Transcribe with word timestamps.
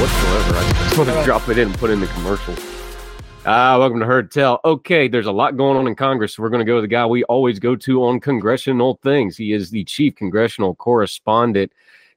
Whatsoever. 0.00 0.56
I 0.56 0.72
just 0.84 0.96
want 0.96 1.10
to 1.10 1.24
drop 1.24 1.48
it 1.48 1.58
in 1.58 1.68
and 1.68 1.78
put 1.78 1.90
in 1.90 1.98
the 1.98 2.06
commercial. 2.08 2.54
Ah, 3.44 3.76
welcome 3.78 3.98
to 3.98 4.06
Heard 4.06 4.30
Tell. 4.30 4.60
Okay, 4.64 5.08
there's 5.08 5.26
a 5.26 5.32
lot 5.32 5.56
going 5.56 5.76
on 5.76 5.88
in 5.88 5.96
Congress. 5.96 6.36
So 6.36 6.42
we're 6.42 6.50
going 6.50 6.64
to 6.64 6.70
go 6.70 6.76
to 6.76 6.80
the 6.80 6.86
guy 6.86 7.04
we 7.04 7.24
always 7.24 7.58
go 7.58 7.74
to 7.74 8.04
on 8.04 8.20
congressional 8.20 9.00
things. 9.02 9.36
He 9.36 9.52
is 9.52 9.70
the 9.70 9.82
chief 9.84 10.14
congressional 10.14 10.76
correspondent, 10.76 11.72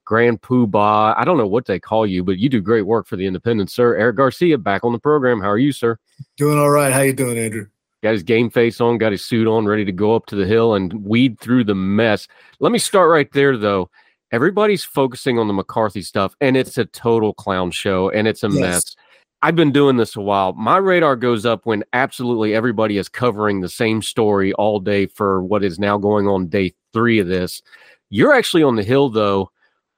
Grand 0.06 0.42
Poobah. 0.42 1.16
I 1.18 1.26
don't 1.26 1.38
know 1.38 1.48
what 1.48 1.66
they 1.66 1.80
call 1.80 2.06
you, 2.06 2.24
but 2.24 2.38
you 2.38 2.50
do 2.50 2.62
great 2.62 2.84
work 2.84 3.08
for 3.08 3.16
the 3.16 3.26
Independent, 3.26 3.72
sir. 3.72 3.96
Eric 3.96 4.18
Garcia 4.18 4.60
back 4.60 4.84
on 4.84 4.92
the 4.92 5.00
program. 5.00 5.42
How 5.42 5.50
are 5.50 5.58
you, 5.58 5.72
sir? 5.72 5.98
Doing 6.38 6.60
all 6.60 6.70
right. 6.70 6.94
How 6.94 7.02
you 7.02 7.14
doing, 7.14 7.38
Andrew? 7.38 7.66
Got 8.04 8.14
his 8.14 8.24
game 8.24 8.52
face 8.52 8.80
on, 8.80 9.00
got 9.00 9.12
his 9.12 9.24
suit 9.24 9.48
on, 9.48 9.66
ready 9.66 9.86
to 9.86 9.92
go 9.92 10.16
up 10.16 10.28
to 10.28 10.36
the 10.36 10.46
hill 10.46 10.76
and 10.76 10.94
weed 11.04 11.40
through 11.40 11.64
the 11.64 11.76
mess. 11.76 12.28
Let 12.60 12.72
me 12.72 12.80
start 12.80 13.10
right 13.10 13.32
there, 13.32 13.58
though. 13.58 13.90
Everybody's 14.32 14.84
focusing 14.84 15.38
on 15.38 15.48
the 15.48 15.54
McCarthy 15.54 16.02
stuff, 16.02 16.36
and 16.40 16.56
it's 16.56 16.78
a 16.78 16.86
total 16.86 17.34
clown 17.34 17.72
show, 17.72 18.10
and 18.10 18.28
it's 18.28 18.44
a 18.44 18.50
Yes. 18.50 18.60
mess. 18.60 18.96
I've 19.44 19.56
been 19.56 19.72
doing 19.72 19.98
this 19.98 20.16
a 20.16 20.22
while. 20.22 20.54
My 20.54 20.78
radar 20.78 21.16
goes 21.16 21.46
up 21.46 21.66
when 21.66 21.84
absolutely 21.94 22.54
everybody 22.54 22.98
is 22.98 23.10
covering 23.10 23.60
the 23.60 23.70
same 23.70 24.02
story 24.02 24.54
all 24.54 24.80
day 24.80 25.08
for 25.08 25.44
what 25.44 25.64
is 25.64 25.80
now 25.80 25.98
going 25.98 26.28
on 26.28 26.48
day 26.48 26.74
three 26.94 27.18
of 27.20 27.28
this. 27.28 27.62
You're 28.10 28.34
actually 28.34 28.64
on 28.64 28.76
the 28.76 28.84
hill, 28.84 29.10
though. 29.10 29.50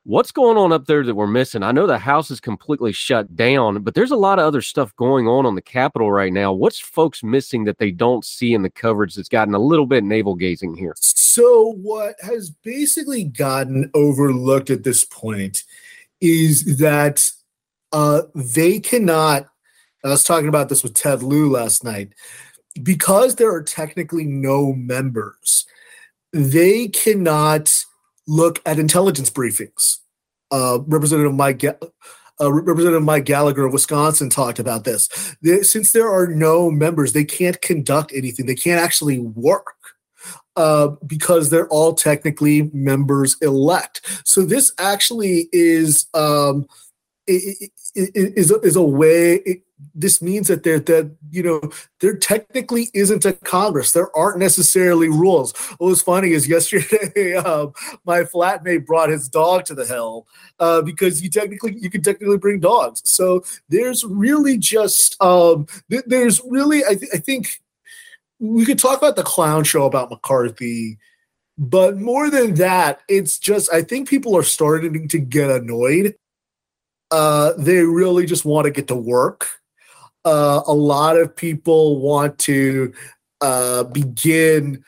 What's 0.06 0.34
going 0.34 0.58
on 0.58 0.74
up 0.74 0.86
there 0.86 1.02
that 1.06 1.16
we're 1.16 1.28
missing? 1.28 1.64
I 1.64 1.72
know 1.72 1.88
the 1.88 1.98
house 1.98 2.30
is 2.30 2.42
completely 2.42 2.92
shut 2.92 3.38
down, 3.38 3.84
but 3.84 3.94
there's 3.94 4.12
a 4.12 4.18
lot 4.18 4.38
of 4.38 4.44
other 4.44 4.62
stuff 4.62 4.94
going 4.98 5.30
on 5.30 5.46
on 5.46 5.56
the 5.56 5.62
Capitol 5.62 6.12
right 6.12 6.34
now. 6.34 6.52
What's 6.52 6.78
folks 6.78 7.24
missing 7.24 7.64
that 7.64 7.78
they 7.78 7.90
don't 7.90 8.26
see 8.26 8.54
in 8.54 8.64
the 8.64 8.70
coverage 8.70 9.16
that's 9.16 9.30
gotten 9.30 9.54
a 9.54 9.60
little 9.60 9.86
bit 9.86 10.04
navel 10.04 10.36
gazing 10.36 10.76
here? 10.76 10.94
So, 10.98 11.76
what 11.82 12.16
has 12.22 12.50
basically 12.50 13.24
gotten 13.24 13.90
overlooked 13.94 14.70
at 14.70 14.84
this 14.84 15.06
point 15.06 15.64
is 16.20 16.78
that 16.80 17.26
uh, 17.94 18.24
they 18.36 18.82
cannot. 18.82 19.46
I 20.04 20.10
was 20.10 20.26
talking 20.26 20.50
about 20.50 20.68
this 20.68 20.84
with 20.84 20.96
Ted 20.96 21.24
Lieu 21.24 21.50
last 21.50 21.86
night. 21.86 22.14
Because 22.82 23.36
there 23.36 23.54
are 23.54 23.64
technically 23.64 24.26
no 24.26 24.74
members, 24.74 25.66
they 26.34 26.88
cannot 26.88 27.86
look 28.28 28.62
at 28.66 28.80
intelligence 28.80 29.30
briefings. 29.30 30.00
Uh, 30.54 30.80
Representative 30.86 31.34
Mike. 31.34 31.64
Uh, 32.42 32.52
Representative 32.52 33.04
Mike 33.04 33.26
Gallagher 33.26 33.66
of 33.66 33.74
Wisconsin 33.74 34.30
talked 34.30 34.60
about 34.60 34.84
this. 34.86 35.10
There- 35.42 35.64
since 35.64 35.92
there 35.92 36.12
are 36.12 36.28
no 36.28 36.72
members, 36.72 37.14
they 37.14 37.26
can't 37.26 37.62
conduct 37.62 38.12
anything. 38.14 38.46
They 38.46 38.56
can't 38.56 38.82
actually 38.82 39.20
work 39.20 39.76
uh, 40.56 40.90
because 41.06 41.50
they're 41.50 41.68
all 41.70 41.94
technically 41.94 42.70
members 42.74 43.36
elect. 43.42 44.02
So 44.26 44.46
this 44.46 44.72
actually 44.78 45.48
is 45.52 46.08
um, 46.14 46.66
is 47.28 48.52
is 48.52 48.76
a 48.76 48.82
way. 48.82 49.62
This 49.96 50.22
means 50.22 50.48
that 50.48 50.64
there 50.64 50.80
that 50.80 51.16
you 51.32 51.44
know 51.44 51.62
there 52.00 52.16
technically 52.16 52.90
isn't 52.94 53.26
a 53.26 53.34
Congress. 53.34 53.92
There 53.92 54.16
aren't 54.16 54.40
necessarily 54.40 55.10
rules. 55.10 55.56
What 55.78 55.88
was 55.88 56.02
funny 56.02 56.32
is 56.32 56.48
yesterday 56.48 57.36
um, 57.46 57.74
my 58.06 58.22
flatmate 58.22 58.86
brought 58.86 59.10
his 59.10 59.30
dog 59.30 59.66
to 59.66 59.76
the 59.76 59.86
hill 59.86 60.28
uh, 60.60 60.82
because 60.82 61.22
you 61.22 61.30
technically 61.30 61.78
you 61.80 61.90
can 61.90 62.02
technically 62.02 62.38
bring 62.38 62.60
dogs. 62.60 63.02
So 63.06 63.44
there's 63.70 64.04
really 64.04 64.58
just 64.58 65.22
um, 65.22 65.68
th- 65.90 66.06
there's 66.08 66.42
really 66.46 66.86
I, 66.86 66.96
th- 66.96 67.12
I 67.14 67.18
think 67.18 67.62
we 68.40 68.66
could 68.66 68.80
talk 68.80 68.98
about 68.98 69.16
the 69.16 69.24
clown 69.24 69.64
show 69.64 69.86
about 69.86 70.10
McCarthy, 70.10 70.98
but 71.58 71.98
more 71.98 72.30
than 72.30 72.56
that, 72.56 73.02
it's 73.08 73.38
just 73.38 73.72
I 73.72 73.82
think 73.82 74.10
people 74.10 74.36
are 74.36 74.44
starting 74.44 75.08
to 75.08 75.20
get 75.20 75.50
annoyed. 75.50 76.16
Uh, 77.12 77.54
they 77.58 77.78
really 77.84 78.26
just 78.26 78.44
want 78.44 78.66
to 78.66 78.72
get 78.72 78.88
to 78.88 78.96
work. 78.96 79.48
Uh, 80.26 80.62
a 80.68 80.74
lot 80.74 81.18
of 81.18 81.36
people 81.36 82.00
want 82.00 82.38
to 82.40 82.94
uh, 83.42 83.84
begin 83.84 84.84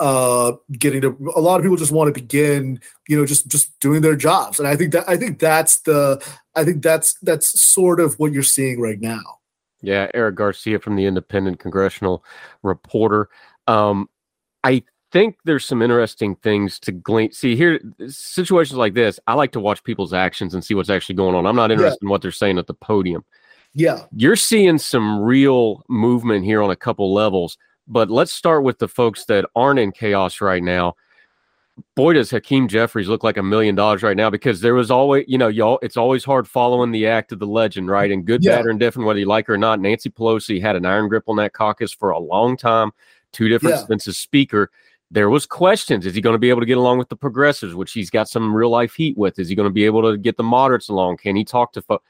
uh, 0.00 0.52
getting 0.72 1.00
to. 1.00 1.32
A 1.34 1.40
lot 1.40 1.56
of 1.56 1.62
people 1.62 1.76
just 1.76 1.92
want 1.92 2.12
to 2.12 2.20
begin, 2.20 2.80
you 3.08 3.16
know, 3.16 3.26
just 3.26 3.48
just 3.48 3.78
doing 3.80 4.02
their 4.02 4.16
jobs, 4.16 4.58
and 4.58 4.68
I 4.68 4.76
think 4.76 4.92
that 4.92 5.08
I 5.08 5.16
think 5.16 5.38
that's 5.38 5.80
the 5.80 6.22
I 6.54 6.64
think 6.64 6.82
that's 6.82 7.14
that's 7.22 7.60
sort 7.60 8.00
of 8.00 8.18
what 8.18 8.32
you're 8.32 8.42
seeing 8.42 8.80
right 8.80 9.00
now. 9.00 9.38
Yeah, 9.80 10.08
Eric 10.14 10.36
Garcia 10.36 10.78
from 10.78 10.96
the 10.96 11.06
Independent 11.06 11.60
Congressional 11.60 12.24
Reporter. 12.62 13.28
Um, 13.66 14.08
I 14.64 14.82
think 15.12 15.36
there's 15.44 15.64
some 15.64 15.82
interesting 15.82 16.36
things 16.36 16.78
to 16.80 16.92
glean. 16.92 17.32
See, 17.32 17.56
here, 17.56 17.80
situations 18.08 18.76
like 18.76 18.94
this, 18.94 19.20
I 19.26 19.34
like 19.34 19.52
to 19.52 19.60
watch 19.60 19.82
people's 19.84 20.12
actions 20.12 20.54
and 20.54 20.64
see 20.64 20.74
what's 20.74 20.90
actually 20.90 21.14
going 21.14 21.34
on. 21.34 21.46
I'm 21.46 21.56
not 21.56 21.70
interested 21.70 22.02
in 22.02 22.08
what 22.08 22.22
they're 22.22 22.32
saying 22.32 22.58
at 22.58 22.66
the 22.66 22.74
podium. 22.74 23.24
Yeah. 23.74 24.04
You're 24.16 24.36
seeing 24.36 24.78
some 24.78 25.20
real 25.20 25.84
movement 25.88 26.44
here 26.44 26.62
on 26.62 26.70
a 26.70 26.76
couple 26.76 27.12
levels, 27.12 27.58
but 27.86 28.10
let's 28.10 28.32
start 28.32 28.64
with 28.64 28.78
the 28.78 28.88
folks 28.88 29.24
that 29.26 29.44
aren't 29.54 29.78
in 29.78 29.92
chaos 29.92 30.40
right 30.40 30.62
now. 30.62 30.94
Boy, 31.94 32.14
does 32.14 32.30
Hakeem 32.30 32.66
Jeffries 32.66 33.06
look 33.06 33.22
like 33.22 33.36
a 33.36 33.42
million 33.42 33.76
dollars 33.76 34.02
right 34.02 34.16
now 34.16 34.30
because 34.30 34.60
there 34.60 34.74
was 34.74 34.90
always, 34.90 35.24
you 35.28 35.38
know, 35.38 35.46
y'all, 35.46 35.78
it's 35.80 35.96
always 35.96 36.24
hard 36.24 36.48
following 36.48 36.90
the 36.90 37.06
act 37.06 37.30
of 37.30 37.38
the 37.38 37.46
legend, 37.46 37.88
right? 37.88 38.10
And 38.10 38.24
good, 38.24 38.42
Yeah. 38.42 38.56
bad, 38.56 38.66
or 38.66 38.70
indifferent, 38.70 39.06
whether 39.06 39.20
you 39.20 39.26
like 39.26 39.46
her 39.46 39.54
or 39.54 39.58
not. 39.58 39.78
Nancy 39.78 40.10
Pelosi 40.10 40.60
had 40.60 40.74
an 40.74 40.84
iron 40.84 41.08
grip 41.08 41.24
on 41.28 41.36
that 41.36 41.52
caucus 41.52 41.92
for 41.92 42.10
a 42.10 42.18
long 42.18 42.56
time, 42.56 42.90
two 43.32 43.48
different 43.48 43.76
Yeah. 43.76 43.84
stints 43.84 44.16
speaker. 44.16 44.72
There 45.12 45.30
was 45.30 45.46
questions. 45.46 46.04
Is 46.04 46.16
he 46.16 46.20
going 46.20 46.34
to 46.34 46.38
be 46.38 46.50
able 46.50 46.60
to 46.60 46.66
get 46.66 46.78
along 46.78 46.98
with 46.98 47.10
the 47.10 47.16
progressives, 47.16 47.74
which 47.76 47.92
he's 47.92 48.10
got 48.10 48.28
some 48.28 48.52
real 48.52 48.70
life 48.70 48.94
heat 48.94 49.16
with? 49.16 49.38
Is 49.38 49.48
he 49.48 49.54
going 49.54 49.68
to 49.68 49.72
be 49.72 49.84
able 49.84 50.02
to 50.02 50.18
get 50.18 50.36
the 50.36 50.42
moderates 50.42 50.88
along? 50.88 51.18
Can 51.18 51.36
he 51.36 51.44
talk 51.44 51.72
to 51.74 51.82
folks? 51.82 52.04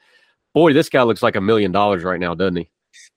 Boy, 0.53 0.73
this 0.73 0.89
guy 0.89 1.03
looks 1.03 1.23
like 1.23 1.35
a 1.35 1.41
million 1.41 1.71
dollars 1.71 2.03
right 2.03 2.19
now, 2.19 2.33
doesn't 2.33 2.55
he? 2.55 2.69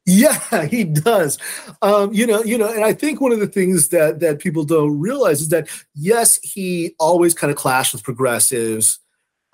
Yeah, 0.05 0.67
he 0.71 0.85
does. 0.85 1.39
Um, 1.81 2.13
you 2.13 2.27
know, 2.27 2.43
you 2.43 2.59
know, 2.59 2.69
and 2.73 2.85
I 2.85 2.93
think 2.93 3.21
one 3.21 3.33
of 3.33 3.41
the 3.41 3.47
things 3.47 3.89
that 3.89 4.21
that 4.21 4.39
people 4.39 4.65
don't 4.65 4.99
realize 4.99 5.41
is 5.41 5.49
that 5.51 5.69
yes, 5.95 6.39
he 6.43 6.95
always 6.99 7.35
kind 7.35 7.51
of 7.51 7.57
clashed 7.57 7.93
with 7.93 8.03
progressives. 8.03 8.99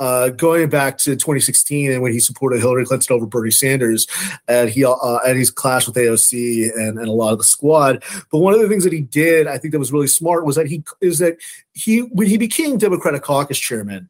Uh, 0.00 0.28
going 0.28 0.68
back 0.68 0.96
to 0.96 1.16
2016 1.16 1.90
and 1.90 2.00
when 2.00 2.12
he 2.12 2.20
supported 2.20 2.60
Hillary 2.60 2.84
Clinton 2.84 3.16
over 3.16 3.26
Bernie 3.26 3.50
Sanders, 3.50 4.06
and 4.46 4.70
he 4.70 4.84
uh, 4.84 4.94
and 5.26 5.36
he's 5.36 5.50
clashed 5.50 5.88
with 5.88 5.96
AOC 5.96 6.70
and, 6.72 7.00
and 7.00 7.08
a 7.08 7.12
lot 7.12 7.32
of 7.32 7.38
the 7.38 7.44
squad. 7.44 8.04
But 8.30 8.38
one 8.38 8.54
of 8.54 8.60
the 8.60 8.68
things 8.68 8.84
that 8.84 8.92
he 8.92 9.00
did, 9.00 9.48
I 9.48 9.58
think 9.58 9.72
that 9.72 9.80
was 9.80 9.90
really 9.90 10.06
smart, 10.06 10.46
was 10.46 10.54
that 10.54 10.68
he 10.68 10.84
is 11.00 11.18
that 11.18 11.38
he 11.72 12.02
when 12.02 12.28
he 12.28 12.38
became 12.38 12.78
Democratic 12.78 13.22
Caucus 13.22 13.58
chairman, 13.58 14.08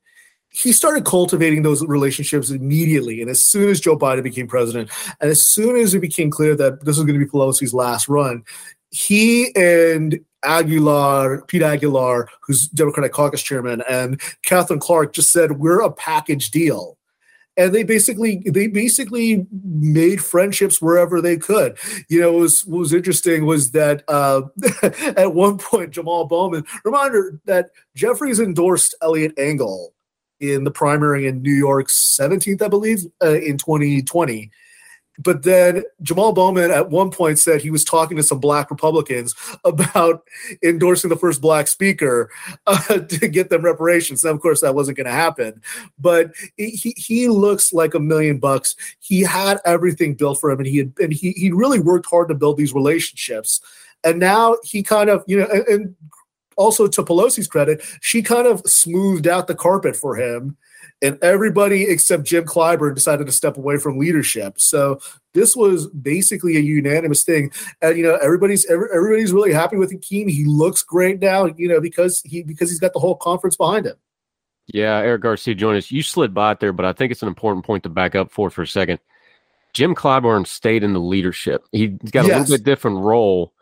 he 0.58 0.72
started 0.72 1.04
cultivating 1.04 1.62
those 1.62 1.84
relationships 1.86 2.50
immediately. 2.50 3.20
And 3.20 3.30
as 3.30 3.42
soon 3.42 3.68
as 3.68 3.80
Joe 3.80 3.96
Biden 3.96 4.24
became 4.24 4.48
president, 4.48 4.90
and 5.20 5.30
as 5.30 5.44
soon 5.44 5.76
as 5.76 5.94
it 5.94 6.00
became 6.00 6.30
clear 6.30 6.56
that 6.56 6.84
this 6.84 6.96
was 6.96 7.06
going 7.06 7.18
to 7.18 7.24
be 7.24 7.30
Pelosi's 7.30 7.72
last 7.72 8.08
run, 8.08 8.42
he 8.90 9.54
and 9.54 10.18
Aguilar, 10.42 11.42
Pete 11.42 11.62
Aguilar, 11.62 12.28
who's 12.40 12.68
Democratic 12.68 13.12
caucus 13.12 13.42
chairman, 13.42 13.82
and 13.88 14.20
Katherine 14.42 14.80
Clark 14.80 15.12
just 15.12 15.30
said, 15.30 15.58
We're 15.58 15.80
a 15.80 15.92
package 15.92 16.50
deal. 16.50 16.96
And 17.56 17.74
they 17.74 17.82
basically 17.82 18.42
they 18.46 18.68
basically 18.68 19.46
made 19.62 20.22
friendships 20.22 20.80
wherever 20.80 21.20
they 21.20 21.36
could. 21.36 21.76
You 22.08 22.20
know, 22.20 22.32
what 22.32 22.40
was 22.40 22.64
what 22.66 22.78
was 22.78 22.94
interesting 22.94 23.46
was 23.46 23.72
that 23.72 24.04
uh, 24.06 24.42
at 25.16 25.34
one 25.34 25.58
point 25.58 25.90
Jamal 25.90 26.26
Bowman 26.26 26.64
reminder 26.84 27.40
that 27.46 27.70
Jeffries 27.96 28.38
endorsed 28.38 28.94
Eliot 29.02 29.34
Engel 29.36 29.92
in 30.40 30.64
the 30.64 30.70
primary 30.70 31.26
in 31.26 31.42
New 31.42 31.52
York's 31.52 32.16
17th, 32.18 32.62
I 32.62 32.68
believe, 32.68 33.00
uh, 33.22 33.34
in 33.34 33.58
2020. 33.58 34.50
But 35.18 35.42
then 35.42 35.82
Jamal 36.00 36.32
Bowman 36.32 36.70
at 36.70 36.90
one 36.90 37.10
point 37.10 37.38
said 37.38 37.60
he 37.60 37.70
was 37.70 37.84
talking 37.84 38.16
to 38.16 38.22
some 38.22 38.38
black 38.38 38.70
Republicans 38.70 39.34
about 39.64 40.22
endorsing 40.62 41.10
the 41.10 41.16
first 41.16 41.40
black 41.40 41.66
speaker 41.66 42.30
uh, 42.66 42.98
to 43.08 43.28
get 43.28 43.50
them 43.50 43.62
reparations. 43.62 44.24
Now, 44.24 44.30
of 44.30 44.40
course, 44.40 44.60
that 44.60 44.74
wasn't 44.74 44.96
going 44.96 45.06
to 45.06 45.12
happen. 45.12 45.60
But 45.98 46.32
he 46.56 46.94
he 46.96 47.28
looks 47.28 47.72
like 47.72 47.94
a 47.94 48.00
million 48.00 48.38
bucks. 48.38 48.76
He 49.00 49.22
had 49.22 49.58
everything 49.64 50.14
built 50.14 50.40
for 50.40 50.50
him, 50.50 50.60
and 50.60 50.68
he 50.68 50.78
had 50.78 50.92
and 51.00 51.12
he 51.12 51.32
he 51.32 51.50
really 51.50 51.80
worked 51.80 52.06
hard 52.06 52.28
to 52.28 52.34
build 52.34 52.56
these 52.56 52.74
relationships. 52.74 53.60
And 54.04 54.20
now 54.20 54.56
he 54.62 54.84
kind 54.84 55.10
of 55.10 55.24
you 55.26 55.40
know 55.40 55.48
and, 55.52 55.66
and 55.66 55.96
also 56.58 56.86
to 56.86 57.02
Pelosi's 57.02 57.48
credit, 57.48 57.82
she 58.02 58.20
kind 58.20 58.46
of 58.46 58.60
smoothed 58.66 59.26
out 59.26 59.46
the 59.46 59.54
carpet 59.54 59.96
for 59.96 60.16
him 60.16 60.58
and 61.02 61.18
everybody 61.22 61.84
except 61.84 62.24
Jim 62.24 62.44
Clyburn 62.44 62.94
decided 62.94 63.26
to 63.26 63.32
step 63.32 63.56
away 63.56 63.78
from 63.78 63.98
leadership. 63.98 64.60
So 64.60 65.00
this 65.32 65.54
was 65.54 65.88
basically 65.88 66.56
a 66.56 66.60
unanimous 66.60 67.24
thing, 67.24 67.52
and 67.80 67.96
you 67.96 68.02
know 68.02 68.16
everybody's 68.16 68.68
everybody's 68.68 69.32
really 69.32 69.52
happy 69.52 69.76
with 69.76 69.92
Hakeem. 69.92 70.28
He 70.28 70.44
looks 70.44 70.82
great 70.82 71.20
now, 71.20 71.46
you 71.56 71.68
know, 71.68 71.80
because 71.80 72.22
he 72.24 72.42
because 72.42 72.70
he's 72.70 72.80
got 72.80 72.92
the 72.92 73.00
whole 73.00 73.16
conference 73.16 73.56
behind 73.56 73.86
him. 73.86 73.96
Yeah, 74.66 74.98
Eric 74.98 75.22
Garcia 75.22 75.54
joined 75.54 75.78
us. 75.78 75.90
You 75.90 76.02
slid 76.02 76.34
by 76.34 76.52
it 76.52 76.60
there, 76.60 76.72
but 76.72 76.84
I 76.84 76.92
think 76.92 77.10
it's 77.10 77.22
an 77.22 77.28
important 77.28 77.64
point 77.64 77.84
to 77.84 77.88
back 77.88 78.14
up 78.14 78.30
for 78.30 78.50
for 78.50 78.62
a 78.62 78.66
second. 78.66 78.98
Jim 79.74 79.94
Clyburn 79.94 80.46
stayed 80.46 80.82
in 80.82 80.92
the 80.92 81.00
leadership. 81.00 81.64
He's 81.72 81.90
got 82.10 82.24
a 82.24 82.28
yes. 82.28 82.40
little 82.40 82.56
bit 82.56 82.64
different 82.64 82.98
role 82.98 83.52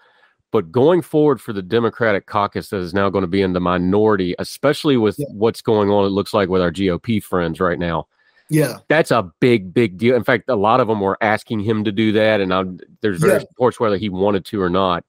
but 0.52 0.70
going 0.70 1.02
forward 1.02 1.40
for 1.40 1.52
the 1.52 1.62
Democratic 1.62 2.26
caucus 2.26 2.70
that 2.70 2.78
is 2.78 2.94
now 2.94 3.10
going 3.10 3.22
to 3.22 3.28
be 3.28 3.42
in 3.42 3.52
the 3.52 3.60
minority, 3.60 4.34
especially 4.38 4.96
with 4.96 5.18
yeah. 5.18 5.26
what's 5.32 5.60
going 5.60 5.90
on, 5.90 6.04
it 6.04 6.10
looks 6.10 6.32
like 6.32 6.48
with 6.48 6.62
our 6.62 6.70
GOP 6.70 7.22
friends 7.22 7.60
right 7.60 7.78
now. 7.78 8.06
Yeah, 8.48 8.78
that's 8.88 9.10
a 9.10 9.30
big, 9.40 9.74
big 9.74 9.98
deal. 9.98 10.14
In 10.14 10.22
fact, 10.22 10.44
a 10.48 10.54
lot 10.54 10.80
of 10.80 10.86
them 10.86 11.00
were 11.00 11.18
asking 11.20 11.60
him 11.60 11.82
to 11.84 11.90
do 11.90 12.12
that, 12.12 12.40
and 12.40 12.54
I'm, 12.54 12.78
there's 13.00 13.18
various 13.18 13.42
yeah. 13.42 13.48
reports 13.48 13.80
whether 13.80 13.96
he 13.96 14.08
wanted 14.08 14.44
to 14.46 14.60
or 14.60 14.70
not. 14.70 15.04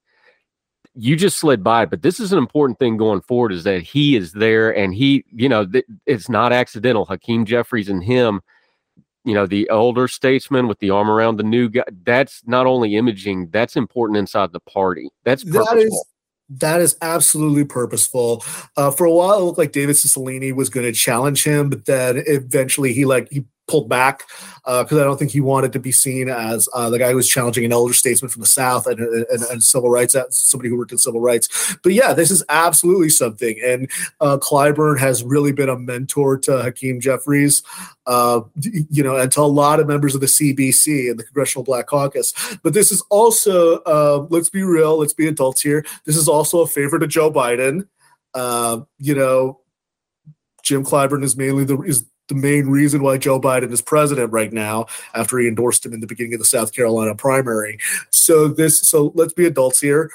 You 0.96 1.14
just 1.14 1.38
slid 1.38 1.62
by 1.62 1.86
but 1.86 2.02
this 2.02 2.18
is 2.18 2.32
an 2.32 2.38
important 2.38 2.80
thing 2.80 2.96
going 2.96 3.20
forward: 3.20 3.52
is 3.52 3.62
that 3.62 3.82
he 3.82 4.16
is 4.16 4.32
there, 4.32 4.76
and 4.76 4.92
he, 4.92 5.24
you 5.30 5.48
know, 5.48 5.64
th- 5.64 5.86
it's 6.06 6.28
not 6.28 6.52
accidental. 6.52 7.04
Hakeem 7.04 7.44
Jeffries 7.44 7.88
and 7.88 8.02
him 8.02 8.40
you 9.24 9.34
know 9.34 9.46
the 9.46 9.68
older 9.70 10.08
statesman 10.08 10.68
with 10.68 10.78
the 10.78 10.90
arm 10.90 11.10
around 11.10 11.36
the 11.36 11.42
new 11.42 11.68
guy 11.68 11.84
that's 12.04 12.42
not 12.46 12.66
only 12.66 12.96
imaging 12.96 13.48
that's 13.50 13.76
important 13.76 14.16
inside 14.16 14.52
the 14.52 14.60
party 14.60 15.10
that's 15.24 15.44
purposeful. 15.44 15.76
that 15.76 15.82
is 15.82 16.04
that 16.50 16.80
is 16.80 16.96
absolutely 17.02 17.64
purposeful. 17.64 18.42
Uh, 18.76 18.90
for 18.90 19.04
a 19.04 19.12
while, 19.12 19.38
it 19.38 19.42
looked 19.42 19.58
like 19.58 19.72
David 19.72 19.96
Cicilline 19.96 20.54
was 20.54 20.70
going 20.70 20.86
to 20.86 20.92
challenge 20.92 21.44
him, 21.44 21.68
but 21.68 21.84
then 21.84 22.22
eventually 22.26 22.92
he 22.92 23.04
like 23.04 23.28
he 23.30 23.44
pulled 23.68 23.88
back 23.88 24.24
because 24.64 24.92
uh, 24.92 25.00
I 25.00 25.04
don't 25.04 25.18
think 25.18 25.30
he 25.30 25.40
wanted 25.40 25.72
to 25.72 25.78
be 25.78 25.92
seen 25.92 26.28
as 26.28 26.68
uh, 26.74 26.90
the 26.90 26.98
guy 26.98 27.10
who 27.10 27.16
was 27.16 27.28
challenging 27.28 27.64
an 27.64 27.72
elder 27.72 27.94
statesman 27.94 28.30
from 28.30 28.40
the 28.40 28.46
South 28.46 28.86
and, 28.86 28.98
and, 28.98 29.42
and, 29.42 29.62
civil 29.62 29.88
rights, 29.88 30.14
uh, 30.14 30.24
somebody 30.30 30.68
who 30.68 30.76
worked 30.76 30.92
in 30.92 30.98
civil 30.98 31.20
rights. 31.20 31.76
But 31.82 31.92
yeah, 31.92 32.12
this 32.12 32.30
is 32.30 32.44
absolutely 32.48 33.08
something. 33.10 33.58
And 33.64 33.90
uh, 34.20 34.38
Clyburn 34.38 34.98
has 34.98 35.22
really 35.22 35.52
been 35.52 35.68
a 35.68 35.78
mentor 35.78 36.38
to 36.38 36.62
Hakeem 36.62 37.00
Jeffries, 37.00 37.62
uh, 38.06 38.40
you 38.90 39.02
know, 39.02 39.16
and 39.16 39.30
to 39.32 39.40
a 39.40 39.42
lot 39.42 39.80
of 39.80 39.86
members 39.86 40.14
of 40.14 40.20
the 40.20 40.26
CBC 40.26 41.10
and 41.10 41.18
the 41.18 41.24
Congressional 41.24 41.64
Black 41.64 41.86
Caucus. 41.86 42.34
But 42.62 42.74
this 42.74 42.90
is 42.90 43.02
also, 43.10 43.78
uh, 43.80 44.26
let's 44.30 44.50
be 44.50 44.62
real, 44.62 44.98
let's 44.98 45.14
be 45.14 45.28
adults 45.28 45.62
here. 45.62 45.84
This 46.04 46.16
is 46.16 46.28
also 46.28 46.60
a 46.60 46.66
favor 46.66 46.98
to 46.98 47.06
Joe 47.06 47.30
Biden. 47.30 47.86
you 48.98 49.14
know, 49.14 49.60
Jim 50.62 50.84
Clyburn 50.84 51.24
is 51.24 51.36
mainly 51.36 51.64
the 51.64 51.80
is 51.80 52.04
the 52.28 52.34
main 52.34 52.68
reason 52.68 53.02
why 53.02 53.18
Joe 53.18 53.40
Biden 53.40 53.72
is 53.72 53.82
president 53.82 54.32
right 54.32 54.52
now 54.52 54.86
after 55.14 55.38
he 55.38 55.48
endorsed 55.48 55.84
him 55.84 55.92
in 55.92 56.00
the 56.00 56.06
beginning 56.06 56.34
of 56.34 56.40
the 56.40 56.46
South 56.46 56.72
Carolina 56.72 57.14
primary. 57.14 57.78
So 58.10 58.48
this 58.48 58.80
so 58.80 59.12
let's 59.14 59.32
be 59.32 59.46
adults 59.46 59.80
here. 59.80 60.10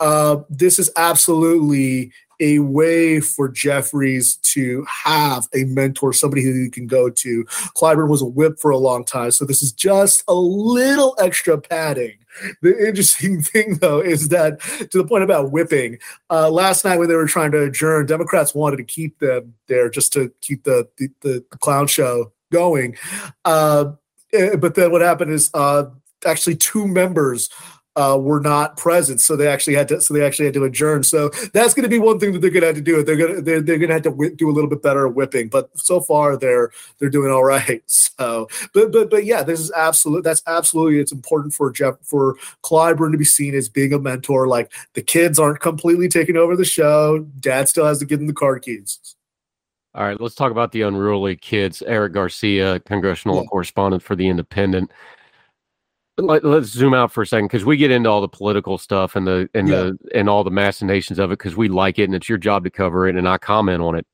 Uh, 0.00 0.42
this 0.50 0.78
is 0.78 0.90
absolutely 0.96 2.12
a 2.40 2.58
way 2.58 3.20
for 3.20 3.48
Jeffries 3.48 4.34
to 4.36 4.84
have 4.88 5.46
a 5.54 5.62
mentor, 5.64 6.12
somebody 6.12 6.42
who 6.42 6.50
you 6.50 6.70
can 6.70 6.88
go 6.88 7.08
to. 7.08 7.44
Clyburn 7.76 8.08
was 8.08 8.20
a 8.20 8.26
whip 8.26 8.58
for 8.58 8.72
a 8.72 8.76
long 8.76 9.04
time, 9.04 9.30
so 9.30 9.44
this 9.44 9.62
is 9.62 9.72
just 9.72 10.24
a 10.26 10.34
little 10.34 11.14
extra 11.20 11.56
padding 11.56 12.18
the 12.62 12.86
interesting 12.86 13.42
thing, 13.42 13.76
though, 13.76 14.00
is 14.00 14.28
that 14.28 14.60
to 14.60 14.98
the 14.98 15.04
point 15.04 15.24
about 15.24 15.50
whipping, 15.50 15.98
uh, 16.30 16.50
last 16.50 16.84
night 16.84 16.98
when 16.98 17.08
they 17.08 17.14
were 17.14 17.26
trying 17.26 17.52
to 17.52 17.62
adjourn, 17.62 18.06
Democrats 18.06 18.54
wanted 18.54 18.76
to 18.78 18.84
keep 18.84 19.18
them 19.18 19.54
there 19.68 19.88
just 19.88 20.12
to 20.14 20.32
keep 20.40 20.64
the 20.64 20.88
the, 20.96 21.08
the 21.20 21.44
clown 21.60 21.86
show 21.86 22.32
going. 22.50 22.96
Uh, 23.44 23.92
eh, 24.32 24.56
but 24.56 24.74
then 24.74 24.90
what 24.92 25.00
happened 25.00 25.32
is 25.32 25.50
uh, 25.54 25.84
actually 26.24 26.56
two 26.56 26.86
members 26.86 27.48
uh, 27.96 28.18
were 28.20 28.40
not 28.40 28.76
present, 28.76 29.20
so 29.20 29.36
they 29.36 29.46
actually 29.46 29.74
had 29.74 29.88
to. 29.88 30.00
So 30.00 30.14
they 30.14 30.24
actually 30.24 30.46
had 30.46 30.54
to 30.54 30.64
adjourn. 30.64 31.02
So 31.02 31.28
that's 31.52 31.74
going 31.74 31.82
to 31.82 31.88
be 31.88 31.98
one 31.98 32.18
thing 32.18 32.32
that 32.32 32.40
they're 32.40 32.50
going 32.50 32.62
to 32.62 32.68
have 32.68 32.76
to 32.76 32.82
do. 32.82 33.02
They're 33.02 33.16
going 33.16 33.34
to 33.36 33.42
they're, 33.42 33.60
they're 33.60 33.78
going 33.78 33.88
to 33.88 33.94
have 33.94 34.02
to 34.02 34.10
whip, 34.10 34.36
do 34.36 34.48
a 34.48 34.52
little 34.52 34.70
bit 34.70 34.82
better 34.82 35.08
whipping. 35.08 35.48
But 35.48 35.70
so 35.78 36.00
far 36.00 36.36
they're 36.36 36.70
they're 36.98 37.10
doing 37.10 37.30
all 37.30 37.44
right. 37.44 37.82
So, 38.22 38.48
but 38.74 38.92
but 38.92 39.10
but 39.10 39.24
yeah, 39.24 39.42
this 39.42 39.58
is 39.58 39.72
absolute. 39.72 40.22
That's 40.22 40.42
absolutely. 40.46 41.00
It's 41.00 41.12
important 41.12 41.54
for 41.54 41.70
Jeff 41.72 41.96
for 42.02 42.36
Clyburn 42.62 43.10
to 43.12 43.18
be 43.18 43.24
seen 43.24 43.54
as 43.54 43.68
being 43.68 43.92
a 43.92 43.98
mentor. 43.98 44.46
Like 44.46 44.72
the 44.94 45.02
kids 45.02 45.38
aren't 45.38 45.60
completely 45.60 46.08
taking 46.08 46.36
over 46.36 46.54
the 46.54 46.64
show. 46.64 47.20
Dad 47.40 47.68
still 47.68 47.86
has 47.86 47.98
to 47.98 48.04
give 48.04 48.18
them 48.20 48.28
the 48.28 48.34
car 48.34 48.58
keys. 48.58 49.16
All 49.94 50.04
right, 50.04 50.20
let's 50.20 50.34
talk 50.34 50.52
about 50.52 50.72
the 50.72 50.82
unruly 50.82 51.36
kids. 51.36 51.82
Eric 51.82 52.12
Garcia, 52.14 52.80
congressional 52.80 53.42
yeah. 53.42 53.44
correspondent 53.44 54.02
for 54.02 54.14
the 54.14 54.28
Independent 54.28 54.90
let, 56.18 56.44
us 56.44 56.66
zoom 56.66 56.94
out 56.94 57.12
for 57.12 57.22
a 57.22 57.26
second 57.26 57.46
because 57.46 57.64
we 57.64 57.76
get 57.76 57.90
into 57.90 58.08
all 58.08 58.20
the 58.20 58.28
political 58.28 58.78
stuff 58.78 59.16
and 59.16 59.26
the 59.26 59.48
and 59.54 59.68
yeah. 59.68 59.76
the 59.76 59.98
and 60.14 60.28
all 60.28 60.44
the 60.44 60.50
machinations 60.50 61.18
of 61.18 61.30
it 61.30 61.38
because 61.38 61.56
we 61.56 61.68
like 61.68 61.98
it 61.98 62.04
and 62.04 62.14
it's 62.14 62.28
your 62.28 62.38
job 62.38 62.64
to 62.64 62.70
cover 62.70 63.08
it 63.08 63.16
and 63.16 63.28
I 63.28 63.38
comment 63.38 63.82
on 63.82 63.94
it. 63.94 64.06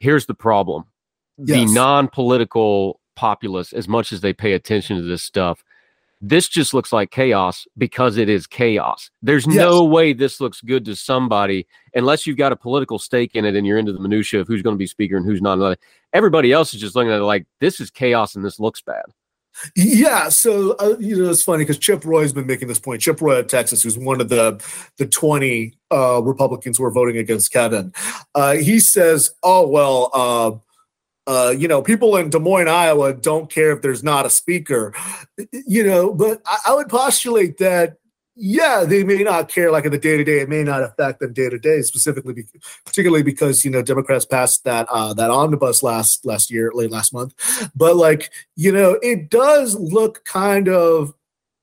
Here's 0.00 0.26
the 0.26 0.34
problem: 0.34 0.84
yes. 1.38 1.68
the 1.68 1.74
non-political 1.74 3.00
populace, 3.16 3.72
as 3.72 3.88
much 3.88 4.12
as 4.12 4.20
they 4.20 4.32
pay 4.32 4.52
attention 4.52 4.96
to 4.96 5.02
this 5.02 5.22
stuff, 5.22 5.64
this 6.20 6.48
just 6.48 6.72
looks 6.72 6.92
like 6.92 7.10
chaos 7.10 7.66
because 7.76 8.16
it 8.16 8.28
is 8.28 8.46
chaos. 8.46 9.10
There's 9.22 9.46
yes. 9.46 9.56
no 9.56 9.84
way 9.84 10.12
this 10.12 10.40
looks 10.40 10.60
good 10.60 10.84
to 10.86 10.96
somebody 10.96 11.66
unless 11.94 12.26
you've 12.26 12.36
got 12.36 12.52
a 12.52 12.56
political 12.56 12.98
stake 12.98 13.32
in 13.34 13.44
it 13.44 13.56
and 13.56 13.66
you're 13.66 13.78
into 13.78 13.92
the 13.92 14.00
minutia 14.00 14.40
of 14.40 14.48
who's 14.48 14.62
going 14.62 14.74
to 14.74 14.78
be 14.78 14.86
speaker 14.86 15.16
and 15.16 15.26
who's 15.26 15.42
not. 15.42 15.78
Everybody 16.12 16.52
else 16.52 16.74
is 16.74 16.80
just 16.80 16.96
looking 16.96 17.10
at 17.10 17.20
it 17.20 17.24
like 17.24 17.46
this 17.60 17.80
is 17.80 17.90
chaos 17.90 18.36
and 18.36 18.44
this 18.44 18.60
looks 18.60 18.80
bad. 18.80 19.04
Yeah, 19.76 20.28
so 20.28 20.72
uh, 20.72 20.96
you 20.98 21.16
know 21.16 21.30
it's 21.30 21.42
funny 21.42 21.64
because 21.64 21.78
Chip 21.78 22.04
Roy's 22.04 22.32
been 22.32 22.46
making 22.46 22.68
this 22.68 22.78
point. 22.80 23.00
Chip 23.00 23.20
Roy 23.20 23.38
of 23.38 23.46
Texas, 23.46 23.82
who's 23.82 23.98
one 23.98 24.20
of 24.20 24.28
the 24.28 24.62
the 24.98 25.06
twenty 25.06 25.78
uh, 25.90 26.20
Republicans 26.22 26.78
who 26.78 26.84
are 26.84 26.90
voting 26.90 27.16
against 27.16 27.52
Kevin, 27.52 27.92
uh, 28.34 28.54
he 28.54 28.80
says, 28.80 29.30
"Oh 29.42 29.66
well, 29.66 30.10
uh, 30.12 31.30
uh, 31.30 31.50
you 31.50 31.68
know, 31.68 31.82
people 31.82 32.16
in 32.16 32.30
Des 32.30 32.38
Moines, 32.38 32.68
Iowa, 32.68 33.14
don't 33.14 33.50
care 33.50 33.72
if 33.72 33.80
there's 33.82 34.02
not 34.02 34.26
a 34.26 34.30
speaker, 34.30 34.92
you 35.52 35.84
know." 35.84 36.12
But 36.12 36.42
I, 36.46 36.58
I 36.68 36.74
would 36.74 36.88
postulate 36.88 37.58
that 37.58 37.98
yeah, 38.36 38.84
they 38.84 39.04
may 39.04 39.22
not 39.22 39.48
care 39.48 39.70
like 39.70 39.84
in 39.84 39.92
the 39.92 39.98
day 39.98 40.16
to 40.16 40.24
day. 40.24 40.40
It 40.40 40.48
may 40.48 40.64
not 40.64 40.82
affect 40.82 41.20
them 41.20 41.32
day 41.32 41.48
to 41.48 41.58
day, 41.58 41.82
specifically, 41.82 42.34
be- 42.34 42.46
particularly 42.84 43.22
because 43.22 43.64
you 43.64 43.70
know 43.70 43.82
Democrats 43.82 44.24
passed 44.24 44.64
that 44.64 44.86
uh, 44.90 45.14
that 45.14 45.30
omnibus 45.30 45.82
last 45.82 46.26
last 46.26 46.50
year, 46.50 46.72
late 46.74 46.90
last 46.90 47.12
month. 47.12 47.34
But 47.76 47.96
like 47.96 48.30
you 48.56 48.72
know, 48.72 48.98
it 49.02 49.30
does 49.30 49.76
look 49.76 50.24
kind 50.24 50.68
of 50.68 51.14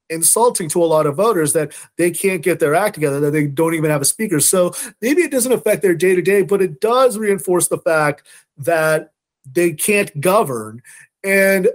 insulting 0.10 0.70
to 0.70 0.84
a 0.84 0.86
lot 0.86 1.06
of 1.06 1.16
voters 1.16 1.54
that 1.54 1.74
they 1.98 2.12
can't 2.12 2.42
get 2.42 2.60
their 2.60 2.76
act 2.76 2.94
together, 2.94 3.20
that 3.20 3.32
they 3.32 3.48
don't 3.48 3.74
even 3.74 3.90
have 3.90 4.02
a 4.02 4.06
speaker. 4.06 4.40
So 4.40 4.74
maybe 5.02 5.22
it 5.22 5.32
doesn't 5.32 5.54
affect 5.54 5.82
their 5.82 5.96
day 5.96 6.16
to 6.16 6.22
day, 6.22 6.42
but 6.42 6.62
it 6.62 6.82
does 6.82 7.18
reinforce 7.18 7.70
the 7.70 7.78
fact 7.78 8.28
that 8.58 9.14
they 9.50 9.72
can't 9.72 10.20
govern. 10.20 10.84
And 11.24 11.70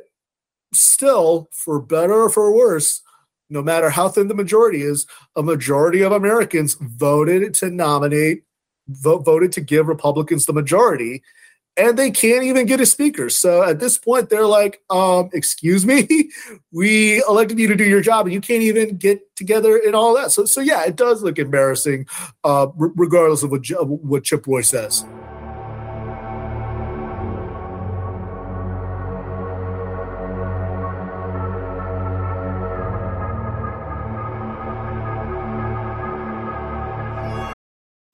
still, 0.73 1.49
for 1.51 1.81
better 1.81 2.13
or 2.13 2.29
for 2.29 2.55
worse, 2.55 3.03
no 3.51 3.63
matter 3.63 3.91
how 3.91 4.09
thin 4.09 4.29
the 4.29 4.35
majority 4.35 4.83
is, 4.83 5.07
a 5.37 5.43
majority 5.43 6.03
of 6.03 6.13
Americans 6.13 6.77
voted 6.81 7.55
to 7.55 7.71
nominate, 7.71 8.45
vote, 8.89 9.25
voted 9.25 9.53
to 9.53 9.61
give 9.61 9.89
Republicans 9.89 10.47
the 10.47 10.53
majority, 10.53 11.23
and 11.77 11.99
they 11.99 12.11
can't 12.11 12.45
even 12.45 12.67
get 12.67 12.81
a 12.81 12.87
speaker. 12.87 13.29
So 13.29 13.63
at 13.63 13.81
this 13.81 13.99
point, 13.99 14.31
they're 14.31 14.47
like, 14.47 14.83
um, 14.91 15.31
"Excuse 15.33 15.85
me, 15.85 16.31
we 16.73 17.23
elected 17.29 17.59
you 17.59 17.69
to 17.69 17.77
do 17.77 17.85
your 17.85 18.01
job, 18.01 18.27
and 18.27 18.33
you 18.33 18.41
can't 18.41 18.63
even 18.63 18.97
get 18.97 19.21
together 19.37 19.77
and 19.77 19.95
all 19.95 20.15
that." 20.15 20.33
So, 20.33 20.45
so 20.45 20.61
yeah, 20.61 20.85
it 20.85 20.97
does 20.97 21.23
look 21.23 21.39
embarrassing, 21.39 22.07
uh, 22.45 22.69
regardless 22.77 23.43
of 23.43 23.51
what, 23.51 23.63
what 23.87 24.25
Chip 24.25 24.47
Roy 24.47 24.63
says. 24.63 25.05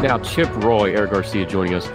Now, 0.00 0.16
Chip 0.18 0.48
Roy, 0.62 0.94
Eric 0.94 1.10
Garcia 1.10 1.44
joining 1.44 1.74
us. 1.74 1.88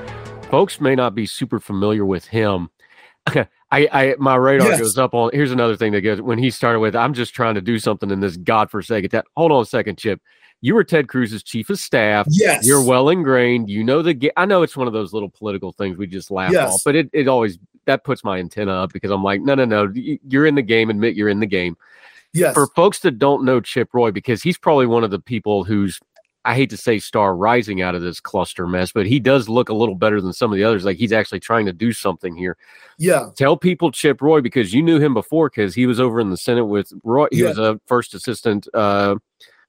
Folks 0.50 0.82
may 0.82 0.94
not 0.94 1.16
be 1.16 1.26
super 1.26 1.60
familiar 1.60 2.06
with 2.06 2.26
him. 2.28 2.70
I, 3.28 3.46
I, 3.72 4.16
my 4.20 4.36
radar 4.36 4.68
Yes. 4.72 4.80
goes 4.82 4.98
up 4.98 5.14
on. 5.14 5.32
Here's 5.34 5.52
another 5.54 5.78
thing 5.78 5.94
that 5.94 6.02
goes 6.02 6.22
when 6.22 6.38
he 6.38 6.52
started 6.52 6.80
with. 6.82 6.98
I'm 6.98 7.14
just 7.14 7.34
trying 7.34 7.56
to 7.56 7.62
do 7.62 7.80
something 7.80 8.12
in 8.12 8.20
this 8.20 8.36
godforsaken. 8.36 9.10
That 9.14 9.26
hold 9.38 9.54
on 9.54 9.62
a 9.64 9.66
second, 9.66 9.98
Chip. 9.98 10.22
You 10.60 10.76
were 10.76 10.84
Ted 10.84 11.08
Cruz's 11.08 11.44
chief 11.44 11.70
of 11.70 11.80
staff. 11.80 12.28
Yes. 12.30 12.66
You're 12.68 12.84
well 12.86 13.08
ingrained. 13.10 13.70
You 13.70 13.84
know 13.86 14.02
the. 14.02 14.32
I 14.36 14.46
know 14.46 14.64
it's 14.64 14.76
one 14.78 14.88
of 14.88 14.94
those 14.94 15.14
little 15.14 15.30
political 15.30 15.72
things 15.72 15.98
we 15.98 16.06
just 16.06 16.30
laugh 16.30 16.52
Yes. 16.52 16.74
off, 16.74 16.82
but 16.84 16.96
it, 16.96 17.10
it 17.14 17.28
always 17.30 17.58
that 17.86 18.04
puts 18.04 18.24
my 18.26 18.38
antenna 18.38 18.74
up 18.74 18.92
because 18.92 19.12
I'm 19.12 19.24
like, 19.24 19.42
no, 19.42 19.56
no, 19.56 19.64
no. 19.66 19.92
You're 19.96 20.46
in 20.46 20.56
the 20.56 20.62
game. 20.62 20.90
Admit 20.90 21.16
you're 21.16 21.30
in 21.30 21.40
the 21.40 21.46
game 21.48 21.78
Yes. 22.34 22.54
for 22.54 22.68
folks 22.68 23.00
that 23.00 23.18
don't 23.18 23.44
know 23.46 23.60
Chip 23.62 23.90
Roy, 23.94 24.12
because 24.12 24.44
he's 24.44 24.58
probably 24.58 24.88
one 24.88 25.04
of 25.06 25.10
the 25.12 25.20
people 25.20 25.64
who's 25.64 26.00
I 26.46 26.56
hate 26.56 26.70
to 26.72 26.78
say 26.78 27.00
star 27.00 27.36
rising 27.36 27.82
out 27.82 27.96
of 27.96 28.02
this 28.02 28.20
cluster 28.20 28.68
mess, 28.68 28.92
but 28.92 29.06
he 29.06 29.20
does 29.20 29.48
look 29.48 29.70
a 29.70 29.74
little 29.74 29.96
better 29.96 30.20
than 30.20 30.34
some 30.34 30.52
of 30.52 30.58
the 30.58 30.64
others. 30.66 30.84
Like 30.84 30.98
he's 30.98 31.14
actually 31.14 31.40
trying 31.40 31.66
to 31.68 31.74
do 31.74 31.94
something 31.94 32.36
here. 32.36 32.58
yeah. 32.98 33.30
Tell 33.38 33.56
people 33.56 33.92
Chip 33.92 34.22
Roy 34.22 34.42
because 34.42 34.74
you 34.74 34.84
knew 34.84 35.00
him 35.00 35.14
before 35.14 35.50
because 35.50 35.74
he 35.74 35.86
was 35.86 36.00
over 36.00 36.20
in 36.20 36.30
the 36.30 36.38
Senate 36.38 36.66
with 36.66 36.92
Roy. 37.04 37.28
He 37.32 37.42
Yeah. 37.42 37.50
was 37.50 37.58
a 37.60 37.80
first 37.88 38.14
assistant 38.14 38.68
uh, 38.74 39.16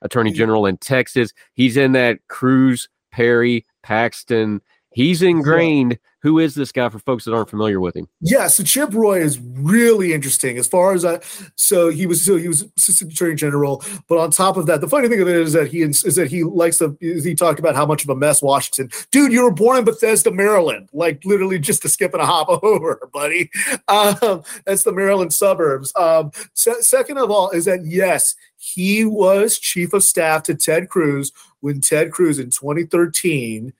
attorney 0.02 0.32
general 0.32 0.66
in 0.66 0.76
Texas. 0.78 1.32
He's 1.54 1.76
in 1.76 1.92
that 1.92 2.18
Cruz, 2.28 2.88
Perry, 3.12 3.64
Paxton. 3.84 4.60
He's 4.94 5.22
ingrained. 5.22 5.98
Who 6.22 6.38
is 6.38 6.54
this 6.54 6.72
guy 6.72 6.88
for 6.88 6.98
folks 7.00 7.24
that 7.24 7.34
aren't 7.34 7.50
familiar 7.50 7.80
with 7.80 7.94
him? 7.94 8.08
Yeah, 8.20 8.46
so 8.46 8.64
Chip 8.64 8.94
Roy 8.94 9.20
is 9.20 9.38
really 9.40 10.14
interesting 10.14 10.56
as 10.56 10.66
far 10.66 10.94
as 10.94 11.04
I. 11.04 11.20
So 11.56 11.90
he 11.90 12.06
was 12.06 12.24
so 12.24 12.36
he 12.36 12.48
was 12.48 12.64
assistant 12.78 13.12
attorney 13.12 13.34
general, 13.34 13.84
but 14.08 14.16
on 14.18 14.30
top 14.30 14.56
of 14.56 14.64
that, 14.66 14.80
the 14.80 14.88
funny 14.88 15.08
thing 15.08 15.20
of 15.20 15.28
it 15.28 15.36
is 15.36 15.52
that 15.52 15.66
he 15.66 15.82
is 15.82 16.02
that 16.02 16.30
he 16.30 16.42
likes 16.44 16.78
to. 16.78 16.96
He 17.00 17.34
talked 17.34 17.58
about 17.58 17.74
how 17.74 17.84
much 17.84 18.04
of 18.04 18.08
a 18.08 18.16
mess 18.16 18.40
Washington, 18.40 18.88
dude. 19.10 19.32
You 19.32 19.42
were 19.42 19.52
born 19.52 19.78
in 19.78 19.84
Bethesda, 19.84 20.30
Maryland, 20.30 20.88
like 20.94 21.22
literally 21.26 21.58
just 21.58 21.84
a 21.84 21.90
skip 21.90 22.14
and 22.14 22.22
a 22.22 22.26
hop 22.26 22.48
over, 22.62 23.06
buddy. 23.12 23.50
Um, 23.88 24.42
that's 24.64 24.84
the 24.84 24.92
Maryland 24.92 25.34
suburbs. 25.34 25.92
Um, 25.94 26.30
se- 26.54 26.80
second 26.80 27.18
of 27.18 27.30
all, 27.30 27.50
is 27.50 27.66
that 27.66 27.84
yes, 27.84 28.34
he 28.56 29.04
was 29.04 29.58
chief 29.58 29.92
of 29.92 30.02
staff 30.02 30.44
to 30.44 30.54
Ted 30.54 30.88
Cruz 30.88 31.32
when 31.60 31.82
Ted 31.82 32.12
Cruz 32.12 32.38
in 32.38 32.48
2013 32.48 33.74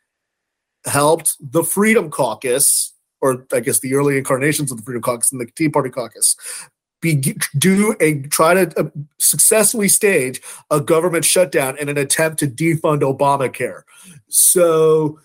helped 0.87 1.37
the 1.41 1.65
Freedom 1.65 2.11
Caucus, 2.11 2.93
or 3.21 3.47
I 3.53 3.61
guess 3.61 3.81
the 3.81 3.95
early 3.95 4.19
incarnations 4.19 4.71
of 4.71 4.79
the 4.79 4.85
Freedom 4.85 5.03
Caucus 5.03 5.33
and 5.33 5.41
the 5.41 5.47
Tea 5.47 5.69
Party 5.69 5.91
Caucus, 5.91 6.37
be, 7.01 7.37
do 7.59 7.95
a 8.01 8.23
try 8.23 8.55
to 8.55 8.81
uh, 8.81 8.89
successfully 9.19 9.89
stage 9.89 10.41
a 10.71 10.81
government 10.81 11.25
shutdown 11.25 11.77
in 11.79 11.89
an 11.89 11.99
attempt 11.99 12.39
to 12.39 12.47
defund 12.47 13.01
Obamacare. 13.01 13.83
So 14.29 15.21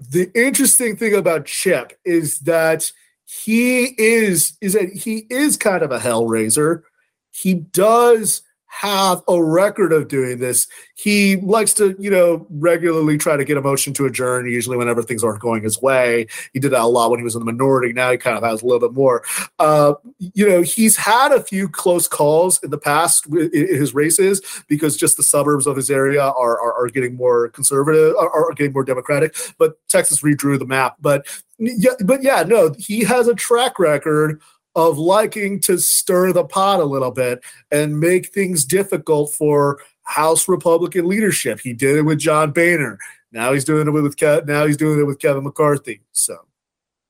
the 0.00 0.30
interesting 0.34 0.96
thing 0.96 1.14
about 1.14 1.46
Chip 1.46 1.92
is 2.04 2.40
that 2.40 2.90
he 3.24 3.94
is 3.98 4.56
is 4.60 4.72
that 4.72 4.92
he 4.92 5.26
is 5.30 5.56
kind 5.56 5.82
of 5.82 5.92
a 5.92 5.98
hellraiser. 5.98 6.82
He 7.30 7.54
does 7.54 8.42
have 8.68 9.22
a 9.28 9.42
record 9.42 9.92
of 9.92 10.08
doing 10.08 10.38
this. 10.38 10.68
He 10.94 11.36
likes 11.36 11.72
to, 11.74 11.96
you 11.98 12.10
know, 12.10 12.46
regularly 12.50 13.18
try 13.18 13.36
to 13.36 13.44
get 13.44 13.56
a 13.56 13.62
motion 13.62 13.92
to 13.94 14.06
adjourn, 14.06 14.46
usually 14.46 14.76
whenever 14.76 15.02
things 15.02 15.24
aren't 15.24 15.40
going 15.40 15.62
his 15.62 15.80
way. 15.80 16.26
He 16.52 16.60
did 16.60 16.72
that 16.72 16.82
a 16.82 16.86
lot 16.86 17.10
when 17.10 17.18
he 17.18 17.24
was 17.24 17.34
in 17.34 17.40
the 17.40 17.50
minority. 17.50 17.92
Now 17.92 18.10
he 18.10 18.18
kind 18.18 18.36
of 18.36 18.44
has 18.44 18.62
a 18.62 18.66
little 18.66 18.86
bit 18.86 18.94
more. 18.94 19.24
Uh, 19.58 19.94
you 20.18 20.48
know, 20.48 20.62
he's 20.62 20.96
had 20.96 21.32
a 21.32 21.42
few 21.42 21.68
close 21.68 22.06
calls 22.06 22.62
in 22.62 22.70
the 22.70 22.78
past 22.78 23.26
with 23.26 23.52
in 23.54 23.66
his 23.68 23.94
races 23.94 24.42
because 24.68 24.96
just 24.96 25.16
the 25.16 25.22
suburbs 25.22 25.66
of 25.66 25.76
his 25.76 25.90
area 25.90 26.22
are 26.22 26.60
are, 26.60 26.74
are 26.74 26.88
getting 26.88 27.16
more 27.16 27.48
conservative, 27.48 28.14
are, 28.16 28.30
are 28.30 28.52
getting 28.52 28.72
more 28.72 28.84
democratic. 28.84 29.34
But 29.58 29.78
Texas 29.88 30.22
redrew 30.22 30.58
the 30.58 30.66
map. 30.66 30.96
But 31.00 31.26
yeah, 31.58 31.92
but 32.04 32.22
yeah, 32.22 32.44
no, 32.44 32.74
he 32.78 33.02
has 33.04 33.28
a 33.28 33.34
track 33.34 33.78
record 33.78 34.40
of 34.78 34.96
liking 34.96 35.60
to 35.62 35.78
stir 35.78 36.32
the 36.32 36.44
pot 36.44 36.78
a 36.80 36.84
little 36.84 37.10
bit 37.10 37.40
and 37.72 37.98
make 37.98 38.32
things 38.32 38.64
difficult 38.64 39.34
for 39.34 39.80
House 40.04 40.48
Republican 40.48 41.06
leadership. 41.08 41.60
He 41.60 41.72
did 41.72 41.96
it 41.96 42.02
with 42.02 42.18
John 42.18 42.52
Boehner. 42.52 42.98
Now 43.32 43.52
he's 43.52 43.64
doing 43.64 43.88
it 43.88 43.90
with 43.90 44.16
Ke- 44.16 44.46
now 44.46 44.66
he's 44.66 44.76
doing 44.76 45.00
it 45.00 45.04
with 45.04 45.18
Kevin 45.18 45.44
McCarthy. 45.44 46.00
So 46.12 46.36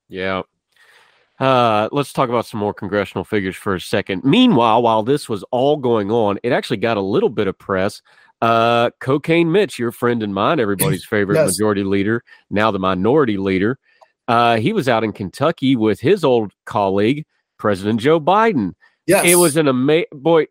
Yeah. 0.09 0.43
Uh, 1.39 1.89
let's 1.93 2.13
talk 2.13 2.29
about 2.29 2.47
some 2.47 2.59
more 2.59 2.75
congressional 2.75 3.23
figures 3.23 3.55
for 3.55 3.77
a 3.77 3.81
second. 3.81 4.25
Meanwhile, 4.25 4.83
while 4.83 5.05
this 5.05 5.29
was 5.29 5.45
all 5.53 5.77
going 5.77 6.11
on, 6.11 6.39
it 6.43 6.51
actually 6.51 6.79
got 6.79 6.97
a 6.97 7.01
little 7.01 7.29
bit 7.29 7.47
of 7.47 7.57
press. 7.57 8.03
Uh, 8.43 8.91
Cocaine 8.99 9.53
Mitch, 9.53 9.79
your 9.79 9.93
friend 9.93 10.23
and 10.25 10.35
mine, 10.35 10.59
everybody's 10.59 11.05
favorite 11.11 11.37
Yes. 11.37 11.51
majority 11.53 11.85
leader, 11.85 12.25
now 12.51 12.71
the 12.73 12.79
minority 12.81 13.37
leader. 13.37 13.79
Uh, 14.27 14.57
he 14.57 14.73
was 14.73 14.89
out 14.89 15.05
in 15.05 15.13
Kentucky 15.13 15.77
with 15.77 16.01
his 16.01 16.25
old 16.25 16.53
colleague, 16.67 17.25
President 17.59 18.01
Joe 18.01 18.21
Biden. 18.21 18.73
yes, 19.07 19.25
It 19.27 19.37
was 19.37 19.57
an 19.57 19.69
amazing 19.69 20.07
boy. 20.13 20.47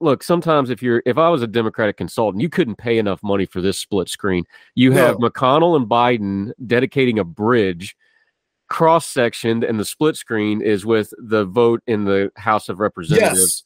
Look, 0.00 0.22
sometimes 0.22 0.70
if 0.70 0.82
you're 0.82 1.02
if 1.06 1.18
I 1.18 1.28
was 1.28 1.42
a 1.42 1.46
Democratic 1.46 1.96
consultant, 1.96 2.40
you 2.40 2.48
couldn't 2.48 2.76
pay 2.76 2.98
enough 2.98 3.20
money 3.22 3.46
for 3.46 3.60
this 3.60 3.78
split 3.78 4.08
screen. 4.08 4.44
You 4.74 4.92
have 4.92 5.18
No. 5.18 5.28
McConnell 5.28 5.76
and 5.76 5.86
Biden 5.88 6.52
dedicating 6.66 7.18
a 7.18 7.24
bridge 7.24 7.96
cross 8.68 9.06
sectioned, 9.06 9.64
and 9.64 9.80
the 9.80 9.84
split 9.84 10.14
screen 10.16 10.60
is 10.62 10.84
with 10.86 11.12
the 11.18 11.44
vote 11.46 11.82
in 11.86 12.04
the 12.04 12.30
House 12.36 12.68
of 12.68 12.78
Representatives. 12.80 13.40
yes, 13.40 13.62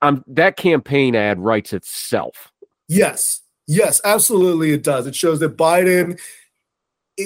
Um, 0.00 0.24
that 0.28 0.56
campaign 0.56 1.14
ad 1.14 1.38
writes 1.40 1.72
itself. 1.74 2.50
yes, 2.88 3.42
yes, 3.66 4.00
absolutely. 4.04 4.72
It 4.72 4.82
does. 4.82 5.06
It 5.06 5.14
shows 5.14 5.40
that 5.40 5.56
Biden. 5.56 6.18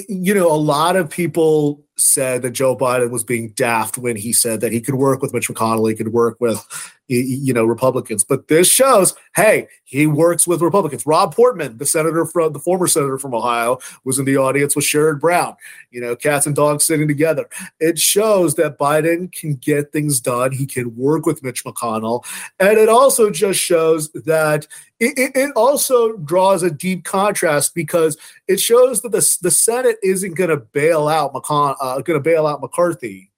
You 0.07 0.33
know, 0.33 0.51
a 0.51 0.57
lot 0.57 0.95
of 0.95 1.09
people 1.09 1.83
said 1.97 2.41
that 2.41 2.51
Joe 2.51 2.75
Biden 2.75 3.09
was 3.09 3.23
being 3.23 3.49
daft 3.49 3.97
when 3.97 4.15
he 4.15 4.33
said 4.33 4.61
that 4.61 4.71
he 4.71 4.81
could 4.81 4.95
work 4.95 5.21
with 5.21 5.33
Mitch 5.33 5.47
McConnell, 5.47 5.89
he 5.89 5.95
could 5.95 6.13
work 6.13 6.37
with, 6.39 6.63
you 7.07 7.53
know, 7.53 7.65
Republicans. 7.65 8.23
But 8.23 8.47
this 8.47 8.69
shows, 8.69 9.13
hey, 9.35 9.67
he 9.83 10.07
works 10.07 10.47
with 10.47 10.61
Republicans. 10.61 11.05
Rob 11.05 11.35
Portman, 11.35 11.77
the 11.77 11.85
senator 11.85 12.25
from 12.25 12.53
the 12.53 12.59
former 12.59 12.87
senator 12.87 13.17
from 13.17 13.35
Ohio, 13.35 13.77
was 14.03 14.17
in 14.19 14.25
the 14.25 14.37
audience 14.37 14.75
with 14.75 14.85
Sherrod 14.85 15.19
Brown. 15.19 15.55
You 15.91 16.01
know, 16.01 16.15
cats 16.15 16.45
and 16.45 16.55
dogs 16.55 16.85
sitting 16.85 17.07
together. 17.07 17.47
It 17.79 17.99
shows 17.99 18.55
that 18.55 18.79
Biden 18.79 19.31
can 19.31 19.55
get 19.55 19.91
things 19.91 20.19
done. 20.19 20.51
He 20.51 20.65
can 20.65 20.95
work 20.95 21.25
with 21.25 21.43
Mitch 21.43 21.63
McConnell, 21.63 22.25
and 22.59 22.77
it 22.77 22.89
also 22.89 23.29
just 23.29 23.59
shows 23.59 24.11
that 24.11 24.67
it, 24.99 25.31
it, 25.35 25.51
also 25.55 26.15
draws 26.17 26.63
a 26.63 26.71
deep 26.71 27.03
contrast 27.03 27.75
because 27.75 28.17
it 28.47 28.59
shows 28.59 29.01
that 29.01 29.11
the 29.11 29.37
the 29.41 29.51
Senate 29.51 29.97
isn't 30.01 30.35
going 30.35 30.49
to 30.49 30.57
bail 30.57 31.07
out 31.07 31.33
McCon, 31.33 31.75
uh, 31.81 31.99
going 32.01 32.17
to 32.17 32.23
bail 32.23 32.47
out 32.47 32.61
McCarthy, 32.61 33.29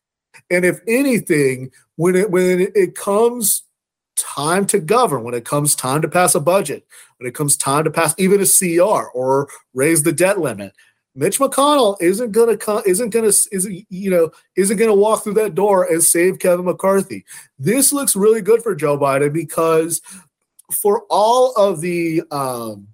and 0.50 0.66
if 0.66 0.80
anything, 0.88 1.72
when 1.96 2.16
it 2.16 2.32
when 2.32 2.60
it, 2.76 2.96
comes 2.96 3.64
time 4.16 4.66
to 4.68 4.80
govern, 4.80 5.24
when 5.24 5.34
it 5.34 5.46
comes 5.46 5.76
time 5.76 6.02
to 6.02 6.08
pass 6.08 6.36
a 6.36 6.40
budget, 6.40 6.86
when 7.18 7.28
it 7.28 7.36
comes 7.36 7.58
time 7.58 7.84
to 7.84 7.92
pass 7.92 8.16
even 8.18 8.42
a 8.42 8.46
CR 8.46 9.08
or 9.14 9.48
raise 9.74 10.04
the 10.04 10.12
debt 10.12 10.40
limit, 10.40 10.74
Mitch 11.16 11.40
McConnell 11.40 11.98
isn't 12.00 12.32
to 12.50 12.58
come, 12.58 12.84
isn't 12.86 13.12
to 13.26 13.48
isn't 13.52 13.86
you 13.90 14.10
know 14.10 14.32
isn't 14.56 14.78
to 14.90 14.96
walk 14.96 15.24
through 15.24 15.34
that 15.34 15.56
door 15.56 15.84
and 15.84 16.04
save 16.04 16.40
Kevin 16.40 16.66
McCarthy. 16.66 17.26
This 17.58 17.92
looks 17.92 18.16
really 18.16 18.42
good 18.42 18.62
for 18.62 18.76
Joe 18.76 18.98
Biden 18.98 19.34
because 19.34 20.02
for 20.72 21.04
all 21.10 21.54
of 21.56 21.82
the 21.82 22.22
um, 22.32 22.88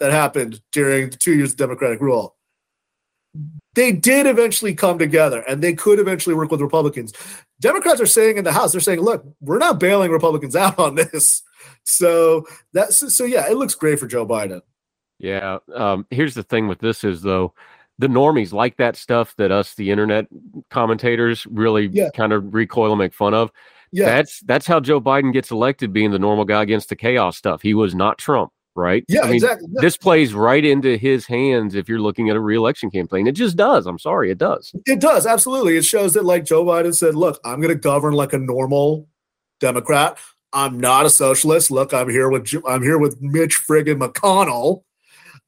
that 0.00 0.10
happened 0.10 0.60
during 0.72 1.10
the 1.10 1.16
two 1.16 1.34
years 1.34 1.52
of 1.52 1.58
Democratic 1.58 2.00
rule, 2.00 2.34
they 3.74 3.92
did 3.92 4.26
eventually 4.26 4.74
come 4.74 4.98
together 4.98 5.40
and 5.48 5.62
they 5.62 5.72
could 5.74 5.98
eventually 5.98 6.34
work 6.34 6.50
with 6.50 6.60
Republicans. 6.60 7.12
Democrats 7.60 8.00
are 8.00 8.06
saying 8.06 8.36
in 8.38 8.44
the 8.44 8.52
House, 8.52 8.72
they're 8.72 8.80
saying, 8.80 9.00
look, 9.00 9.24
we're 9.40 9.58
not 9.58 9.78
bailing 9.78 10.10
Republicans 10.10 10.56
out 10.56 10.78
on 10.78 10.94
this. 10.96 11.42
So 11.84 12.44
that's 12.72 13.14
so 13.16 13.24
yeah, 13.24 13.48
it 13.50 13.56
looks 13.56 13.74
great 13.74 13.98
for 13.98 14.06
Joe 14.06 14.26
Biden. 14.26 14.60
Yeah. 15.18 15.58
Um, 15.74 16.06
here's 16.10 16.34
the 16.34 16.42
thing 16.42 16.66
with 16.68 16.78
this 16.80 17.04
is 17.04 17.22
though, 17.22 17.52
the 17.98 18.06
normies 18.06 18.52
like 18.52 18.78
that 18.78 18.96
stuff 18.96 19.34
that 19.36 19.52
us, 19.52 19.74
the 19.74 19.90
internet 19.90 20.26
commentators, 20.70 21.46
really 21.46 21.88
Yeah. 21.92 22.08
kind 22.14 22.32
of 22.32 22.54
recoil 22.54 22.92
and 22.92 22.98
make 22.98 23.12
fun 23.14 23.34
of. 23.34 23.50
Yeah, 23.92 24.06
That's 24.06 24.40
that's 24.40 24.66
how 24.66 24.80
Joe 24.80 25.00
Biden 25.00 25.32
gets 25.32 25.50
elected, 25.50 25.92
being 25.92 26.10
the 26.12 26.18
normal 26.18 26.44
guy 26.44 26.62
against 26.62 26.88
the 26.88 26.96
chaos 26.96 27.36
stuff. 27.36 27.60
He 27.60 27.74
was 27.74 27.94
not 27.94 28.18
Trump, 28.18 28.52
right? 28.74 29.04
yeah, 29.08 29.22
I 29.22 29.26
mean, 29.26 29.34
exactly. 29.34 29.68
Yeah. 29.72 29.80
This 29.80 29.96
plays 29.96 30.34
right 30.34 30.64
into 30.64 30.96
his 30.96 31.26
hands 31.26 31.74
if 31.74 31.88
you're 31.88 32.00
looking 32.00 32.30
at 32.30 32.36
a 32.36 32.40
reelection 32.40 32.90
campaign. 32.90 33.26
It 33.26 33.32
just 33.32 33.56
does. 33.56 33.86
I'm 33.86 33.98
sorry, 33.98 34.30
it 34.30 34.38
does. 34.38 34.72
It 34.86 35.00
does 35.00 35.26
absolutely. 35.26 35.76
It 35.76 35.84
shows 35.84 36.14
that 36.14 36.24
like 36.24 36.44
Joe 36.44 36.64
Biden 36.64 36.94
said, 36.94 37.14
"Look, 37.14 37.40
I'm 37.44 37.60
going 37.60 37.74
to 37.74 37.80
govern 37.80 38.14
like 38.14 38.32
a 38.32 38.38
normal 38.38 39.08
Democrat. 39.60 40.18
I'm 40.52 40.80
not 40.80 41.06
a 41.06 41.10
socialist. 41.10 41.70
Look, 41.70 41.94
I'm 41.94 42.08
here 42.08 42.28
with 42.28 42.52
I'm 42.66 42.82
here 42.82 42.98
with 42.98 43.20
Mitch 43.20 43.60
friggin' 43.66 44.00
McConnell." 44.00 44.82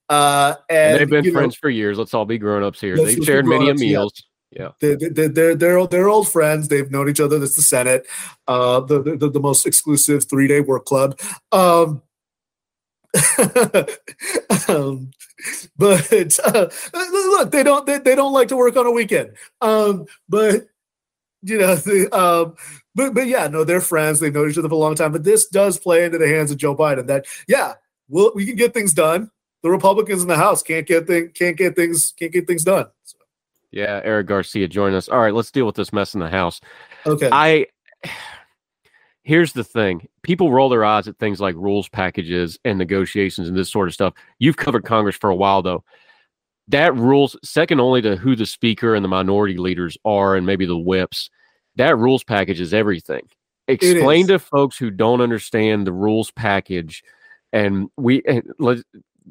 Uh, 0.09 0.57
and, 0.69 0.79
And 0.79 1.01
they've 1.01 1.11
been 1.11 1.25
you 1.25 1.33
know, 1.33 1.39
friends 1.39 1.57
for 1.57 1.71
years. 1.71 1.99
Let's 1.99 2.13
all 2.13 2.27
be 2.27 2.39
grown 2.39 2.63
ups 2.63 2.81
here. 2.81 2.97
They've 2.97 3.25
shared 3.25 3.47
many 3.47 3.69
yeah. 3.69 3.73
meals. 3.73 4.23
Yeah. 4.51 4.69
They, 4.81 4.95
they, 4.95 5.09
they're 5.09 5.29
they're 5.29 5.55
they're 5.55 5.87
they're 5.87 6.09
old 6.09 6.29
friends. 6.29 6.69
They've 6.69 6.91
known 6.91 7.09
each 7.09 7.21
other. 7.21 7.39
That's 7.39 7.57
the 7.57 7.63
Senate, 7.63 8.07
uh, 8.47 8.81
the, 8.81 9.17
the 9.17 9.31
the 9.31 9.41
most 9.41 9.67
exclusive 9.67 10.29
three 10.29 10.47
day 10.47 10.61
work 10.61 10.85
club. 10.85 11.19
Um, 11.51 12.03
um, 14.69 15.11
but 15.77 16.39
uh, 16.45 16.69
look, 16.95 17.51
they 17.51 17.63
don't 17.63 17.87
they, 17.87 17.99
they 17.99 18.15
don't 18.15 18.33
like 18.33 18.49
to 18.49 18.57
work 18.57 18.77
on 18.77 18.87
a 18.87 18.91
weekend. 18.91 19.33
Um, 19.61 20.07
but 20.29 20.67
you 21.43 21.59
know, 21.59 21.75
the, 21.75 22.09
um, 22.17 22.55
but 22.95 23.15
but 23.15 23.27
yeah, 23.27 23.49
no, 23.49 23.65
they're 23.65 23.81
friends. 23.81 24.21
They've 24.21 24.33
known 24.33 24.51
each 24.51 24.59
other 24.59 24.69
for 24.69 24.75
a 24.75 24.79
long 24.79 24.95
time. 24.95 25.13
But 25.13 25.25
this 25.25 25.47
does 25.49 25.79
play 25.79 26.05
into 26.05 26.19
the 26.19 26.29
hands 26.29 26.51
of 26.51 26.57
Joe 26.59 26.77
Biden. 26.77 27.07
That 27.07 27.27
yeah, 27.49 27.75
well, 28.09 28.33
we 28.35 28.47
can 28.47 28.57
get 28.57 28.75
things 28.75 28.95
done. 28.95 29.31
The 29.63 29.71
Republicans 29.71 30.23
in 30.23 30.29
the 30.29 30.37
House 30.37 30.63
can't 30.63 30.87
get 30.87 31.07
thing 31.07 31.31
can't 31.35 31.57
get 31.57 31.77
things 31.77 32.13
can't 32.19 32.33
get 32.33 32.47
things 32.47 32.65
done. 32.65 32.87
So, 33.05 33.19
Yeah. 33.71 34.01
Eric 34.05 34.27
Garcia 34.27 34.69
join 34.69 34.95
us. 34.95 35.09
All 35.09 35.21
right, 35.21 35.35
let's 35.35 35.51
deal 35.51 35.67
with 35.67 35.77
this 35.77 35.93
mess 35.93 36.15
in 36.15 36.21
the 36.21 36.29
House. 36.31 36.61
okay. 37.07 37.29
I 37.31 37.67
here's 39.25 39.53
the 39.53 39.65
thing 39.65 40.09
people 40.23 40.53
roll 40.53 40.69
their 40.69 40.85
eyes 40.85 41.09
at 41.09 41.19
things 41.19 41.41
like 41.41 41.55
rules 41.57 41.89
packages 41.89 42.59
and 42.65 42.79
negotiations 42.79 43.49
and 43.49 43.57
this 43.57 43.71
sort 43.71 43.89
of 43.89 43.95
stuff. 43.95 44.15
You've 44.39 44.57
covered 44.57 44.85
congress 44.85 45.17
for 45.17 45.31
a 45.31 45.37
while 45.37 45.63
though. 45.63 45.85
That 46.69 46.95
rules 46.95 47.37
second 47.43 47.81
only 47.81 48.03
to 48.03 48.17
who 48.17 48.37
the 48.37 48.47
speaker 48.47 48.95
and 48.95 49.05
the 49.05 49.09
minority 49.09 49.57
leaders 49.57 49.99
are 50.05 50.37
and 50.37 50.47
maybe 50.47 50.67
the 50.67 50.79
whips 50.79 51.31
that 51.77 51.97
rules 51.97 52.25
package 52.25 52.61
is 52.61 52.75
everything. 52.75 53.23
Explain 53.69 54.23
is. 54.23 54.29
to 54.29 54.39
folks 54.39 54.77
who 54.77 54.91
don't 54.91 55.21
understand 55.21 55.87
the 55.87 55.93
rules 55.93 56.31
package 56.33 57.03
and 57.53 57.89
we 57.97 58.23
and 58.27 58.43
let 58.59 58.79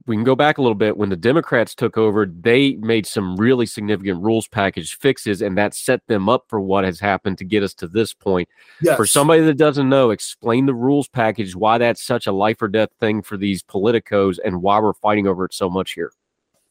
we 0.07 0.15
can 0.15 0.24
go 0.24 0.36
back 0.36 0.57
a 0.57 0.62
little 0.62 0.75
bit 0.75 0.98
when 0.98 1.10
the 1.10 1.15
democrats 1.15 1.75
took 1.75 1.98
over 1.98 2.25
they 2.25 2.74
made 2.75 3.05
some 3.05 3.36
really 3.38 3.65
significant 3.65 4.21
rules 4.21 4.48
package 4.48 4.98
fixes 4.98 5.41
and 5.41 5.57
that 5.57 5.74
set 5.74 6.05
them 6.07 6.29
up 6.29 6.45
for 6.48 6.60
what 6.60 6.83
has 6.83 7.00
happened 7.00 7.38
to 7.38 7.45
get 7.45 7.63
us 7.63 7.74
to 7.74 7.88
this 7.88 8.13
point 8.13 8.48
yes. 8.81 8.95
for 8.98 9.05
somebody 9.05 9.41
that 9.41 9.57
doesn't 9.57 9.89
know, 9.89 10.12
explain 10.12 10.65
the 10.65 10.74
rules 10.74 11.07
package, 11.07 11.55
why 11.55 11.77
that's 11.77 12.01
such 12.01 12.27
a 12.27 12.31
life 12.31 12.62
or 12.62 12.67
death 12.67 12.89
thing 13.00 13.21
for 13.21 13.38
these 13.38 13.63
politicos, 13.63 14.38
and 14.43 14.62
why 14.62 14.79
we're 14.79 14.93
fighting 14.93 15.27
over 15.27 15.45
it 15.45 15.53
so 15.53 15.69
much 15.69 15.93
here. 15.93 16.12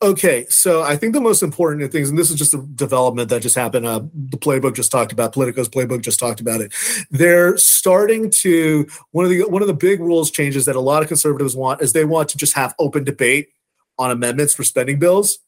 Okay, 0.02 0.46
so 0.48 0.82
I 0.82 0.96
think 0.96 1.12
the 1.12 1.20
most 1.20 1.42
important 1.42 1.92
things, 1.92 2.08
and 2.08 2.18
this 2.18 2.30
is 2.30 2.36
just 2.36 2.54
a 2.54 2.58
development 2.74 3.28
that 3.28 3.42
just 3.42 3.54
happened. 3.54 3.86
Uh, 3.86 4.00
the 4.30 4.38
playbook 4.38 4.74
just 4.74 4.90
talked 4.90 5.12
about. 5.12 5.34
Politico's 5.34 5.68
playbook 5.68 6.00
just 6.00 6.18
talked 6.18 6.40
about 6.40 6.62
it. 6.62 6.72
They're 7.10 7.58
starting 7.58 8.30
to 8.30 8.86
one 9.10 9.26
of 9.26 9.30
the 9.30 9.46
one 9.46 9.60
of 9.60 9.68
the 9.68 9.74
big 9.74 10.00
rules 10.00 10.30
changes 10.30 10.64
that 10.64 10.74
a 10.76 10.80
lot 10.80 11.02
of 11.02 11.08
conservatives 11.08 11.54
want 11.54 11.82
is 11.82 11.92
they 11.92 12.06
want 12.06 12.30
to 12.30 12.38
just 12.38 12.54
have 12.54 12.74
open 12.78 13.04
debate 13.04 13.50
on 13.98 14.10
amendments 14.10 14.54
for 14.54 14.64
spending 14.64 14.98
bills. 14.98 15.38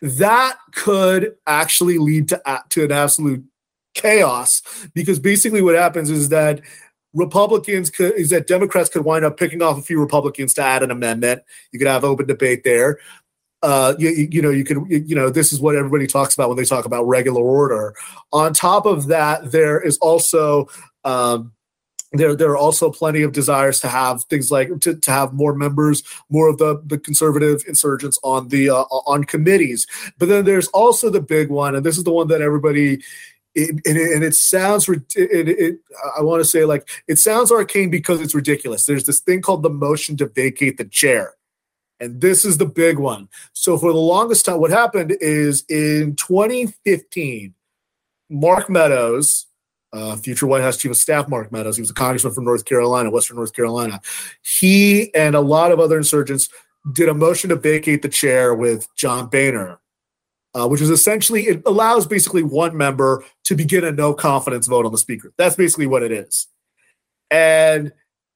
That 0.00 0.58
could 0.74 1.36
actually 1.46 1.98
lead 1.98 2.28
to 2.30 2.42
to 2.70 2.84
an 2.84 2.90
absolute 2.90 3.44
chaos 3.94 4.62
because 4.94 5.20
basically 5.20 5.62
what 5.62 5.76
happens 5.76 6.10
is 6.10 6.28
that 6.30 6.60
Republicans 7.14 7.90
could 7.90 8.14
is 8.14 8.30
that 8.30 8.46
Democrats 8.46 8.88
could 8.88 9.04
wind 9.04 9.24
up 9.24 9.36
picking 9.36 9.62
off 9.62 9.78
a 9.78 9.82
few 9.82 10.00
Republicans 10.00 10.54
to 10.54 10.62
add 10.62 10.82
an 10.82 10.90
amendment. 10.90 11.42
You 11.70 11.78
could 11.78 11.86
have 11.88 12.02
open 12.02 12.26
debate 12.26 12.64
there 12.64 12.98
uh, 13.62 13.94
you, 13.98 14.10
you 14.30 14.42
know, 14.42 14.50
you 14.50 14.64
can, 14.64 14.86
you 14.88 15.14
know, 15.14 15.30
this 15.30 15.52
is 15.52 15.60
what 15.60 15.76
everybody 15.76 16.06
talks 16.06 16.34
about 16.34 16.48
when 16.48 16.56
they 16.56 16.64
talk 16.64 16.84
about 16.84 17.04
regular 17.04 17.40
order. 17.40 17.94
On 18.32 18.52
top 18.52 18.86
of 18.86 19.06
that, 19.06 19.52
there 19.52 19.80
is 19.80 19.98
also, 19.98 20.68
um, 21.04 21.52
there, 22.12 22.34
there 22.34 22.50
are 22.50 22.58
also 22.58 22.90
plenty 22.90 23.22
of 23.22 23.32
desires 23.32 23.80
to 23.80 23.88
have 23.88 24.24
things 24.24 24.50
like 24.50 24.80
to, 24.80 24.96
to 24.96 25.10
have 25.10 25.32
more 25.32 25.54
members, 25.54 26.02
more 26.28 26.48
of 26.48 26.58
the, 26.58 26.82
the 26.84 26.98
conservative 26.98 27.62
insurgents 27.66 28.18
on 28.22 28.48
the 28.48 28.68
uh, 28.68 28.82
on 29.06 29.24
committees. 29.24 29.86
But 30.18 30.28
then 30.28 30.44
there's 30.44 30.68
also 30.68 31.08
the 31.08 31.22
big 31.22 31.48
one, 31.48 31.74
and 31.74 31.86
this 31.86 31.96
is 31.96 32.04
the 32.04 32.12
one 32.12 32.28
that 32.28 32.42
everybody 32.42 33.02
it, 33.54 33.70
and, 33.70 33.96
it, 33.96 34.12
and 34.12 34.24
it 34.24 34.34
sounds 34.34 34.88
it, 34.88 35.04
it 35.14 35.78
i 36.16 36.22
want 36.22 36.40
to 36.40 36.44
say 36.44 36.64
like 36.64 36.88
it 37.06 37.18
sounds 37.18 37.52
arcane 37.52 37.90
because 37.90 38.18
it's 38.22 38.34
ridiculous 38.34 38.86
there's 38.86 39.04
this 39.04 39.20
thing 39.20 39.42
called 39.42 39.62
the 39.62 39.68
motion 39.68 40.16
to 40.16 40.26
vacate 40.26 40.78
the 40.78 40.86
chair 40.86 41.34
and 42.02 42.20
this 42.20 42.44
is 42.44 42.58
the 42.58 42.66
big 42.66 42.98
one 42.98 43.28
so 43.52 43.78
for 43.78 43.92
the 43.92 43.98
longest 43.98 44.44
time 44.44 44.60
what 44.60 44.70
happened 44.70 45.16
is 45.20 45.64
in 45.68 46.14
2015 46.16 47.54
mark 48.28 48.68
meadows 48.68 49.46
uh, 49.92 50.16
future 50.16 50.46
white 50.46 50.62
house 50.62 50.76
chief 50.76 50.90
of 50.90 50.96
staff 50.96 51.28
mark 51.28 51.52
meadows 51.52 51.76
he 51.76 51.82
was 51.82 51.90
a 51.90 51.94
congressman 51.94 52.32
from 52.32 52.44
north 52.44 52.64
carolina 52.64 53.10
western 53.10 53.36
north 53.36 53.54
carolina 53.54 54.00
he 54.42 55.14
and 55.14 55.34
a 55.34 55.40
lot 55.40 55.70
of 55.70 55.80
other 55.80 55.96
insurgents 55.96 56.48
did 56.92 57.08
a 57.08 57.14
motion 57.14 57.50
to 57.50 57.56
vacate 57.56 58.02
the 58.02 58.08
chair 58.08 58.54
with 58.54 58.88
john 58.96 59.26
boehner 59.28 59.78
uh, 60.54 60.68
which 60.68 60.80
is 60.80 60.90
essentially 60.90 61.42
it 61.42 61.62
allows 61.66 62.06
basically 62.06 62.42
one 62.42 62.76
member 62.76 63.24
to 63.44 63.54
begin 63.54 63.84
a 63.84 63.92
no 63.92 64.12
confidence 64.12 64.66
vote 64.66 64.84
on 64.84 64.92
the 64.92 64.98
speaker. 64.98 65.32
That's 65.38 65.56
basically 65.56 65.86
what 65.86 66.02
it 66.02 66.12
is. 66.12 66.46
And 67.30 67.92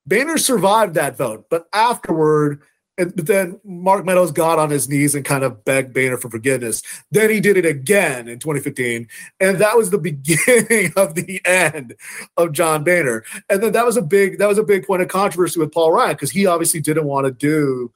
Boehner 0.06 0.38
survived 0.38 0.94
that 0.94 1.16
vote, 1.16 1.46
but 1.50 1.66
afterward, 1.72 2.62
and, 2.98 3.14
but 3.14 3.26
then 3.26 3.60
Mark 3.64 4.04
Meadows 4.04 4.32
got 4.32 4.58
on 4.58 4.70
his 4.70 4.88
knees 4.88 5.14
and 5.14 5.24
kind 5.24 5.44
of 5.44 5.64
begged 5.64 5.92
Boehner 5.92 6.16
for 6.16 6.30
forgiveness. 6.30 6.82
Then 7.10 7.30
he 7.30 7.40
did 7.40 7.56
it 7.56 7.66
again 7.66 8.26
in 8.28 8.38
2015, 8.38 9.08
and 9.40 9.58
that 9.58 9.76
was 9.76 9.90
the 9.90 9.98
beginning 10.10 10.92
of 10.96 11.14
the 11.14 11.40
end 11.44 11.94
of 12.36 12.52
John 12.52 12.84
Boehner. 12.84 13.24
And 13.50 13.62
then 13.62 13.72
that 13.72 13.84
was 13.84 13.96
a 13.96 14.02
big 14.02 14.38
that 14.38 14.48
was 14.48 14.58
a 14.58 14.64
big 14.64 14.86
point 14.86 15.02
of 15.02 15.08
controversy 15.08 15.60
with 15.60 15.72
Paul 15.72 15.92
Ryan 15.92 16.14
because 16.14 16.30
he 16.30 16.46
obviously 16.46 16.80
didn't 16.80 17.04
want 17.04 17.26
to 17.26 17.32
do 17.32 17.92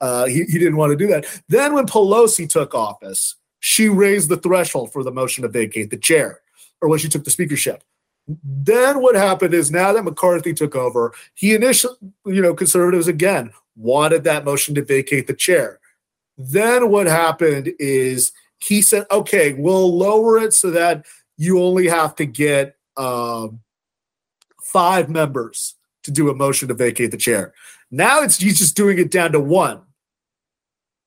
uh, 0.00 0.26
he, 0.26 0.44
he 0.44 0.58
didn't 0.58 0.76
want 0.76 0.90
to 0.90 0.96
do 0.96 1.08
that. 1.08 1.26
Then 1.48 1.74
when 1.74 1.86
Pelosi 1.86 2.48
took 2.48 2.74
office, 2.74 3.36
she 3.60 3.88
raised 3.88 4.28
the 4.28 4.36
threshold 4.36 4.92
for 4.92 5.02
the 5.02 5.10
motion 5.10 5.42
to 5.42 5.48
vacate 5.48 5.90
the 5.90 5.96
chair, 5.96 6.40
or 6.80 6.88
when 6.88 6.98
she 6.98 7.08
took 7.08 7.24
the 7.24 7.30
speakership. 7.30 7.82
Then 8.44 9.00
what 9.00 9.14
happened 9.14 9.54
is 9.54 9.70
now 9.70 9.92
that 9.92 10.04
McCarthy 10.04 10.52
took 10.52 10.76
over, 10.76 11.14
he 11.34 11.54
initially, 11.54 11.94
you 12.26 12.42
know, 12.42 12.54
conservatives 12.54 13.08
again 13.08 13.52
wanted 13.78 14.24
that 14.24 14.44
motion 14.44 14.74
to 14.74 14.84
vacate 14.84 15.26
the 15.26 15.34
chair. 15.34 15.78
Then 16.36 16.90
what 16.90 17.06
happened 17.06 17.72
is 17.78 18.32
he 18.58 18.82
said, 18.82 19.06
okay, 19.10 19.54
we'll 19.54 19.96
lower 19.96 20.38
it 20.38 20.52
so 20.52 20.70
that 20.72 21.06
you 21.36 21.62
only 21.62 21.86
have 21.86 22.16
to 22.16 22.26
get 22.26 22.76
um, 22.96 23.60
five 24.62 25.08
members 25.08 25.76
to 26.02 26.10
do 26.10 26.28
a 26.28 26.34
motion 26.34 26.68
to 26.68 26.74
vacate 26.74 27.12
the 27.12 27.16
chair. 27.16 27.54
Now 27.90 28.22
it's 28.22 28.36
he's 28.38 28.58
just 28.58 28.76
doing 28.76 28.98
it 28.98 29.10
down 29.10 29.32
to 29.32 29.40
one. 29.40 29.82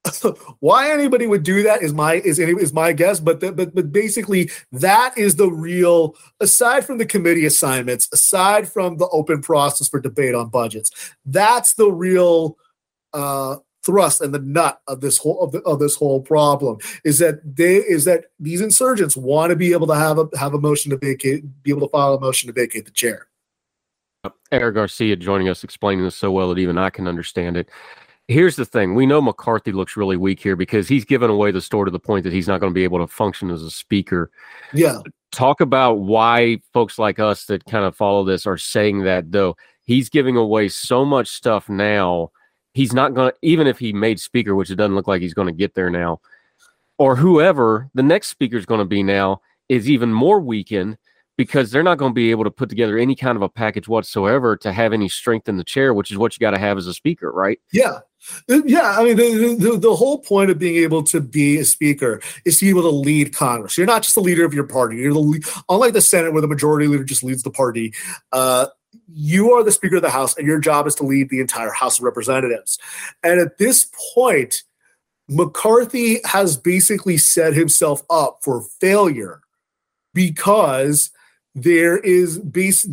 Why 0.59 0.91
anybody 0.91 1.27
would 1.27 1.43
do 1.43 1.63
that 1.63 1.81
is 1.81 1.93
my 1.93 2.15
is 2.15 2.39
any 2.39 2.53
is 2.53 2.73
my 2.73 2.91
guess, 2.91 3.19
but 3.19 3.39
the, 3.39 3.51
but 3.51 3.75
but 3.75 3.91
basically 3.91 4.49
that 4.71 5.17
is 5.17 5.35
the 5.35 5.49
real 5.49 6.15
aside 6.39 6.85
from 6.85 6.97
the 6.97 7.05
committee 7.05 7.45
assignments, 7.45 8.09
aside 8.11 8.71
from 8.71 8.97
the 8.97 9.07
open 9.09 9.41
process 9.41 9.87
for 9.87 9.99
debate 9.99 10.33
on 10.33 10.49
budgets, 10.49 11.13
that's 11.25 11.75
the 11.75 11.91
real 11.91 12.57
uh, 13.13 13.57
thrust 13.83 14.21
and 14.21 14.33
the 14.33 14.39
nut 14.39 14.81
of 14.87 15.01
this 15.01 15.17
whole 15.17 15.39
of, 15.41 15.51
the, 15.51 15.61
of 15.61 15.79
this 15.79 15.95
whole 15.95 16.21
problem 16.21 16.77
is 17.03 17.19
that 17.19 17.39
they 17.55 17.75
is 17.75 18.05
that 18.05 18.25
these 18.39 18.61
insurgents 18.61 19.17
want 19.17 19.49
to 19.49 19.55
be 19.55 19.71
able 19.71 19.87
to 19.87 19.95
have 19.95 20.17
a 20.17 20.27
have 20.37 20.53
a 20.53 20.59
motion 20.59 20.89
to 20.91 20.97
vacate, 20.97 21.43
be 21.63 21.71
able 21.71 21.87
to 21.87 21.91
file 21.91 22.15
a 22.15 22.19
motion 22.19 22.47
to 22.47 22.53
vacate 22.53 22.85
the 22.85 22.91
chair. 22.91 23.27
Eric 24.51 24.75
Garcia 24.75 25.15
joining 25.15 25.49
us, 25.49 25.63
explaining 25.63 26.03
this 26.03 26.15
so 26.15 26.31
well 26.31 26.49
that 26.49 26.59
even 26.59 26.77
I 26.77 26.89
can 26.89 27.07
understand 27.07 27.57
it. 27.57 27.69
Here's 28.31 28.55
the 28.55 28.65
thing: 28.65 28.95
we 28.95 29.05
know 29.05 29.21
McCarthy 29.21 29.71
looks 29.71 29.97
really 29.97 30.17
weak 30.17 30.39
here 30.39 30.55
because 30.55 30.87
he's 30.87 31.05
given 31.05 31.29
away 31.29 31.51
the 31.51 31.61
store 31.61 31.85
to 31.85 31.91
the 31.91 31.99
point 31.99 32.23
that 32.23 32.33
he's 32.33 32.47
not 32.47 32.59
going 32.59 32.71
to 32.71 32.75
be 32.75 32.83
able 32.83 32.99
to 32.99 33.07
function 33.07 33.51
as 33.51 33.61
a 33.61 33.71
speaker. 33.71 34.31
Yeah, 34.73 34.99
Talk 35.31 35.61
about 35.61 35.99
why 35.99 36.61
folks 36.73 36.99
like 36.99 37.17
us 37.17 37.45
that 37.45 37.63
kind 37.65 37.85
of 37.85 37.95
follow 37.95 38.25
this 38.25 38.45
are 38.45 38.57
saying 38.57 39.03
that, 39.03 39.31
though. 39.31 39.55
He's 39.83 40.09
giving 40.09 40.37
away 40.37 40.67
so 40.67 41.03
much 41.05 41.29
stuff 41.29 41.67
now. 41.69 42.31
He's 42.73 42.93
not 42.93 43.13
going 43.13 43.31
to, 43.31 43.37
even 43.41 43.65
if 43.65 43.79
he 43.79 43.93
made 43.93 44.19
speaker, 44.19 44.55
which 44.55 44.69
it 44.69 44.75
doesn't 44.75 44.95
look 44.95 45.07
like 45.07 45.21
he's 45.21 45.33
going 45.33 45.47
to 45.47 45.53
get 45.53 45.73
there 45.73 45.89
now, 45.89 46.19
or 46.97 47.15
whoever 47.15 47.89
the 47.93 48.03
next 48.03 48.27
speaker 48.27 48.57
is 48.57 48.65
going 48.65 48.79
to 48.79 48.85
be 48.85 49.03
now, 49.03 49.41
is 49.69 49.89
even 49.89 50.13
more 50.13 50.39
weakened 50.39 50.97
because 51.37 51.71
they're 51.71 51.81
not 51.81 51.97
going 51.97 52.11
to 52.11 52.15
be 52.15 52.31
able 52.31 52.43
to 52.43 52.51
put 52.51 52.69
together 52.69 52.97
any 52.97 53.15
kind 53.15 53.35
of 53.35 53.41
a 53.41 53.49
package 53.49 53.87
whatsoever 53.87 54.55
to 54.57 54.71
have 54.71 54.93
any 54.93 55.09
strength 55.09 55.49
in 55.49 55.57
the 55.57 55.63
chair, 55.63 55.93
which 55.93 56.11
is 56.11 56.17
what 56.17 56.35
you 56.35 56.39
got 56.39 56.51
to 56.51 56.59
have 56.59 56.77
as 56.77 56.87
a 56.87 56.93
speaker, 56.93 57.31
right? 57.31 57.59
Yeah. 57.71 57.99
Yeah, 58.47 58.95
I 58.97 59.03
mean, 59.03 59.17
the, 59.17 59.55
the, 59.57 59.77
the 59.77 59.95
whole 59.95 60.19
point 60.19 60.51
of 60.51 60.59
being 60.59 60.75
able 60.83 61.03
to 61.03 61.19
be 61.19 61.57
a 61.57 61.65
speaker 61.65 62.21
is 62.45 62.59
to 62.59 62.65
be 62.65 62.69
able 62.69 62.83
to 62.83 62.89
lead 62.89 63.33
Congress. 63.33 63.77
You're 63.77 63.87
not 63.87 64.03
just 64.03 64.15
the 64.15 64.21
leader 64.21 64.45
of 64.45 64.53
your 64.53 64.67
party. 64.67 64.97
You're 64.97 65.13
the 65.13 65.61
unlike 65.69 65.93
the 65.93 66.01
Senate, 66.01 66.31
where 66.31 66.41
the 66.41 66.47
majority 66.47 66.87
leader 66.87 67.03
just 67.03 67.23
leads 67.23 67.43
the 67.43 67.51
party. 67.51 67.93
Uh, 68.31 68.67
you 69.07 69.51
are 69.53 69.63
the 69.63 69.71
Speaker 69.71 69.97
of 69.97 70.01
the 70.01 70.09
House, 70.09 70.37
and 70.37 70.45
your 70.45 70.59
job 70.59 70.87
is 70.87 70.95
to 70.95 71.03
lead 71.03 71.29
the 71.29 71.39
entire 71.39 71.71
House 71.71 71.99
of 71.99 72.03
Representatives. 72.03 72.77
And 73.23 73.39
at 73.39 73.57
this 73.57 73.89
point, 74.13 74.63
McCarthy 75.27 76.19
has 76.25 76.57
basically 76.57 77.17
set 77.17 77.53
himself 77.53 78.03
up 78.09 78.39
for 78.43 78.61
failure 78.79 79.41
because 80.13 81.09
there 81.55 81.97
is 81.97 82.37
base 82.37 82.87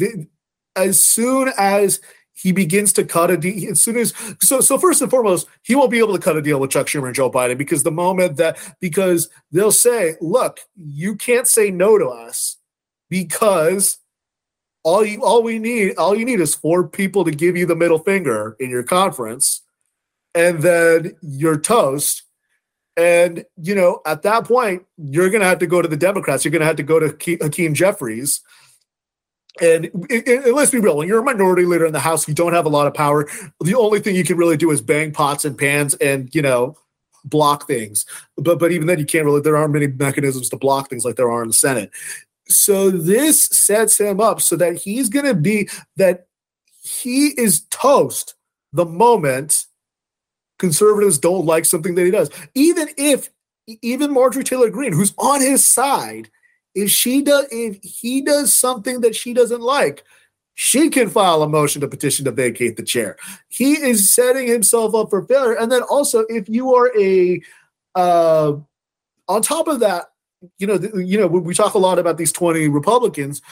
as 0.76 1.02
soon 1.02 1.52
as 1.58 2.00
he 2.40 2.52
begins 2.52 2.92
to 2.92 3.04
cut 3.04 3.30
a 3.30 3.36
deal 3.36 3.70
as 3.70 3.82
soon 3.82 3.96
as 3.96 4.14
so 4.40 4.60
so 4.60 4.78
first 4.78 5.02
and 5.02 5.10
foremost 5.10 5.46
he 5.62 5.74
won't 5.74 5.90
be 5.90 5.98
able 5.98 6.14
to 6.14 6.22
cut 6.22 6.36
a 6.36 6.42
deal 6.42 6.60
with 6.60 6.70
chuck 6.70 6.86
schumer 6.86 7.06
and 7.06 7.14
joe 7.14 7.30
biden 7.30 7.58
because 7.58 7.82
the 7.82 7.90
moment 7.90 8.36
that 8.36 8.56
because 8.80 9.28
they'll 9.50 9.72
say 9.72 10.14
look 10.20 10.60
you 10.76 11.16
can't 11.16 11.48
say 11.48 11.70
no 11.70 11.98
to 11.98 12.06
us 12.06 12.56
because 13.10 13.98
all 14.84 15.04
you 15.04 15.22
all 15.22 15.42
we 15.42 15.58
need 15.58 15.96
all 15.96 16.14
you 16.14 16.24
need 16.24 16.40
is 16.40 16.54
four 16.54 16.86
people 16.86 17.24
to 17.24 17.30
give 17.30 17.56
you 17.56 17.66
the 17.66 17.76
middle 17.76 17.98
finger 17.98 18.56
in 18.58 18.70
your 18.70 18.82
conference 18.82 19.62
and 20.34 20.60
then 20.60 21.16
you're 21.20 21.58
toast. 21.58 22.22
And 22.96 23.44
you 23.56 23.74
know 23.74 24.00
at 24.06 24.22
that 24.22 24.44
point 24.44 24.84
you're 24.96 25.30
going 25.30 25.40
to 25.40 25.46
have 25.46 25.60
to 25.60 25.66
go 25.66 25.82
to 25.82 25.88
the 25.88 25.96
democrats. 25.96 26.44
You're 26.44 26.52
going 26.52 26.60
to 26.60 26.66
have 26.66 26.76
to 26.76 26.82
go 26.82 26.98
to 26.98 27.38
hakeem 27.40 27.74
jeffries 27.74 28.40
and, 29.60 29.90
let's 30.52 30.70
be 30.70 30.78
real, 30.78 30.96
when 30.96 31.08
you're 31.08 31.20
a 31.20 31.24
minority 31.24 31.64
leader 31.64 31.86
in 31.86 31.92
the 31.92 32.00
House, 32.00 32.26
you 32.28 32.34
don't 32.34 32.52
have 32.52 32.66
a 32.66 32.70
lot 32.70 32.86
of 32.86 32.94
power. 32.94 33.28
The 33.60 33.74
only 33.74 34.00
thing 34.00 34.16
you 34.16 34.24
can 34.24 34.36
really 34.36 34.56
do 34.56 34.70
is 34.70 34.80
bang 34.80 35.12
pots 35.12 35.44
and 35.44 35.56
pans 35.56 35.94
and, 35.94 36.34
you 36.34 36.42
know, 36.42 36.76
block 37.24 37.66
things. 37.66 38.06
But 38.36 38.58
but 38.58 38.72
even 38.72 38.86
then 38.86 38.98
you 38.98 39.06
can't 39.06 39.24
really 39.24 39.40
there 39.40 39.56
aren't 39.56 39.72
many 39.72 39.88
mechanisms 39.88 40.48
to 40.50 40.56
block 40.56 40.88
things 40.88 41.04
like 41.04 41.16
there 41.16 41.30
are 41.30 41.42
in 41.42 41.48
the 41.48 41.54
Senate. 41.54 41.90
So 42.46 42.90
this 42.90 43.46
sets 43.46 43.98
him 43.98 44.20
up 44.20 44.40
so 44.40 44.56
that 44.56 44.76
he's 44.76 45.08
gonna 45.08 45.34
be 45.34 45.68
that 45.96 46.26
he 46.80 47.28
is 47.38 47.62
toast 47.70 48.34
the 48.72 48.86
moment 48.86 49.66
conservatives 50.58 51.18
don't 51.18 51.46
like 51.46 51.64
something 51.64 51.94
that 51.94 52.04
he 52.04 52.10
does. 52.10 52.30
Even 52.54 52.88
if 52.96 53.30
even 53.82 54.12
Marjorie 54.12 54.44
Taylor 54.44 54.70
Greene, 54.70 54.92
who's 54.92 55.12
on 55.18 55.40
his 55.40 55.64
side, 55.64 56.30
if 56.74 56.90
she 56.90 57.22
does 57.22 57.46
if 57.50 57.78
he 57.82 58.20
does 58.20 58.54
something 58.54 59.00
that 59.00 59.14
she 59.14 59.32
doesn't 59.32 59.60
like 59.60 60.04
she 60.60 60.90
can 60.90 61.08
file 61.08 61.44
a 61.44 61.48
motion 61.48 61.80
to 61.80 61.86
petition 61.86 62.24
to 62.24 62.32
vacate 62.32 62.76
the 62.76 62.82
chair. 62.82 63.16
He 63.46 63.74
is 63.74 64.12
setting 64.12 64.48
himself 64.48 64.92
up 64.92 65.08
for 65.08 65.24
failure. 65.24 65.56
And 65.56 65.70
then 65.70 65.82
also 65.82 66.24
if 66.28 66.48
you 66.48 66.74
are 66.74 66.90
a 66.98 67.40
uh 67.94 68.54
on 69.28 69.42
top 69.42 69.68
of 69.68 69.78
that 69.80 70.06
you 70.58 70.66
know 70.66 70.78
you 70.94 71.18
know 71.18 71.26
we 71.26 71.52
talk 71.52 71.74
a 71.74 71.78
lot 71.78 71.98
about 71.98 72.16
these 72.16 72.32
20 72.32 72.68
republicans 72.68 73.42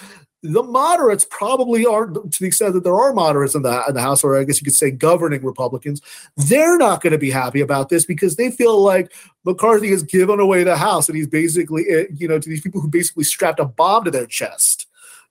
the 0.42 0.62
moderates 0.62 1.26
probably 1.28 1.86
aren't 1.86 2.32
to 2.32 2.40
the 2.40 2.46
extent 2.46 2.74
that 2.74 2.84
there 2.84 2.94
are 2.94 3.12
moderates 3.12 3.54
in 3.54 3.62
the 3.62 3.82
in 3.88 3.94
the 3.94 4.00
House, 4.00 4.22
or 4.22 4.38
I 4.38 4.44
guess 4.44 4.60
you 4.60 4.64
could 4.64 4.74
say 4.74 4.90
governing 4.90 5.44
Republicans. 5.44 6.00
They're 6.36 6.76
not 6.76 7.02
going 7.02 7.12
to 7.12 7.18
be 7.18 7.30
happy 7.30 7.60
about 7.60 7.88
this 7.88 8.04
because 8.04 8.36
they 8.36 8.50
feel 8.50 8.80
like 8.80 9.12
McCarthy 9.44 9.90
has 9.90 10.02
given 10.02 10.40
away 10.40 10.64
the 10.64 10.76
House, 10.76 11.08
and 11.08 11.16
he's 11.16 11.26
basically, 11.26 11.84
eh, 11.88 12.04
you 12.14 12.28
know, 12.28 12.38
to 12.38 12.48
these 12.48 12.60
people 12.60 12.80
who 12.80 12.88
basically 12.88 13.24
strapped 13.24 13.60
a 13.60 13.64
bomb 13.64 14.04
to 14.04 14.10
their 14.10 14.26
chest. 14.26 14.86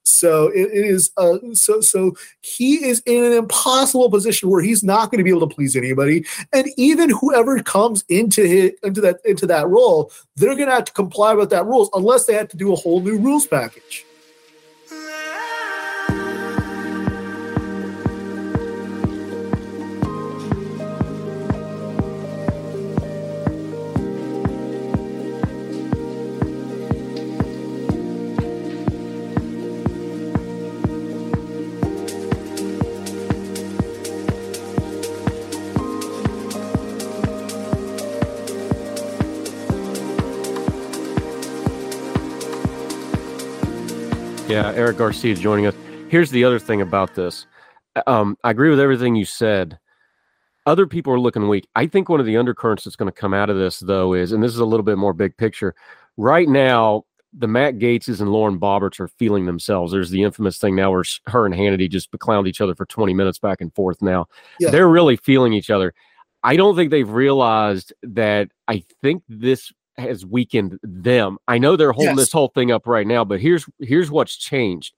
So 0.06 0.48
it, 0.48 0.70
it 0.72 0.86
is 0.86 1.12
uh, 1.18 1.38
so 1.54 1.82
so 1.82 2.16
he 2.42 2.86
is 2.86 3.02
in 3.08 3.24
an 3.24 3.34
impossible 3.34 4.10
position 4.10 4.50
where 4.50 4.62
he's 4.62 4.84
not 4.84 5.10
going 5.10 5.18
to 5.18 5.24
be 5.24 5.32
able 5.32 5.48
to 5.48 5.54
please 5.54 5.76
anybody, 5.76 6.26
and 6.54 6.68
even 6.78 7.10
whoever 7.10 7.62
comes 7.64 8.06
into 8.08 8.46
his, 8.46 8.72
into 8.84 9.02
that 9.02 9.18
into 9.26 9.48
that 9.48 9.68
role, 9.68 10.12
they're 10.36 10.56
going 10.56 10.68
to 10.68 10.76
have 10.76 10.86
to 10.86 10.94
comply 10.94 11.34
with 11.34 11.50
that 11.50 11.66
rules 11.66 11.90
unless 11.94 12.26
they 12.26 12.34
have 12.34 12.48
to 12.50 12.58
do 12.58 12.72
a 12.72 12.76
whole 12.76 13.02
new 13.02 13.18
rules 13.18 13.48
package. 13.48 14.06
Yeah, 44.56 44.72
Eric 44.72 45.00
Garcia 45.00 45.36
joining 45.36 45.66
us. 45.66 45.76
Here's 46.08 46.32
the 46.32 46.46
other 46.46 46.60
thing 46.60 46.80
about 46.80 47.14
this. 47.14 47.46
Um, 48.08 48.38
I 48.42 48.52
agree 48.52 48.70
with 48.70 48.80
everything 48.80 49.14
you 49.14 49.26
said. 49.26 49.78
Other 50.66 50.88
people 50.88 51.12
are 51.12 51.20
looking 51.20 51.50
weak. 51.50 51.68
I 51.76 51.88
think 51.88 52.08
one 52.08 52.22
of 52.22 52.26
the 52.26 52.38
undercurrents 52.38 52.86
that's 52.86 52.96
going 52.96 53.12
to 53.12 53.20
come 53.20 53.34
out 53.34 53.50
of 53.50 53.58
this, 53.58 53.82
though, 53.82 54.14
is, 54.14 54.32
and 54.32 54.42
this 54.42 54.54
is 54.54 54.60
a 54.60 54.66
little 54.66 54.86
bit 54.86 54.98
more 54.98 55.12
big 55.12 55.36
picture. 55.36 55.76
Right 56.16 56.48
now, 56.48 57.04
the 57.34 57.50
Matt 57.50 57.80
Gaetzes 57.80 58.22
and 58.22 58.32
Lauren 58.32 58.58
Boeberts 58.58 58.98
are 59.02 59.10
feeling 59.10 59.46
themselves. 59.46 59.92
There's 59.92 60.10
the 60.10 60.24
infamous 60.24 60.58
thing 60.58 60.74
now 60.74 60.90
where 60.90 61.04
her 61.28 61.46
and 61.46 61.54
Hannity 61.54 61.90
just 61.90 62.10
clowned 62.12 62.48
each 62.48 62.62
other 62.62 62.76
for 62.76 62.86
20 62.86 63.14
minutes 63.14 63.40
back 63.40 63.60
and 63.60 63.76
forth. 63.76 64.02
Now 64.02 64.28
yeah. 64.62 64.70
they're 64.70 64.88
really 64.88 65.18
feeling 65.18 65.52
each 65.52 65.70
other. 65.70 65.94
I 66.44 66.56
don't 66.56 66.78
think 66.78 66.92
they've 66.92 67.10
realized 67.10 67.92
that. 68.04 68.52
I 68.70 68.86
think 69.02 69.24
this 69.28 69.74
has 69.98 70.26
weakened 70.26 70.80
them. 70.84 71.38
I 71.48 71.58
know 71.58 71.76
they're 71.76 71.92
holding 71.92 72.18
yes. 72.18 72.26
this 72.26 72.32
whole 72.32 72.50
thing 72.50 72.72
up 72.72 72.88
right 72.88 73.08
now, 73.08 73.24
but 73.24 73.40
here's 73.40 73.66
here's 73.80 74.12
what's 74.12 74.38
changed. 74.38 74.94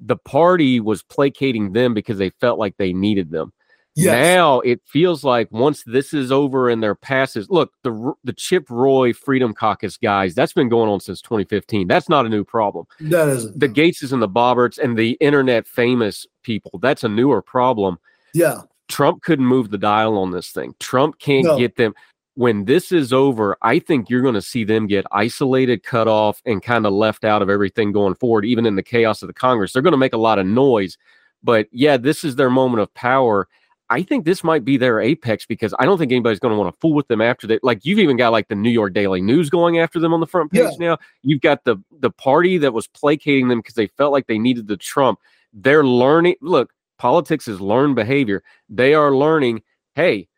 The 0.00 0.16
party 0.16 0.80
was 0.80 1.02
placating 1.02 1.72
them 1.72 1.94
because 1.94 2.18
they 2.18 2.30
felt 2.30 2.58
like 2.58 2.76
they 2.76 2.92
needed 2.92 3.30
them. 3.30 3.52
Yes. 3.96 4.12
Now 4.12 4.60
it 4.60 4.80
feels 4.86 5.24
like 5.24 5.50
once 5.50 5.82
this 5.82 6.14
is 6.14 6.30
over 6.30 6.68
and 6.68 6.80
their 6.80 6.94
passes, 6.94 7.50
look, 7.50 7.72
the 7.82 8.12
the 8.22 8.32
Chip 8.32 8.70
Roy 8.70 9.12
Freedom 9.12 9.52
Caucus 9.52 9.96
guys, 9.96 10.36
that's 10.36 10.52
been 10.52 10.68
going 10.68 10.88
on 10.88 11.00
since 11.00 11.20
2015. 11.20 11.88
That's 11.88 12.08
not 12.08 12.24
a 12.24 12.28
new 12.28 12.44
problem. 12.44 12.86
That 13.00 13.28
is 13.28 13.52
the 13.54 13.68
Gaetzes 13.68 14.12
and 14.12 14.22
the 14.22 14.28
Boeberts 14.28 14.78
and 14.78 14.96
the 14.96 15.12
internet 15.20 15.66
famous 15.66 16.26
people. 16.44 16.78
That's 16.78 17.02
a 17.02 17.08
newer 17.08 17.42
problem. 17.42 17.98
Yeah. 18.34 18.62
Trump 18.86 19.22
couldn't 19.22 19.46
move 19.46 19.70
the 19.70 19.78
dial 19.78 20.16
on 20.16 20.30
this 20.30 20.52
thing. 20.52 20.74
Trump 20.78 21.18
can't 21.18 21.44
no. 21.44 21.58
get 21.58 21.76
them 21.76 21.92
when 22.38 22.66
this 22.66 22.92
is 22.92 23.12
over, 23.12 23.56
I 23.62 23.80
think 23.80 24.08
you're 24.08 24.22
going 24.22 24.34
to 24.34 24.40
see 24.40 24.62
them 24.62 24.86
get 24.86 25.04
isolated, 25.10 25.82
cut 25.82 26.06
off, 26.06 26.40
and 26.46 26.62
kind 26.62 26.86
of 26.86 26.92
left 26.92 27.24
out 27.24 27.42
of 27.42 27.50
everything 27.50 27.90
going 27.90 28.14
forward, 28.14 28.44
even 28.44 28.64
in 28.64 28.76
the 28.76 28.82
chaos 28.84 29.22
of 29.22 29.26
the 29.26 29.32
Congress. 29.32 29.72
They're 29.72 29.82
going 29.82 29.90
to 29.90 29.98
make 29.98 30.12
a 30.12 30.18
lot 30.18 30.38
of 30.38 30.46
noise. 30.46 30.96
But 31.42 31.66
yeah, 31.72 31.96
this 31.96 32.22
is 32.22 32.36
their 32.36 32.48
moment 32.48 32.80
of 32.80 32.94
power. 32.94 33.48
I 33.90 34.04
think 34.04 34.24
this 34.24 34.44
might 34.44 34.64
be 34.64 34.76
their 34.76 35.00
apex 35.00 35.46
because 35.46 35.74
I 35.80 35.84
don't 35.84 35.98
think 35.98 36.12
anybody's 36.12 36.38
going 36.38 36.54
to 36.54 36.58
want 36.58 36.72
to 36.72 36.78
fool 36.78 36.92
with 36.92 37.08
them 37.08 37.20
after 37.20 37.48
that. 37.48 37.64
Like 37.64 37.84
you've 37.84 37.98
even 37.98 38.16
got 38.16 38.30
like 38.30 38.46
the 38.46 38.54
New 38.54 38.70
York 38.70 38.92
Daily 38.94 39.20
News 39.20 39.50
going 39.50 39.80
after 39.80 39.98
them 39.98 40.14
on 40.14 40.20
the 40.20 40.26
front 40.28 40.52
page 40.52 40.62
yeah. 40.78 40.90
now. 40.90 40.98
You've 41.24 41.40
got 41.40 41.64
the 41.64 41.78
the 41.98 42.12
party 42.12 42.56
that 42.58 42.72
was 42.72 42.86
placating 42.86 43.48
them 43.48 43.58
because 43.58 43.74
they 43.74 43.88
felt 43.88 44.12
like 44.12 44.28
they 44.28 44.38
needed 44.38 44.68
the 44.68 44.76
Trump. 44.76 45.18
They're 45.52 45.84
learning. 45.84 46.36
Look, 46.40 46.72
politics 46.98 47.48
is 47.48 47.60
learned 47.60 47.96
behavior. 47.96 48.44
They 48.68 48.94
are 48.94 49.10
learning. 49.10 49.62
Hey, 49.96 50.28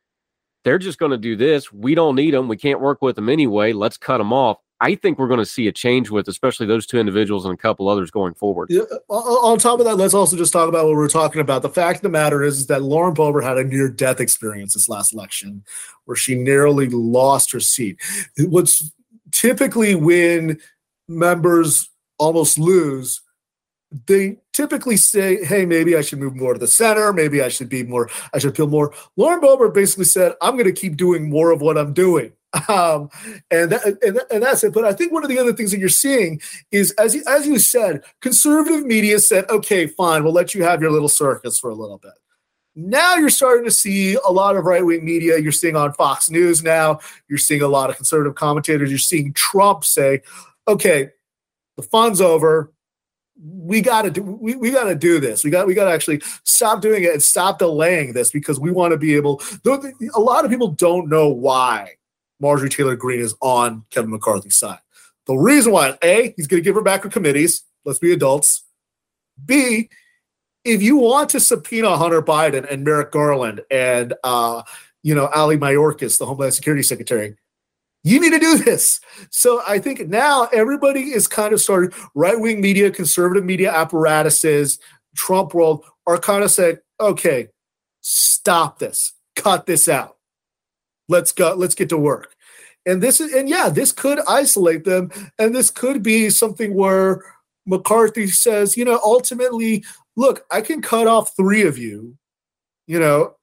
they're 0.64 0.78
just 0.78 0.98
going 0.98 1.12
to 1.12 1.18
do 1.18 1.36
this. 1.36 1.72
We 1.72 1.94
don't 1.94 2.16
need 2.16 2.34
them. 2.34 2.48
We 2.48 2.56
can't 2.56 2.80
work 2.80 3.02
with 3.02 3.16
them 3.16 3.28
anyway. 3.28 3.72
Let's 3.72 3.96
cut 3.96 4.18
them 4.18 4.32
off. 4.32 4.58
I 4.82 4.94
think 4.94 5.18
we're 5.18 5.28
going 5.28 5.40
to 5.40 5.46
see 5.46 5.68
a 5.68 5.72
change 5.72 6.08
with, 6.08 6.26
especially 6.26 6.66
those 6.66 6.86
two 6.86 6.98
individuals 6.98 7.44
and 7.44 7.52
a 7.52 7.56
couple 7.56 7.86
others 7.86 8.10
going 8.10 8.32
forward. 8.32 8.68
Yeah, 8.70 8.82
on 9.08 9.58
top 9.58 9.78
of 9.78 9.84
that, 9.84 9.96
let's 9.96 10.14
also 10.14 10.38
just 10.38 10.54
talk 10.54 10.70
about 10.70 10.86
what 10.86 10.96
we 10.96 11.04
are 11.04 11.08
talking 11.08 11.42
about. 11.42 11.60
The 11.60 11.68
fact 11.68 11.98
of 11.98 12.02
the 12.02 12.08
matter 12.08 12.42
is, 12.42 12.60
is 12.60 12.66
that 12.68 12.82
Lauren 12.82 13.14
Boebert 13.14 13.44
had 13.44 13.58
a 13.58 13.64
near 13.64 13.90
death 13.90 14.20
experience 14.20 14.72
this 14.72 14.88
last 14.88 15.12
election 15.12 15.64
where 16.06 16.16
she 16.16 16.34
narrowly 16.34 16.88
lost 16.88 17.52
her 17.52 17.60
seat. 17.60 18.00
What's 18.38 18.90
typically 19.32 19.94
when 19.94 20.58
members 21.08 21.90
almost 22.18 22.58
lose, 22.58 23.20
they 24.06 24.38
typically 24.52 24.96
say, 24.96 25.44
"Hey, 25.44 25.66
maybe 25.66 25.96
I 25.96 26.00
should 26.00 26.20
move 26.20 26.36
more 26.36 26.54
to 26.54 26.60
the 26.60 26.66
center. 26.66 27.12
Maybe 27.12 27.42
I 27.42 27.48
should 27.48 27.68
be 27.68 27.82
more. 27.82 28.08
I 28.32 28.38
should 28.38 28.56
feel 28.56 28.68
more." 28.68 28.92
Lauren 29.16 29.40
Boebert 29.40 29.74
basically 29.74 30.04
said, 30.04 30.34
"I'm 30.40 30.54
going 30.54 30.72
to 30.72 30.72
keep 30.72 30.96
doing 30.96 31.28
more 31.28 31.50
of 31.50 31.60
what 31.60 31.78
I'm 31.78 31.92
doing." 31.92 32.32
Um, 32.68 33.10
and, 33.52 33.70
that, 33.70 33.84
and 34.02 34.20
and 34.28 34.42
that's 34.42 34.64
it. 34.64 34.74
But 34.74 34.84
I 34.84 34.92
think 34.92 35.12
one 35.12 35.22
of 35.22 35.28
the 35.28 35.38
other 35.38 35.52
things 35.52 35.70
that 35.70 35.78
you're 35.78 35.88
seeing 35.88 36.40
is, 36.72 36.90
as 36.92 37.14
you, 37.14 37.22
as 37.28 37.46
you 37.46 37.60
said, 37.60 38.02
conservative 38.20 38.84
media 38.84 39.20
said, 39.20 39.48
"Okay, 39.48 39.86
fine, 39.86 40.24
we'll 40.24 40.32
let 40.32 40.52
you 40.52 40.64
have 40.64 40.82
your 40.82 40.90
little 40.90 41.08
circus 41.08 41.60
for 41.60 41.70
a 41.70 41.76
little 41.76 41.98
bit." 41.98 42.10
Now 42.74 43.14
you're 43.14 43.30
starting 43.30 43.64
to 43.66 43.70
see 43.70 44.14
a 44.14 44.32
lot 44.32 44.56
of 44.56 44.64
right 44.64 44.84
wing 44.84 45.04
media. 45.04 45.38
You're 45.38 45.52
seeing 45.52 45.76
on 45.76 45.92
Fox 45.92 46.28
News 46.28 46.62
now. 46.62 46.98
You're 47.28 47.38
seeing 47.38 47.62
a 47.62 47.68
lot 47.68 47.88
of 47.88 47.96
conservative 47.96 48.34
commentators. 48.34 48.90
You're 48.90 48.98
seeing 48.98 49.32
Trump 49.32 49.84
say, 49.84 50.22
"Okay, 50.66 51.10
the 51.76 51.82
fun's 51.82 52.20
over 52.20 52.72
we 53.42 53.80
got 53.80 54.02
to 54.02 54.10
do 54.10 54.22
we, 54.22 54.56
we 54.56 54.70
got 54.70 54.84
to 54.84 54.94
do 54.94 55.20
this. 55.20 55.44
We 55.44 55.50
got 55.50 55.66
we 55.66 55.74
got 55.74 55.86
to 55.86 55.92
actually 55.92 56.22
stop 56.44 56.80
doing 56.80 57.04
it 57.04 57.12
and 57.12 57.22
stop 57.22 57.58
delaying 57.58 58.12
this 58.12 58.30
because 58.30 58.60
we 58.60 58.70
want 58.70 58.92
to 58.92 58.98
be 58.98 59.14
able 59.14 59.42
a 60.14 60.20
lot 60.20 60.44
of 60.44 60.50
people 60.50 60.68
don't 60.68 61.08
know 61.08 61.28
why 61.28 61.92
marjorie 62.40 62.70
taylor 62.70 62.96
greene 62.96 63.20
is 63.20 63.34
on 63.40 63.84
kevin 63.90 64.10
mccarthy's 64.10 64.56
side. 64.56 64.78
The 65.26 65.34
reason 65.34 65.72
why 65.72 65.96
a 66.02 66.34
he's 66.36 66.46
going 66.46 66.62
to 66.62 66.64
give 66.64 66.74
her 66.74 66.82
back 66.82 67.02
her 67.04 67.08
committees. 67.08 67.62
Let's 67.84 67.98
be 67.98 68.12
adults. 68.12 68.64
B 69.44 69.88
if 70.64 70.82
you 70.82 70.96
want 70.96 71.30
to 71.30 71.40
subpoena 71.40 71.96
hunter 71.96 72.22
biden 72.22 72.70
and 72.70 72.84
merrick 72.84 73.10
garland 73.10 73.62
and 73.70 74.14
uh 74.24 74.62
you 75.02 75.14
know 75.14 75.28
ali 75.28 75.56
mayorkas 75.56 76.18
the 76.18 76.26
homeland 76.26 76.52
security 76.52 76.82
secretary 76.82 77.36
you 78.02 78.20
need 78.20 78.30
to 78.30 78.38
do 78.38 78.58
this. 78.58 79.00
So 79.30 79.62
I 79.66 79.78
think 79.78 80.08
now 80.08 80.48
everybody 80.52 81.12
is 81.12 81.28
kind 81.28 81.52
of 81.52 81.60
starting 81.60 81.92
right 82.14 82.38
wing 82.38 82.60
media, 82.60 82.90
conservative 82.90 83.44
media 83.44 83.72
apparatuses, 83.72 84.78
Trump 85.16 85.54
world 85.54 85.84
are 86.06 86.18
kind 86.18 86.42
of 86.42 86.50
saying, 86.50 86.78
okay, 86.98 87.48
stop 88.00 88.78
this, 88.78 89.12
cut 89.36 89.66
this 89.66 89.88
out. 89.88 90.16
Let's 91.08 91.32
go, 91.32 91.54
let's 91.54 91.74
get 91.74 91.88
to 91.90 91.98
work. 91.98 92.34
And 92.86 93.02
this 93.02 93.20
is, 93.20 93.34
and 93.34 93.48
yeah, 93.48 93.68
this 93.68 93.92
could 93.92 94.20
isolate 94.26 94.84
them. 94.84 95.10
And 95.38 95.54
this 95.54 95.70
could 95.70 96.02
be 96.02 96.30
something 96.30 96.74
where 96.74 97.22
McCarthy 97.66 98.28
says, 98.28 98.76
you 98.76 98.84
know, 98.84 99.00
ultimately, 99.04 99.84
look, 100.16 100.46
I 100.50 100.60
can 100.60 100.80
cut 100.80 101.06
off 101.06 101.36
three 101.36 101.62
of 101.62 101.76
you, 101.76 102.16
you 102.86 102.98
know, 102.98 103.34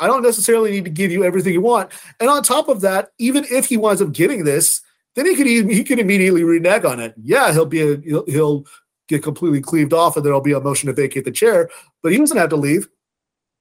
I 0.00 0.06
don't 0.06 0.22
necessarily 0.22 0.70
need 0.70 0.84
to 0.84 0.90
give 0.90 1.10
you 1.10 1.24
everything 1.24 1.52
you 1.52 1.60
want. 1.60 1.90
And 2.20 2.28
on 2.28 2.42
top 2.42 2.68
of 2.68 2.80
that, 2.82 3.12
even 3.18 3.44
if 3.50 3.66
he 3.66 3.76
winds 3.76 4.02
up 4.02 4.12
getting 4.12 4.44
this, 4.44 4.82
then 5.14 5.26
he 5.26 5.34
could 5.34 5.46
he 5.46 5.84
could 5.84 5.98
immediately 5.98 6.44
renege 6.44 6.84
on 6.84 7.00
it. 7.00 7.14
Yeah, 7.22 7.52
he'll 7.52 7.66
be 7.66 7.80
a, 7.80 7.96
he'll, 7.98 8.26
he'll 8.26 8.66
get 9.08 9.22
completely 9.22 9.60
cleaved 9.60 9.92
off, 9.92 10.16
and 10.16 10.24
there'll 10.24 10.40
be 10.40 10.52
a 10.52 10.60
motion 10.60 10.88
to 10.88 10.92
vacate 10.92 11.24
the 11.24 11.30
chair. 11.30 11.70
But 12.02 12.12
he 12.12 12.18
doesn't 12.18 12.36
have 12.36 12.50
to 12.50 12.56
leave. 12.56 12.88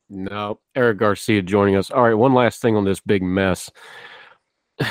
No, 0.10 0.60
Eric 0.76 0.98
Garcia 1.00 1.42
joining 1.42 1.76
us. 1.76 1.90
All 1.90 2.04
right, 2.04 2.14
one 2.14 2.34
last 2.34 2.62
thing 2.62 2.76
on 2.76 2.86
this 2.86 3.00
big 3.00 3.24
mess. 3.24 3.72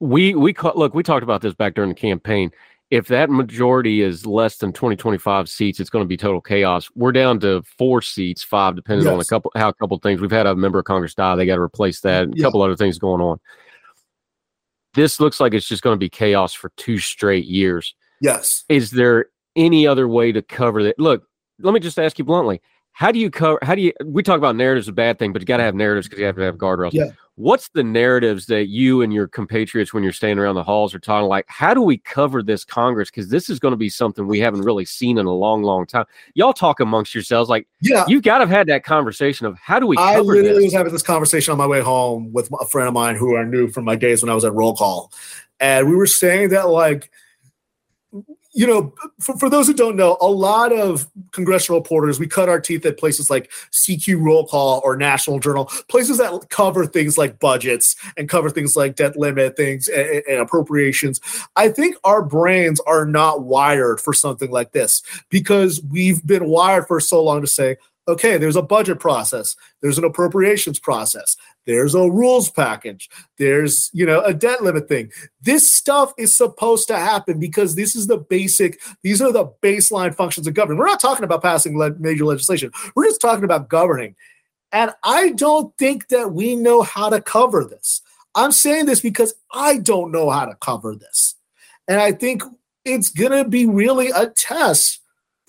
We 0.00 0.34
we 0.34 0.54
look. 0.74 0.92
We 0.92 1.02
talked 1.02 1.22
about 1.22 1.40
this 1.40 1.54
back 1.54 1.74
during 1.74 1.88
the 1.88 1.94
campaign 1.94 2.50
if 2.94 3.08
that 3.08 3.28
majority 3.28 4.02
is 4.02 4.24
less 4.24 4.58
than 4.58 4.72
20 4.72 4.94
25 4.94 5.48
seats 5.48 5.80
it's 5.80 5.90
going 5.90 6.04
to 6.04 6.08
be 6.08 6.16
total 6.16 6.40
chaos. 6.40 6.88
We're 6.94 7.10
down 7.10 7.40
to 7.40 7.62
four 7.76 8.00
seats 8.00 8.44
five 8.44 8.76
depending 8.76 9.06
yes. 9.06 9.12
on 9.12 9.20
a 9.20 9.24
couple 9.24 9.50
how 9.56 9.68
a 9.68 9.74
couple 9.74 9.98
things 9.98 10.20
we've 10.20 10.30
had 10.30 10.46
a 10.46 10.54
member 10.54 10.78
of 10.78 10.84
congress 10.84 11.12
die 11.12 11.34
they 11.34 11.44
got 11.44 11.56
to 11.56 11.60
replace 11.60 12.00
that 12.02 12.28
a 12.28 12.40
couple 12.40 12.62
other 12.62 12.76
things 12.76 12.98
going 12.98 13.20
on. 13.20 13.40
This 14.94 15.18
looks 15.18 15.40
like 15.40 15.54
it's 15.54 15.66
just 15.66 15.82
going 15.82 15.94
to 15.94 15.98
be 15.98 16.08
chaos 16.08 16.54
for 16.54 16.70
two 16.76 16.98
straight 16.98 17.46
years. 17.46 17.96
Yes. 18.20 18.64
Is 18.68 18.92
there 18.92 19.26
any 19.56 19.88
other 19.88 20.06
way 20.06 20.30
to 20.30 20.40
cover 20.40 20.84
that? 20.84 20.96
Look 20.96 21.24
let 21.58 21.74
me 21.74 21.80
just 21.80 21.98
ask 21.98 22.16
you 22.16 22.24
bluntly 22.24 22.62
how 22.94 23.10
do 23.10 23.18
you 23.18 23.28
cover 23.28 23.58
how 23.62 23.74
do 23.74 23.82
you 23.82 23.92
we 24.04 24.22
talk 24.22 24.38
about 24.38 24.56
narratives 24.56 24.88
a 24.88 24.92
bad 24.92 25.18
thing 25.18 25.32
but 25.32 25.42
you 25.42 25.46
got 25.46 25.58
to 25.58 25.64
have 25.64 25.74
narratives 25.74 26.06
because 26.06 26.20
you 26.20 26.24
have 26.24 26.36
to 26.36 26.42
have 26.42 26.56
guardrails. 26.56 26.92
Yeah. 26.92 27.10
What's 27.36 27.68
the 27.70 27.82
narratives 27.82 28.46
that 28.46 28.68
you 28.68 29.02
and 29.02 29.12
your 29.12 29.26
compatriots 29.26 29.92
when 29.92 30.04
you're 30.04 30.12
standing 30.12 30.38
around 30.38 30.54
the 30.54 30.62
halls 30.62 30.94
are 30.94 31.00
talking 31.00 31.28
like 31.28 31.44
how 31.48 31.74
do 31.74 31.82
we 31.82 31.98
cover 31.98 32.40
this 32.42 32.64
congress? 32.64 33.10
Because 33.10 33.28
this 33.28 33.50
is 33.50 33.58
going 33.58 33.72
to 33.72 33.76
be 33.76 33.88
something 33.88 34.28
we 34.28 34.38
haven't 34.38 34.62
really 34.62 34.84
seen 34.84 35.18
in 35.18 35.26
a 35.26 35.32
long 35.32 35.64
long 35.64 35.86
time. 35.86 36.06
Y'all 36.34 36.52
talk 36.52 36.78
amongst 36.78 37.14
yourselves 37.14 37.50
like 37.50 37.66
yeah. 37.82 38.04
you've 38.06 38.22
got 38.22 38.38
to 38.38 38.46
have 38.46 38.56
had 38.56 38.68
that 38.68 38.84
conversation 38.84 39.46
of 39.46 39.58
how 39.58 39.80
do 39.80 39.88
we 39.88 39.96
i 39.98 40.20
literally 40.20 40.54
this? 40.54 40.64
was 40.64 40.72
having 40.72 40.92
this 40.92 41.02
conversation 41.02 41.50
on 41.50 41.58
my 41.58 41.66
way 41.66 41.80
home 41.80 42.32
with 42.32 42.48
a 42.60 42.66
friend 42.66 42.86
of 42.86 42.94
mine 42.94 43.16
who 43.16 43.36
i 43.36 43.42
knew 43.42 43.68
from 43.68 43.84
my 43.84 43.96
days 43.96 44.22
when 44.22 44.30
i 44.30 44.34
was 44.34 44.44
at 44.44 44.54
roll 44.54 44.74
call. 44.74 45.12
And 45.58 45.90
we 45.90 45.96
were 45.96 46.06
saying 46.06 46.50
that 46.50 46.68
like 46.68 47.10
you 48.54 48.68
know, 48.68 48.94
for, 49.18 49.36
for 49.36 49.50
those 49.50 49.66
who 49.66 49.74
don't 49.74 49.96
know, 49.96 50.16
a 50.20 50.28
lot 50.28 50.72
of 50.72 51.08
congressional 51.32 51.80
reporters, 51.80 52.20
we 52.20 52.28
cut 52.28 52.48
our 52.48 52.60
teeth 52.60 52.86
at 52.86 52.98
places 52.98 53.28
like 53.28 53.50
CQ 53.72 54.24
Roll 54.24 54.46
Call 54.46 54.80
or 54.84 54.96
National 54.96 55.40
Journal, 55.40 55.66
places 55.88 56.18
that 56.18 56.46
cover 56.50 56.86
things 56.86 57.18
like 57.18 57.40
budgets 57.40 57.96
and 58.16 58.28
cover 58.28 58.48
things 58.48 58.76
like 58.76 58.94
debt 58.94 59.16
limit 59.16 59.56
things 59.56 59.88
and, 59.88 60.22
and 60.28 60.38
appropriations. 60.38 61.20
I 61.56 61.68
think 61.68 61.96
our 62.04 62.22
brains 62.22 62.78
are 62.86 63.04
not 63.04 63.42
wired 63.42 64.00
for 64.00 64.14
something 64.14 64.52
like 64.52 64.70
this 64.70 65.02
because 65.30 65.82
we've 65.90 66.24
been 66.24 66.46
wired 66.46 66.86
for 66.86 67.00
so 67.00 67.22
long 67.24 67.40
to 67.40 67.48
say, 67.48 67.76
okay, 68.06 68.36
there's 68.36 68.56
a 68.56 68.62
budget 68.62 69.00
process, 69.00 69.56
there's 69.80 69.98
an 69.98 70.04
appropriations 70.04 70.78
process, 70.78 71.36
there's 71.66 71.94
a 71.94 72.10
rules 72.10 72.50
package, 72.50 73.08
there's, 73.38 73.90
you 73.92 74.04
know, 74.04 74.20
a 74.20 74.34
debt 74.34 74.62
limit 74.62 74.88
thing. 74.88 75.10
This 75.40 75.72
stuff 75.72 76.12
is 76.18 76.34
supposed 76.34 76.88
to 76.88 76.96
happen 76.96 77.38
because 77.38 77.74
this 77.74 77.96
is 77.96 78.06
the 78.06 78.18
basic, 78.18 78.80
these 79.02 79.22
are 79.22 79.32
the 79.32 79.46
baseline 79.62 80.14
functions 80.14 80.46
of 80.46 80.54
government. 80.54 80.80
We're 80.80 80.86
not 80.86 81.00
talking 81.00 81.24
about 81.24 81.42
passing 81.42 81.78
le- 81.78 81.94
major 81.98 82.24
legislation, 82.24 82.70
we're 82.94 83.06
just 83.06 83.20
talking 83.20 83.44
about 83.44 83.68
governing. 83.68 84.16
And 84.72 84.92
I 85.04 85.30
don't 85.30 85.76
think 85.78 86.08
that 86.08 86.32
we 86.32 86.56
know 86.56 86.82
how 86.82 87.08
to 87.08 87.20
cover 87.20 87.64
this. 87.64 88.02
I'm 88.34 88.50
saying 88.50 88.86
this 88.86 89.00
because 89.00 89.34
I 89.52 89.78
don't 89.78 90.10
know 90.10 90.30
how 90.30 90.46
to 90.46 90.56
cover 90.56 90.96
this. 90.96 91.36
And 91.86 92.00
I 92.00 92.12
think 92.12 92.42
it's 92.84 93.10
going 93.10 93.30
to 93.30 93.48
be 93.48 93.66
really 93.66 94.10
a 94.10 94.28
test 94.28 95.00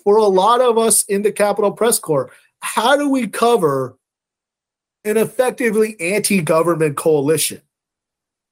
for 0.03 0.17
a 0.17 0.25
lot 0.25 0.61
of 0.61 0.77
us 0.77 1.03
in 1.05 1.23
the 1.23 1.31
Capitol 1.31 1.71
Press 1.71 1.97
Corps 1.97 2.31
how 2.65 2.97
do 2.97 3.07
we 3.07 3.27
cover 3.27 3.95
an 5.03 5.17
effectively 5.17 5.95
anti 5.99 6.41
government 6.41 6.97
coalition? 6.97 7.61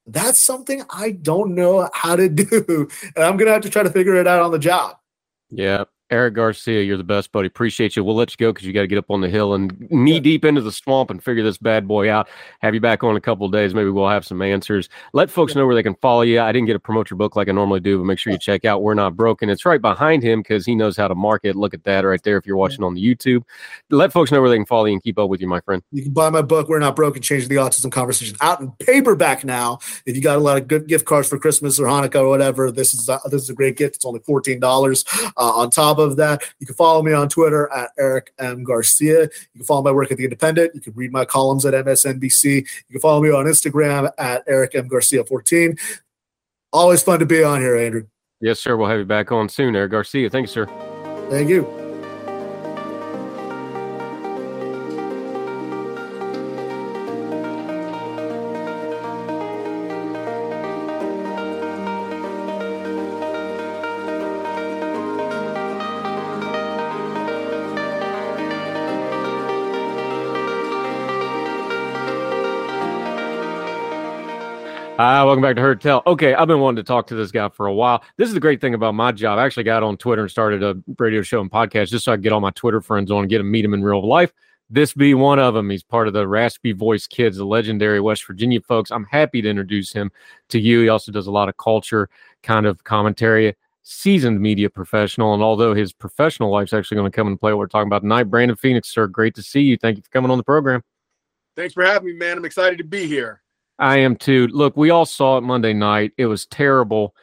That's 0.05 0.39
something 0.39 0.83
I 0.91 1.11
don't 1.11 1.55
know 1.55 1.89
how 1.93 2.15
to 2.15 2.29
do. 2.29 2.87
And 3.15 3.25
I'm 3.25 3.37
going 3.37 3.47
to 3.47 3.53
have 3.53 3.63
to 3.63 3.71
try 3.71 3.81
to 3.81 3.89
figure 3.89 4.15
it 4.15 4.27
out 4.27 4.43
on 4.43 4.51
the 4.51 4.59
job. 4.59 4.97
Yeah. 5.49 5.85
Eric 6.13 6.35
Garcia, 6.35 6.83
you're 6.83 6.95
the 6.95 7.03
best, 7.03 7.31
buddy. 7.31 7.47
Appreciate 7.47 7.95
you. 7.95 8.03
We'll 8.03 8.15
let 8.15 8.29
you 8.29 8.37
go 8.37 8.53
because 8.53 8.67
you 8.67 8.71
got 8.71 8.81
to 8.81 8.87
get 8.87 8.99
up 8.99 9.09
on 9.09 9.21
the 9.21 9.29
hill 9.29 9.55
and 9.55 9.75
knee 9.89 10.19
deep 10.19 10.45
into 10.45 10.61
the 10.61 10.71
swamp 10.71 11.09
and 11.09 11.23
figure 11.23 11.41
this 11.41 11.57
bad 11.57 11.87
boy 11.87 12.11
out. 12.11 12.29
Have 12.61 12.75
you 12.75 12.79
back 12.79 13.03
on 13.03 13.15
a 13.15 13.21
couple 13.21 13.49
days. 13.49 13.73
Maybe 13.73 13.89
we'll 13.89 14.07
have 14.07 14.23
some 14.23 14.39
answers. 14.43 14.89
Let 15.13 15.31
folks 15.31 15.55
know 15.55 15.65
where 15.65 15.73
they 15.73 15.81
can 15.81 15.95
follow 15.95 16.21
you. 16.21 16.39
I 16.39 16.51
didn't 16.51 16.67
get 16.67 16.73
to 16.73 16.79
promote 16.79 17.09
your 17.09 17.17
book 17.17 17.35
like 17.35 17.49
I 17.49 17.51
normally 17.51 17.79
do, 17.79 17.97
but 17.97 18.03
make 18.03 18.19
sure 18.19 18.31
you 18.31 18.37
check 18.37 18.63
out 18.63 18.83
We're 18.83 18.93
Not 18.93 19.17
Broken. 19.17 19.49
It's 19.49 19.65
right 19.65 19.81
behind 19.81 20.21
him 20.21 20.41
because 20.41 20.67
he 20.67 20.75
knows 20.75 20.95
how 20.95 21.07
to 21.07 21.15
market. 21.15 21.55
Look 21.55 21.73
at 21.73 21.83
that 21.85 22.01
right 22.01 22.21
there 22.21 22.37
if 22.37 22.45
you're 22.45 22.57
watching 22.57 22.83
on 22.83 22.93
the 22.93 23.03
YouTube. 23.03 23.41
Let 23.89 24.13
folks 24.13 24.31
know 24.31 24.39
where 24.39 24.51
they 24.51 24.57
can 24.57 24.67
follow 24.67 24.85
you 24.85 24.93
and 24.93 25.01
keep 25.01 25.17
up 25.17 25.29
with 25.29 25.41
you, 25.41 25.47
my 25.47 25.61
friend. 25.61 25.81
You 25.91 26.03
can 26.03 26.13
buy 26.13 26.29
my 26.29 26.43
book, 26.43 26.69
We're 26.69 26.77
Not 26.77 26.95
Broken, 26.95 27.23
Change 27.23 27.47
the 27.47 27.55
Autism 27.55 27.91
Conversation, 27.91 28.37
out 28.39 28.61
in 28.61 28.71
paperback 28.73 29.43
now. 29.43 29.79
If 30.05 30.15
you 30.15 30.21
got 30.21 30.37
a 30.37 30.41
lot 30.41 30.57
of 30.57 30.67
good 30.67 30.85
gift 30.85 31.05
cards 31.05 31.27
for 31.27 31.39
Christmas 31.39 31.79
or 31.79 31.87
Hanukkah 31.87 32.21
or 32.21 32.29
whatever, 32.29 32.71
this 32.71 32.93
is, 32.93 33.09
uh, 33.09 33.17
this 33.31 33.41
is 33.41 33.49
a 33.49 33.55
great 33.55 33.77
gift. 33.77 33.95
It's 33.95 34.05
only 34.05 34.19
$14. 34.19 35.33
Uh, 35.35 35.39
on 35.39 35.71
top 35.71 35.97
of 35.97 36.02
that, 36.17 36.43
you 36.59 36.65
can 36.65 36.75
follow 36.75 37.01
me 37.01 37.13
on 37.13 37.29
Twitter 37.29 37.71
at 37.71 37.91
Eric 37.97 38.33
M. 38.39 38.63
Garcia. 38.63 39.23
You 39.23 39.29
can 39.57 39.65
follow 39.65 39.81
my 39.81 39.91
work 39.91 40.11
at 40.11 40.17
The 40.17 40.23
Independent. 40.23 40.75
You 40.75 40.81
can 40.81 40.93
read 40.93 41.11
my 41.11 41.25
columns 41.25 41.65
at 41.65 41.73
MSNBC. 41.73 42.55
You 42.55 42.91
can 42.91 43.01
follow 43.01 43.21
me 43.21 43.31
on 43.31 43.45
Instagram 43.45 44.11
at 44.17 44.43
Eric 44.47 44.75
M. 44.75 44.87
Garcia 44.87 45.23
14. 45.23 45.75
Always 46.71 47.03
fun 47.03 47.19
to 47.19 47.25
be 47.25 47.43
on 47.43 47.61
here, 47.61 47.75
Andrew. 47.75 48.07
Yes, 48.41 48.59
sir. 48.59 48.75
We'll 48.75 48.89
have 48.89 48.99
you 48.99 49.05
back 49.05 49.31
on 49.31 49.47
soon, 49.47 49.75
Eric 49.75 49.91
Garcia. 49.91 50.29
Thank 50.29 50.47
you, 50.47 50.53
sir. 50.53 50.65
Thank 51.29 51.49
you. 51.49 51.82
Uh, 75.03 75.25
welcome 75.25 75.41
back 75.41 75.53
to 75.53 75.61
Heard 75.61 75.81
Tell. 75.81 76.01
Okay, 76.07 76.33
I've 76.33 76.47
been 76.47 76.61
wanting 76.61 76.77
to 76.77 76.87
talk 76.87 77.07
to 77.07 77.15
this 77.15 77.29
guy 77.29 77.49
for 77.49 77.65
a 77.65 77.73
while. 77.73 78.01
This 78.15 78.29
is 78.29 78.33
the 78.33 78.39
great 78.39 78.61
thing 78.61 78.73
about 78.73 78.95
my 78.95 79.11
job. 79.11 79.37
I 79.37 79.43
actually 79.43 79.65
got 79.65 79.83
on 79.83 79.97
Twitter 79.97 80.21
and 80.21 80.31
started 80.31 80.63
a 80.63 80.81
radio 80.97 81.21
show 81.21 81.41
and 81.41 81.51
podcast 81.51 81.89
just 81.89 82.05
so 82.05 82.13
I 82.13 82.15
could 82.15 82.23
get 82.23 82.31
all 82.31 82.39
my 82.39 82.51
Twitter 82.51 82.79
friends 82.79 83.11
on 83.11 83.19
and 83.19 83.29
get 83.29 83.39
to 83.39 83.43
meet 83.43 83.65
him 83.65 83.73
in 83.73 83.83
real 83.83 84.07
life. 84.07 84.31
This 84.69 84.93
be 84.93 85.13
one 85.13 85.39
of 85.39 85.55
them. 85.55 85.69
He's 85.69 85.83
part 85.83 86.07
of 86.07 86.13
the 86.13 86.25
Raspy 86.25 86.71
Voice 86.71 87.05
Kids, 87.05 87.35
the 87.35 87.43
legendary 87.43 87.99
West 87.99 88.25
Virginia 88.25 88.61
folks. 88.61 88.91
I'm 88.91 89.03
happy 89.03 89.41
to 89.41 89.49
introduce 89.49 89.91
him 89.91 90.09
to 90.47 90.57
you. 90.57 90.79
He 90.83 90.87
also 90.87 91.11
does 91.11 91.27
a 91.27 91.31
lot 91.31 91.49
of 91.49 91.57
culture 91.57 92.07
kind 92.41 92.65
of 92.65 92.85
commentary, 92.85 93.57
seasoned 93.81 94.39
media 94.39 94.69
professional. 94.69 95.33
And 95.33 95.43
although 95.43 95.73
his 95.73 95.91
professional 95.91 96.49
life's 96.49 96.71
actually 96.71 96.95
going 96.95 97.11
to 97.11 97.15
come 97.15 97.27
into 97.27 97.39
play 97.39 97.53
we're 97.53 97.67
talking 97.67 97.89
about 97.89 98.03
tonight, 98.03 98.29
Brandon 98.29 98.55
Phoenix, 98.55 98.87
sir, 98.87 99.07
great 99.07 99.35
to 99.35 99.43
see 99.43 99.63
you. 99.63 99.75
Thank 99.75 99.97
you 99.97 100.03
for 100.03 100.11
coming 100.11 100.31
on 100.31 100.37
the 100.37 100.45
program. 100.45 100.81
Thanks 101.57 101.73
for 101.73 101.83
having 101.83 102.05
me, 102.05 102.13
man. 102.13 102.37
I'm 102.37 102.45
excited 102.45 102.77
to 102.77 102.85
be 102.85 103.05
here. 103.05 103.42
I 103.83 103.97
am 103.97 104.15
too. 104.15 104.47
Look, 104.47 104.77
we 104.77 104.91
all 104.91 105.05
saw 105.05 105.37
it 105.37 105.41
Monday 105.41 105.73
night. 105.73 106.13
It 106.17 106.27
was 106.27 106.45
terrible. 106.45 107.13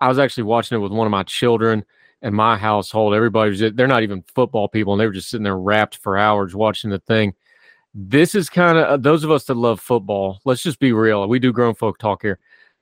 I 0.00 0.08
was 0.08 0.18
actually 0.18 0.42
watching 0.42 0.76
it 0.76 0.80
with 0.80 0.90
one 0.90 1.06
of 1.06 1.12
my 1.12 1.22
children 1.22 1.84
and 2.20 2.34
my 2.34 2.56
household. 2.56 3.14
Everybody 3.14 3.50
was, 3.50 3.60
they're 3.60 3.86
not 3.86 4.02
even 4.02 4.24
football 4.34 4.66
people, 4.66 4.92
and 4.92 5.00
they 5.00 5.06
were 5.06 5.12
just 5.12 5.30
sitting 5.30 5.44
there 5.44 5.56
wrapped 5.56 5.98
for 5.98 6.18
hours 6.18 6.56
watching 6.56 6.90
the 6.90 6.98
thing. 6.98 7.32
This 7.94 8.34
is 8.34 8.50
kind 8.50 8.76
of 8.76 8.84
uh, 8.88 8.96
those 8.96 9.22
of 9.22 9.30
us 9.30 9.44
that 9.44 9.54
love 9.54 9.78
football. 9.78 10.40
Let's 10.44 10.64
just 10.64 10.80
be 10.80 10.92
real. 10.92 11.28
We 11.28 11.38
do 11.38 11.52
grown 11.52 11.76
folk 11.76 11.98
talk 11.98 12.22
here. 12.22 12.40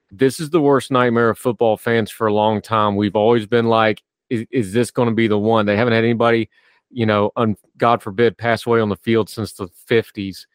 This 0.09 0.39
is 0.39 0.49
the 0.49 0.61
worst 0.61 0.89
nightmare 0.89 1.29
of 1.29 1.37
football 1.37 1.77
fans 1.77 2.09
for 2.09 2.25
a 2.25 2.33
long 2.33 2.63
time. 2.63 2.95
We've 2.95 3.15
always 3.15 3.45
been 3.45 3.67
like, 3.67 4.01
is, 4.31 4.47
is 4.49 4.73
this 4.73 4.89
going 4.89 5.09
to 5.09 5.13
be 5.13 5.27
the 5.27 5.37
one? 5.37 5.67
They 5.67 5.77
haven't 5.77 5.93
had 5.93 6.03
anybody, 6.03 6.49
you 6.89 7.05
know, 7.05 7.31
un, 7.35 7.57
God 7.77 8.01
forbid, 8.01 8.39
pass 8.39 8.65
away 8.65 8.79
on 8.79 8.89
the 8.89 8.95
field 8.95 9.29
since 9.29 9.53
the 9.53 9.67
50s. 9.87 10.47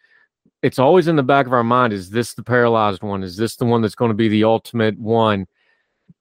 It's 0.64 0.78
always 0.78 1.08
in 1.08 1.16
the 1.16 1.22
back 1.22 1.44
of 1.44 1.52
our 1.52 1.62
mind 1.62 1.92
is 1.92 2.08
this 2.08 2.32
the 2.32 2.42
paralyzed 2.42 3.02
one? 3.02 3.22
Is 3.22 3.36
this 3.36 3.56
the 3.56 3.66
one 3.66 3.82
that's 3.82 3.94
going 3.94 4.08
to 4.08 4.16
be 4.16 4.30
the 4.30 4.44
ultimate 4.44 4.98
one? 4.98 5.46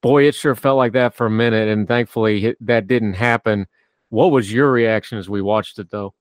Boy, 0.02 0.28
it 0.28 0.36
sure 0.36 0.54
felt 0.54 0.78
like 0.78 0.92
that 0.92 1.16
for 1.16 1.28
a 1.28 1.32
minute. 1.32 1.70
And 1.70 1.88
thankfully, 1.88 2.54
that 2.60 2.88
didn't 2.88 3.14
happen. 3.14 3.68
What 4.10 4.32
was 4.32 4.52
your 4.52 4.70
reaction 4.70 5.18
as 5.18 5.30
we 5.30 5.42
watched 5.42 5.80
it, 5.80 5.90
though? 5.90 6.14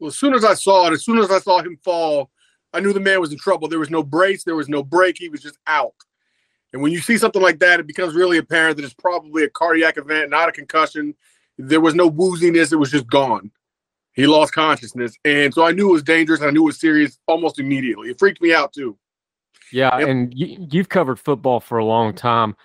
Well, 0.00 0.08
as 0.08 0.18
soon 0.18 0.34
as 0.34 0.44
I 0.44 0.54
saw 0.54 0.88
it, 0.88 0.92
as 0.92 1.04
soon 1.04 1.18
as 1.18 1.30
I 1.30 1.38
saw 1.38 1.62
him 1.62 1.78
fall, 1.84 2.32
I 2.72 2.80
knew 2.80 2.92
the 2.92 2.98
man 2.98 3.20
was 3.20 3.30
in 3.30 3.38
trouble. 3.38 3.68
There 3.68 3.78
was 3.78 3.90
no 3.90 4.02
brace, 4.02 4.42
there 4.42 4.56
was 4.56 4.68
no 4.68 4.82
break. 4.82 5.16
He 5.16 5.28
was 5.28 5.40
just 5.40 5.58
out. 5.68 5.94
And 6.72 6.82
when 6.82 6.90
you 6.90 6.98
see 6.98 7.16
something 7.16 7.40
like 7.40 7.60
that, 7.60 7.78
it 7.78 7.86
becomes 7.86 8.14
really 8.14 8.38
apparent 8.38 8.76
that 8.76 8.84
it's 8.84 8.92
probably 8.92 9.44
a 9.44 9.50
cardiac 9.50 9.98
event, 9.98 10.30
not 10.30 10.48
a 10.48 10.52
concussion. 10.52 11.14
There 11.58 11.80
was 11.80 11.94
no 11.94 12.10
wooziness, 12.10 12.72
it 12.72 12.76
was 12.76 12.90
just 12.90 13.06
gone. 13.06 13.52
He 14.12 14.26
lost 14.26 14.52
consciousness. 14.52 15.14
And 15.24 15.54
so 15.54 15.64
I 15.64 15.72
knew 15.72 15.90
it 15.90 15.92
was 15.92 16.02
dangerous. 16.02 16.42
I 16.42 16.50
knew 16.50 16.62
it 16.62 16.66
was 16.66 16.80
serious 16.80 17.18
almost 17.26 17.58
immediately. 17.58 18.10
It 18.10 18.18
freaked 18.18 18.42
me 18.42 18.52
out 18.52 18.72
too. 18.72 18.98
Yeah. 19.72 19.96
Yep. 19.98 20.08
And 20.08 20.34
you, 20.34 20.66
you've 20.70 20.88
covered 20.88 21.20
football 21.20 21.60
for 21.60 21.78
a 21.78 21.84
long 21.84 22.14
time. 22.14 22.56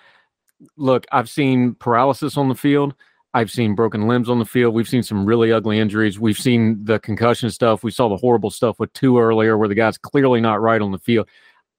Look, 0.77 1.05
I've 1.11 1.29
seen 1.29 1.75
paralysis 1.75 2.37
on 2.37 2.49
the 2.49 2.55
field. 2.55 2.95
I've 3.33 3.51
seen 3.51 3.75
broken 3.75 4.07
limbs 4.07 4.29
on 4.29 4.39
the 4.39 4.45
field. 4.45 4.73
We've 4.73 4.87
seen 4.87 5.03
some 5.03 5.25
really 5.25 5.51
ugly 5.51 5.77
injuries. 5.77 6.17
We've 6.17 6.37
seen 6.37 6.83
the 6.85 6.99
concussion 6.99 7.49
stuff. 7.49 7.83
We 7.83 7.91
saw 7.91 8.07
the 8.07 8.15
horrible 8.15 8.49
stuff 8.49 8.79
with 8.79 8.93
two 8.93 9.19
earlier 9.19 9.57
where 9.57 9.67
the 9.67 9.75
guy's 9.75 9.97
clearly 9.97 10.39
not 10.39 10.61
right 10.61 10.81
on 10.81 10.93
the 10.93 10.99
field. 10.99 11.27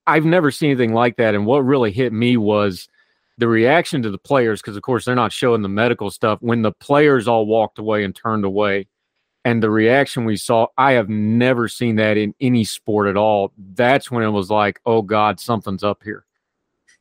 I've 0.07 0.27
never 0.27 0.51
seen 0.51 0.71
anything 0.71 0.93
like 0.93 1.17
that. 1.17 1.35
And 1.35 1.47
what 1.47 1.65
really 1.65 1.91
hit 1.91 2.13
me 2.13 2.37
was 2.37 2.89
the 3.39 3.49
reaction 3.49 4.03
to 4.03 4.11
the 4.11 4.19
players, 4.19 4.61
because 4.61 4.77
of 4.77 4.83
course 4.83 5.07
they're 5.07 5.15
not 5.15 5.33
showing 5.33 5.63
the 5.63 5.69
medical 5.69 6.11
stuff. 6.11 6.39
When 6.43 6.63
the 6.63 6.73
players 6.73 7.27
all 7.27 7.47
walked 7.47 7.79
away 7.79 8.05
and 8.05 8.15
turned 8.15 8.45
away, 8.45 8.87
and 9.47 9.63
the 9.63 9.71
reaction 9.71 10.25
we 10.25 10.37
saw, 10.37 10.67
I 10.77 10.95
have 10.95 11.09
never 11.09 11.69
seen 11.69 11.95
that 11.97 12.17
in 12.17 12.35
any 12.41 12.65
sport 12.65 13.07
at 13.07 13.17
all. 13.17 13.53
That's 13.57 14.11
when 14.11 14.25
it 14.25 14.31
was 14.31 14.51
like, 14.51 14.81
oh 14.85 15.03
God, 15.03 15.39
something's 15.39 15.85
up 15.85 16.03
here. 16.03 16.27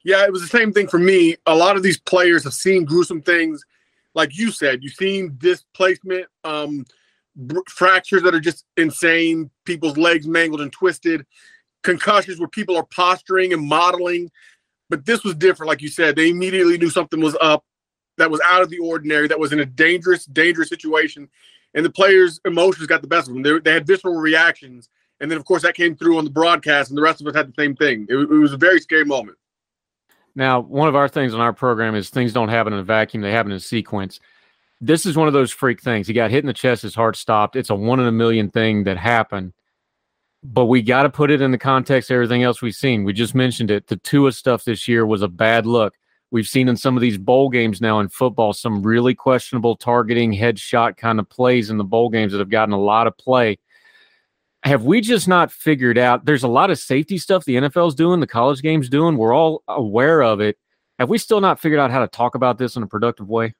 Yeah, 0.03 0.23
it 0.25 0.31
was 0.31 0.43
the 0.43 0.47
same 0.47 0.71
thing 0.71 0.87
for 0.87 0.99
me. 0.99 1.37
A 1.47 1.55
lot 1.55 1.75
of 1.75 1.81
these 1.81 1.99
players 1.99 2.43
have 2.43 2.53
seen 2.53 2.85
gruesome 2.85 3.23
things. 3.23 3.65
Like 4.13 4.37
you 4.37 4.51
said, 4.51 4.83
you've 4.83 4.93
seen 4.93 5.33
displacement, 5.39 6.27
um, 6.43 6.85
fractures 7.67 8.21
that 8.21 8.35
are 8.35 8.39
just 8.39 8.63
insane, 8.77 9.49
people's 9.65 9.97
legs 9.97 10.27
mangled 10.27 10.61
and 10.61 10.71
twisted 10.71 11.25
concussions 11.81 12.37
where 12.37 12.47
people 12.47 12.77
are 12.77 12.85
posturing 12.85 13.53
and 13.53 13.67
modeling. 13.67 14.29
But 14.91 15.07
this 15.07 15.23
was 15.23 15.33
different, 15.33 15.69
like 15.69 15.81
you 15.81 15.89
said. 15.89 16.15
They 16.15 16.29
immediately 16.29 16.77
knew 16.77 16.91
something 16.91 17.21
was 17.21 17.35
up 17.41 17.65
that 18.17 18.29
was 18.29 18.39
out 18.45 18.61
of 18.61 18.69
the 18.69 18.77
ordinary, 18.77 19.27
that 19.29 19.39
was 19.39 19.51
in 19.51 19.61
a 19.61 19.65
dangerous, 19.65 20.25
dangerous 20.25 20.69
situation. 20.69 21.27
And 21.75 21.85
the 21.85 21.91
players' 21.91 22.41
emotions 22.45 22.87
got 22.87 23.01
the 23.01 23.07
best 23.07 23.27
of 23.27 23.35
them. 23.35 23.43
They, 23.43 23.59
they 23.59 23.73
had 23.73 23.85
visceral 23.85 24.15
reactions. 24.15 24.89
And 25.19 25.29
then, 25.29 25.37
of 25.37 25.45
course, 25.45 25.61
that 25.61 25.75
came 25.75 25.95
through 25.95 26.17
on 26.17 26.23
the 26.23 26.31
broadcast, 26.31 26.89
and 26.89 26.97
the 26.97 27.01
rest 27.01 27.21
of 27.21 27.27
us 27.27 27.35
had 27.35 27.47
the 27.47 27.61
same 27.61 27.75
thing. 27.75 28.07
It, 28.09 28.15
it 28.15 28.29
was 28.29 28.53
a 28.53 28.57
very 28.57 28.79
scary 28.79 29.05
moment. 29.05 29.37
Now, 30.35 30.59
one 30.59 30.89
of 30.89 30.95
our 30.95 31.07
things 31.07 31.33
on 31.33 31.39
our 31.39 31.53
program 31.53 31.95
is 31.95 32.09
things 32.09 32.33
don't 32.33 32.49
happen 32.49 32.73
in 32.73 32.79
a 32.79 32.83
vacuum, 32.83 33.21
they 33.21 33.31
happen 33.31 33.51
in 33.51 33.59
sequence. 33.59 34.19
This 34.81 35.05
is 35.05 35.15
one 35.15 35.27
of 35.27 35.33
those 35.33 35.51
freak 35.51 35.81
things. 35.81 36.07
He 36.07 36.13
got 36.13 36.31
hit 36.31 36.39
in 36.39 36.47
the 36.47 36.53
chest, 36.53 36.81
his 36.81 36.95
heart 36.95 37.15
stopped. 37.15 37.55
It's 37.55 37.69
a 37.69 37.75
one 37.75 38.01
in 38.01 38.07
a 38.07 38.11
million 38.11 38.49
thing 38.49 38.83
that 38.83 38.97
happened 38.97 39.53
but 40.53 40.65
we 40.65 40.81
got 40.81 41.03
to 41.03 41.09
put 41.09 41.31
it 41.31 41.41
in 41.41 41.51
the 41.51 41.57
context 41.57 42.09
of 42.09 42.15
everything 42.15 42.43
else 42.43 42.61
we've 42.61 42.75
seen. 42.75 43.03
We 43.03 43.13
just 43.13 43.33
mentioned 43.33 43.71
it. 43.71 43.87
The 43.87 43.97
Tua 43.97 44.31
stuff 44.31 44.63
this 44.63 44.87
year 44.87 45.05
was 45.05 45.21
a 45.21 45.27
bad 45.27 45.65
look. 45.65 45.95
We've 46.31 46.47
seen 46.47 46.67
in 46.67 46.75
some 46.75 46.97
of 46.97 47.01
these 47.01 47.17
bowl 47.17 47.49
games 47.49 47.81
now 47.81 47.99
in 47.99 48.09
football 48.09 48.53
some 48.53 48.81
really 48.81 49.13
questionable 49.15 49.75
targeting 49.75 50.33
headshot 50.33 50.97
kind 50.97 51.19
of 51.19 51.29
plays 51.29 51.69
in 51.69 51.77
the 51.77 51.83
bowl 51.83 52.09
games 52.09 52.31
that 52.31 52.39
have 52.39 52.49
gotten 52.49 52.73
a 52.73 52.79
lot 52.79 53.07
of 53.07 53.17
play. 53.17 53.59
Have 54.63 54.83
we 54.83 54.99
just 54.99 55.27
not 55.27 55.51
figured 55.51 55.97
out? 55.97 56.25
There's 56.25 56.43
a 56.43 56.47
lot 56.47 56.71
of 56.71 56.79
safety 56.79 57.19
stuff 57.19 57.45
the 57.45 57.55
NFL's 57.55 57.93
doing, 57.93 58.19
the 58.19 58.27
college 58.27 58.63
games 58.63 58.89
doing. 58.89 59.15
We're 59.15 59.33
all 59.33 59.63
aware 59.67 60.23
of 60.23 60.41
it. 60.41 60.57
Have 60.97 61.09
we 61.09 61.19
still 61.19 61.41
not 61.41 61.59
figured 61.59 61.79
out 61.79 61.91
how 61.91 61.99
to 61.99 62.07
talk 62.07 62.35
about 62.35 62.57
this 62.57 62.75
in 62.75 62.81
a 62.81 62.87
productive 62.87 63.29
way? 63.29 63.53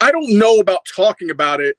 I 0.00 0.10
don't 0.10 0.36
know 0.36 0.58
about 0.58 0.80
talking 0.84 1.30
about 1.30 1.60
it 1.60 1.76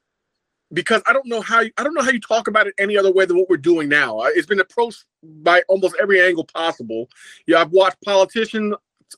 because 0.72 1.02
I 1.08 1.14
don't 1.14 1.26
know 1.26 1.42
how 1.42 1.62
you, 1.62 1.72
I 1.78 1.84
don't 1.84 1.94
know 1.94 2.02
how 2.02 2.12
you 2.12 2.20
talk 2.20 2.48
about 2.48 2.68
it 2.68 2.74
any 2.78 2.96
other 2.96 3.12
way 3.12 3.26
than 3.26 3.38
what 3.38 3.50
we're 3.50 3.58
doing 3.58 3.90
now. 3.90 4.20
Uh, 4.20 4.30
it's 4.34 4.48
been 4.48 4.60
approached 4.60 5.06
by 5.24 5.62
almost 5.68 5.96
every 6.02 6.22
angle 6.22 6.46
possible. 6.46 7.10
Yeah, 7.48 7.62
I've 7.62 7.72
watched 7.72 7.98
politicians 8.04 8.76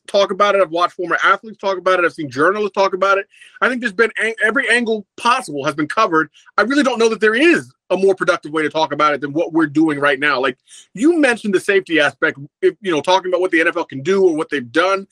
talk 0.08 0.32
about 0.32 0.56
it. 0.56 0.62
I've 0.62 0.72
watched 0.72 0.96
former 0.96 1.18
athletes 1.24 1.58
talk 1.58 1.78
about 1.78 2.00
it. 2.00 2.06
I've 2.06 2.14
seen 2.14 2.30
journalists 2.30 2.74
talk 2.74 2.94
about 2.94 3.18
it. 3.18 3.28
I 3.62 3.70
think 3.70 3.82
there's 3.82 3.94
been 3.94 4.12
every 4.44 4.70
angle 4.70 5.06
possible 5.18 5.64
has 5.66 5.76
been 5.76 5.88
covered. 5.88 6.30
I 6.58 6.64
really 6.64 6.84
don't 6.84 7.00
know 7.00 7.10
that 7.10 7.22
there 7.22 7.36
is 7.36 7.74
a 7.90 7.98
more 7.98 8.16
productive 8.16 8.52
way 8.52 8.64
to 8.64 8.70
talk 8.70 8.94
about 8.94 9.14
it 9.14 9.22
than 9.22 9.34
what 9.34 9.54
we're 9.54 9.68
doing 9.68 10.00
right 10.00 10.20
now. 10.20 10.40
Like 10.40 10.58
you 10.94 11.20
mentioned 11.20 11.54
the 11.54 11.60
safety 11.60 12.00
aspect, 12.00 12.40
if, 12.62 12.76
you 12.82 12.92
know, 12.92 13.02
talking 13.02 13.32
about 13.32 13.42
what 13.42 13.52
the 13.52 13.60
NFL 13.60 13.90
can 13.90 14.02
do 14.02 14.28
or 14.28 14.36
what 14.36 14.50
they've 14.50 14.72
done. 14.72 15.08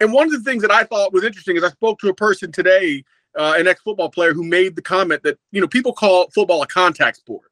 And 0.00 0.12
one 0.12 0.26
of 0.26 0.32
the 0.32 0.40
things 0.40 0.62
that 0.62 0.70
I 0.70 0.84
thought 0.84 1.12
was 1.12 1.24
interesting 1.24 1.56
is 1.56 1.64
I 1.64 1.70
spoke 1.70 1.98
to 2.00 2.08
a 2.08 2.14
person 2.14 2.52
today 2.52 3.04
uh, 3.36 3.54
an 3.56 3.68
ex-football 3.68 4.10
player 4.10 4.32
who 4.32 4.42
made 4.42 4.74
the 4.74 4.82
comment 4.82 5.22
that 5.22 5.38
you 5.52 5.60
know 5.60 5.68
people 5.68 5.92
call 5.92 6.30
football 6.30 6.62
a 6.62 6.66
contact 6.66 7.18
sport. 7.18 7.50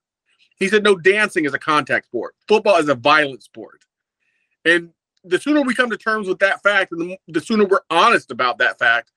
He 0.57 0.69
said 0.69 0.83
no, 0.83 0.97
dancing 0.97 1.45
is 1.45 1.55
a 1.55 1.59
contact 1.59 2.07
sport. 2.07 2.35
Football 2.49 2.77
is 2.77 2.89
a 2.89 2.95
violent 2.95 3.43
sport, 3.43 3.85
and 4.65 4.91
the 5.25 5.41
sooner 5.41 5.63
we 5.63 5.75
come 5.75 5.91
to 5.91 5.97
terms 5.97 6.29
with 6.29 6.39
that 6.41 6.63
fact, 6.63 6.93
and 6.93 7.01
the, 7.01 7.19
the 7.29 7.41
sooner 7.41 7.65
we're 7.65 7.81
honest 7.91 8.31
about 8.31 8.59
that 8.59 8.79
fact, 8.79 9.13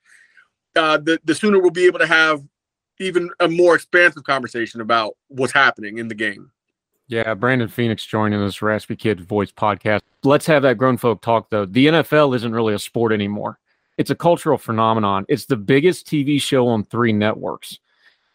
uh, 0.75 0.97
the 0.97 1.19
the 1.23 1.35
sooner 1.35 1.59
we'll 1.59 1.71
be 1.71 1.85
able 1.85 1.99
to 1.99 2.07
have 2.07 2.43
even 2.99 3.29
a 3.39 3.47
more 3.47 3.75
expansive 3.75 4.23
conversation 4.23 4.81
about 4.81 5.15
what's 5.27 5.53
happening 5.53 5.97
in 5.97 6.07
the 6.07 6.15
game. 6.15 6.51
Yeah, 7.07 7.33
Brandon 7.35 7.67
Phoenix 7.67 8.05
joining 8.05 8.39
this 8.39 8.61
Raspy 8.61 8.95
Kid 8.95 9.21
Voice 9.21 9.51
podcast. 9.51 10.01
Let's 10.23 10.45
have 10.47 10.63
that 10.63 10.77
grown 10.77 10.97
folk 10.97 11.21
talk 11.21 11.49
though. 11.49 11.65
The 11.65 11.87
NFL 11.87 12.35
isn't 12.35 12.51
really 12.51 12.73
a 12.73 12.79
sport 12.79 13.13
anymore 13.13 13.59
it's 13.97 14.11
a 14.11 14.15
cultural 14.15 14.57
phenomenon. 14.57 15.25
It's 15.27 15.45
the 15.45 15.57
biggest 15.57 16.07
TV 16.07 16.39
show 16.39 16.67
on 16.67 16.85
three 16.85 17.11
networks. 17.11 17.79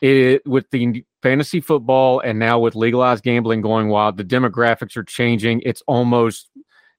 It 0.01 0.45
with 0.45 0.69
the 0.71 1.05
fantasy 1.23 1.61
football 1.61 2.19
and 2.21 2.39
now 2.39 2.59
with 2.59 2.75
legalized 2.75 3.23
gambling 3.23 3.61
going 3.61 3.89
wild, 3.89 4.17
the 4.17 4.25
demographics 4.25 4.97
are 4.97 5.05
changing. 5.05 5.63
It's 5.65 5.83
almost 5.87 6.51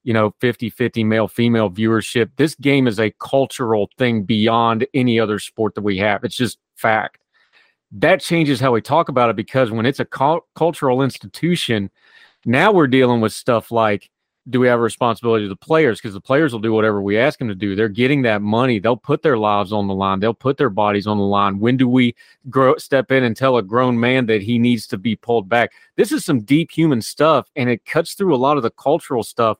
you 0.03 0.13
know 0.13 0.31
50-50 0.41 1.05
male 1.05 1.27
female 1.27 1.69
viewership. 1.69 2.29
This 2.35 2.55
game 2.55 2.87
is 2.87 2.99
a 2.99 3.11
cultural 3.19 3.89
thing 3.97 4.23
beyond 4.23 4.85
any 4.93 5.19
other 5.19 5.39
sport 5.39 5.75
that 5.75 5.81
we 5.81 5.97
have. 5.97 6.23
It's 6.23 6.35
just 6.35 6.59
fact. 6.75 7.19
That 7.91 8.21
changes 8.21 8.59
how 8.59 8.71
we 8.71 8.81
talk 8.81 9.09
about 9.09 9.29
it 9.29 9.35
because 9.35 9.71
when 9.71 9.85
it's 9.85 9.99
a 9.99 10.05
cu- 10.05 10.41
cultural 10.55 11.03
institution, 11.03 11.91
now 12.45 12.71
we're 12.71 12.87
dealing 12.87 13.21
with 13.21 13.33
stuff 13.33 13.71
like 13.71 14.09
do 14.49 14.59
we 14.59 14.67
have 14.67 14.79
a 14.79 14.83
responsibility 14.83 15.45
to 15.45 15.49
the 15.49 15.55
players? 15.55 15.99
Because 15.99 16.13
the 16.13 16.21
players 16.21 16.51
will 16.51 16.59
do 16.59 16.73
whatever 16.73 17.01
we 17.01 17.17
ask 17.17 17.39
them 17.39 17.47
to 17.47 17.55
do. 17.55 17.75
They're 17.75 17.87
getting 17.87 18.23
that 18.23 18.41
money. 18.41 18.77
They'll 18.77 18.97
put 18.97 19.21
their 19.21 19.37
lives 19.37 19.71
on 19.71 19.87
the 19.87 19.93
line. 19.93 20.19
They'll 20.19 20.33
put 20.33 20.57
their 20.57 20.69
bodies 20.69 21.07
on 21.07 21.17
the 21.17 21.23
line. 21.23 21.59
When 21.59 21.77
do 21.77 21.87
we 21.87 22.13
grow, 22.49 22.75
step 22.75 23.11
in 23.11 23.23
and 23.23 23.37
tell 23.37 23.57
a 23.57 23.63
grown 23.63 23.97
man 23.97 24.25
that 24.25 24.41
he 24.41 24.59
needs 24.59 24.85
to 24.87 24.97
be 24.97 25.15
pulled 25.15 25.47
back? 25.47 25.71
This 25.95 26.11
is 26.11 26.25
some 26.25 26.41
deep 26.41 26.71
human 26.71 27.01
stuff, 27.01 27.49
and 27.55 27.69
it 27.69 27.85
cuts 27.85 28.15
through 28.15 28.35
a 28.35 28.37
lot 28.37 28.57
of 28.57 28.63
the 28.63 28.71
cultural 28.71 29.23
stuff. 29.23 29.59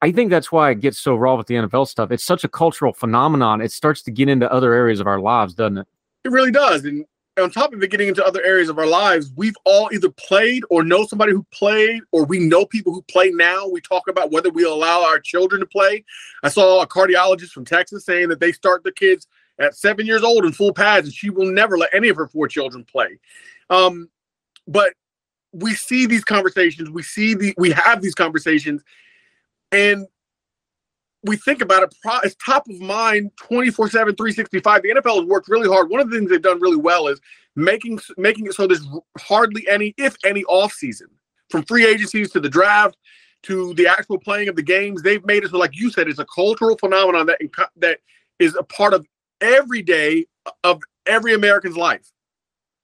I 0.00 0.12
think 0.12 0.30
that's 0.30 0.52
why 0.52 0.70
it 0.70 0.80
gets 0.80 0.98
so 0.98 1.16
raw 1.16 1.34
with 1.34 1.48
the 1.48 1.54
NFL 1.54 1.88
stuff. 1.88 2.10
It's 2.10 2.24
such 2.24 2.44
a 2.44 2.48
cultural 2.48 2.92
phenomenon. 2.92 3.60
It 3.60 3.72
starts 3.72 4.02
to 4.02 4.10
get 4.10 4.28
into 4.28 4.50
other 4.52 4.72
areas 4.72 5.00
of 5.00 5.06
our 5.06 5.20
lives, 5.20 5.54
doesn't 5.54 5.78
it? 5.78 5.86
It 6.24 6.30
really 6.30 6.52
does. 6.52 6.84
And 6.84 7.04
on 7.38 7.50
top 7.50 7.72
of 7.72 7.82
it 7.82 7.90
getting 7.90 8.08
into 8.08 8.24
other 8.24 8.42
areas 8.42 8.68
of 8.68 8.78
our 8.78 8.86
lives, 8.86 9.32
we've 9.36 9.56
all 9.64 9.88
either 9.92 10.10
played 10.10 10.62
or 10.70 10.84
know 10.84 11.06
somebody 11.06 11.32
who 11.32 11.44
played, 11.52 12.02
or 12.12 12.24
we 12.24 12.38
know 12.38 12.64
people 12.64 12.92
who 12.92 13.02
play 13.02 13.30
now. 13.30 13.66
We 13.68 13.80
talk 13.80 14.08
about 14.08 14.30
whether 14.30 14.50
we 14.50 14.64
allow 14.64 15.04
our 15.04 15.18
children 15.18 15.60
to 15.60 15.66
play. 15.66 16.04
I 16.42 16.48
saw 16.48 16.82
a 16.82 16.86
cardiologist 16.86 17.50
from 17.50 17.64
Texas 17.64 18.04
saying 18.04 18.28
that 18.28 18.40
they 18.40 18.52
start 18.52 18.84
the 18.84 18.92
kids 18.92 19.26
at 19.58 19.74
seven 19.74 20.06
years 20.06 20.22
old 20.22 20.44
in 20.44 20.52
full 20.52 20.72
pads, 20.72 21.06
and 21.06 21.14
she 21.14 21.30
will 21.30 21.50
never 21.50 21.76
let 21.76 21.92
any 21.92 22.08
of 22.08 22.16
her 22.16 22.28
four 22.28 22.48
children 22.48 22.84
play. 22.84 23.18
Um, 23.70 24.08
but 24.66 24.92
we 25.52 25.74
see 25.74 26.06
these 26.06 26.24
conversations, 26.24 26.90
we 26.90 27.02
see 27.02 27.34
the 27.34 27.54
we 27.56 27.70
have 27.70 28.02
these 28.02 28.14
conversations, 28.14 28.82
and 29.72 30.06
we 31.24 31.36
think 31.36 31.62
about 31.62 31.82
it, 31.82 31.94
it's 32.24 32.36
top 32.44 32.68
of 32.68 32.80
mind 32.80 33.30
24 33.36 33.90
7, 33.90 34.14
365. 34.14 34.82
The 34.82 34.90
NFL 34.90 35.20
has 35.20 35.24
worked 35.24 35.48
really 35.48 35.68
hard. 35.68 35.90
One 35.90 36.00
of 36.00 36.10
the 36.10 36.16
things 36.16 36.30
they've 36.30 36.40
done 36.40 36.60
really 36.60 36.76
well 36.76 37.08
is 37.08 37.20
making 37.56 37.98
making 38.16 38.46
it 38.46 38.54
so 38.54 38.66
there's 38.66 38.86
hardly 39.18 39.66
any, 39.68 39.94
if 39.96 40.16
any, 40.24 40.44
off 40.44 40.72
season 40.72 41.08
from 41.50 41.64
free 41.64 41.86
agencies 41.86 42.30
to 42.32 42.40
the 42.40 42.48
draft 42.48 42.96
to 43.42 43.74
the 43.74 43.86
actual 43.86 44.18
playing 44.18 44.48
of 44.48 44.56
the 44.56 44.62
games. 44.62 45.02
They've 45.02 45.24
made 45.24 45.44
it 45.44 45.50
so, 45.50 45.58
like 45.58 45.76
you 45.76 45.90
said, 45.90 46.08
it's 46.08 46.18
a 46.18 46.26
cultural 46.26 46.76
phenomenon 46.76 47.26
that 47.26 47.40
that 47.76 48.00
is 48.38 48.56
a 48.56 48.62
part 48.62 48.94
of 48.94 49.06
every 49.40 49.82
day 49.82 50.26
of 50.64 50.82
every 51.06 51.34
American's 51.34 51.76
life 51.76 52.10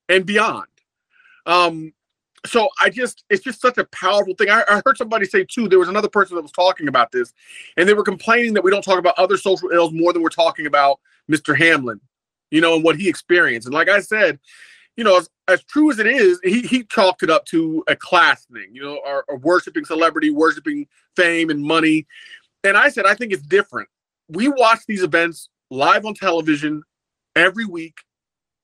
and 0.09 0.25
beyond. 0.25 0.67
Um, 1.47 1.93
so 2.47 2.69
I 2.81 2.91
just 2.91 3.25
it's 3.31 3.43
just 3.43 3.61
such 3.61 3.79
a 3.79 3.85
powerful 3.85 4.35
thing. 4.35 4.51
I, 4.51 4.63
I, 4.69 4.83
heard 4.85 4.97
somebody 4.97 5.27
say 5.27 5.45
too. 5.45 5.69
There 5.69 5.79
was 5.79 5.89
another 5.89 6.09
person 6.09 6.37
that 6.37 6.43
was 6.43 6.53
talking 6.53 6.89
about 6.89 7.13
this, 7.13 7.33
and 7.77 7.89
they 7.89 7.95
were 7.95 8.05
complaining 8.05 8.55
that 8.55 8.65
we 8.65 8.71
don't 8.71 8.83
talk 8.83 8.99
about 8.99 9.19
other 9.19 9.37
social 9.37 9.71
ills 9.71 9.93
more 9.93 10.13
than 10.13 10.23
we're 10.23 10.29
talking 10.29 10.67
about 10.67 11.01
Mr. 11.31 11.57
Hamlin 11.57 12.01
you 12.55 12.61
know, 12.61 12.77
and 12.77 12.85
what 12.85 12.97
he 12.97 13.09
experienced. 13.09 13.67
And 13.67 13.75
like 13.75 13.89
I 13.89 13.99
said, 13.99 14.39
you 14.97 15.03
know, 15.03 15.19
as, 15.19 15.29
as 15.49 15.65
true 15.65 15.91
as 15.91 15.99
it 15.99 16.07
is, 16.07 16.39
he 16.45 16.63
he 16.63 16.85
chalked 16.85 17.25
it 17.25 17.31
up 17.31 17.45
to 17.47 17.83
a 17.89 17.97
class 17.97 18.47
thing, 18.47 18.69
you 18.73 18.81
know, 18.81 19.01
or, 19.05 19.25
or 19.27 19.39
worshiping 19.39 19.85
celebrity, 19.85 20.31
worshiping 20.31 20.87
fame 21.17 21.51
and 21.51 21.61
money. 21.61 22.07
And 22.63 22.77
I 22.77 22.91
said, 22.91 23.07
I 23.07 23.15
think 23.15 23.33
it's 23.33 23.43
different. 23.43 23.89
We 24.29 24.49
watch 24.49 24.81
these 24.87 25.03
events 25.03 25.49
live 25.69 26.07
on 26.07 26.15
television 26.15 26.85
every 27.35 27.65
week, 27.65 27.97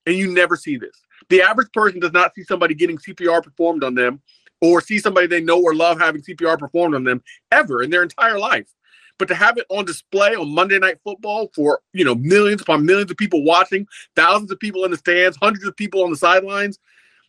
and 0.07 0.15
you 0.15 0.33
never 0.33 0.55
see 0.55 0.77
this. 0.77 0.97
The 1.31 1.43
average 1.43 1.73
person 1.73 2.01
does 2.01 2.13
not 2.13 2.35
see 2.35 2.43
somebody 2.43 2.75
getting 2.75 2.99
CPR 2.99 3.43
performed 3.43 3.85
on 3.85 3.95
them 3.95 4.21
or 4.61 4.81
see 4.81 4.99
somebody 4.99 5.27
they 5.27 5.41
know 5.41 5.63
or 5.63 5.75
love 5.75 5.99
having 5.99 6.23
CPR 6.23 6.59
performed 6.59 6.95
on 6.95 7.05
them 7.05 7.23
ever 7.51 7.83
in 7.83 7.91
their 7.91 8.03
entire 8.03 8.39
life. 8.39 8.69
But 9.17 9.29
to 9.29 9.35
have 9.35 9.57
it 9.57 9.67
on 9.69 9.85
display 9.85 10.35
on 10.35 10.53
Monday 10.53 10.79
Night 10.79 10.99
Football 11.05 11.51
for 11.55 11.81
you 11.93 12.05
know 12.05 12.17
millions 12.17 12.63
upon 12.63 12.85
millions 12.85 13.11
of 13.11 13.17
people 13.17 13.45
watching, 13.45 13.87
thousands 14.17 14.51
of 14.51 14.59
people 14.59 14.85
in 14.85 14.91
the 14.91 14.97
stands, 14.97 15.39
hundreds 15.41 15.65
of 15.65 15.77
people 15.77 16.03
on 16.03 16.11
the 16.11 16.17
sidelines, 16.17 16.79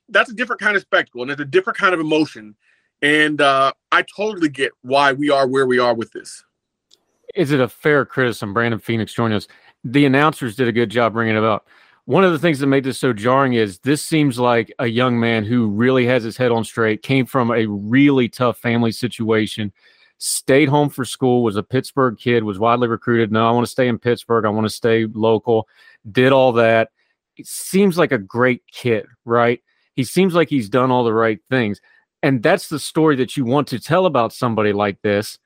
that's 0.09 0.31
a 0.31 0.33
different 0.33 0.61
kind 0.61 0.75
of 0.75 0.81
spectacle 0.81 1.21
and 1.21 1.31
it's 1.31 1.41
a 1.41 1.45
different 1.45 1.77
kind 1.77 1.93
of 1.93 1.99
emotion. 1.99 2.55
And 3.03 3.39
uh, 3.39 3.71
I 3.91 4.03
totally 4.15 4.49
get 4.49 4.71
why 4.81 5.13
we 5.13 5.29
are 5.29 5.47
where 5.47 5.65
we 5.65 5.79
are 5.79 5.93
with 5.93 6.11
this. 6.11 6.43
Is 7.35 7.51
it 7.51 7.59
a 7.59 7.67
fair 7.67 8.05
criticism? 8.05 8.53
Brandon 8.53 8.79
Phoenix 8.79 9.13
joined 9.13 9.33
us. 9.33 9.47
The 9.83 10.05
announcers 10.05 10.55
did 10.55 10.67
a 10.67 10.71
good 10.71 10.89
job 10.89 11.13
bringing 11.13 11.35
it 11.35 11.43
up 11.43 11.67
one 12.05 12.23
of 12.23 12.31
the 12.31 12.39
things 12.39 12.59
that 12.59 12.67
made 12.67 12.83
this 12.83 12.97
so 12.97 13.13
jarring 13.13 13.53
is 13.53 13.79
this 13.79 14.03
seems 14.03 14.39
like 14.39 14.73
a 14.79 14.87
young 14.87 15.19
man 15.19 15.43
who 15.43 15.67
really 15.67 16.05
has 16.07 16.23
his 16.23 16.37
head 16.37 16.51
on 16.51 16.63
straight, 16.63 17.03
came 17.03 17.25
from 17.25 17.51
a 17.51 17.65
really 17.67 18.27
tough 18.27 18.57
family 18.57 18.91
situation, 18.91 19.71
stayed 20.17 20.69
home 20.69 20.89
for 20.89 21.05
school, 21.05 21.43
was 21.43 21.55
a 21.55 21.63
Pittsburgh 21.63 22.17
kid, 22.17 22.43
was 22.43 22.59
widely 22.59 22.87
recruited. 22.87 23.31
No, 23.31 23.47
I 23.47 23.51
want 23.51 23.65
to 23.65 23.71
stay 23.71 23.87
in 23.87 23.99
Pittsburgh. 23.99 24.45
I 24.45 24.49
want 24.49 24.65
to 24.65 24.73
stay 24.73 25.05
local. 25.05 25.67
Did 26.11 26.31
all 26.31 26.51
that. 26.53 26.89
It 27.37 27.47
seems 27.47 27.97
like 27.97 28.11
a 28.11 28.17
great 28.17 28.63
kid, 28.71 29.05
right? 29.25 29.61
He 29.95 30.03
seems 30.03 30.33
like 30.33 30.49
he's 30.49 30.69
done 30.69 30.91
all 30.91 31.03
the 31.03 31.13
right 31.13 31.39
things. 31.49 31.81
And 32.23 32.41
that's 32.41 32.67
the 32.67 32.79
story 32.79 33.15
that 33.17 33.35
you 33.35 33.45
want 33.45 33.67
to 33.69 33.79
tell 33.79 34.05
about 34.05 34.33
somebody 34.33 34.73
like 34.73 35.01
this. 35.01 35.39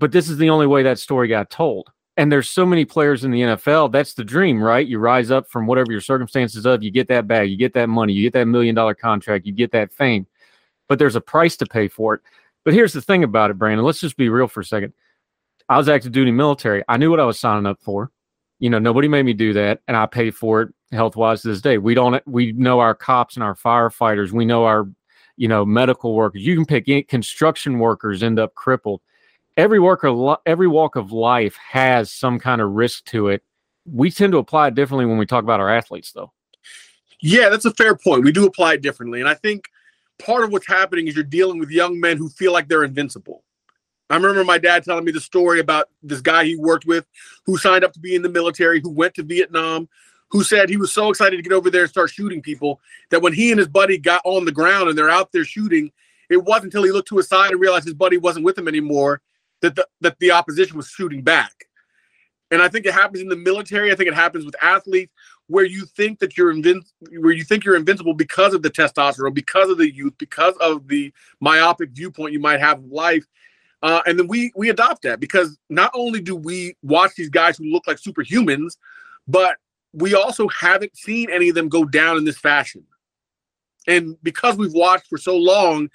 But 0.00 0.12
this 0.12 0.28
is 0.28 0.38
the 0.38 0.50
only 0.50 0.66
way 0.66 0.82
that 0.84 0.98
story 0.98 1.28
got 1.28 1.50
told 1.50 1.90
and 2.18 2.32
there's 2.32 2.50
so 2.50 2.66
many 2.66 2.84
players 2.84 3.22
in 3.22 3.30
the 3.30 3.40
NFL. 3.40 3.92
That's 3.92 4.12
the 4.12 4.24
dream, 4.24 4.60
right? 4.60 4.86
You 4.86 4.98
rise 4.98 5.30
up 5.30 5.48
from 5.48 5.68
whatever 5.68 5.92
your 5.92 6.00
circumstances 6.00 6.66
of, 6.66 6.82
you 6.82 6.90
get 6.90 7.06
that 7.08 7.28
bag, 7.28 7.48
you 7.48 7.56
get 7.56 7.72
that 7.74 7.88
money, 7.88 8.12
you 8.12 8.22
get 8.24 8.32
that 8.32 8.46
million 8.46 8.74
dollar 8.74 8.92
contract, 8.92 9.46
you 9.46 9.52
get 9.52 9.70
that 9.70 9.92
fame. 9.92 10.26
But 10.88 10.98
there's 10.98 11.14
a 11.14 11.20
price 11.20 11.56
to 11.58 11.66
pay 11.66 11.86
for 11.86 12.14
it. 12.14 12.20
But 12.64 12.74
here's 12.74 12.92
the 12.92 13.00
thing 13.00 13.22
about 13.22 13.52
it, 13.52 13.54
Brandon. 13.54 13.86
Let's 13.86 14.00
just 14.00 14.16
be 14.16 14.28
real 14.28 14.48
for 14.48 14.60
a 14.60 14.64
second. 14.64 14.92
I 15.68 15.78
was 15.78 15.88
active 15.88 16.10
duty 16.10 16.32
military. 16.32 16.82
I 16.88 16.96
knew 16.96 17.08
what 17.08 17.20
I 17.20 17.24
was 17.24 17.38
signing 17.38 17.66
up 17.66 17.78
for. 17.80 18.10
You 18.58 18.68
know, 18.68 18.80
nobody 18.80 19.06
made 19.06 19.24
me 19.24 19.32
do 19.32 19.52
that, 19.52 19.80
and 19.86 19.96
I 19.96 20.06
pay 20.06 20.32
for 20.32 20.62
it 20.62 20.74
health 20.90 21.14
wise 21.14 21.42
to 21.42 21.48
this 21.48 21.60
day. 21.60 21.78
We 21.78 21.94
don't. 21.94 22.20
We 22.26 22.50
know 22.50 22.80
our 22.80 22.96
cops 22.96 23.36
and 23.36 23.44
our 23.44 23.54
firefighters. 23.54 24.32
We 24.32 24.44
know 24.44 24.64
our, 24.64 24.88
you 25.36 25.46
know, 25.46 25.64
medical 25.64 26.14
workers. 26.14 26.44
You 26.44 26.56
can 26.56 26.66
pick 26.66 27.06
construction 27.06 27.78
workers 27.78 28.24
end 28.24 28.40
up 28.40 28.56
crippled 28.56 29.02
every 29.58 29.80
work 29.80 30.04
of 30.04 30.38
every 30.46 30.68
walk 30.68 30.96
of 30.96 31.12
life 31.12 31.56
has 31.56 32.10
some 32.10 32.38
kind 32.38 32.62
of 32.62 32.70
risk 32.70 33.04
to 33.06 33.28
it. 33.28 33.42
We 33.84 34.10
tend 34.10 34.32
to 34.32 34.38
apply 34.38 34.68
it 34.68 34.74
differently 34.74 35.04
when 35.04 35.18
we 35.18 35.26
talk 35.26 35.42
about 35.42 35.60
our 35.60 35.68
athletes, 35.68 36.12
though. 36.12 36.32
Yeah, 37.20 37.48
that's 37.48 37.64
a 37.64 37.74
fair 37.74 37.96
point. 37.96 38.24
We 38.24 38.32
do 38.32 38.46
apply 38.46 38.74
it 38.74 38.82
differently, 38.82 39.20
and 39.20 39.28
I 39.28 39.34
think 39.34 39.64
part 40.24 40.44
of 40.44 40.52
what's 40.52 40.68
happening 40.68 41.08
is 41.08 41.16
you're 41.16 41.24
dealing 41.24 41.58
with 41.58 41.70
young 41.70 42.00
men 42.00 42.16
who 42.16 42.28
feel 42.28 42.52
like 42.52 42.68
they're 42.68 42.84
invincible. 42.84 43.42
I 44.08 44.16
remember 44.16 44.42
my 44.44 44.58
dad 44.58 44.84
telling 44.84 45.04
me 45.04 45.12
the 45.12 45.20
story 45.20 45.60
about 45.60 45.88
this 46.02 46.20
guy 46.20 46.44
he 46.44 46.56
worked 46.56 46.86
with 46.86 47.04
who 47.44 47.58
signed 47.58 47.84
up 47.84 47.92
to 47.92 48.00
be 48.00 48.14
in 48.14 48.22
the 48.22 48.28
military, 48.28 48.80
who 48.80 48.90
went 48.90 49.14
to 49.14 49.22
Vietnam, 49.22 49.88
who 50.30 50.44
said 50.44 50.68
he 50.68 50.76
was 50.76 50.92
so 50.92 51.10
excited 51.10 51.36
to 51.36 51.42
get 51.42 51.52
over 51.52 51.70
there 51.70 51.82
and 51.82 51.90
start 51.90 52.10
shooting 52.10 52.40
people 52.40 52.80
that 53.10 53.20
when 53.20 53.32
he 53.32 53.50
and 53.50 53.58
his 53.58 53.68
buddy 53.68 53.98
got 53.98 54.22
on 54.24 54.44
the 54.44 54.52
ground 54.52 54.88
and 54.88 54.96
they're 54.96 55.10
out 55.10 55.32
there 55.32 55.44
shooting, 55.44 55.90
it 56.30 56.42
wasn't 56.42 56.64
until 56.64 56.84
he 56.84 56.90
looked 56.90 57.08
to 57.08 57.16
his 57.16 57.28
side 57.28 57.50
and 57.50 57.60
realized 57.60 57.84
his 57.84 57.94
buddy 57.94 58.16
wasn't 58.16 58.44
with 58.44 58.56
him 58.56 58.68
anymore 58.68 59.20
that 59.60 59.76
the, 59.76 59.86
that 60.00 60.18
the 60.18 60.30
opposition 60.30 60.76
was 60.76 60.88
shooting 60.88 61.22
back. 61.22 61.66
And 62.50 62.62
I 62.62 62.68
think 62.68 62.86
it 62.86 62.94
happens 62.94 63.20
in 63.20 63.28
the 63.28 63.36
military. 63.36 63.92
I 63.92 63.94
think 63.94 64.08
it 64.08 64.14
happens 64.14 64.44
with 64.44 64.54
athletes 64.62 65.12
where 65.48 65.64
you 65.64 65.84
think 65.84 66.18
that 66.20 66.36
you're 66.36 66.52
invin- 66.52 66.86
where 67.18 67.32
you 67.32 67.44
think 67.44 67.64
you're 67.64 67.76
invincible 67.76 68.14
because 68.14 68.54
of 68.54 68.62
the 68.62 68.70
testosterone, 68.70 69.34
because 69.34 69.70
of 69.70 69.78
the 69.78 69.92
youth, 69.92 70.14
because 70.18 70.54
of 70.60 70.88
the 70.88 71.12
myopic 71.40 71.90
viewpoint 71.90 72.32
you 72.32 72.40
might 72.40 72.60
have 72.60 72.78
of 72.78 72.90
life. 72.90 73.26
Uh, 73.82 74.00
and 74.06 74.18
then 74.18 74.26
we 74.26 74.50
we 74.56 74.70
adopt 74.70 75.02
that 75.02 75.20
because 75.20 75.58
not 75.68 75.90
only 75.94 76.20
do 76.20 76.34
we 76.34 76.76
watch 76.82 77.12
these 77.16 77.30
guys 77.30 77.56
who 77.56 77.64
look 77.64 77.86
like 77.86 77.98
superhumans, 77.98 78.76
but 79.26 79.56
we 79.92 80.14
also 80.14 80.48
haven't 80.48 80.96
seen 80.96 81.30
any 81.30 81.48
of 81.48 81.54
them 81.54 81.68
go 81.68 81.84
down 81.84 82.16
in 82.16 82.24
this 82.24 82.38
fashion. 82.38 82.84
And 83.86 84.16
because 84.22 84.56
we've 84.56 84.72
watched 84.72 85.06
for 85.06 85.16
so 85.16 85.36
long, 85.36 85.88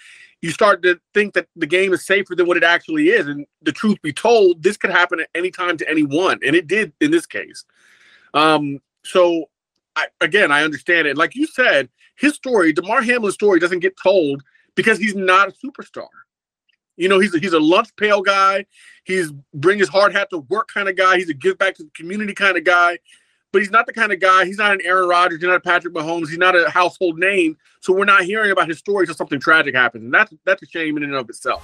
you 0.43 0.51
start 0.51 0.83
to 0.83 0.99
think 1.13 1.33
that 1.35 1.47
the 1.55 1.65
game 1.65 1.93
is 1.93 2.05
safer 2.05 2.35
than 2.35 2.45
what 2.45 2.57
it 2.57 2.65
actually 2.65 3.07
is. 3.07 3.27
And 3.27 3.45
the 3.61 3.71
truth 3.71 4.01
be 4.01 4.11
told, 4.11 4.61
this 4.61 4.75
could 4.75 4.91
happen 4.91 5.21
at 5.21 5.29
any 5.33 5.49
time 5.49 5.77
to 5.77 5.89
anyone, 5.89 6.37
and 6.45 6.53
it 6.53 6.67
did 6.67 6.91
in 6.99 7.11
this 7.11 7.25
case. 7.25 7.63
Um, 8.33 8.81
so 9.05 9.45
I, 9.95 10.07
again, 10.19 10.51
I 10.51 10.63
understand 10.63 11.07
it. 11.07 11.15
Like 11.17 11.33
you 11.33 11.47
said, 11.47 11.87
his 12.17 12.35
story, 12.35 12.73
Damar 12.73 13.01
Hamlin's 13.01 13.35
story, 13.35 13.57
doesn't 13.61 13.79
get 13.79 13.95
told 14.03 14.43
because 14.75 14.97
he's 14.99 15.15
not 15.15 15.47
a 15.47 15.53
superstar. 15.65 16.09
You 16.97 17.07
know, 17.07 17.19
he's 17.19 17.33
a, 17.33 17.39
he's 17.39 17.53
a 17.53 17.59
lunch 17.59 17.95
pail 17.95 18.21
guy. 18.21 18.65
He's 19.05 19.31
bring 19.53 19.79
his 19.79 19.87
hard 19.87 20.11
hat 20.11 20.29
to 20.31 20.39
work 20.39 20.67
kind 20.73 20.89
of 20.89 20.97
guy. 20.97 21.15
He's 21.19 21.29
a 21.29 21.33
give 21.33 21.57
back 21.57 21.75
to 21.75 21.83
the 21.83 21.91
community 21.95 22.33
kind 22.33 22.57
of 22.57 22.65
guy 22.65 22.99
but 23.53 23.61
he's 23.61 23.71
not 23.71 23.85
the 23.85 23.93
kind 23.93 24.11
of 24.11 24.19
guy. 24.19 24.45
He's 24.45 24.57
not 24.57 24.73
an 24.73 24.81
Aaron 24.83 25.07
Rodgers. 25.07 25.39
He's 25.39 25.47
not 25.47 25.55
a 25.55 25.59
Patrick 25.61 25.93
Mahomes. 25.93 26.27
He's 26.27 26.39
not 26.39 26.55
a 26.55 26.69
household 26.69 27.19
name. 27.19 27.55
So 27.81 27.93
we're 27.93 28.03
not 28.03 28.23
hearing 28.23 28.51
about 28.51 28.67
his 28.67 28.79
story 28.79 29.03
until 29.03 29.15
something 29.15 29.39
tragic 29.39 29.75
happens, 29.75 30.03
and 30.03 30.13
that's 30.13 30.33
that's 30.43 30.63
a 30.63 30.65
shame 30.65 30.97
in 30.97 31.03
and 31.03 31.13
of 31.13 31.29
itself. 31.29 31.63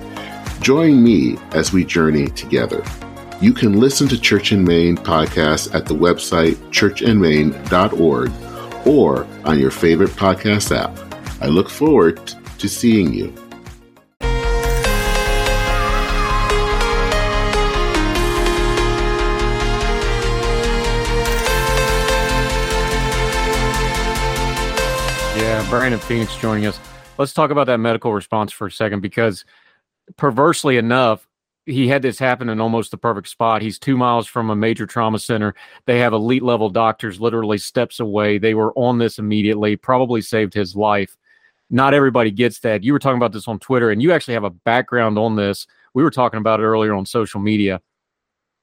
Join 0.61 1.03
me 1.03 1.37
as 1.53 1.73
we 1.73 1.83
journey 1.83 2.27
together. 2.27 2.83
You 3.41 3.51
can 3.51 3.79
listen 3.79 4.07
to 4.09 4.21
Church 4.21 4.51
in 4.51 4.63
Maine 4.63 4.95
podcasts 4.95 5.73
at 5.73 5.87
the 5.87 5.95
website 5.95 6.53
churchinmaine.org 6.69 8.31
or 8.87 9.25
on 9.43 9.57
your 9.57 9.71
favorite 9.71 10.11
podcast 10.11 10.71
app. 10.75 10.95
I 11.41 11.47
look 11.47 11.67
forward 11.67 12.27
to 12.59 12.69
seeing 12.69 13.11
you. 13.11 13.33
Yeah, 25.35 25.67
Brandon 25.71 25.99
Phoenix 25.99 26.35
joining 26.35 26.67
us. 26.67 26.79
Let's 27.17 27.33
talk 27.33 27.49
about 27.49 27.65
that 27.65 27.79
medical 27.79 28.13
response 28.13 28.51
for 28.51 28.67
a 28.67 28.71
second 28.71 29.01
because 29.01 29.43
perversely 30.17 30.77
enough, 30.77 31.27
he 31.65 31.87
had 31.87 32.01
this 32.01 32.17
happen 32.17 32.49
in 32.49 32.59
almost 32.59 32.91
the 32.91 32.97
perfect 32.97 33.27
spot. 33.27 33.61
He's 33.61 33.77
two 33.77 33.95
miles 33.95 34.27
from 34.27 34.49
a 34.49 34.55
major 34.55 34.85
trauma 34.85 35.19
center. 35.19 35.53
They 35.85 35.99
have 35.99 36.13
elite 36.13 36.43
level 36.43 36.69
doctors 36.69 37.21
literally 37.21 37.57
steps 37.57 37.99
away. 37.99 38.37
They 38.37 38.53
were 38.53 38.73
on 38.73 38.97
this 38.97 39.19
immediately, 39.19 39.75
probably 39.75 40.21
saved 40.21 40.53
his 40.53 40.75
life. 40.75 41.17
Not 41.69 41.93
everybody 41.93 42.31
gets 42.31 42.59
that. 42.59 42.83
You 42.83 42.93
were 42.93 42.99
talking 42.99 43.17
about 43.17 43.31
this 43.31 43.47
on 43.47 43.59
Twitter, 43.59 43.91
and 43.91 44.01
you 44.01 44.11
actually 44.11 44.33
have 44.33 44.43
a 44.43 44.49
background 44.49 45.17
on 45.17 45.35
this. 45.35 45.67
We 45.93 46.03
were 46.03 46.11
talking 46.11 46.39
about 46.39 46.59
it 46.59 46.63
earlier 46.63 46.93
on 46.93 47.05
social 47.05 47.39
media. 47.39 47.81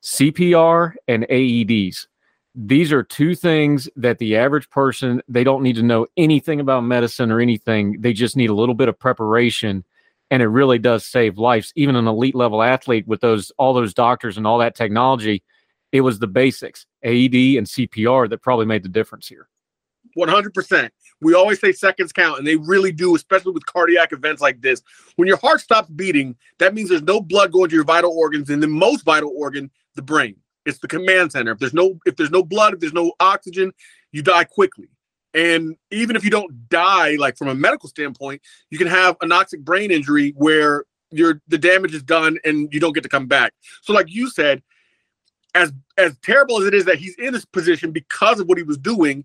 CPR 0.02 0.94
and 1.06 1.24
AEDs. 1.30 2.06
These 2.54 2.92
are 2.92 3.02
two 3.02 3.34
things 3.34 3.88
that 3.96 4.18
the 4.18 4.36
average 4.36 4.68
person, 4.70 5.22
they 5.28 5.44
don't 5.44 5.62
need 5.62 5.76
to 5.76 5.82
know 5.82 6.06
anything 6.16 6.60
about 6.60 6.82
medicine 6.82 7.30
or 7.30 7.40
anything. 7.40 8.00
They 8.00 8.12
just 8.12 8.36
need 8.36 8.50
a 8.50 8.54
little 8.54 8.74
bit 8.74 8.88
of 8.88 8.98
preparation 8.98 9.84
and 10.30 10.42
it 10.42 10.48
really 10.48 10.78
does 10.78 11.04
save 11.04 11.38
lives. 11.38 11.72
Even 11.76 11.96
an 11.96 12.06
elite 12.06 12.34
level 12.34 12.62
athlete 12.62 13.06
with 13.06 13.20
those 13.20 13.50
all 13.58 13.74
those 13.74 13.94
doctors 13.94 14.36
and 14.36 14.46
all 14.46 14.58
that 14.58 14.74
technology, 14.74 15.42
it 15.92 16.02
was 16.02 16.18
the 16.18 16.26
basics, 16.26 16.86
AED 17.02 17.56
and 17.56 17.66
CPR, 17.66 18.28
that 18.28 18.42
probably 18.42 18.66
made 18.66 18.82
the 18.82 18.88
difference 18.88 19.28
here. 19.28 19.48
One 20.14 20.28
hundred 20.28 20.54
percent. 20.54 20.92
We 21.20 21.34
always 21.34 21.60
say 21.60 21.72
seconds 21.72 22.12
count, 22.12 22.38
and 22.38 22.46
they 22.46 22.56
really 22.56 22.92
do, 22.92 23.14
especially 23.16 23.52
with 23.52 23.66
cardiac 23.66 24.12
events 24.12 24.40
like 24.40 24.60
this. 24.60 24.82
When 25.16 25.28
your 25.28 25.36
heart 25.38 25.60
stops 25.60 25.88
beating, 25.90 26.36
that 26.58 26.74
means 26.74 26.88
there's 26.88 27.02
no 27.02 27.20
blood 27.20 27.52
going 27.52 27.70
to 27.70 27.74
your 27.74 27.84
vital 27.84 28.12
organs, 28.12 28.50
and 28.50 28.62
the 28.62 28.68
most 28.68 29.04
vital 29.04 29.32
organ, 29.36 29.70
the 29.94 30.02
brain. 30.02 30.36
It's 30.64 30.78
the 30.78 30.88
command 30.88 31.32
center. 31.32 31.52
If 31.52 31.58
there's 31.58 31.74
no 31.74 31.98
if 32.06 32.16
there's 32.16 32.30
no 32.30 32.42
blood, 32.42 32.74
if 32.74 32.80
there's 32.80 32.92
no 32.92 33.12
oxygen, 33.20 33.72
you 34.12 34.22
die 34.22 34.44
quickly. 34.44 34.88
And 35.34 35.76
even 35.90 36.16
if 36.16 36.24
you 36.24 36.30
don't 36.30 36.68
die, 36.68 37.16
like 37.16 37.36
from 37.36 37.48
a 37.48 37.54
medical 37.54 37.88
standpoint, 37.88 38.42
you 38.70 38.78
can 38.78 38.86
have 38.86 39.18
anoxic 39.18 39.60
brain 39.60 39.90
injury 39.90 40.32
where 40.36 40.84
your 41.10 41.40
the 41.48 41.58
damage 41.58 41.94
is 41.94 42.02
done 42.02 42.38
and 42.44 42.72
you 42.72 42.80
don't 42.80 42.92
get 42.92 43.02
to 43.02 43.08
come 43.08 43.26
back. 43.26 43.52
So, 43.82 43.92
like 43.92 44.06
you 44.08 44.30
said, 44.30 44.62
as 45.54 45.72
as 45.96 46.16
terrible 46.18 46.60
as 46.60 46.66
it 46.66 46.74
is 46.74 46.84
that 46.86 46.98
he's 46.98 47.14
in 47.16 47.32
this 47.32 47.44
position 47.44 47.92
because 47.92 48.40
of 48.40 48.48
what 48.48 48.58
he 48.58 48.64
was 48.64 48.78
doing, 48.78 49.24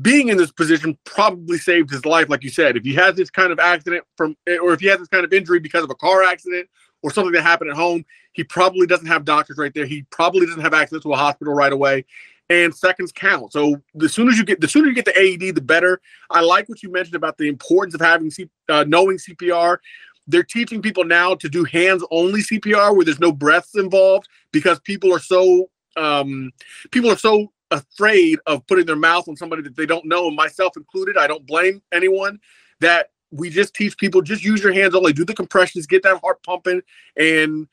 being 0.00 0.28
in 0.28 0.36
this 0.36 0.52
position 0.52 0.98
probably 1.04 1.58
saved 1.58 1.90
his 1.90 2.04
life. 2.04 2.28
Like 2.28 2.42
you 2.42 2.50
said, 2.50 2.76
if 2.76 2.84
he 2.84 2.94
has 2.94 3.14
this 3.14 3.30
kind 3.30 3.52
of 3.52 3.58
accident 3.58 4.04
from, 4.16 4.36
or 4.60 4.72
if 4.72 4.80
he 4.80 4.86
has 4.86 4.98
this 4.98 5.08
kind 5.08 5.24
of 5.24 5.32
injury 5.32 5.60
because 5.60 5.84
of 5.84 5.90
a 5.90 5.94
car 5.94 6.22
accident 6.22 6.68
or 7.02 7.10
something 7.10 7.32
that 7.32 7.42
happened 7.42 7.70
at 7.70 7.76
home, 7.76 8.04
he 8.32 8.44
probably 8.44 8.86
doesn't 8.86 9.06
have 9.06 9.24
doctors 9.24 9.58
right 9.58 9.74
there. 9.74 9.86
He 9.86 10.02
probably 10.10 10.46
doesn't 10.46 10.62
have 10.62 10.74
access 10.74 11.02
to 11.02 11.12
a 11.12 11.16
hospital 11.16 11.54
right 11.54 11.72
away 11.72 12.04
and 12.52 12.74
seconds 12.74 13.12
count. 13.12 13.50
So 13.50 13.80
the 13.94 14.08
sooner 14.08 14.30
you 14.32 14.44
get 14.44 14.60
the 14.60 14.68
sooner 14.68 14.88
you 14.88 14.94
get 14.94 15.06
the 15.06 15.18
AED, 15.18 15.54
the 15.54 15.62
better. 15.62 16.00
I 16.30 16.42
like 16.42 16.68
what 16.68 16.82
you 16.82 16.92
mentioned 16.92 17.16
about 17.16 17.38
the 17.38 17.48
importance 17.48 17.94
of 17.94 18.00
having 18.02 18.30
C, 18.30 18.48
uh, 18.68 18.84
knowing 18.86 19.16
CPR. 19.16 19.78
They're 20.26 20.42
teaching 20.44 20.82
people 20.82 21.04
now 21.04 21.34
to 21.34 21.48
do 21.48 21.64
hands 21.64 22.04
only 22.10 22.42
CPR 22.42 22.94
where 22.94 23.04
there's 23.04 23.18
no 23.18 23.32
breaths 23.32 23.74
involved 23.74 24.28
because 24.52 24.78
people 24.80 25.12
are 25.14 25.18
so 25.18 25.70
um, 25.96 26.52
people 26.90 27.10
are 27.10 27.18
so 27.18 27.50
afraid 27.70 28.38
of 28.46 28.66
putting 28.66 28.84
their 28.84 28.96
mouth 28.96 29.26
on 29.28 29.36
somebody 29.36 29.62
that 29.62 29.74
they 29.74 29.86
don't 29.86 30.04
know, 30.04 30.26
and 30.26 30.36
myself 30.36 30.76
included. 30.76 31.16
I 31.16 31.26
don't 31.26 31.46
blame 31.46 31.82
anyone 31.90 32.38
that 32.80 33.08
we 33.30 33.48
just 33.48 33.74
teach 33.74 33.96
people 33.96 34.20
just 34.20 34.44
use 34.44 34.62
your 34.62 34.74
hands 34.74 34.94
only, 34.94 35.14
do 35.14 35.24
the 35.24 35.32
compressions, 35.32 35.86
get 35.86 36.02
that 36.02 36.20
heart 36.20 36.42
pumping, 36.42 36.82
and 37.16 37.66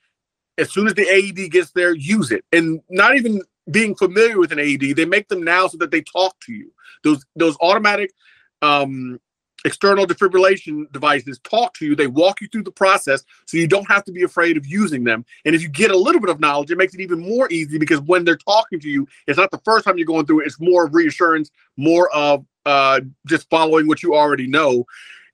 as 0.58 0.72
soon 0.72 0.88
as 0.88 0.94
the 0.94 1.08
AED 1.08 1.52
gets 1.52 1.72
there, 1.72 1.96
use 1.96 2.32
it. 2.32 2.46
And 2.52 2.82
not 2.90 3.16
even 3.16 3.42
being 3.72 3.96
familiar 3.96 4.40
with 4.40 4.52
an 4.52 4.60
AED, 4.60 4.96
they 4.96 5.06
make 5.06 5.28
them 5.28 5.44
now 5.44 5.68
so 5.68 5.78
that 5.78 5.92
they 5.92 6.02
talk 6.02 6.40
to 6.42 6.54
you. 6.54 6.72
Those 7.04 7.26
those 7.36 7.56
automatic 7.62 8.12
um, 8.62 9.20
external 9.66 10.06
defibrillation 10.06 10.92
devices 10.92 11.40
talk 11.44 11.74
to 11.76 11.86
you. 11.86 11.96
They 11.96 12.08
walk 12.08 12.42
you 12.42 12.48
through 12.48 12.64
the 12.64 12.72
process, 12.72 13.24
so 13.46 13.58
you 13.58 13.68
don't 13.68 13.88
have 13.88 14.04
to 14.06 14.12
be 14.12 14.24
afraid 14.24 14.58
of 14.58 14.66
using 14.66 15.04
them. 15.04 15.26
And 15.46 15.56
if 15.56 15.62
you 15.62 15.70
get 15.70 15.92
a 15.92 15.98
little 15.98 16.22
bit 16.22 16.30
of 16.30 16.40
knowledge, 16.40 16.72
it 16.72 16.78
makes 16.78 16.94
it 16.94 17.02
even 17.02 17.20
more 17.20 17.52
easy 17.52 17.78
because 17.78 18.02
when 18.02 18.26
they're 18.26 18.38
talking 18.38 18.80
to 18.80 18.90
you, 18.90 19.08
it's 19.28 19.38
not 19.38 19.52
the 19.52 19.62
first 19.64 19.86
time 19.86 19.98
you're 19.98 20.06
going 20.06 20.26
through 20.26 20.42
it. 20.42 20.48
It's 20.48 20.60
more 20.60 20.86
of 20.86 20.94
reassurance, 20.94 21.52
more 21.78 22.10
of 22.14 22.46
uh, 22.66 23.02
just 23.26 23.50
following 23.50 23.88
what 23.88 24.04
you 24.04 24.16
already 24.16 24.48
know. 24.48 24.86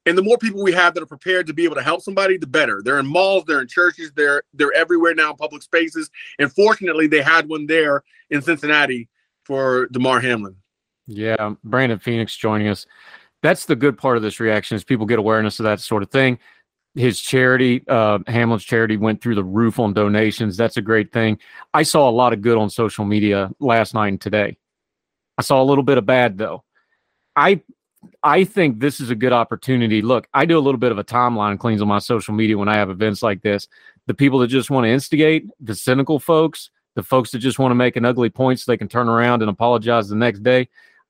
And 0.05 0.17
the 0.17 0.21
more 0.21 0.37
people 0.37 0.61
we 0.61 0.71
have 0.73 0.93
that 0.93 1.03
are 1.03 1.07
prepared 1.07 1.47
to 1.47 1.53
be 1.53 1.63
able 1.63 1.75
to 1.75 1.81
help 1.81 2.01
somebody, 2.01 2.37
the 2.37 2.47
better. 2.47 2.81
They're 2.83 2.99
in 2.99 3.07
malls, 3.07 3.43
they're 3.45 3.61
in 3.61 3.67
churches, 3.67 4.11
they're 4.15 4.43
they're 4.53 4.73
everywhere 4.73 5.15
now 5.15 5.31
in 5.31 5.37
public 5.37 5.63
spaces. 5.63 6.09
And 6.37 6.51
fortunately, 6.51 7.07
they 7.07 7.21
had 7.21 7.49
one 7.49 7.65
there 7.65 8.03
in 8.29 8.41
Cincinnati 8.41 9.09
for 9.43 9.87
Damar 9.87 10.19
Hamlin. 10.19 10.55
Yeah, 11.07 11.53
Brandon 11.63 11.99
Phoenix 11.99 12.35
joining 12.35 12.67
us. 12.67 12.85
That's 13.41 13.65
the 13.65 13.75
good 13.75 13.97
part 13.97 14.17
of 14.17 14.23
this 14.23 14.39
reaction 14.39 14.75
is 14.75 14.83
people 14.83 15.05
get 15.05 15.19
awareness 15.19 15.59
of 15.59 15.65
that 15.65 15.79
sort 15.79 16.01
of 16.03 16.09
thing. 16.09 16.39
His 16.95 17.19
charity, 17.19 17.83
uh, 17.87 18.19
Hamlin's 18.27 18.63
charity, 18.63 18.97
went 18.97 19.21
through 19.21 19.35
the 19.35 19.43
roof 19.43 19.79
on 19.79 19.93
donations. 19.93 20.55
That's 20.55 20.77
a 20.77 20.81
great 20.81 21.11
thing. 21.11 21.39
I 21.73 21.83
saw 21.83 22.09
a 22.09 22.11
lot 22.11 22.33
of 22.33 22.41
good 22.41 22.57
on 22.57 22.69
social 22.69 23.05
media 23.05 23.51
last 23.59 23.93
night 23.93 24.07
and 24.07 24.21
today. 24.21 24.57
I 25.37 25.41
saw 25.41 25.61
a 25.61 25.65
little 25.65 25.83
bit 25.83 25.97
of 25.97 26.05
bad 26.05 26.37
though. 26.37 26.63
I 27.35 27.61
I 28.23 28.43
think 28.43 28.79
this 28.79 28.99
is 28.99 29.09
a 29.09 29.15
good 29.15 29.33
opportunity. 29.33 30.01
Look, 30.01 30.27
I 30.33 30.45
do 30.45 30.57
a 30.57 30.61
little 30.61 30.79
bit 30.79 30.91
of 30.91 30.97
a 30.97 31.03
timeline 31.03 31.59
cleans 31.59 31.81
on 31.81 31.87
my 31.87 31.99
social 31.99 32.33
media 32.33 32.57
when 32.57 32.69
I 32.69 32.75
have 32.75 32.89
events 32.89 33.21
like 33.21 33.41
this. 33.41 33.67
The 34.07 34.13
people 34.13 34.39
that 34.39 34.47
just 34.47 34.69
want 34.69 34.85
to 34.85 34.89
instigate, 34.89 35.47
the 35.59 35.75
cynical 35.75 36.19
folks, 36.19 36.69
the 36.95 37.03
folks 37.03 37.31
that 37.31 37.39
just 37.39 37.59
want 37.59 37.71
to 37.71 37.75
make 37.75 37.95
an 37.95 38.05
ugly 38.05 38.29
point 38.29 38.59
so 38.59 38.71
they 38.71 38.77
can 38.77 38.87
turn 38.87 39.09
around 39.09 39.41
and 39.41 39.49
apologize 39.49 40.09
the 40.09 40.15
next 40.15 40.43
day. 40.43 40.67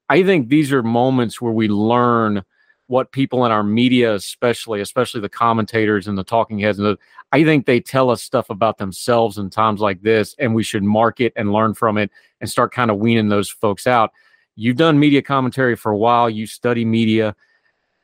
I 0.09 0.23
think 0.23 0.49
these 0.49 0.71
are 0.71 0.83
moments 0.83 1.41
where 1.41 1.53
we 1.53 1.67
learn 1.67 2.43
what 2.87 3.11
people 3.11 3.45
in 3.45 3.51
our 3.51 3.63
media, 3.63 4.13
especially, 4.13 4.79
especially 4.79 5.21
the 5.21 5.29
commentators 5.29 6.07
and 6.07 6.17
the 6.17 6.23
talking 6.23 6.59
heads, 6.59 6.77
and 6.77 6.85
the, 6.85 6.97
I 7.31 7.43
think 7.43 7.65
they 7.65 7.79
tell 7.79 8.11
us 8.11 8.21
stuff 8.21 8.51
about 8.51 8.77
themselves 8.77 9.39
in 9.39 9.49
times 9.49 9.81
like 9.81 10.01
this, 10.01 10.35
and 10.37 10.53
we 10.53 10.61
should 10.61 10.83
mark 10.83 11.19
it 11.19 11.33
and 11.35 11.51
learn 11.51 11.73
from 11.73 11.97
it 11.97 12.11
and 12.41 12.49
start 12.49 12.71
kind 12.71 12.91
of 12.91 12.97
weaning 12.97 13.29
those 13.29 13.49
folks 13.49 13.87
out 13.87 14.11
you've 14.55 14.77
done 14.77 14.99
media 14.99 15.21
commentary 15.21 15.75
for 15.75 15.91
a 15.91 15.97
while, 15.97 16.29
you 16.29 16.47
study 16.47 16.85
media. 16.85 17.35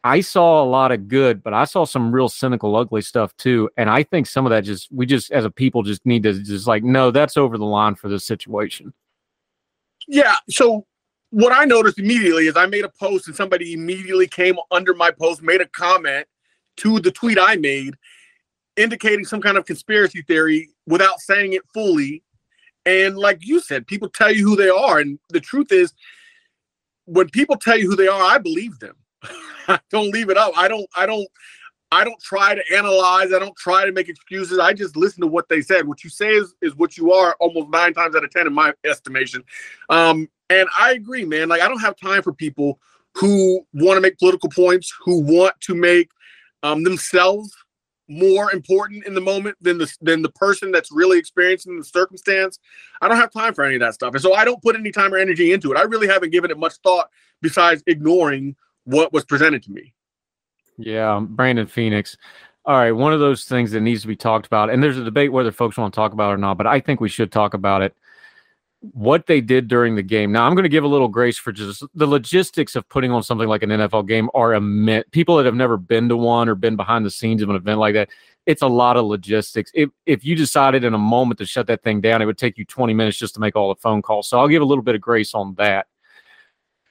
I 0.04 0.22
saw 0.22 0.64
a 0.64 0.66
lot 0.66 0.92
of 0.92 1.08
good, 1.08 1.44
but 1.44 1.54
I 1.54 1.66
saw 1.66 1.86
some 1.86 2.12
real 2.12 2.28
cynical, 2.28 2.76
ugly 2.76 3.02
stuff 3.02 3.36
too. 3.38 3.70
And 3.78 3.90
I 3.90 4.04
think 4.04 4.26
some 4.26 4.46
of 4.46 4.50
that 4.50 4.62
just, 4.62 4.92
we 4.92 5.06
just, 5.06 5.32
as 5.32 5.46
a 5.46 5.52
people, 5.52 5.84
just 5.84 6.06
need 6.06 6.24
to 6.24 6.34
just 6.34 6.66
like, 6.66 6.84
no, 6.84 7.12
that's 7.12 7.38
over 7.38 7.58
the 7.58 7.66
line 7.66 7.96
for 7.96 8.10
this 8.10 8.26
situation. 8.26 8.94
Yeah. 10.08 10.36
So 10.50 10.88
what 11.30 11.54
I 11.54 11.66
noticed 11.66 12.00
immediately 12.00 12.48
is 12.48 12.58
I 12.58 12.66
made 12.66 12.84
a 12.84 12.90
post 12.90 13.28
and 13.28 13.36
somebody 13.36 13.74
immediately 13.74 14.28
came 14.28 14.56
under 14.72 14.94
my 14.94 15.12
post, 15.12 15.44
made 15.44 15.62
a 15.62 15.68
comment 15.68 16.26
to 16.78 17.00
the 17.00 17.12
tweet 17.12 17.38
I 17.40 17.58
made, 17.58 17.94
indicating 18.76 19.24
some 19.24 19.42
kind 19.42 19.58
of 19.58 19.66
conspiracy 19.66 20.24
theory 20.24 20.70
without 20.88 21.20
saying 21.20 21.54
it 21.54 21.62
fully. 21.74 22.24
And 22.88 23.18
like 23.18 23.46
you 23.46 23.60
said, 23.60 23.86
people 23.86 24.10
tell 24.10 24.32
you 24.32 24.44
who 24.44 24.56
they 24.56 24.70
are. 24.70 24.98
And 25.00 25.20
the 25.30 25.40
truth 25.40 25.72
is, 25.72 25.94
when 27.06 27.30
people 27.30 27.56
tell 27.56 27.78
you 27.78 27.90
who 27.90 27.96
they 27.96 28.08
are, 28.08 28.22
I 28.22 28.38
believe 28.38 28.80
them. 28.80 28.96
I 29.68 29.80
don't 29.90 30.12
leave 30.12 30.30
it 30.30 30.38
up. 30.38 30.54
I 30.58 30.68
don't. 30.68 30.88
I 30.96 31.06
don't. 31.06 31.28
I 31.94 32.06
don't 32.06 32.22
try 32.22 32.56
to 32.56 32.64
analyze. 32.74 33.34
I 33.34 33.40
don't 33.40 33.56
try 33.58 33.86
to 33.86 33.92
make 33.92 34.08
excuses. 34.08 34.60
I 34.60 34.72
just 34.72 34.96
listen 34.96 35.22
to 35.22 35.28
what 35.28 35.50
they 35.50 35.62
said. 35.62 35.88
What 35.88 36.04
you 36.04 36.10
say 36.10 36.30
is 36.30 36.54
is 36.62 36.76
what 36.76 36.98
you 36.98 37.12
are, 37.12 37.36
almost 37.40 37.70
nine 37.70 37.94
times 37.94 38.16
out 38.16 38.24
of 38.24 38.32
ten, 38.32 38.48
in 38.48 38.54
my 38.54 38.74
estimation. 38.86 39.44
Um, 39.90 40.30
and 40.50 40.68
I 40.78 40.94
agree, 40.94 41.26
man. 41.26 41.50
Like 41.50 41.62
I 41.62 41.68
don't 41.68 41.82
have 41.82 41.96
time 41.96 42.24
for 42.24 42.34
people 42.34 42.80
who 43.16 43.66
want 43.74 43.98
to 43.98 44.02
make 44.02 44.18
political 44.18 44.50
points, 44.50 44.94
who 45.04 45.22
want 45.22 45.60
to 45.62 45.76
make 45.76 46.10
um, 46.64 46.84
themselves 46.84 47.56
more 48.12 48.52
important 48.52 49.06
in 49.06 49.14
the 49.14 49.22
moment 49.22 49.58
than 49.62 49.78
the 49.78 49.92
than 50.02 50.22
the 50.22 50.30
person 50.30 50.72
that's 50.72 50.92
really 50.92 51.18
experiencing 51.18 51.78
the 51.78 51.84
circumstance. 51.84 52.60
I 53.02 53.08
don't 53.08 53.18
have 53.18 53.32
time 53.32 53.54
for 53.54 53.64
any 53.64 53.76
of 53.76 53.82
that 53.82 53.94
stuff. 53.94 54.14
And 54.14 54.22
so 54.22 54.34
I 54.34 54.46
don't 54.46 54.62
put 54.62 54.76
any 54.76 54.92
time 54.92 55.14
or 55.14 55.18
energy 55.18 55.54
into 55.54 55.72
it. 55.72 55.78
I 55.78 55.84
really 55.84 56.08
haven't 56.08 56.32
given 56.32 56.52
it 56.52 56.58
much 56.58 56.74
thought 56.84 57.10
besides 57.42 57.84
ignoring 57.88 58.56
what 58.84 59.14
was 59.14 59.24
presented 59.24 59.64
to 59.64 59.72
me. 59.72 59.94
Yeah, 60.78 61.16
um, 61.16 61.28
Brandon 61.28 61.68
Phoenix. 61.68 62.18
All 62.66 62.76
right, 62.76 62.92
one 62.92 63.14
of 63.14 63.20
those 63.20 63.46
things 63.46 63.72
that 63.72 63.82
needs 63.82 64.02
to 64.02 64.08
be 64.08 64.16
talked 64.16 64.46
about, 64.46 64.70
and 64.70 64.84
there's 64.84 64.98
a 64.98 65.04
debate 65.04 65.32
whether 65.32 65.52
folks 65.52 65.78
want 65.78 65.94
to 65.94 65.96
talk 65.96 66.14
about 66.14 66.30
it 66.30 66.36
or 66.36 66.38
not, 66.38 66.58
but 66.58 66.68
I 66.68 66.80
think 66.80 67.02
we 67.02 67.10
should 67.10 67.32
talk 67.32 67.56
about 67.56 67.82
it 67.82 67.96
what 68.82 69.28
they 69.28 69.42
did 69.42 69.68
during 69.68 69.96
the 69.96 70.04
game. 70.04 70.32
Now, 70.32 70.48
I'm 70.48 70.56
going 70.56 70.64
to 70.64 70.70
give 70.70 70.84
a 70.84 70.88
little 70.88 71.08
grace 71.08 71.38
for 71.38 71.52
just 71.52 71.84
the 71.94 72.08
logistics 72.08 72.76
of 72.76 72.90
putting 72.90 73.12
on 73.12 73.22
something 73.22 73.48
like 73.48 73.62
an 73.62 73.70
NFL 73.70 74.08
game 74.08 74.30
are 74.34 74.56
immense. 74.56 75.06
People 75.12 75.38
that 75.38 75.46
have 75.46 75.56
never 75.56 75.78
been 75.78 76.10
to 76.10 76.18
one 76.18 76.50
or 76.50 76.56
been 76.56 76.76
behind 76.76 77.06
the 77.06 77.12
scenes 77.12 77.44
of 77.44 77.50
an 77.50 77.56
event 77.56 77.80
like 77.80 77.94
that, 77.94 78.10
it's 78.48 78.64
a 78.64 78.68
lot 78.68 78.98
of 78.98 79.06
logistics. 79.06 79.72
If 79.76 79.92
if 80.08 80.26
you 80.26 80.36
decided 80.36 80.84
in 80.84 80.96
a 80.96 80.98
moment 80.98 81.38
to 81.40 81.46
shut 81.46 81.68
that 81.68 81.84
thing 81.84 82.02
down, 82.02 82.24
it 82.24 82.26
would 82.26 82.40
take 82.40 82.58
you 82.58 82.66
20 82.66 82.94
minutes 82.94 83.18
just 83.18 83.36
to 83.36 83.40
make 83.40 83.56
all 83.56 83.70
the 83.70 83.80
phone 83.80 84.02
calls. 84.02 84.28
So 84.28 84.40
I'll 84.40 84.48
give 84.48 84.64
a 84.64 84.66
little 84.66 84.84
bit 84.84 84.96
of 84.96 85.02
grace 85.02 85.36
on 85.36 85.54
that. 85.56 85.86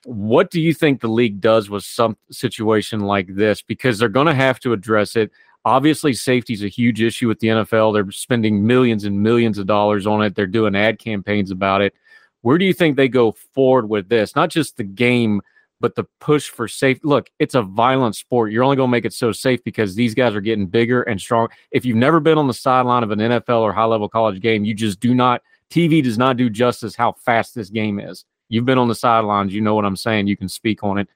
What 0.04 0.50
do 0.50 0.60
you 0.60 0.72
think 0.72 1.00
the 1.00 1.08
league 1.08 1.40
does 1.40 1.68
with 1.68 1.84
some 1.84 2.16
situation 2.30 3.00
like 3.00 3.34
this? 3.34 3.62
Because 3.62 3.98
they're 3.98 4.08
going 4.08 4.28
to 4.28 4.34
have 4.34 4.60
to 4.60 4.72
address 4.72 5.16
it. 5.16 5.30
Obviously, 5.64 6.14
safety 6.14 6.54
is 6.54 6.62
a 6.62 6.68
huge 6.68 7.02
issue 7.02 7.28
with 7.28 7.40
the 7.40 7.48
NFL. 7.48 7.92
They're 7.92 8.10
spending 8.10 8.66
millions 8.66 9.04
and 9.04 9.22
millions 9.22 9.58
of 9.58 9.66
dollars 9.66 10.06
on 10.06 10.22
it. 10.22 10.34
They're 10.34 10.46
doing 10.46 10.74
ad 10.74 10.98
campaigns 10.98 11.50
about 11.50 11.82
it. 11.82 11.94
Where 12.42 12.56
do 12.56 12.64
you 12.64 12.72
think 12.72 12.96
they 12.96 13.08
go 13.08 13.32
forward 13.32 13.88
with 13.88 14.08
this? 14.08 14.34
Not 14.34 14.48
just 14.48 14.78
the 14.78 14.84
game, 14.84 15.42
but 15.80 15.94
the 15.94 16.04
push 16.20 16.48
for 16.48 16.68
safe. 16.68 16.98
Look, 17.02 17.30
it's 17.38 17.54
a 17.54 17.62
violent 17.62 18.16
sport. 18.16 18.52
You're 18.52 18.64
only 18.64 18.76
going 18.76 18.88
to 18.88 18.92
make 18.92 19.04
it 19.04 19.12
so 19.12 19.32
safe 19.32 19.62
because 19.64 19.94
these 19.94 20.14
guys 20.14 20.34
are 20.34 20.40
getting 20.40 20.66
bigger 20.66 21.02
and 21.02 21.20
strong. 21.20 21.48
If 21.70 21.84
you've 21.84 21.96
never 21.96 22.20
been 22.20 22.38
on 22.38 22.46
the 22.46 22.54
sideline 22.54 23.02
of 23.02 23.10
an 23.10 23.18
NFL 23.18 23.60
or 23.60 23.72
high 23.72 23.84
level 23.84 24.08
college 24.08 24.40
game, 24.40 24.64
you 24.64 24.74
just 24.74 25.00
do 25.00 25.14
not. 25.14 25.42
TV 25.70 26.02
does 26.02 26.18
not 26.18 26.36
do 26.36 26.50
justice 26.50 26.96
how 26.96 27.12
fast 27.12 27.54
this 27.54 27.70
game 27.70 28.00
is. 28.00 28.24
You've 28.48 28.64
been 28.64 28.78
on 28.78 28.88
the 28.88 28.94
sidelines. 28.94 29.54
You 29.54 29.60
know 29.60 29.74
what 29.74 29.84
I'm 29.84 29.96
saying. 29.96 30.26
You 30.26 30.36
can 30.36 30.48
speak 30.48 30.82
on 30.82 30.98
it. 30.98 31.08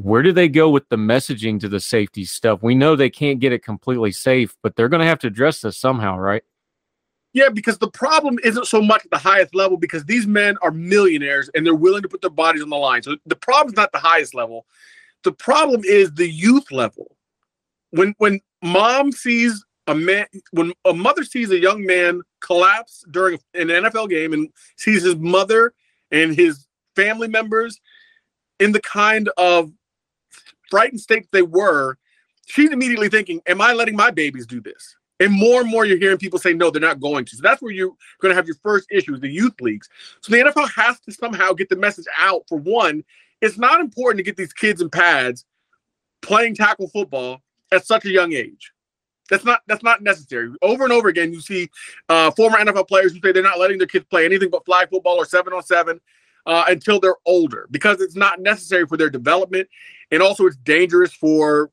Where 0.00 0.22
do 0.22 0.30
they 0.30 0.48
go 0.48 0.70
with 0.70 0.88
the 0.90 0.96
messaging 0.96 1.58
to 1.58 1.68
the 1.68 1.80
safety 1.80 2.24
stuff? 2.24 2.62
We 2.62 2.76
know 2.76 2.94
they 2.94 3.10
can't 3.10 3.40
get 3.40 3.52
it 3.52 3.64
completely 3.64 4.12
safe, 4.12 4.56
but 4.62 4.76
they're 4.76 4.88
going 4.88 5.00
to 5.00 5.06
have 5.06 5.18
to 5.20 5.26
address 5.26 5.60
this 5.60 5.76
somehow, 5.76 6.16
right? 6.16 6.44
Yeah, 7.32 7.48
because 7.48 7.78
the 7.78 7.90
problem 7.90 8.38
isn't 8.44 8.68
so 8.68 8.80
much 8.80 9.04
at 9.04 9.10
the 9.10 9.18
highest 9.18 9.56
level 9.56 9.76
because 9.76 10.04
these 10.04 10.24
men 10.24 10.56
are 10.62 10.70
millionaires 10.70 11.50
and 11.52 11.66
they're 11.66 11.74
willing 11.74 12.02
to 12.02 12.08
put 12.08 12.20
their 12.20 12.30
bodies 12.30 12.62
on 12.62 12.70
the 12.70 12.76
line. 12.76 13.02
So 13.02 13.16
the 13.26 13.34
problem 13.34 13.72
is 13.72 13.76
not 13.76 13.90
the 13.90 13.98
highest 13.98 14.34
level. 14.34 14.66
The 15.24 15.32
problem 15.32 15.82
is 15.84 16.14
the 16.14 16.30
youth 16.30 16.70
level. 16.70 17.16
When 17.90 18.14
when 18.18 18.40
mom 18.62 19.10
sees 19.10 19.64
a 19.88 19.94
man 19.96 20.26
when 20.52 20.72
a 20.84 20.94
mother 20.94 21.24
sees 21.24 21.50
a 21.50 21.58
young 21.58 21.84
man 21.84 22.22
collapse 22.40 23.04
during 23.10 23.40
an 23.54 23.66
NFL 23.66 24.10
game 24.10 24.32
and 24.32 24.48
sees 24.76 25.02
his 25.02 25.16
mother 25.16 25.74
and 26.12 26.36
his 26.36 26.66
family 26.94 27.28
members 27.28 27.80
in 28.60 28.72
the 28.72 28.80
kind 28.80 29.28
of 29.36 29.72
frightened 30.68 31.00
state 31.00 31.26
they 31.32 31.42
were, 31.42 31.96
she's 32.46 32.70
immediately 32.70 33.08
thinking, 33.08 33.40
Am 33.46 33.60
I 33.60 33.72
letting 33.72 33.96
my 33.96 34.10
babies 34.10 34.46
do 34.46 34.60
this? 34.60 34.96
And 35.20 35.32
more 35.32 35.60
and 35.60 35.70
more 35.70 35.84
you're 35.84 35.98
hearing 35.98 36.18
people 36.18 36.38
say, 36.38 36.54
no, 36.54 36.70
they're 36.70 36.80
not 36.80 37.00
going 37.00 37.24
to. 37.24 37.36
So 37.36 37.42
that's 37.42 37.60
where 37.60 37.72
you're 37.72 37.92
going 38.20 38.30
to 38.30 38.36
have 38.36 38.46
your 38.46 38.56
first 38.62 38.86
issue 38.90 39.12
with 39.12 39.20
the 39.20 39.28
youth 39.28 39.60
leagues. 39.60 39.88
So 40.20 40.30
the 40.30 40.38
NFL 40.38 40.70
has 40.76 41.00
to 41.00 41.12
somehow 41.12 41.52
get 41.52 41.68
the 41.68 41.76
message 41.76 42.06
out. 42.16 42.44
For 42.48 42.56
one, 42.58 43.02
it's 43.40 43.58
not 43.58 43.80
important 43.80 44.18
to 44.18 44.22
get 44.22 44.36
these 44.36 44.52
kids 44.52 44.80
in 44.80 44.90
pads 44.90 45.44
playing 46.22 46.54
tackle 46.54 46.88
football 46.88 47.42
at 47.72 47.84
such 47.84 48.04
a 48.04 48.10
young 48.10 48.32
age. 48.32 48.72
That's 49.28 49.44
not 49.44 49.60
that's 49.66 49.82
not 49.82 50.02
necessary. 50.02 50.50
Over 50.62 50.84
and 50.84 50.92
over 50.92 51.08
again, 51.08 51.34
you 51.34 51.40
see 51.40 51.68
uh, 52.08 52.30
former 52.30 52.56
NFL 52.56 52.88
players 52.88 53.12
who 53.12 53.20
say 53.20 53.32
they're 53.32 53.42
not 53.42 53.58
letting 53.58 53.76
their 53.76 53.86
kids 53.86 54.06
play 54.08 54.24
anything 54.24 54.48
but 54.48 54.64
flag 54.64 54.88
football 54.88 55.16
or 55.16 55.26
seven 55.26 55.52
on 55.52 55.62
seven 55.62 56.00
uh, 56.48 56.64
until 56.66 56.98
they're 56.98 57.14
older 57.26 57.68
because 57.70 58.00
it's 58.00 58.16
not 58.16 58.40
necessary 58.40 58.86
for 58.86 58.96
their 58.96 59.10
development, 59.10 59.68
and 60.10 60.22
also 60.22 60.46
it's 60.46 60.56
dangerous 60.56 61.12
for 61.12 61.70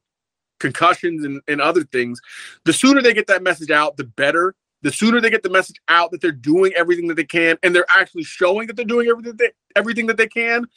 concussions 0.60 1.24
and, 1.24 1.42
and 1.48 1.62
other 1.62 1.84
things. 1.84 2.22
The 2.66 2.74
sooner 2.74 3.02
they 3.02 3.14
get 3.14 3.28
that 3.28 3.42
message 3.42 3.72
out, 3.72 3.98
the 3.98 4.04
better. 4.04 4.54
The 4.82 4.92
sooner 4.92 5.20
they 5.20 5.32
get 5.32 5.42
the 5.42 5.50
message 5.50 5.78
out 5.88 6.12
that 6.12 6.22
they're 6.22 6.32
doing 6.32 6.72
everything 6.76 7.08
that 7.08 7.16
they 7.16 7.24
can 7.24 7.58
and 7.64 7.74
they're 7.74 7.88
actually 7.90 8.24
showing 8.24 8.68
that 8.68 8.76
they're 8.76 8.86
doing 8.86 9.08
everything 9.08 9.36
they, 9.36 9.50
everything 9.76 10.06
that 10.08 10.18
they 10.18 10.28
can, 10.28 10.68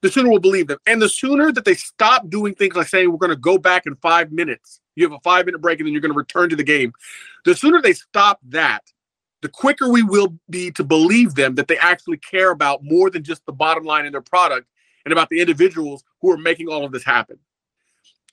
the 0.00 0.10
sooner 0.10 0.30
we'll 0.30 0.38
believe 0.38 0.68
them. 0.68 0.78
And 0.86 1.02
the 1.02 1.08
sooner 1.08 1.52
that 1.52 1.66
they 1.66 1.74
stop 1.74 2.30
doing 2.30 2.54
things 2.54 2.76
like 2.76 2.88
saying 2.88 3.10
we're 3.10 3.18
going 3.18 3.28
to 3.28 3.36
go 3.36 3.58
back 3.58 3.86
in 3.86 3.94
five 3.96 4.32
minutes, 4.32 4.80
you 4.96 5.04
have 5.04 5.12
a 5.12 5.20
five 5.20 5.44
minute 5.44 5.60
break 5.60 5.80
and 5.80 5.86
then 5.86 5.92
you're 5.92 6.00
going 6.00 6.12
to 6.12 6.16
return 6.16 6.48
to 6.48 6.56
the 6.56 6.64
game. 6.64 6.92
The 7.44 7.54
sooner 7.54 7.82
they 7.82 7.92
stop 7.92 8.38
that, 8.48 8.84
the 9.42 9.48
quicker 9.48 9.88
we 9.88 10.02
will 10.02 10.34
be 10.50 10.70
to 10.72 10.84
believe 10.84 11.34
them 11.34 11.54
that 11.54 11.68
they 11.68 11.78
actually 11.78 12.18
care 12.18 12.50
about 12.50 12.82
more 12.82 13.10
than 13.10 13.22
just 13.22 13.44
the 13.46 13.52
bottom 13.52 13.84
line 13.84 14.06
in 14.06 14.12
their 14.12 14.20
product 14.20 14.66
and 15.04 15.12
about 15.12 15.28
the 15.30 15.40
individuals 15.40 16.02
who 16.20 16.30
are 16.30 16.38
making 16.38 16.68
all 16.68 16.84
of 16.84 16.92
this 16.92 17.04
happen. 17.04 17.38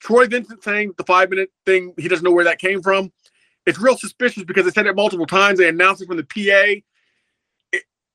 Troy 0.00 0.26
Vincent 0.26 0.62
saying 0.62 0.92
the 0.98 1.04
five 1.04 1.30
minute 1.30 1.50
thing, 1.64 1.94
he 1.96 2.08
doesn't 2.08 2.24
know 2.24 2.32
where 2.32 2.44
that 2.44 2.58
came 2.58 2.82
from. 2.82 3.12
It's 3.66 3.78
real 3.78 3.96
suspicious 3.96 4.44
because 4.44 4.64
they 4.64 4.70
said 4.70 4.86
it 4.86 4.94
multiple 4.94 5.26
times. 5.26 5.58
They 5.58 5.68
announced 5.68 6.02
it 6.02 6.06
from 6.06 6.16
the 6.16 6.24
PA. 6.24 6.82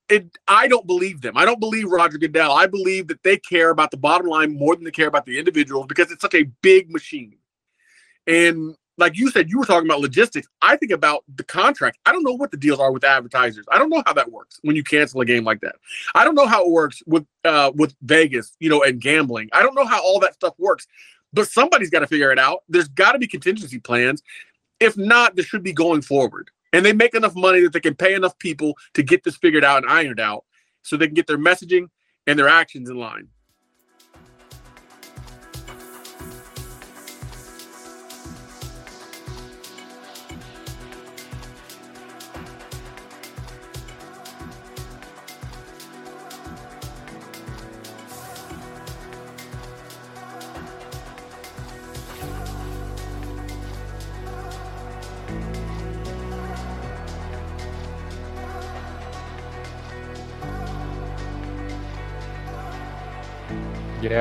It, 0.08 0.30
I 0.46 0.68
don't 0.68 0.86
believe 0.86 1.22
them. 1.22 1.36
I 1.36 1.44
don't 1.44 1.60
believe 1.60 1.90
Roger 1.90 2.18
Goodell. 2.18 2.52
I 2.52 2.66
believe 2.66 3.08
that 3.08 3.22
they 3.22 3.38
care 3.38 3.70
about 3.70 3.90
the 3.90 3.96
bottom 3.96 4.26
line 4.26 4.56
more 4.56 4.74
than 4.74 4.84
they 4.84 4.90
care 4.90 5.08
about 5.08 5.24
the 5.24 5.38
individuals 5.38 5.86
because 5.86 6.10
it's 6.10 6.20
such 6.20 6.34
a 6.34 6.44
big 6.60 6.90
machine. 6.90 7.38
And 8.26 8.76
like 8.98 9.16
you 9.16 9.30
said, 9.30 9.50
you 9.50 9.58
were 9.58 9.64
talking 9.64 9.88
about 9.88 10.00
logistics. 10.00 10.46
I 10.60 10.76
think 10.76 10.92
about 10.92 11.24
the 11.34 11.44
contract. 11.44 11.98
I 12.04 12.12
don't 12.12 12.22
know 12.22 12.34
what 12.34 12.50
the 12.50 12.56
deals 12.56 12.78
are 12.78 12.92
with 12.92 13.04
advertisers. 13.04 13.64
I 13.70 13.78
don't 13.78 13.88
know 13.88 14.02
how 14.04 14.12
that 14.12 14.30
works 14.30 14.58
when 14.62 14.76
you 14.76 14.84
cancel 14.84 15.20
a 15.20 15.24
game 15.24 15.44
like 15.44 15.60
that. 15.62 15.76
I 16.14 16.24
don't 16.24 16.34
know 16.34 16.46
how 16.46 16.64
it 16.64 16.70
works 16.70 17.02
with 17.06 17.26
uh, 17.44 17.72
with 17.74 17.94
Vegas, 18.02 18.56
you 18.60 18.68
know, 18.68 18.82
and 18.82 19.00
gambling. 19.00 19.48
I 19.52 19.62
don't 19.62 19.74
know 19.74 19.86
how 19.86 20.02
all 20.02 20.20
that 20.20 20.34
stuff 20.34 20.54
works 20.58 20.86
but 21.32 21.48
somebody's 21.48 21.90
got 21.90 22.00
to 22.00 22.06
figure 22.06 22.30
it 22.30 22.38
out. 22.38 22.62
There's 22.68 22.88
got 22.88 23.12
to 23.12 23.18
be 23.18 23.26
contingency 23.26 23.78
plans. 23.78 24.22
If 24.80 24.96
not, 24.96 25.36
this 25.36 25.46
should 25.46 25.62
be 25.62 25.72
going 25.72 26.02
forward. 26.02 26.50
And 26.72 26.84
they 26.84 26.92
make 26.92 27.14
enough 27.14 27.34
money 27.34 27.60
that 27.60 27.72
they 27.72 27.80
can 27.80 27.94
pay 27.94 28.14
enough 28.14 28.38
people 28.38 28.76
to 28.94 29.02
get 29.02 29.24
this 29.24 29.36
figured 29.36 29.64
out 29.64 29.82
and 29.82 29.92
ironed 29.92 30.20
out 30.20 30.44
so 30.82 30.96
they 30.96 31.06
can 31.06 31.14
get 31.14 31.26
their 31.26 31.38
messaging 31.38 31.88
and 32.26 32.38
their 32.38 32.48
actions 32.48 32.88
in 32.88 32.96
line. 32.96 33.28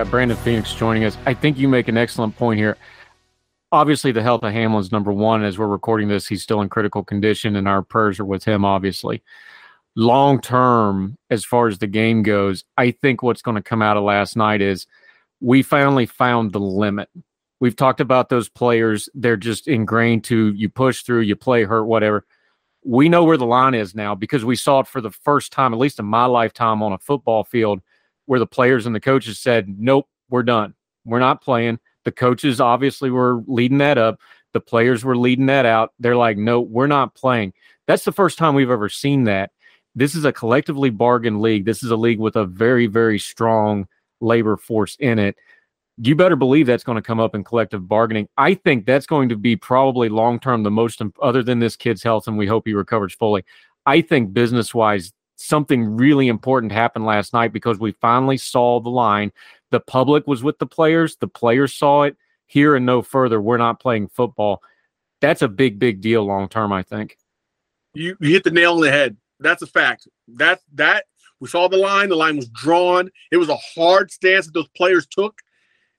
Yeah, 0.02 0.10
Brandon 0.10 0.38
Phoenix 0.38 0.74
joining 0.74 1.04
us. 1.04 1.16
I 1.28 1.36
think 1.36 1.60
you 1.60 1.68
make 1.68 1.88
an 1.88 1.96
excellent 1.96 2.36
point 2.36 2.58
here. 2.58 2.76
Obviously, 3.72 4.12
the 4.12 4.24
health 4.24 4.42
of 4.42 4.52
Hamlin's 4.52 4.92
number 4.92 5.14
one. 5.14 5.44
As 5.44 5.60
we're 5.60 5.68
recording 5.68 6.08
this, 6.08 6.26
he's 6.26 6.42
still 6.42 6.62
in 6.62 6.70
critical 6.70 7.04
condition, 7.04 7.56
and 7.56 7.68
our 7.68 7.84
prayers 7.84 8.20
are 8.20 8.26
with 8.26 8.44
him, 8.44 8.66
obviously. 8.66 9.22
Long 9.96 10.42
term, 10.42 11.20
as 11.30 11.46
far 11.46 11.68
as 11.68 11.78
the 11.78 11.86
game 11.86 12.24
goes, 12.24 12.64
I 12.78 12.90
think 12.90 13.22
what's 13.22 13.44
going 13.44 13.58
to 13.58 13.62
come 13.62 13.84
out 13.84 13.96
of 13.96 14.02
last 14.02 14.36
night 14.36 14.60
is 14.60 14.88
we 15.40 15.62
finally 15.62 16.08
found 16.08 16.52
the 16.52 16.60
limit. 16.60 17.08
We've 17.60 17.76
talked 17.76 18.02
about 18.02 18.30
those 18.30 18.50
players. 18.50 19.08
They're 19.14 19.38
just 19.38 19.68
ingrained 19.68 20.24
to 20.24 20.52
you 20.54 20.68
push 20.68 21.04
through, 21.04 21.22
you 21.22 21.36
play 21.36 21.64
hurt, 21.64 21.84
whatever. 21.84 22.26
We 22.84 23.08
know 23.08 23.24
where 23.24 23.38
the 23.38 23.46
line 23.46 23.76
is 23.76 23.94
now 23.94 24.16
because 24.16 24.44
we 24.44 24.56
saw 24.56 24.80
it 24.80 24.88
for 24.88 25.00
the 25.00 25.12
first 25.12 25.52
time, 25.52 25.76
at 25.76 25.80
least 25.80 26.00
in 26.00 26.06
my 26.06 26.26
lifetime, 26.26 26.82
on 26.82 26.92
a 26.92 26.98
football 26.98 27.44
field 27.44 27.82
where 28.32 28.40
the 28.40 28.48
players 28.48 28.86
and 28.86 28.96
the 28.96 29.00
coaches 29.02 29.38
said, 29.40 29.78
nope, 29.78 30.08
we're 30.30 30.42
done. 30.42 30.74
We're 31.04 31.20
not 31.20 31.42
playing. 31.42 31.80
The 32.06 32.14
coaches 32.14 32.62
obviously 32.62 33.10
were 33.10 33.44
leading 33.46 33.80
that 33.80 33.98
up. 33.98 34.22
The 34.54 34.62
players 34.62 35.04
were 35.04 35.18
leading 35.18 35.48
that 35.48 35.66
out. 35.66 35.92
They're 36.00 36.16
like, 36.16 36.38
no, 36.38 36.62
we're 36.62 36.88
not 36.88 37.14
playing. 37.14 37.52
That's 37.88 38.06
the 38.06 38.14
first 38.14 38.38
time 38.38 38.56
we've 38.56 38.72
ever 38.72 38.88
seen 38.88 39.26
that. 39.26 39.52
This 39.96 40.16
is 40.16 40.24
a 40.24 40.32
collectively 40.32 40.90
bargained 40.90 41.42
league. 41.42 41.66
This 41.66 41.84
is 41.84 41.92
a 41.92 41.98
league 41.98 42.20
with 42.20 42.38
a 42.38 42.46
very, 42.46 42.88
very 42.88 43.20
strong 43.20 43.86
labor 44.22 44.56
force 44.56 44.96
in 45.02 45.20
it. 45.20 45.36
You 45.98 46.16
better 46.16 46.38
believe 46.38 46.68
that's 46.68 46.86
going 46.86 46.96
to 46.96 47.02
come 47.02 47.20
up 47.20 47.36
in 47.36 47.44
collective 47.44 47.86
bargaining. 47.86 48.30
I 48.38 48.54
think 48.54 48.86
that's 48.86 49.08
going 49.08 49.28
to 49.28 49.36
be 49.36 49.58
probably 49.58 50.08
long 50.08 50.40
term 50.40 50.64
the 50.64 50.72
most, 50.72 51.02
other 51.22 51.44
than 51.44 51.60
this 51.60 51.76
kid's 51.76 52.02
health, 52.02 52.30
and 52.30 52.38
we 52.38 52.48
hope 52.48 52.66
he 52.66 52.74
recovers 52.74 53.14
fully. 53.14 53.44
I 53.86 54.00
think 54.00 54.32
business 54.32 54.74
wise, 54.74 55.12
something 55.44 55.96
really 55.98 56.28
important 56.28 56.72
happened 56.72 57.06
last 57.06 57.34
night 57.34 57.54
because 57.54 57.80
we 57.80 57.92
finally 57.94 58.38
saw 58.38 58.80
the 58.80 58.90
line. 58.90 59.32
The 59.72 59.80
public 59.80 60.28
was 60.28 60.44
with 60.44 60.60
the 60.60 60.66
players, 60.66 61.16
the 61.16 61.28
players 61.28 61.74
saw 61.74 62.04
it 62.04 62.18
here 62.46 62.76
and 62.76 62.86
no 62.86 63.02
further. 63.02 63.42
We're 63.42 63.58
not 63.58 63.80
playing 63.80 64.10
football. 64.10 64.62
That's 65.22 65.42
a 65.42 65.48
big, 65.48 65.80
big 65.80 66.02
deal 66.02 66.24
long 66.24 66.50
term, 66.50 66.74
I 66.74 66.84
think. 66.84 67.18
You, 67.94 68.18
you 68.20 68.32
hit 68.32 68.44
the 68.44 68.52
nail 68.52 68.74
on 68.74 68.82
the 68.82 68.92
head. 68.92 69.18
That's 69.40 69.62
a 69.62 69.68
fact. 69.68 70.08
That 70.28 70.60
that 70.74 71.06
we 71.40 71.48
saw 71.48 71.68
the 71.68 71.78
line. 71.78 72.10
The 72.10 72.16
line 72.16 72.38
was 72.38 72.48
drawn. 72.50 73.10
It 73.32 73.38
was 73.38 73.50
a 73.50 73.58
hard 73.58 74.12
stance 74.12 74.46
that 74.46 74.54
those 74.54 74.68
players 74.76 75.08
took. 75.08 75.42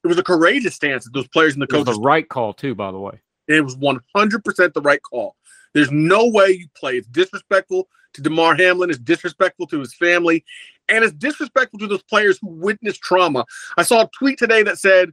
It 0.05 0.09
was 0.09 0.18
a 0.18 0.22
courageous 0.22 0.74
stance 0.74 1.05
that 1.05 1.12
those 1.12 1.28
players 1.28 1.55
and 1.55 1.62
the 1.62 1.66
coaches. 1.66 1.97
the 1.97 2.03
right 2.03 2.28
call 2.28 2.53
too, 2.53 2.74
by 2.74 2.90
the 2.90 2.99
way. 2.99 3.20
It 3.49 3.62
was 3.62 3.76
one 3.76 4.01
hundred 4.14 4.45
percent 4.45 4.74
the 4.74 4.80
right 4.80 5.03
call. 5.03 5.36
There's 5.75 5.91
no 5.91 6.29
way 6.29 6.51
you 6.51 6.66
play. 6.77 6.97
It's 6.97 7.09
disrespectful 7.09 7.89
to 8.14 8.23
Damar 8.23 8.55
Hamlin. 8.55 8.91
It's 8.91 8.99
disrespectful 8.99 9.66
to 9.68 9.81
his 9.81 9.95
family. 9.95 10.45
And 10.89 11.05
it's 11.05 11.14
disrespectful 11.14 11.79
to 11.81 11.87
those 11.87 12.03
players 12.03 12.39
who 12.41 12.49
witnessed 12.49 13.01
trauma. 13.01 13.45
I 13.77 13.83
saw 13.83 14.03
a 14.03 14.11
tweet 14.18 14.39
today 14.39 14.62
that 14.64 14.79
said, 14.79 15.12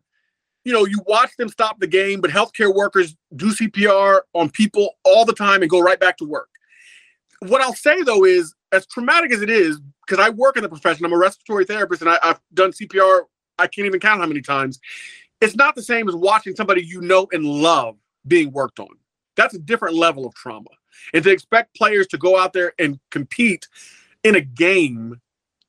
you 0.66 0.74
know, 0.74 0.86
you 0.86 1.02
watch 1.08 1.32
them 1.38 1.50
stop 1.50 1.80
the 1.80 1.88
game, 1.88 2.20
but 2.22 2.32
healthcare 2.32 2.74
workers 2.74 3.16
do 3.36 3.48
CPR 3.54 4.22
on 4.34 4.50
people 4.50 4.96
all 5.06 5.26
the 5.26 5.34
time 5.34 5.62
and 5.62 5.70
go 5.70 5.80
right 5.80 6.00
back 6.00 6.18
to 6.18 6.26
work. 6.26 6.50
What 7.42 7.62
I'll 7.62 7.74
say 7.74 8.02
though 8.04 8.26
is, 8.26 8.54
as 8.72 8.86
traumatic 8.86 9.32
as 9.32 9.42
it 9.42 9.50
is, 9.50 9.80
because 10.06 10.24
I 10.24 10.30
work 10.30 10.58
in 10.58 10.64
the 10.64 10.70
profession, 10.70 11.06
I'm 11.06 11.14
a 11.14 11.18
respiratory 11.18 11.66
therapist, 11.66 12.02
and 12.02 12.12
I, 12.12 12.20
I've 12.22 12.40
done 12.54 12.72
CPR. 12.72 13.22
I 13.58 13.68
can't 13.68 13.88
even 13.88 14.00
count 14.00 14.22
how 14.22 14.28
many 14.28 14.42
times. 14.42 14.80
It's 15.42 15.56
not 15.56 15.76
the 15.76 15.82
same 15.82 16.08
as 16.10 16.16
watching 16.16 16.56
somebody 16.56 16.84
you 16.84 17.02
know 17.02 17.28
and 17.32 17.46
love 17.46 17.96
being 18.28 18.52
worked 18.52 18.80
on. 18.80 18.90
That's 19.40 19.56
a 19.56 19.60
different 19.60 19.96
level 19.96 20.26
of 20.26 20.36
trauma. 20.36 20.70
And 21.14 21.24
to 21.24 21.32
expect 21.32 21.74
players 21.76 22.08
to 22.08 22.18
go 22.18 22.38
out 22.38 22.52
there 22.52 22.74
and 22.78 23.00
compete 23.10 23.70
in 24.24 24.36
a 24.36 24.42
game 24.42 25.22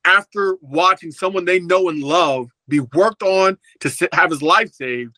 after 0.04 0.56
watching 0.60 1.12
someone 1.12 1.44
they 1.44 1.60
know 1.60 1.88
and 1.88 2.02
love 2.02 2.50
be 2.66 2.80
worked 2.80 3.22
on 3.22 3.58
to 3.80 4.08
have 4.12 4.30
his 4.30 4.42
life 4.42 4.72
saved, 4.72 5.16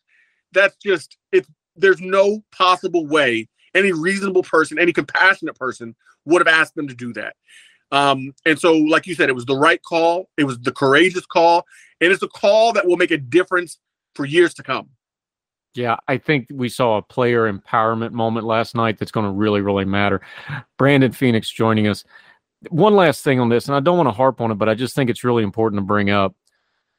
that's 0.51 0.75
just 0.75 1.17
it's 1.31 1.49
there's 1.75 1.99
no 1.99 2.43
possible 2.51 3.07
way 3.07 3.47
any 3.73 3.91
reasonable 3.91 4.43
person, 4.43 4.77
any 4.77 4.93
compassionate 4.93 5.55
person 5.55 5.95
would 6.25 6.45
have 6.45 6.53
asked 6.53 6.75
them 6.75 6.87
to 6.87 6.93
do 6.93 7.11
that. 7.13 7.35
Um, 7.91 8.33
and 8.45 8.59
so, 8.59 8.73
like 8.73 9.07
you 9.07 9.15
said, 9.15 9.29
it 9.29 9.35
was 9.35 9.45
the 9.45 9.57
right 9.57 9.81
call. 9.81 10.29
It 10.37 10.43
was 10.43 10.59
the 10.59 10.71
courageous 10.71 11.25
call, 11.25 11.65
and 12.01 12.11
it's 12.11 12.21
a 12.21 12.27
call 12.27 12.73
that 12.73 12.85
will 12.85 12.97
make 12.97 13.09
a 13.09 13.17
difference 13.17 13.79
for 14.13 14.25
years 14.25 14.53
to 14.55 14.63
come. 14.63 14.89
Yeah, 15.75 15.95
I 16.07 16.17
think 16.17 16.47
we 16.51 16.69
saw 16.69 16.97
a 16.97 17.01
player 17.01 17.51
empowerment 17.51 18.11
moment 18.11 18.45
last 18.45 18.75
night 18.75 18.99
that's 18.99 19.11
going 19.11 19.25
to 19.25 19.31
really, 19.31 19.61
really 19.61 19.85
matter. 19.85 20.21
Brandon 20.77 21.11
Phoenix 21.11 21.49
joining 21.49 21.87
us. 21.87 22.03
One 22.69 22.95
last 22.95 23.23
thing 23.23 23.39
on 23.39 23.49
this, 23.49 23.67
and 23.67 23.75
I 23.75 23.79
don't 23.79 23.97
want 23.97 24.07
to 24.07 24.13
harp 24.13 24.39
on 24.39 24.51
it, 24.51 24.55
but 24.55 24.69
I 24.69 24.75
just 24.75 24.95
think 24.95 25.09
it's 25.09 25.23
really 25.23 25.43
important 25.43 25.79
to 25.81 25.85
bring 25.85 26.09
up. 26.11 26.35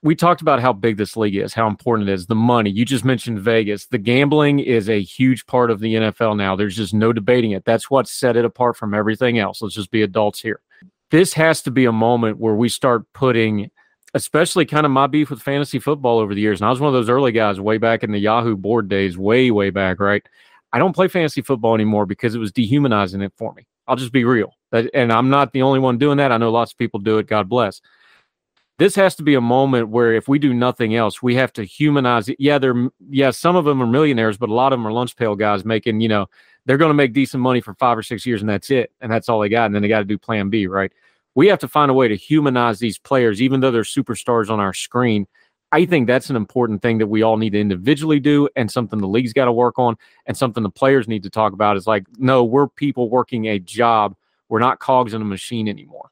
We 0.03 0.15
talked 0.15 0.43
about 0.43 0.61
how 0.61 0.73
big 0.73 0.99
this 0.99 1.17
league 1.17 1.37
is, 1.37 1.55
how 1.55 1.67
important 1.67 2.09
it 2.09 2.13
is, 2.13 2.27
the 2.27 2.35
money. 2.35 2.69
You 2.69 2.85
just 2.85 3.05
mentioned 3.05 3.39
Vegas. 3.39 3.87
The 3.87 3.97
gambling 3.97 4.59
is 4.59 4.91
a 4.91 5.01
huge 5.01 5.47
part 5.47 5.71
of 5.71 5.81
the 5.81 5.95
NFL 5.95 6.37
now. 6.37 6.57
There's 6.57 6.77
just 6.77 6.93
no 6.93 7.13
debating 7.13 7.53
it. 7.53 7.65
That's 7.65 7.89
what 7.89 8.09
set 8.09 8.37
it 8.37 8.45
apart 8.45 8.77
from 8.77 8.93
everything 8.93 9.39
else. 9.39 9.63
Let's 9.63 9.75
just 9.75 9.91
be 9.91 10.03
adults 10.03 10.41
here. 10.41 10.61
This 11.11 11.33
has 11.35 11.63
to 11.63 11.71
be 11.71 11.87
a 11.87 11.93
moment 11.93 12.39
where 12.39 12.55
we 12.55 12.69
start 12.69 13.05
putting 13.15 13.71
especially 14.15 14.65
kind 14.65 14.87
of 14.87 14.93
my 14.93 15.09
beef 15.09 15.29
with 15.29 15.43
fantasy 15.43 15.81
football 15.81 16.21
over 16.21 16.35
the 16.35 16.41
years. 16.41 16.61
And 16.61 16.67
I 16.67 16.71
was 16.71 16.81
one 16.81 16.89
of 16.89 16.95
those 16.95 17.11
early 17.11 17.33
guys 17.33 17.61
way 17.61 17.79
back 17.79 18.05
in 18.05 18.13
the 18.13 18.19
Yahoo 18.19 18.57
board 18.57 18.89
days, 18.89 19.19
way, 19.19 19.51
way 19.51 19.71
back, 19.71 20.01
right? 20.01 20.25
I 20.73 20.79
don't 20.79 20.95
play 20.95 21.09
fantasy 21.09 21.43
football 21.43 21.75
anymore 21.75 22.07
because 22.07 22.35
it 22.35 22.39
was 22.39 22.53
dehumanizing 22.53 23.21
it 23.23 23.33
for 23.37 23.53
me. 23.53 23.67
I'll 23.87 23.97
just 23.97 24.13
be 24.13 24.25
real. 24.25 24.55
Uh, 24.73 24.85
and 24.95 25.13
I'm 25.13 25.31
not 25.31 25.53
the 25.53 25.63
only 25.63 25.81
one 25.81 25.99
doing 25.99 26.17
that. 26.19 26.33
I 26.33 26.37
know 26.37 26.51
lots 26.51 26.73
of 26.73 26.79
people 26.79 27.01
do 27.01 27.19
it. 27.19 27.27
God 27.27 27.49
bless. 27.49 27.81
This 28.79 28.95
has 28.97 29.15
to 29.17 29.23
be 29.23 29.35
a 29.35 29.41
moment 29.41 29.89
where 29.89 30.15
if 30.15 30.27
we 30.27 30.39
do 30.39 30.53
nothing 30.53 30.97
else, 30.97 31.23
we 31.23 31.35
have 31.37 31.53
to 31.55 31.65
humanize 31.65 32.29
it. 32.29 32.37
Yeah, 32.41 32.59
they're 32.59 32.89
yeah, 33.09 33.31
some 33.31 33.55
of 33.55 33.65
them 33.65 33.81
are 33.81 33.87
millionaires, 33.87 34.37
but 34.37 34.49
a 34.49 34.55
lot 34.55 34.73
of 34.73 34.81
them 34.81 34.87
are 34.87 34.93
lunch 34.93 35.15
pail 35.15 35.37
guys 35.37 35.65
making, 35.65 36.01
you 36.01 36.09
know, 36.09 36.27
they're 36.67 36.79
going 36.79 36.91
to 36.91 36.95
make 36.95 37.13
decent 37.13 37.41
money 37.41 37.61
for 37.61 37.75
five 37.75 37.97
or 37.97 38.03
six 38.03 38.27
years 38.27 38.41
and 38.41 38.51
that's 38.51 38.71
it. 38.71 38.91
And 39.01 39.13
that's 39.13 39.29
all 39.29 39.39
they 39.39 39.49
got. 39.49 39.67
And 39.67 39.75
then 39.75 39.83
they 39.83 39.89
got 39.89 40.01
to 40.01 40.05
do 40.05 40.19
plan 40.19 40.51
B, 40.51 40.67
right? 40.67 40.93
We 41.35 41.49
have 41.49 41.59
to 41.61 41.69
find 41.69 41.91
a 41.91 41.95
way 41.95 42.09
to 42.09 42.17
humanize 42.17 42.79
these 42.79 42.99
players, 42.99 43.43
even 43.43 43.61
though 43.61 43.71
they're 43.71 43.83
superstars 43.83 44.51
on 44.51 44.61
our 44.61 44.73
screen. 44.73 45.27
I 45.73 45.87
think 45.87 46.07
that's 46.07 46.31
an 46.31 46.37
important 46.37 46.83
thing 46.83 46.99
that 46.99 47.09
we 47.09 47.23
all 47.23 47.37
need 47.37 47.51
to 47.51 47.61
individually 47.61 48.21
do 48.21 48.49
and 48.55 48.71
something 48.71 49.01
the 49.01 49.09
league's 49.09 49.33
got 49.33 49.47
to 49.47 49.53
work 49.53 49.79
on 49.79 49.97
and 50.27 50.37
something 50.37 50.63
the 50.63 50.71
players 50.71 51.09
need 51.09 51.25
to 51.25 51.31
talk 51.31 51.53
about 51.53 51.77
is 51.77 51.87
like, 51.87 52.05
no, 52.17 52.45
we're 52.45 52.69
people 52.69 53.11
working 53.11 53.47
a 53.47 53.59
job. 53.59 54.15
We're 54.49 54.61
not 54.61 54.79
cogs 54.79 55.15
in 55.15 55.23
a 55.23 55.25
machine 55.25 55.67
anymore. 55.67 56.11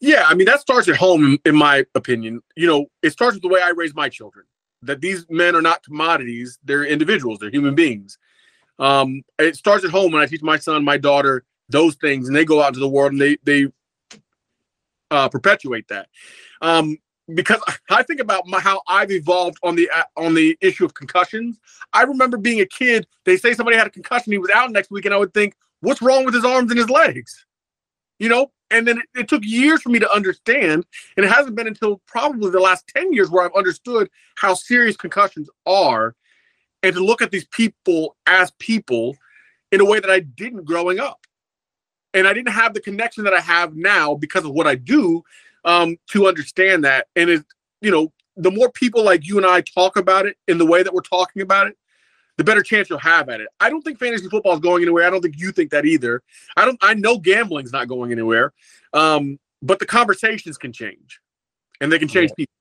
Yeah, 0.00 0.24
I 0.26 0.34
mean, 0.34 0.46
that 0.46 0.60
starts 0.60 0.88
at 0.88 0.96
home, 0.96 1.38
in, 1.44 1.54
my 1.54 1.86
opinion. 1.94 2.42
You 2.56 2.66
know, 2.66 2.86
it 3.02 3.10
starts 3.10 3.34
with 3.34 3.42
the 3.42 3.48
way 3.48 3.62
I 3.62 3.68
raise 3.70 3.94
my 3.94 4.08
children 4.08 4.44
that 4.82 5.00
these 5.00 5.24
men 5.30 5.54
are 5.54 5.62
not 5.62 5.84
commodities, 5.84 6.58
they're 6.64 6.84
individuals, 6.84 7.38
they're 7.38 7.50
human 7.50 7.76
beings. 7.76 8.18
Um, 8.80 9.22
it 9.38 9.54
starts 9.54 9.84
at 9.84 9.92
home 9.92 10.10
when 10.10 10.20
I 10.20 10.26
teach 10.26 10.42
my 10.42 10.58
son, 10.58 10.82
my 10.82 10.96
daughter, 10.96 11.44
those 11.68 11.94
things, 11.94 12.26
and 12.26 12.36
they 12.36 12.44
go 12.44 12.60
out 12.60 12.68
into 12.68 12.80
the 12.80 12.88
world 12.88 13.12
and 13.12 13.20
they 13.20 13.36
they 13.44 13.68
uh, 15.12 15.28
perpetuate 15.28 15.86
that. 15.88 16.08
Um, 16.62 16.96
because 17.34 17.60
I 17.90 18.02
think 18.02 18.20
about 18.20 18.46
my, 18.46 18.58
how 18.58 18.82
I've 18.88 19.12
evolved 19.12 19.58
on 19.62 19.76
the 19.76 19.88
uh, 19.90 20.02
on 20.16 20.34
the 20.34 20.56
issue 20.60 20.84
of 20.84 20.94
concussions. 20.94 21.60
I 21.92 22.02
remember 22.02 22.36
being 22.36 22.60
a 22.60 22.66
kid. 22.66 23.06
They 23.24 23.36
say 23.36 23.54
somebody 23.54 23.76
had 23.76 23.86
a 23.86 23.90
concussion. 23.90 24.32
He 24.32 24.38
was 24.38 24.50
out 24.50 24.72
next 24.72 24.90
week, 24.90 25.04
and 25.04 25.14
I 25.14 25.18
would 25.18 25.32
think, 25.32 25.54
"What's 25.80 26.02
wrong 26.02 26.24
with 26.24 26.34
his 26.34 26.44
arms 26.44 26.70
and 26.70 26.78
his 26.78 26.90
legs?" 26.90 27.46
You 28.18 28.28
know. 28.28 28.50
And 28.70 28.88
then 28.88 28.96
it, 28.96 29.04
it 29.14 29.28
took 29.28 29.44
years 29.44 29.82
for 29.82 29.90
me 29.90 29.98
to 29.98 30.10
understand, 30.10 30.86
and 31.18 31.26
it 31.26 31.30
hasn't 31.30 31.56
been 31.56 31.66
until 31.66 32.00
probably 32.06 32.50
the 32.50 32.58
last 32.58 32.88
ten 32.88 33.12
years 33.12 33.30
where 33.30 33.44
I've 33.44 33.54
understood 33.54 34.08
how 34.36 34.54
serious 34.54 34.96
concussions 34.96 35.50
are, 35.66 36.16
and 36.82 36.94
to 36.94 37.04
look 37.04 37.20
at 37.20 37.30
these 37.30 37.46
people 37.48 38.16
as 38.26 38.50
people 38.58 39.14
in 39.72 39.82
a 39.82 39.84
way 39.84 40.00
that 40.00 40.10
I 40.10 40.20
didn't 40.20 40.64
growing 40.64 41.00
up 41.00 41.20
and 42.14 42.26
I 42.26 42.32
didn't 42.32 42.52
have 42.52 42.74
the 42.74 42.80
connection 42.80 43.24
that 43.24 43.34
I 43.34 43.40
have 43.40 43.74
now 43.76 44.14
because 44.14 44.44
of 44.44 44.52
what 44.52 44.66
I 44.66 44.74
do 44.74 45.22
um, 45.64 45.96
to 46.10 46.26
understand 46.26 46.84
that. 46.84 47.08
And 47.16 47.30
it, 47.30 47.44
you 47.80 47.90
know, 47.90 48.12
the 48.36 48.50
more 48.50 48.70
people 48.70 49.04
like 49.04 49.26
you 49.26 49.36
and 49.36 49.46
I 49.46 49.60
talk 49.60 49.96
about 49.96 50.26
it 50.26 50.36
in 50.48 50.58
the 50.58 50.66
way 50.66 50.82
that 50.82 50.92
we're 50.92 51.02
talking 51.02 51.42
about 51.42 51.66
it, 51.66 51.76
the 52.38 52.44
better 52.44 52.62
chance 52.62 52.88
you'll 52.88 52.98
have 52.98 53.28
at 53.28 53.40
it. 53.40 53.48
I 53.60 53.68
don't 53.68 53.82
think 53.82 53.98
fantasy 53.98 54.28
football 54.28 54.54
is 54.54 54.60
going 54.60 54.82
anywhere. 54.82 55.06
I 55.06 55.10
don't 55.10 55.20
think 55.20 55.38
you 55.38 55.52
think 55.52 55.70
that 55.70 55.84
either. 55.84 56.22
I 56.56 56.64
don't. 56.64 56.78
I 56.80 56.94
know 56.94 57.18
gambling's 57.18 57.72
not 57.72 57.88
going 57.88 58.10
anywhere, 58.10 58.52
um, 58.94 59.38
but 59.60 59.78
the 59.78 59.86
conversations 59.86 60.56
can 60.56 60.72
change, 60.72 61.20
and 61.80 61.92
they 61.92 61.98
can 61.98 62.08
change 62.08 62.30
people. 62.34 62.52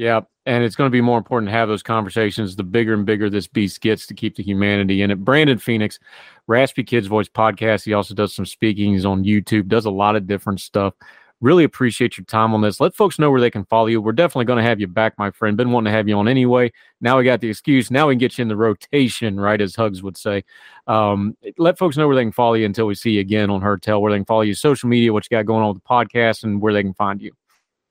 Yeah, 0.00 0.22
and 0.46 0.64
it's 0.64 0.76
going 0.76 0.86
to 0.86 0.90
be 0.90 1.02
more 1.02 1.18
important 1.18 1.48
to 1.48 1.52
have 1.52 1.68
those 1.68 1.82
conversations 1.82 2.56
the 2.56 2.62
bigger 2.62 2.94
and 2.94 3.04
bigger 3.04 3.28
this 3.28 3.46
beast 3.46 3.82
gets 3.82 4.06
to 4.06 4.14
keep 4.14 4.34
the 4.34 4.42
humanity 4.42 5.02
in 5.02 5.10
it. 5.10 5.22
Brandon 5.22 5.58
Phoenix, 5.58 5.98
Raspy 6.46 6.84
Kids 6.84 7.06
Voice 7.06 7.28
podcast. 7.28 7.84
He 7.84 7.92
also 7.92 8.14
does 8.14 8.32
some 8.32 8.46
speakings 8.46 9.04
on 9.04 9.24
YouTube, 9.24 9.68
does 9.68 9.84
a 9.84 9.90
lot 9.90 10.16
of 10.16 10.26
different 10.26 10.62
stuff. 10.62 10.94
Really 11.42 11.64
appreciate 11.64 12.16
your 12.16 12.24
time 12.24 12.54
on 12.54 12.62
this. 12.62 12.80
Let 12.80 12.94
folks 12.94 13.18
know 13.18 13.30
where 13.30 13.42
they 13.42 13.50
can 13.50 13.66
follow 13.66 13.88
you. 13.88 14.00
We're 14.00 14.12
definitely 14.12 14.46
going 14.46 14.56
to 14.56 14.66
have 14.66 14.80
you 14.80 14.86
back, 14.86 15.18
my 15.18 15.30
friend. 15.32 15.54
Been 15.54 15.70
wanting 15.70 15.92
to 15.92 15.96
have 15.98 16.08
you 16.08 16.16
on 16.16 16.28
anyway. 16.28 16.72
Now 17.02 17.18
we 17.18 17.24
got 17.24 17.42
the 17.42 17.50
excuse. 17.50 17.90
Now 17.90 18.08
we 18.08 18.14
can 18.14 18.20
get 18.20 18.38
you 18.38 18.42
in 18.42 18.48
the 18.48 18.56
rotation, 18.56 19.38
right? 19.38 19.60
As 19.60 19.76
Hugs 19.76 20.02
would 20.02 20.16
say. 20.16 20.44
Um, 20.86 21.36
let 21.58 21.76
folks 21.76 21.98
know 21.98 22.06
where 22.06 22.16
they 22.16 22.24
can 22.24 22.32
follow 22.32 22.54
you 22.54 22.64
until 22.64 22.86
we 22.86 22.94
see 22.94 23.10
you 23.10 23.20
again 23.20 23.50
on 23.50 23.60
Heard 23.60 23.82
Tell, 23.82 24.00
where 24.00 24.12
they 24.12 24.18
can 24.18 24.24
follow 24.24 24.40
you, 24.40 24.54
social 24.54 24.88
media, 24.88 25.12
what 25.12 25.26
you 25.30 25.36
got 25.36 25.44
going 25.44 25.62
on 25.62 25.74
with 25.74 25.82
the 25.82 25.88
podcast, 25.88 26.42
and 26.44 26.62
where 26.62 26.72
they 26.72 26.82
can 26.82 26.94
find 26.94 27.20
you. 27.20 27.32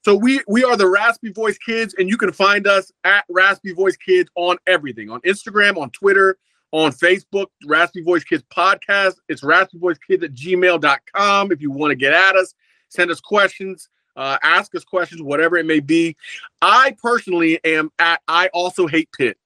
So 0.09 0.15
we 0.15 0.41
we 0.47 0.63
are 0.63 0.75
the 0.75 0.87
Raspy 0.87 1.29
Voice 1.29 1.59
Kids, 1.59 1.93
and 1.99 2.09
you 2.09 2.17
can 2.17 2.31
find 2.31 2.65
us 2.65 2.91
at 3.03 3.25
Raspy 3.29 3.73
Voice 3.73 3.95
Kids 3.95 4.27
on 4.33 4.57
everything 4.65 5.11
on 5.11 5.21
Instagram, 5.21 5.77
on 5.77 5.91
Twitter, 5.91 6.35
on 6.71 6.91
Facebook, 6.91 7.45
Raspy 7.67 8.01
Voice 8.01 8.23
Kids 8.23 8.43
Podcast. 8.51 9.17
It's 9.27 9.43
raspyvoicekids 9.43 10.23
at 10.23 10.33
gmail.com. 10.33 11.51
If 11.51 11.61
you 11.61 11.69
want 11.69 11.91
to 11.91 11.95
get 11.95 12.13
at 12.13 12.35
us, 12.35 12.55
send 12.87 13.11
us 13.11 13.19
questions, 13.19 13.87
uh, 14.15 14.39
ask 14.41 14.73
us 14.73 14.83
questions, 14.83 15.21
whatever 15.21 15.57
it 15.57 15.67
may 15.67 15.79
be. 15.79 16.17
I 16.59 16.95
personally 16.99 17.59
am 17.63 17.91
at 17.99 18.19
I 18.27 18.47
also 18.47 18.87
hate 18.87 19.09
Pitt. 19.15 19.37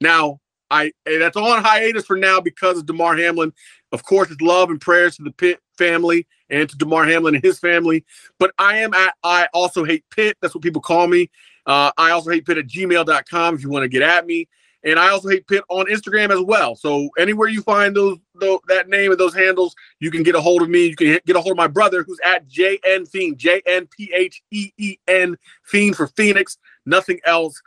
Now, 0.00 0.38
I 0.70 0.92
that's 1.04 1.36
all 1.36 1.50
on 1.50 1.60
hiatus 1.60 2.06
for 2.06 2.16
now 2.16 2.40
because 2.40 2.78
of 2.78 2.86
Damar 2.86 3.16
Hamlin. 3.16 3.52
Of 3.90 4.04
course, 4.04 4.30
it's 4.30 4.40
love 4.40 4.70
and 4.70 4.80
prayers 4.80 5.16
to 5.16 5.24
the 5.24 5.32
Pitt 5.32 5.58
family 5.76 6.28
and 6.54 6.68
to 6.68 6.76
Damar 6.76 7.04
Hamlin 7.04 7.34
and 7.34 7.44
his 7.44 7.58
family. 7.58 8.04
But 8.38 8.52
I 8.58 8.78
am 8.78 8.94
at 8.94 9.14
I 9.22 9.48
also 9.52 9.84
hate 9.84 10.04
Pitt. 10.10 10.36
That's 10.40 10.54
what 10.54 10.62
people 10.62 10.80
call 10.80 11.06
me. 11.06 11.30
Uh, 11.66 11.90
I 11.96 12.10
also 12.10 12.30
hate 12.30 12.46
Pitt 12.46 12.58
at 12.58 12.66
gmail.com 12.66 13.54
if 13.54 13.62
you 13.62 13.70
want 13.70 13.82
to 13.84 13.88
get 13.88 14.02
at 14.02 14.26
me. 14.26 14.48
And 14.84 14.98
I 14.98 15.08
also 15.08 15.30
hate 15.30 15.46
Pitt 15.46 15.64
on 15.70 15.86
Instagram 15.86 16.30
as 16.30 16.40
well. 16.40 16.76
So 16.76 17.08
anywhere 17.18 17.48
you 17.48 17.62
find 17.62 17.96
those, 17.96 18.18
those 18.34 18.60
that 18.68 18.88
name 18.88 19.10
and 19.10 19.18
those 19.18 19.34
handles, 19.34 19.74
you 19.98 20.10
can 20.10 20.22
get 20.22 20.34
a 20.34 20.40
hold 20.40 20.60
of 20.60 20.68
me. 20.68 20.84
You 20.86 20.96
can 20.96 21.18
get 21.24 21.36
a 21.36 21.40
hold 21.40 21.52
of 21.52 21.56
my 21.56 21.66
brother 21.66 22.04
who's 22.04 22.20
at 22.22 22.46
JN 22.48 23.08
Fiend, 23.08 23.38
J 23.38 23.62
N 23.66 23.88
P 23.96 24.12
H 24.14 24.42
E 24.50 24.72
E 24.76 24.98
N 25.08 25.38
Fiend 25.62 25.96
for 25.96 26.08
Phoenix, 26.08 26.58
nothing 26.84 27.18
else. 27.24 27.60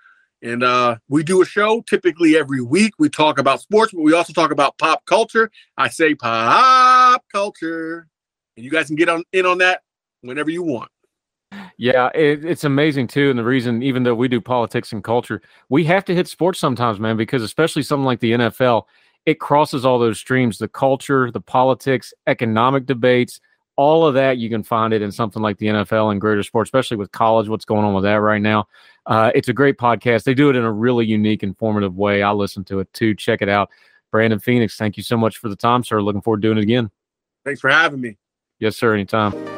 And 0.44 0.64
uh, 0.64 0.98
we 1.10 1.24
do 1.24 1.42
a 1.42 1.46
show 1.46 1.82
typically 1.82 2.38
every 2.38 2.62
week. 2.62 2.94
We 3.00 3.10
talk 3.10 3.40
about 3.40 3.62
sports, 3.62 3.92
but 3.92 4.02
we 4.04 4.14
also 4.14 4.34
talk 4.34 4.52
about 4.52 4.78
pop 4.78 5.04
culture. 5.06 5.50
I 5.76 5.90
say 5.90 6.14
pop 6.14 7.24
culture. 7.32 8.08
And 8.58 8.66
you 8.66 8.72
guys 8.72 8.88
can 8.88 8.96
get 8.96 9.08
on 9.08 9.24
in 9.32 9.46
on 9.46 9.60
that 9.60 9.84
whenever 10.22 10.50
you 10.50 10.64
want. 10.64 10.90
Yeah, 11.78 12.10
it, 12.16 12.44
it's 12.44 12.64
amazing 12.64 13.08
too. 13.08 13.30
And 13.30 13.38
the 13.38 13.44
reason, 13.44 13.84
even 13.84 14.04
though 14.04 14.16
we 14.16 14.28
do 14.28 14.42
politics 14.42 14.92
and 14.92 15.04
culture, 15.04 15.42
we 15.70 15.84
have 15.86 16.04
to 16.06 16.16
hit 16.16 16.28
sports 16.28 16.60
sometimes, 16.60 17.00
man, 17.00 17.16
because 17.18 17.44
especially 17.44 17.84
something 17.84 18.06
like 18.06 18.20
the 18.20 18.34
NFL, 18.34 18.84
it 19.26 19.40
crosses 19.40 19.86
all 19.86 20.00
those 20.00 20.18
streams 20.18 20.58
the 20.58 20.68
culture, 20.68 21.32
the 21.32 21.40
politics, 21.40 22.14
economic 22.26 22.88
debates, 22.88 23.40
all 23.76 24.06
of 24.08 24.16
that. 24.16 24.38
You 24.40 24.50
can 24.50 24.64
find 24.64 24.92
it 24.92 25.04
in 25.04 25.12
something 25.12 25.42
like 25.42 25.58
the 25.60 25.68
NFL 25.68 26.12
and 26.12 26.20
greater 26.20 26.44
sports, 26.44 26.68
especially 26.70 26.98
with 26.98 27.12
college, 27.12 27.48
what's 27.48 27.66
going 27.66 27.86
on 27.86 27.94
with 27.94 28.04
that 28.06 28.22
right 28.22 28.42
now. 28.42 28.68
Uh, 29.06 29.32
it's 29.36 29.50
a 29.50 29.54
great 29.54 29.78
podcast. 29.78 30.24
They 30.24 30.34
do 30.34 30.50
it 30.50 30.56
in 30.56 30.64
a 30.64 30.72
really 30.72 31.06
unique, 31.06 31.44
informative 31.44 31.96
way. 31.96 32.24
I 32.24 32.32
listen 32.32 32.66
to 32.66 32.80
it 32.80 32.92
too. 32.94 33.14
Check 33.14 33.42
it 33.42 33.50
out. 33.50 33.70
Brandon 34.12 34.40
Phoenix, 34.40 34.78
thank 34.78 34.98
you 34.98 35.04
so 35.04 35.16
much 35.16 35.38
for 35.38 35.48
the 35.48 35.56
time, 35.56 35.84
sir. 35.84 36.02
Looking 36.02 36.22
forward 36.22 36.42
to 36.42 36.48
doing 36.48 36.58
it 36.58 36.64
again. 36.64 36.90
Thanks 37.46 37.62
for 37.62 37.70
having 37.70 38.02
me. 38.02 38.18
Yes, 38.60 38.76
sir. 38.78 38.94
Anytime. 38.94 39.57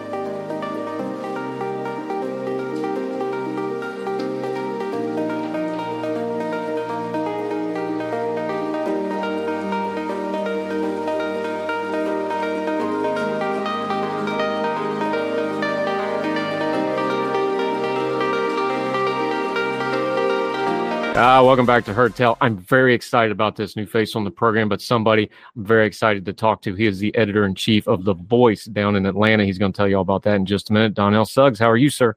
Uh, 21.20 21.44
welcome 21.44 21.66
back 21.66 21.84
to 21.84 21.94
Heard 21.94 22.16
Tell. 22.16 22.38
I'm 22.40 22.58
very 22.60 22.94
excited 22.94 23.34
about 23.34 23.58
this 23.58 23.76
new 23.76 23.86
face 23.86 24.16
on 24.16 24.24
the 24.24 24.32
program, 24.32 24.70
but 24.70 24.82
somebody 24.82 25.30
I'm 25.54 25.66
very 25.66 25.86
excited 25.86 26.24
to 26.26 26.32
talk 26.32 26.62
to. 26.62 26.74
He 26.76 26.86
is 26.86 26.98
the 26.98 27.14
editor 27.14 27.44
in 27.44 27.56
chief 27.56 27.90
of 27.90 28.06
The 28.06 28.14
Voice 28.14 28.64
down 28.64 28.96
in 28.96 29.06
Atlanta. 29.06 29.44
He's 29.44 29.58
going 29.58 29.74
to 29.74 29.76
tell 29.76 29.90
you 29.90 29.98
all 29.98 30.02
about 30.02 30.24
that 30.24 30.36
in 30.36 30.46
just 30.46 30.70
a 30.70 30.74
minute. 30.74 30.94
Donnell 30.94 31.26
Suggs, 31.26 31.60
how 31.60 31.70
are 31.70 31.76
you, 31.76 31.90
sir? 31.90 32.16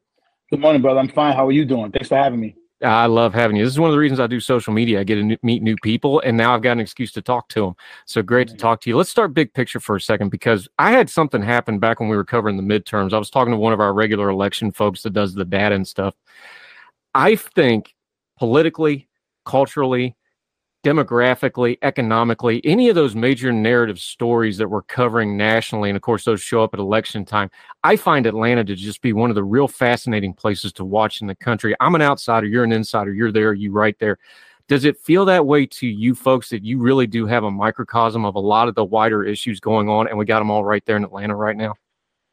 Good 0.51 0.61
morning, 0.61 0.83
brother. 0.83 1.01
I'm 1.01 1.09
fine. 1.09 1.35
How 1.35 1.45
are 1.49 1.51
you 1.51 1.65
doing? 1.65 1.91
Thanks 1.91 2.11
for 2.11 2.17
having 2.17 2.39
me. 2.39 2.55
I 2.81 3.07
love 3.07 3.35
having 3.35 3.57
you. 3.57 3.65
This 3.65 3.73
is 3.73 3.81
one 3.81 3.91
of 3.91 3.93
the 3.93 3.99
reasons 3.99 4.21
I 4.21 4.29
do 4.29 4.39
social 4.39 4.73
media. 4.73 5.01
I 5.01 5.03
get 5.03 5.17
to 5.17 5.37
meet 5.43 5.65
new 5.65 5.77
people, 5.83 6.21
and 6.21 6.37
now 6.37 6.55
I've 6.55 6.63
got 6.63 6.71
an 6.71 6.81
excuse 6.81 7.11
to 7.15 7.23
talk 7.23 7.49
to 7.49 7.63
them. 7.63 7.75
So 8.07 8.23
great 8.23 8.47
to 8.51 8.57
talk 8.57 8.83
to 8.83 8.91
you. 8.91 8.97
Let's 8.97 9.11
start 9.11 9.35
big 9.35 9.53
picture 9.53 9.81
for 9.81 9.97
a 9.97 10.01
second 10.01 10.29
because 10.29 10.69
I 10.79 10.93
had 10.93 11.11
something 11.11 11.43
happen 11.43 11.81
back 11.81 11.99
when 11.99 12.09
we 12.09 12.15
were 12.15 12.25
covering 12.25 12.57
the 12.57 12.63
midterms. 12.63 13.13
I 13.13 13.19
was 13.19 13.31
talking 13.31 13.51
to 13.51 13.59
one 13.59 13.73
of 13.73 13.81
our 13.81 13.93
regular 13.93 14.29
election 14.29 14.71
folks 14.71 15.03
that 15.03 15.13
does 15.13 15.35
the 15.35 15.45
data 15.45 15.75
and 15.75 15.89
stuff. 15.89 16.15
I 17.17 17.35
think 17.35 17.93
politically, 18.39 19.09
culturally, 19.45 20.17
demographically, 20.85 21.79
economically, 21.83 22.61
any 22.65 22.89
of 22.89 22.95
those 22.95 23.15
major 23.15 23.53
narrative 23.53 23.99
stories 24.01 24.59
that 24.59 24.69
we're 24.69 24.83
covering 24.83 25.37
nationally, 25.37 25.91
and 25.91 25.97
of 25.97 26.03
course, 26.03 26.25
those 26.25 26.41
show 26.41 26.63
up 26.63 26.75
at 26.75 26.81
election 26.81 27.25
time, 27.25 27.51
I 27.85 27.97
find 27.97 28.27
Atlanta 28.27 28.65
to 28.65 28.75
just 28.75 29.01
be 29.01 29.13
one 29.13 29.31
of 29.31 29.37
the 29.37 29.45
real 29.45 29.69
fascinating 29.69 30.35
places 30.35 30.73
to 30.75 30.85
watch 30.85 31.21
in 31.21 31.29
the 31.29 31.37
country. 31.37 31.75
I'm 31.81 31.95
an 31.95 32.03
outsider, 32.03 32.47
you're 32.47 32.65
an 32.65 32.73
insider, 32.73 33.13
you're 33.13 33.33
there, 33.33 33.53
you 33.53 33.71
right 33.71 33.97
there. 34.01 34.19
Does 34.69 34.85
it 34.85 34.99
feel 34.99 35.25
that 35.27 35.47
way 35.47 35.67
to 35.67 35.87
you 35.87 36.15
folks 36.15 36.49
that 36.49 36.65
you 36.65 36.79
really 36.79 37.07
do 37.07 37.27
have 37.27 37.45
a 37.45 37.51
microcosm 37.51 38.25
of 38.25 38.35
a 38.35 38.41
lot 38.41 38.69
of 38.69 38.75
the 38.75 38.85
wider 38.85 39.25
issues 39.25 39.61
going 39.61 39.89
on, 39.89 40.09
and 40.09 40.19
we 40.19 40.25
got 40.25 40.39
them 40.41 40.51
all 40.51 40.65
right 40.65 40.85
there 40.85 40.97
in 40.97 41.05
Atlanta 41.05 41.37
right 41.37 41.57
now? 41.57 41.75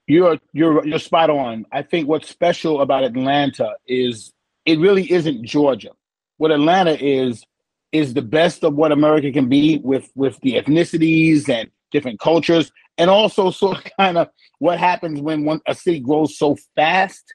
You're 0.07 0.39
you're 0.53 0.85
you're 0.87 0.97
spot 0.97 1.29
on. 1.29 1.65
I 1.71 1.83
think 1.83 2.07
what's 2.07 2.27
special 2.27 2.81
about 2.81 3.03
Atlanta 3.03 3.75
is 3.85 4.33
it 4.70 4.80
really 4.80 5.11
isn't 5.11 5.43
Georgia. 5.43 5.89
What 6.38 6.51
Atlanta 6.51 6.95
is 7.03 7.43
is 7.91 8.13
the 8.13 8.22
best 8.22 8.63
of 8.63 8.76
what 8.76 8.91
America 8.91 9.32
can 9.32 9.49
be 9.49 9.80
with 9.84 10.11
with 10.15 10.39
the 10.41 10.53
ethnicities 10.53 11.49
and 11.49 11.70
different 11.91 12.20
cultures, 12.20 12.72
and 12.99 13.09
also 13.09 13.49
sort 13.63 13.78
of 13.78 13.91
kind 13.99 14.17
of 14.17 14.30
what 14.59 14.78
happens 14.78 15.22
when 15.22 15.43
one 15.43 15.59
a 15.67 15.74
city 15.74 15.99
grows 15.99 16.38
so 16.38 16.55
fast 16.76 17.34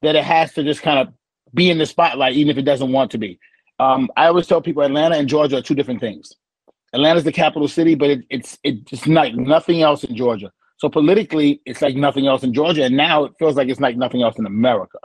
that 0.00 0.16
it 0.16 0.24
has 0.24 0.52
to 0.54 0.64
just 0.64 0.82
kind 0.82 0.98
of 0.98 1.12
be 1.54 1.70
in 1.70 1.76
the 1.76 1.86
spotlight, 1.86 2.32
even 2.32 2.50
if 2.50 2.56
it 2.56 2.64
doesn't 2.64 2.90
want 2.90 3.10
to 3.10 3.18
be. 3.18 3.38
Um, 3.78 4.08
I 4.16 4.26
always 4.26 4.46
tell 4.46 4.62
people 4.62 4.82
Atlanta 4.82 5.16
and 5.16 5.28
Georgia 5.28 5.58
are 5.58 5.62
two 5.62 5.74
different 5.74 6.00
things. 6.00 6.32
Atlanta's 6.94 7.24
the 7.24 7.32
capital 7.32 7.68
city, 7.68 7.94
but 7.94 8.08
it, 8.10 8.24
it's 8.30 8.56
it's 8.64 9.06
like 9.06 9.34
nothing 9.34 9.82
else 9.82 10.04
in 10.04 10.16
Georgia. 10.16 10.50
So 10.78 10.88
politically, 10.88 11.60
it's 11.66 11.82
like 11.82 11.96
nothing 11.96 12.26
else 12.26 12.42
in 12.42 12.54
Georgia, 12.54 12.84
and 12.84 12.96
now 12.96 13.24
it 13.24 13.32
feels 13.38 13.56
like 13.56 13.68
it's 13.68 13.80
like 13.80 13.96
nothing 13.98 14.22
else 14.22 14.38
in 14.38 14.46
America, 14.46 14.98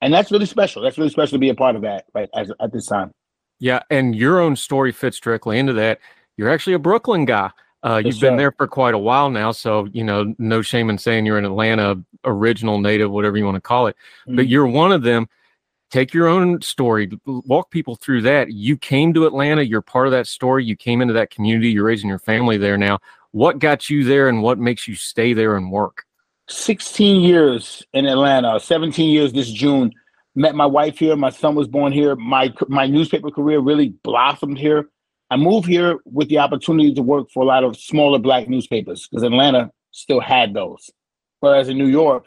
and 0.00 0.12
that's 0.12 0.30
really 0.30 0.46
special. 0.46 0.82
That's 0.82 0.98
really 0.98 1.10
special 1.10 1.36
to 1.36 1.38
be 1.38 1.48
a 1.48 1.54
part 1.54 1.76
of 1.76 1.82
that 1.82 2.06
right 2.14 2.28
as, 2.34 2.50
at 2.60 2.72
this 2.72 2.86
time. 2.86 3.12
Yeah, 3.58 3.82
and 3.90 4.16
your 4.16 4.40
own 4.40 4.56
story 4.56 4.92
fits 4.92 5.20
directly 5.20 5.58
into 5.58 5.74
that. 5.74 6.00
You're 6.36 6.48
actually 6.48 6.72
a 6.72 6.78
Brooklyn 6.78 7.26
guy. 7.26 7.50
Uh, 7.82 8.02
you've 8.04 8.20
been 8.20 8.36
there 8.36 8.52
for 8.52 8.66
quite 8.66 8.94
a 8.94 8.98
while 8.98 9.30
now, 9.30 9.52
so 9.52 9.86
you 9.92 10.04
know 10.04 10.34
no 10.38 10.60
shame 10.62 10.90
in 10.90 10.98
saying 10.98 11.24
you're 11.24 11.38
an 11.38 11.44
Atlanta 11.44 12.02
original 12.24 12.78
native, 12.78 13.10
whatever 13.10 13.36
you 13.36 13.44
want 13.44 13.54
to 13.56 13.60
call 13.60 13.86
it. 13.86 13.96
Mm-hmm. 14.26 14.36
But 14.36 14.48
you're 14.48 14.66
one 14.66 14.92
of 14.92 15.02
them. 15.02 15.28
Take 15.90 16.14
your 16.14 16.28
own 16.28 16.62
story, 16.62 17.10
walk 17.26 17.72
people 17.72 17.96
through 17.96 18.22
that. 18.22 18.52
You 18.52 18.76
came 18.76 19.12
to 19.14 19.26
Atlanta, 19.26 19.62
you're 19.62 19.82
part 19.82 20.06
of 20.06 20.12
that 20.12 20.28
story. 20.28 20.64
You 20.64 20.76
came 20.76 21.02
into 21.02 21.14
that 21.14 21.30
community, 21.30 21.70
you're 21.70 21.84
raising 21.84 22.08
your 22.08 22.20
family 22.20 22.56
there 22.58 22.78
now. 22.78 23.00
What 23.32 23.58
got 23.58 23.90
you 23.90 24.04
there, 24.04 24.28
and 24.28 24.40
what 24.40 24.58
makes 24.58 24.86
you 24.86 24.94
stay 24.94 25.32
there 25.32 25.56
and 25.56 25.72
work? 25.72 26.04
16 26.50 27.20
years 27.22 27.84
in 27.92 28.06
Atlanta, 28.06 28.58
17 28.58 29.08
years 29.08 29.32
this 29.32 29.50
June 29.50 29.92
met 30.34 30.54
my 30.54 30.66
wife 30.66 30.98
here. 30.98 31.16
My 31.16 31.30
son 31.30 31.54
was 31.54 31.68
born 31.68 31.92
here. 31.92 32.16
My 32.16 32.52
my 32.68 32.86
newspaper 32.86 33.30
career 33.30 33.60
really 33.60 33.90
blossomed 34.02 34.58
here. 34.58 34.88
I 35.30 35.36
moved 35.36 35.68
here 35.68 35.98
with 36.04 36.28
the 36.28 36.38
opportunity 36.38 36.92
to 36.94 37.02
work 37.02 37.28
for 37.32 37.42
a 37.42 37.46
lot 37.46 37.62
of 37.62 37.76
smaller 37.76 38.18
black 38.18 38.48
newspapers 38.48 39.06
because 39.06 39.22
Atlanta 39.22 39.70
still 39.92 40.20
had 40.20 40.54
those. 40.54 40.90
Whereas 41.38 41.68
in 41.68 41.78
New 41.78 41.86
York, 41.86 42.26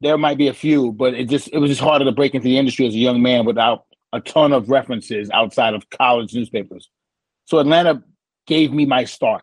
there 0.00 0.16
might 0.16 0.38
be 0.38 0.48
a 0.48 0.54
few, 0.54 0.92
but 0.92 1.14
it 1.14 1.28
just 1.28 1.48
it 1.52 1.58
was 1.58 1.70
just 1.70 1.80
harder 1.80 2.04
to 2.04 2.12
break 2.12 2.34
into 2.34 2.44
the 2.44 2.58
industry 2.58 2.86
as 2.86 2.94
a 2.94 2.98
young 2.98 3.20
man 3.20 3.44
without 3.44 3.84
a 4.12 4.20
ton 4.20 4.52
of 4.52 4.70
references 4.70 5.28
outside 5.30 5.74
of 5.74 5.90
college 5.90 6.34
newspapers. 6.34 6.88
So 7.46 7.58
Atlanta 7.58 8.02
gave 8.46 8.72
me 8.72 8.86
my 8.86 9.04
start. 9.04 9.42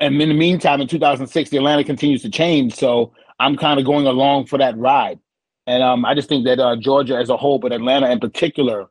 And 0.00 0.22
in 0.22 0.28
the 0.28 0.34
meantime, 0.34 0.80
in 0.80 0.88
2006, 0.88 1.50
the 1.50 1.56
Atlanta 1.56 1.84
continues 1.84 2.22
to 2.22 2.30
change. 2.30 2.74
So 2.74 3.12
I'm 3.40 3.56
kind 3.56 3.80
of 3.80 3.86
going 3.86 4.06
along 4.06 4.46
for 4.46 4.58
that 4.58 4.76
ride. 4.78 5.18
And 5.66 5.82
um, 5.82 6.04
I 6.04 6.14
just 6.14 6.28
think 6.28 6.44
that 6.44 6.60
uh, 6.60 6.76
Georgia 6.76 7.16
as 7.16 7.30
a 7.30 7.36
whole, 7.36 7.58
but 7.58 7.72
Atlanta 7.72 8.10
in 8.10 8.20
particular, 8.20 8.86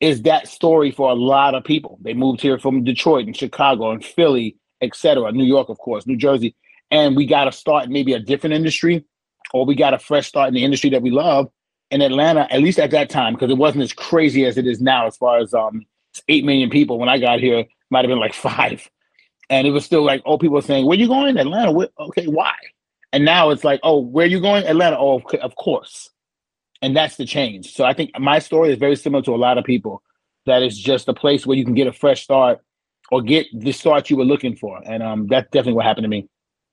is 0.00 0.22
that 0.22 0.46
story 0.46 0.90
for 0.90 1.10
a 1.10 1.14
lot 1.14 1.54
of 1.54 1.64
people. 1.64 1.98
They 2.02 2.14
moved 2.14 2.40
here 2.40 2.58
from 2.58 2.84
Detroit 2.84 3.26
and 3.26 3.36
Chicago 3.36 3.90
and 3.90 4.04
Philly, 4.04 4.56
etc. 4.80 5.32
New 5.32 5.44
York, 5.44 5.68
of 5.68 5.78
course, 5.78 6.06
New 6.06 6.16
Jersey. 6.16 6.54
And 6.90 7.16
we 7.16 7.26
got 7.26 7.44
to 7.44 7.52
start 7.52 7.88
maybe 7.88 8.12
a 8.14 8.20
different 8.20 8.54
industry, 8.54 9.04
or 9.52 9.66
we 9.66 9.74
got 9.74 9.94
a 9.94 9.98
fresh 9.98 10.28
start 10.28 10.48
in 10.48 10.54
the 10.54 10.64
industry 10.64 10.90
that 10.90 11.02
we 11.02 11.10
love. 11.10 11.48
In 11.90 12.02
Atlanta, 12.02 12.46
at 12.52 12.60
least 12.60 12.78
at 12.78 12.90
that 12.90 13.10
time, 13.10 13.34
because 13.34 13.50
it 13.50 13.56
wasn't 13.56 13.82
as 13.82 13.92
crazy 13.92 14.44
as 14.44 14.58
it 14.58 14.66
is 14.66 14.80
now, 14.80 15.06
as 15.06 15.16
far 15.16 15.38
as 15.38 15.52
um, 15.54 15.84
eight 16.28 16.44
million 16.44 16.70
people. 16.70 16.98
When 16.98 17.08
I 17.08 17.18
got 17.18 17.40
here, 17.40 17.64
might 17.90 18.04
have 18.04 18.10
been 18.10 18.20
like 18.20 18.34
five, 18.48 18.88
and 19.50 19.66
it 19.66 19.70
was 19.70 19.84
still 19.84 20.04
like, 20.04 20.22
oh, 20.26 20.38
people 20.38 20.60
saying, 20.62 20.86
"Where 20.86 20.98
you 20.98 21.08
going, 21.08 21.36
Atlanta?" 21.36 21.72
Where? 21.72 21.88
Okay, 21.98 22.26
why? 22.26 22.54
And 23.12 23.24
now 23.24 23.50
it's 23.50 23.64
like, 23.64 23.80
oh, 23.82 23.98
where 23.98 24.26
you 24.26 24.40
going? 24.40 24.66
Atlanta. 24.66 24.98
Oh, 24.98 25.22
of 25.40 25.56
course. 25.56 26.10
And 26.82 26.96
that's 26.96 27.16
the 27.16 27.24
change. 27.24 27.74
So 27.74 27.84
I 27.84 27.92
think 27.92 28.10
my 28.18 28.38
story 28.38 28.70
is 28.70 28.78
very 28.78 28.96
similar 28.96 29.22
to 29.24 29.34
a 29.34 29.36
lot 29.36 29.58
of 29.58 29.64
people. 29.64 30.02
That 30.46 30.62
is 30.62 30.78
just 30.78 31.08
a 31.08 31.14
place 31.14 31.46
where 31.46 31.56
you 31.56 31.64
can 31.64 31.74
get 31.74 31.86
a 31.86 31.92
fresh 31.92 32.22
start 32.22 32.60
or 33.10 33.22
get 33.22 33.46
the 33.52 33.72
start 33.72 34.10
you 34.10 34.16
were 34.16 34.24
looking 34.24 34.54
for. 34.56 34.80
And 34.84 35.02
um, 35.02 35.26
that's 35.26 35.46
definitely 35.50 35.74
what 35.74 35.86
happened 35.86 36.04
to 36.04 36.08
me. 36.08 36.28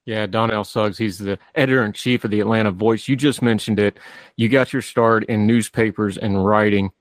Yeah, 0.05 0.27
Donnell 0.27 0.63
Suggs, 0.63 0.99
he's 0.99 1.17
the 1.17 1.39
editor 1.55 1.83
in 1.83 1.91
chief 1.91 2.23
of 2.23 2.31
the 2.31 2.39
Atlanta 2.39 2.69
Voice. 2.71 3.07
You 3.07 3.15
just 3.15 3.41
mentioned 3.41 3.79
it. 3.79 3.97
You 4.37 4.49
got 4.49 4.71
your 4.71 4.83
start 4.83 5.23
in 5.23 5.47
newspapers 5.47 6.17
and 6.17 6.45
writing. 6.45 6.91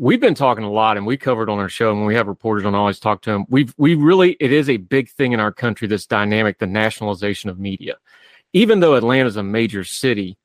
We've 0.00 0.20
been 0.20 0.34
talking 0.34 0.64
a 0.64 0.70
lot, 0.70 0.96
and 0.96 1.04
we 1.04 1.16
covered 1.16 1.50
on 1.50 1.58
our 1.58 1.68
show. 1.68 1.90
And 1.90 2.06
we 2.06 2.14
have 2.14 2.28
reporters 2.28 2.64
on, 2.64 2.74
always 2.74 3.00
talk 3.00 3.20
to 3.22 3.30
them. 3.30 3.44
We've 3.48 3.74
we 3.76 3.94
really 3.94 4.36
it 4.40 4.52
is 4.52 4.70
a 4.70 4.76
big 4.76 5.10
thing 5.10 5.32
in 5.32 5.40
our 5.40 5.52
country. 5.52 5.88
This 5.88 6.06
dynamic, 6.06 6.58
the 6.58 6.66
nationalization 6.66 7.50
of 7.50 7.58
media 7.58 7.96
even 8.52 8.80
though 8.80 8.94
Atlanta's 8.94 9.36
a 9.36 9.42
major 9.42 9.84
city, 9.84 10.38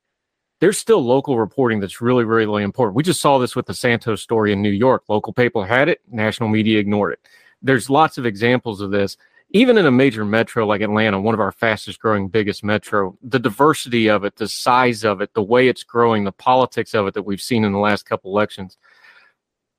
there's 0.59 0.77
still 0.77 1.03
local 1.03 1.37
reporting 1.37 1.79
that's 1.79 2.01
really, 2.01 2.23
really, 2.23 2.45
really 2.45 2.63
important. 2.63 2.95
We 2.95 3.03
just 3.03 3.21
saw 3.21 3.37
this 3.37 3.55
with 3.55 3.65
the 3.65 3.73
Santos 3.73 4.21
story 4.21 4.53
in 4.53 4.61
New 4.61 4.69
York. 4.69 5.03
Local 5.07 5.33
people 5.33 5.63
had 5.63 5.89
it, 5.89 6.01
national 6.09 6.49
media 6.49 6.79
ignored 6.79 7.13
it. 7.13 7.19
There's 7.61 7.89
lots 7.89 8.17
of 8.17 8.25
examples 8.25 8.81
of 8.81 8.91
this. 8.91 9.17
Even 9.55 9.77
in 9.77 9.85
a 9.85 9.91
major 9.91 10.25
metro 10.25 10.65
like 10.65 10.81
Atlanta, 10.81 11.21
one 11.21 11.35
of 11.35 11.39
our 11.39 11.51
fastest 11.51 11.99
growing, 11.99 12.27
biggest 12.27 12.63
metro, 12.63 13.15
the 13.21 13.39
diversity 13.39 14.09
of 14.09 14.23
it, 14.23 14.35
the 14.37 14.47
size 14.47 15.03
of 15.03 15.21
it, 15.21 15.33
the 15.33 15.43
way 15.43 15.67
it's 15.67 15.83
growing, 15.83 16.23
the 16.23 16.31
politics 16.31 16.95
of 16.95 17.05
it 17.05 17.13
that 17.13 17.21
we've 17.21 17.41
seen 17.41 17.63
in 17.63 17.71
the 17.71 17.77
last 17.77 18.03
couple 18.03 18.31
elections, 18.31 18.77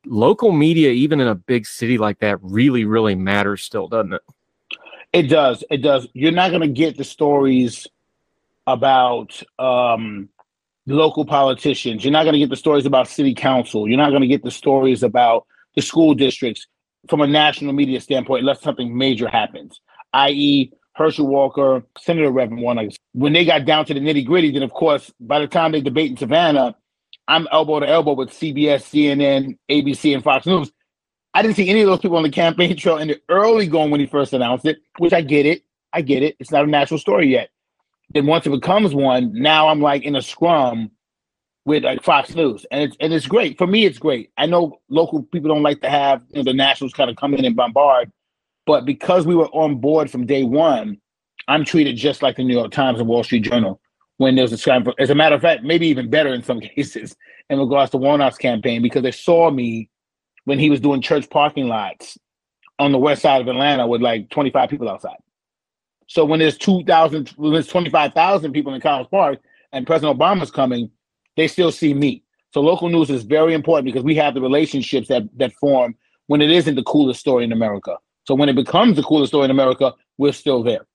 local 0.07 0.53
media, 0.53 0.91
even 0.91 1.21
in 1.21 1.29
a 1.29 1.35
big 1.35 1.67
city 1.67 1.99
like 1.99 2.19
that, 2.21 2.39
really, 2.43 2.85
really 2.85 3.15
matters 3.15 3.63
still, 3.63 3.89
doesn't 3.89 4.15
it? 4.15 4.23
It 5.13 5.23
does. 5.25 5.63
It 5.71 5.79
does. 5.79 6.09
You're 6.13 6.33
not 6.33 6.51
going 6.51 6.63
to 6.63 6.69
get 6.69 6.97
the 6.97 7.05
stories 7.05 7.87
about 8.67 9.43
um, 9.59 10.29
local 10.87 11.25
politicians. 11.25 12.05
You're 12.05 12.13
not 12.13 12.25
going 12.25 12.35
to 12.35 12.39
get 12.39 12.51
the 12.51 12.57
stories 12.57 12.87
about 12.87 13.09
city 13.09 13.35
council. 13.35 13.89
You're 13.89 13.99
not 13.99 14.11
going 14.11 14.23
to 14.23 14.29
get 14.29 14.43
the 14.43 14.51
stories 14.51 15.03
about 15.03 15.47
the 15.77 15.83
school 15.83 16.15
districts 16.15 16.67
from 17.09 17.21
a 17.21 17.27
national 17.27 17.73
media 17.73 18.01
standpoint 18.01 18.41
unless 18.41 18.63
something 18.63 18.97
major 18.97 19.29
happens, 19.29 19.81
i.e., 20.15 20.73
Herschel 20.95 21.27
Walker, 21.27 21.85
Senator 21.99 22.31
Reverend 22.31 22.63
Warnock. 22.63 22.93
When 23.13 23.33
they 23.33 23.45
got 23.45 23.65
down 23.65 23.85
to 23.87 23.95
the 23.95 24.01
nitty 24.01 24.25
gritty, 24.25 24.53
then 24.53 24.63
of 24.63 24.73
course, 24.73 25.13
by 25.19 25.41
the 25.41 25.49
time 25.49 25.73
they 25.73 25.81
debate 25.81 26.11
in 26.11 26.17
Savannah, 26.17 26.77
I'm 27.29 27.49
elbow 27.51 27.81
to 27.81 27.89
elbow 27.89 28.13
with 28.13 28.31
CBS, 28.31 28.83
CNN, 28.83 29.57
ABC, 29.71 30.15
and 30.15 30.23
Fox 30.23 30.47
News. 30.47 30.71
I 31.33 31.43
didn't 31.43 31.57
see 31.57 31.69
any 31.69 31.81
of 31.81 31.89
those 31.89 32.01
people 32.01 32.17
on 32.17 32.23
the 32.23 32.31
campaign 32.31 32.77
trail 32.77 32.99
in 32.99 33.09
the 33.09 33.21
early 33.29 33.67
going 33.67 33.91
when 33.91 34.01
he 34.01 34.07
first 34.07 34.33
announced 34.33 34.67
it, 34.67 34.79
which 34.99 35.13
I 35.13 35.21
get 35.21 35.47
it. 35.47 35.63
I 35.93 36.03
get 36.03 36.23
it. 36.23 36.37
It's 36.39 36.51
not 36.51 36.65
a 36.65 36.69
national 36.69 36.99
story 36.99 37.29
yet. 37.29 37.51
Then 38.11 38.27
once 38.27 38.47
it 38.47 38.51
becomes 38.51 38.95
one, 38.95 39.33
now 39.33 39.69
I'm 39.69 39.81
like 39.81 40.05
in 40.05 40.17
a 40.17 40.23
scrum 40.23 40.91
with 41.65 41.83
like 41.83 42.03
Fox 42.03 42.35
News, 42.35 42.67
and 42.71 42.83
it's 42.83 42.97
and 43.01 43.13
it's 43.13 43.27
great 43.27 43.57
for 43.57 43.67
me. 43.67 43.87
It's 43.87 43.99
great. 43.99 44.31
I 44.37 44.47
know 44.47 44.81
local 44.91 45.23
people 45.23 45.49
don't 45.49 45.63
like 45.63 45.81
to 45.81 45.89
have 45.89 46.23
you 46.31 46.37
know, 46.37 46.45
the 46.45 46.53
nationals 46.53 46.93
kind 46.93 47.11
of 47.11 47.17
come 47.17 47.35
in 47.35 47.45
and 47.45 47.57
bombard, 47.57 48.13
but 48.67 48.85
because 48.85 49.27
we 49.27 49.35
were 49.35 49.49
on 49.49 49.77
board 49.77 50.11
from 50.11 50.27
day 50.27 50.45
one, 50.45 50.99
I'm 51.49 51.65
treated 51.65 51.97
just 51.97 52.23
like 52.23 52.37
the 52.37 52.45
New 52.45 52.55
York 52.55 52.71
Times 52.71 53.01
and 53.01 53.09
Wall 53.09 53.25
Street 53.25 53.41
Journal 53.41 53.81
when 54.19 54.37
there's 54.37 54.53
a 54.53 54.59
scrum. 54.59 54.87
As 54.99 55.11
a 55.11 55.15
matter 55.15 55.35
of 55.35 55.43
fact, 55.43 55.65
maybe 55.65 55.87
even 55.89 56.11
better 56.11 56.33
in 56.33 56.43
some 56.43 56.61
cases 56.77 57.17
in 57.51 57.59
regards 57.59 57.91
to 57.93 57.99
Warnock's 57.99 58.39
campaign 58.39 58.83
because 58.83 59.03
they 59.03 59.11
saw 59.11 59.51
me 59.51 59.89
when 60.45 60.59
he 60.59 60.71
was 60.71 60.81
doing 60.81 61.01
church 61.01 61.29
parking 61.31 61.69
lots 61.69 62.19
on 62.79 62.93
the 62.93 62.99
west 62.99 63.23
side 63.23 63.41
of 63.41 63.49
Atlanta 63.49 63.87
with 63.87 64.03
like 64.03 64.31
25 64.31 64.69
people 64.69 64.89
outside. 64.89 65.17
So 66.07 66.25
when 66.25 66.41
there's 66.41 66.59
2,000, 66.59 67.31
when 67.37 67.53
there's 67.53 67.67
25,000 67.67 68.53
people 68.53 68.75
in 68.75 68.81
College 68.81 69.09
Park 69.11 69.39
and 69.73 69.87
President 69.87 70.19
Obama's 70.19 70.51
coming, 70.51 70.91
they 71.37 71.49
still 71.49 71.73
see 71.73 71.95
me. 71.95 72.23
So 72.53 72.61
local 72.61 72.89
news 72.89 73.11
is 73.11 73.25
very 73.25 73.55
important 73.55 73.87
because 73.87 74.05
we 74.05 74.15
have 74.17 74.35
the 74.35 74.41
relationships 74.41 75.09
that 75.09 75.25
that 75.39 75.53
form 75.55 75.97
when 76.27 76.41
it 76.41 76.51
isn't 76.51 76.77
the 76.77 76.83
coolest 76.85 77.21
story 77.21 77.45
in 77.45 77.53
America. 77.53 77.97
So 78.27 78.35
when 78.35 78.49
it 78.49 78.55
becomes 78.55 78.97
the 78.97 79.03
coolest 79.03 79.31
story 79.31 79.47
in 79.47 79.51
America, 79.51 79.93
we're 80.19 80.33
still 80.33 80.63
there. 80.63 80.87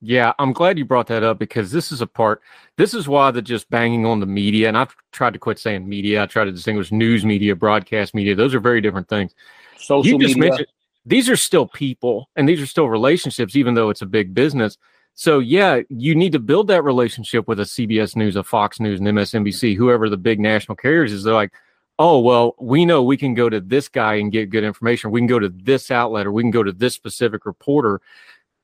Yeah, 0.00 0.32
I'm 0.38 0.52
glad 0.52 0.78
you 0.78 0.84
brought 0.84 1.08
that 1.08 1.24
up 1.24 1.38
because 1.38 1.72
this 1.72 1.90
is 1.90 2.00
a 2.00 2.06
part. 2.06 2.40
This 2.76 2.94
is 2.94 3.08
why 3.08 3.32
the 3.32 3.42
just 3.42 3.68
banging 3.68 4.06
on 4.06 4.20
the 4.20 4.26
media, 4.26 4.68
and 4.68 4.78
I've 4.78 4.94
tried 5.10 5.32
to 5.32 5.40
quit 5.40 5.58
saying 5.58 5.88
media. 5.88 6.22
I 6.22 6.26
try 6.26 6.44
to 6.44 6.52
distinguish 6.52 6.92
news 6.92 7.24
media, 7.24 7.56
broadcast 7.56 8.14
media. 8.14 8.36
Those 8.36 8.54
are 8.54 8.60
very 8.60 8.80
different 8.80 9.08
things. 9.08 9.34
Social 9.76 10.12
you 10.12 10.18
just 10.18 10.36
media. 10.36 10.50
mentioned 10.50 10.68
these 11.08 11.30
are 11.30 11.36
still 11.36 11.66
people 11.66 12.28
and 12.36 12.48
these 12.48 12.60
are 12.60 12.66
still 12.66 12.88
relationships, 12.88 13.56
even 13.56 13.74
though 13.74 13.88
it's 13.88 14.02
a 14.02 14.06
big 14.06 14.34
business. 14.34 14.76
So 15.14 15.38
yeah, 15.38 15.80
you 15.88 16.14
need 16.14 16.32
to 16.32 16.38
build 16.38 16.68
that 16.68 16.84
relationship 16.84 17.48
with 17.48 17.58
a 17.60 17.64
CBS 17.64 18.14
News, 18.14 18.36
a 18.36 18.44
Fox 18.44 18.78
News, 18.78 19.00
and 19.00 19.08
MSNBC, 19.08 19.74
whoever 19.76 20.08
the 20.08 20.16
big 20.16 20.38
national 20.38 20.76
carriers 20.76 21.12
is. 21.12 21.24
They're 21.24 21.34
like, 21.34 21.52
oh 21.98 22.20
well, 22.20 22.54
we 22.60 22.84
know 22.84 23.02
we 23.02 23.16
can 23.16 23.34
go 23.34 23.48
to 23.48 23.60
this 23.60 23.88
guy 23.88 24.14
and 24.16 24.30
get 24.30 24.50
good 24.50 24.64
information. 24.64 25.10
We 25.10 25.20
can 25.20 25.26
go 25.26 25.38
to 25.38 25.48
this 25.48 25.90
outlet, 25.90 26.26
or 26.26 26.32
we 26.32 26.42
can 26.42 26.50
go 26.50 26.62
to 26.62 26.72
this 26.72 26.94
specific 26.94 27.46
reporter. 27.46 28.00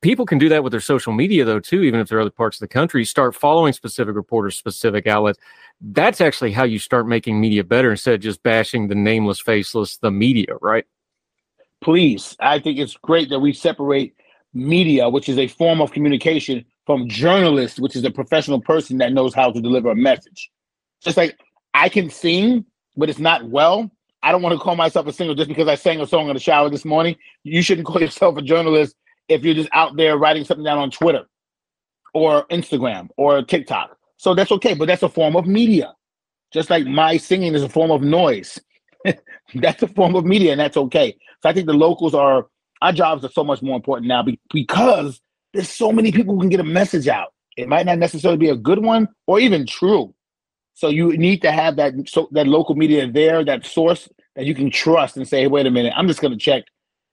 People 0.05 0.27
can 0.27 0.37
do 0.37 0.49
that 0.49 0.63
with 0.63 0.69
their 0.69 0.81
social 0.81 1.13
media 1.13 1.43
though 1.45 1.59
too, 1.59 1.81
even 1.81 1.99
if 1.99 2.07
they're 2.07 2.21
other 2.21 2.29
parts 2.29 2.57
of 2.57 2.59
the 2.59 2.67
country. 2.67 3.03
Start 3.05 3.33
following 3.33 3.73
specific 3.73 4.15
reporters, 4.15 4.55
specific 4.55 5.07
outlets. 5.07 5.39
That's 5.81 6.21
actually 6.21 6.51
how 6.51 6.63
you 6.63 6.77
start 6.77 7.07
making 7.07 7.41
media 7.41 7.63
better 7.63 7.89
instead 7.89 8.13
of 8.13 8.21
just 8.21 8.43
bashing 8.43 8.87
the 8.87 8.93
nameless, 8.93 9.39
faceless, 9.39 9.97
the 9.97 10.11
media, 10.11 10.57
right? 10.61 10.85
please. 11.81 12.35
I 12.39 12.59
think 12.59 12.79
it's 12.79 12.97
great 12.97 13.29
that 13.29 13.39
we 13.39 13.53
separate 13.53 14.15
media, 14.53 15.09
which 15.09 15.27
is 15.27 15.37
a 15.37 15.47
form 15.47 15.81
of 15.81 15.91
communication, 15.91 16.65
from 16.85 17.09
journalists, 17.09 17.79
which 17.79 17.95
is 17.95 18.03
a 18.03 18.11
professional 18.11 18.61
person 18.61 18.99
that 18.99 19.11
knows 19.11 19.33
how 19.33 19.51
to 19.51 19.59
deliver 19.59 19.89
a 19.89 19.95
message. 19.95 20.51
Just 21.01 21.17
like 21.17 21.39
I 21.73 21.89
can 21.89 22.11
sing, 22.11 22.65
but 22.95 23.09
it's 23.09 23.19
not 23.19 23.47
well. 23.49 23.91
I 24.21 24.31
don't 24.31 24.41
want 24.41 24.53
to 24.53 24.59
call 24.59 24.75
myself 24.75 25.07
a 25.07 25.13
singer 25.13 25.35
just 25.35 25.47
because 25.47 25.67
I 25.67 25.75
sang 25.75 25.99
a 25.99 26.07
song 26.07 26.27
in 26.27 26.35
the 26.35 26.39
shower 26.39 26.69
this 26.69 26.85
morning. 26.85 27.15
You 27.43 27.61
shouldn't 27.61 27.87
call 27.87 28.01
yourself 28.01 28.37
a 28.37 28.41
journalist 28.41 28.95
if 29.27 29.43
you're 29.43 29.55
just 29.55 29.69
out 29.73 29.95
there 29.95 30.17
writing 30.17 30.43
something 30.43 30.63
down 30.63 30.77
on 30.77 30.91
Twitter 30.91 31.25
or 32.13 32.45
Instagram 32.47 33.09
or 33.17 33.43
TikTok. 33.43 33.97
So 34.17 34.33
that's 34.33 34.51
okay, 34.53 34.73
but 34.73 34.87
that's 34.87 35.03
a 35.03 35.09
form 35.09 35.35
of 35.35 35.45
media. 35.45 35.93
Just 36.51 36.69
like 36.69 36.85
my 36.85 37.17
singing 37.17 37.53
is 37.53 37.63
a 37.63 37.69
form 37.69 37.91
of 37.91 38.01
noise. 38.01 38.59
that's 39.55 39.83
a 39.83 39.87
form 39.87 40.15
of 40.15 40.25
media, 40.25 40.51
and 40.51 40.59
that's 40.59 40.77
okay. 40.77 41.17
So 41.43 41.49
I 41.49 41.53
think 41.53 41.67
the 41.67 41.73
locals 41.73 42.13
are 42.13 42.47
our 42.81 42.91
jobs 42.91 43.23
are 43.25 43.31
so 43.31 43.43
much 43.43 43.61
more 43.61 43.75
important 43.75 44.07
now 44.07 44.23
because 44.53 45.21
there's 45.53 45.69
so 45.69 45.91
many 45.91 46.11
people 46.11 46.35
who 46.35 46.41
can 46.41 46.49
get 46.49 46.59
a 46.59 46.63
message 46.63 47.07
out. 47.07 47.33
It 47.57 47.67
might 47.67 47.85
not 47.85 47.99
necessarily 47.99 48.37
be 48.37 48.49
a 48.49 48.55
good 48.55 48.83
one 48.83 49.07
or 49.27 49.39
even 49.39 49.65
true. 49.65 50.13
So 50.73 50.89
you 50.89 51.17
need 51.17 51.41
to 51.43 51.51
have 51.51 51.77
that 51.77 51.93
so 52.07 52.27
that 52.31 52.47
local 52.47 52.75
media 52.75 53.09
there, 53.09 53.43
that 53.45 53.65
source 53.65 54.09
that 54.35 54.45
you 54.45 54.53
can 54.53 54.69
trust 54.69 55.15
and 55.15 55.27
say, 55.27 55.41
hey, 55.41 55.47
wait 55.47 55.65
a 55.65 55.71
minute, 55.71 55.93
I'm 55.95 56.07
just 56.07 56.21
gonna 56.21 56.37
check 56.37 56.65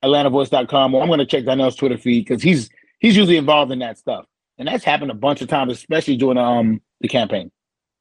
AtlantaVoice.com 0.04 0.94
or 0.94 1.02
I'm 1.02 1.08
gonna 1.08 1.26
check 1.26 1.44
Donnell's 1.44 1.76
Twitter 1.76 1.98
feed 1.98 2.26
because 2.26 2.42
he's 2.42 2.70
he's 3.00 3.16
usually 3.16 3.36
involved 3.36 3.72
in 3.72 3.78
that 3.80 3.98
stuff. 3.98 4.26
And 4.58 4.68
that's 4.68 4.84
happened 4.84 5.10
a 5.10 5.14
bunch 5.14 5.42
of 5.42 5.48
times, 5.48 5.72
especially 5.72 6.16
during 6.16 6.38
um 6.38 6.80
the 7.00 7.08
campaign. 7.08 7.50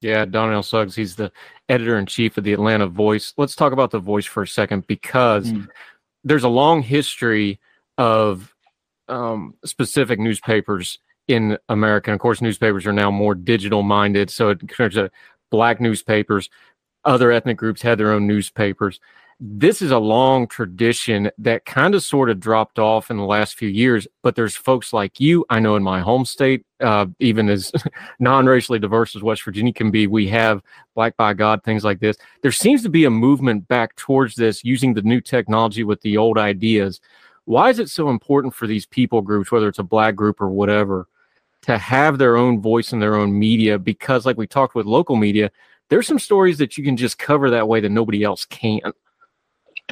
Yeah, 0.02 0.26
Donnell 0.26 0.64
Suggs, 0.64 0.96
he's 0.96 1.16
the 1.16 1.32
editor 1.70 1.98
in 1.98 2.08
chief 2.08 2.36
of 2.38 2.44
the 2.44 2.54
Atlanta 2.54 2.88
Voice. 2.88 3.34
Let's 3.38 3.56
talk 3.56 3.72
about 3.72 3.92
the 3.92 4.00
Voice 4.00 4.26
for 4.26 4.44
a 4.44 4.48
second 4.48 4.88
because 4.88 5.52
Mm. 5.52 5.68
there's 6.24 6.44
a 6.44 6.50
long 6.50 6.82
history 6.82 7.60
of 8.00 8.54
um, 9.08 9.54
specific 9.66 10.20
newspapers 10.20 10.98
in 11.28 11.58
America. 11.70 12.10
And 12.10 12.16
of 12.16 12.20
course, 12.22 12.42
newspapers 12.42 12.88
are 12.88 12.94
now 12.94 13.12
more 13.12 13.36
digital 13.36 13.84
minded. 13.84 14.30
So 14.32 14.50
it 14.50 14.62
there's 14.78 14.98
a 14.98 15.12
black 15.52 15.80
newspapers, 15.80 16.50
other 17.06 17.32
ethnic 17.32 17.58
groups 17.58 17.82
had 17.82 17.98
their 18.00 18.12
own 18.12 18.26
newspapers. 18.26 19.00
This 19.44 19.82
is 19.82 19.90
a 19.90 19.98
long 19.98 20.48
tradition 20.48 21.32
that 21.40 21.66
kind 21.66 21.96
of 21.96 22.04
sort 22.04 22.30
of 22.30 22.40
dropped 22.40 22.78
off 22.78 23.10
in 23.10 23.18
the 23.18 23.26
last 23.26 23.56
few 23.56 23.70
years. 23.70 24.08
But 24.22 24.36
there's 24.36 24.56
folks 24.56 24.94
like 24.94 25.20
you, 25.20 25.44
I 25.50 25.60
know 25.60 25.76
in 25.76 25.82
my 25.82 26.00
home 26.00 26.26
state, 26.26 26.64
uh, 26.80 27.08
even 27.20 27.50
as 27.50 27.72
non-racially 28.20 28.78
diverse 28.78 29.16
as 29.16 29.24
West 29.24 29.42
Virginia 29.42 29.74
can 29.74 29.90
be, 29.90 30.06
we 30.06 30.28
have 30.28 30.62
Black 30.94 31.18
by 31.18 31.34
God, 31.34 31.64
things 31.64 31.84
like 31.84 32.00
this. 32.00 32.18
There 32.44 32.52
seems 32.52 32.84
to 32.84 32.90
be 32.90 33.06
a 33.06 33.10
movement 33.10 33.68
back 33.68 33.96
towards 33.96 34.36
this 34.36 34.64
using 34.64 34.94
the 34.94 35.02
new 35.02 35.20
technology 35.20 35.84
with 35.84 36.02
the 36.02 36.18
old 36.18 36.38
ideas. 36.38 37.02
Why 37.46 37.72
is 37.72 37.80
it 37.80 37.90
so 37.90 38.10
important 38.10 38.54
for 38.54 38.68
these 38.68 38.86
people 38.86 39.24
groups, 39.24 39.52
whether 39.52 39.68
it's 39.68 39.80
a 39.80 39.84
black 39.84 40.16
group 40.16 40.40
or 40.40 40.50
whatever, 40.50 41.08
to 41.64 41.80
have 41.80 42.20
their 42.20 42.38
own 42.38 42.62
voice 42.62 42.94
and 42.94 43.02
their 43.02 43.16
own 43.16 43.40
media? 43.40 43.80
Because, 43.80 44.24
like 44.24 44.38
we 44.38 44.46
talked 44.46 44.76
with 44.76 44.86
local 44.86 45.16
media, 45.16 45.50
there's 45.90 46.06
some 46.06 46.20
stories 46.20 46.60
that 46.60 46.78
you 46.78 46.84
can 46.84 46.96
just 46.96 47.18
cover 47.18 47.50
that 47.50 47.68
way 47.68 47.80
that 47.80 47.90
nobody 47.90 48.24
else 48.24 48.46
can. 48.46 48.82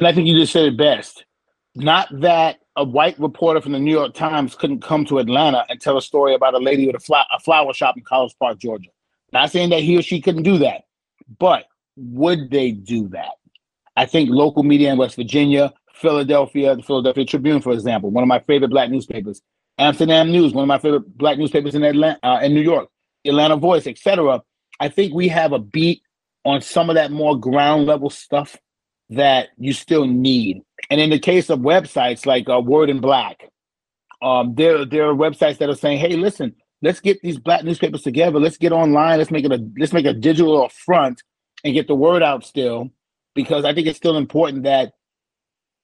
And 0.00 0.08
I 0.08 0.12
think 0.14 0.26
you 0.26 0.34
just 0.34 0.52
said 0.52 0.64
it 0.64 0.78
best. 0.78 1.26
Not 1.74 2.08
that 2.22 2.56
a 2.74 2.82
white 2.82 3.20
reporter 3.20 3.60
from 3.60 3.72
the 3.72 3.78
New 3.78 3.92
York 3.92 4.14
Times 4.14 4.54
couldn't 4.54 4.80
come 4.80 5.04
to 5.04 5.18
Atlanta 5.18 5.66
and 5.68 5.78
tell 5.78 5.98
a 5.98 6.02
story 6.02 6.34
about 6.34 6.54
a 6.54 6.58
lady 6.58 6.86
with 6.86 6.96
a, 6.96 7.24
a 7.34 7.38
flower 7.40 7.74
shop 7.74 7.98
in 7.98 8.02
College 8.02 8.34
Park, 8.40 8.58
Georgia. 8.58 8.88
Not 9.34 9.50
saying 9.50 9.68
that 9.70 9.80
he 9.80 9.98
or 9.98 10.02
she 10.02 10.22
couldn't 10.22 10.44
do 10.44 10.56
that, 10.58 10.84
but 11.38 11.66
would 11.96 12.50
they 12.50 12.70
do 12.70 13.08
that? 13.08 13.32
I 13.94 14.06
think 14.06 14.30
local 14.30 14.62
media 14.62 14.90
in 14.90 14.96
West 14.96 15.16
Virginia, 15.16 15.74
Philadelphia, 15.92 16.74
the 16.76 16.82
Philadelphia 16.82 17.26
Tribune, 17.26 17.60
for 17.60 17.72
example, 17.72 18.10
one 18.10 18.24
of 18.24 18.28
my 18.28 18.40
favorite 18.40 18.70
black 18.70 18.88
newspapers, 18.88 19.42
Amsterdam 19.76 20.32
News, 20.32 20.54
one 20.54 20.62
of 20.62 20.68
my 20.68 20.78
favorite 20.78 21.18
black 21.18 21.36
newspapers 21.36 21.74
in 21.74 21.84
Atlanta, 21.84 22.18
uh, 22.22 22.40
in 22.42 22.54
New 22.54 22.62
York, 22.62 22.88
Atlanta 23.26 23.56
Voice, 23.56 23.86
etc. 23.86 24.40
I 24.80 24.88
think 24.88 25.12
we 25.12 25.28
have 25.28 25.52
a 25.52 25.58
beat 25.58 26.00
on 26.46 26.62
some 26.62 26.88
of 26.88 26.94
that 26.94 27.12
more 27.12 27.38
ground 27.38 27.84
level 27.84 28.08
stuff 28.08 28.56
that 29.10 29.48
you 29.58 29.72
still 29.72 30.06
need. 30.06 30.62
And 30.88 31.00
in 31.00 31.10
the 31.10 31.18
case 31.18 31.50
of 31.50 31.60
websites 31.60 32.26
like 32.26 32.48
uh, 32.48 32.60
Word 32.60 32.90
in 32.90 33.00
Black, 33.00 33.48
um, 34.22 34.54
there 34.54 34.84
there 34.84 35.08
are 35.08 35.14
websites 35.14 35.58
that 35.58 35.68
are 35.68 35.76
saying, 35.76 35.98
"Hey, 35.98 36.16
listen, 36.16 36.54
let's 36.82 37.00
get 37.00 37.20
these 37.22 37.38
black 37.38 37.64
newspapers 37.64 38.02
together. 38.02 38.38
Let's 38.38 38.56
get 38.56 38.72
online. 38.72 39.18
Let's 39.18 39.30
make 39.30 39.44
it 39.44 39.52
a 39.52 39.64
let's 39.78 39.92
make 39.92 40.06
a 40.06 40.12
digital 40.12 40.68
front 40.68 41.22
and 41.64 41.74
get 41.74 41.86
the 41.86 41.94
word 41.94 42.22
out 42.22 42.44
still." 42.44 42.90
Because 43.34 43.64
I 43.64 43.72
think 43.72 43.86
it's 43.86 43.96
still 43.96 44.16
important 44.16 44.64
that 44.64 44.92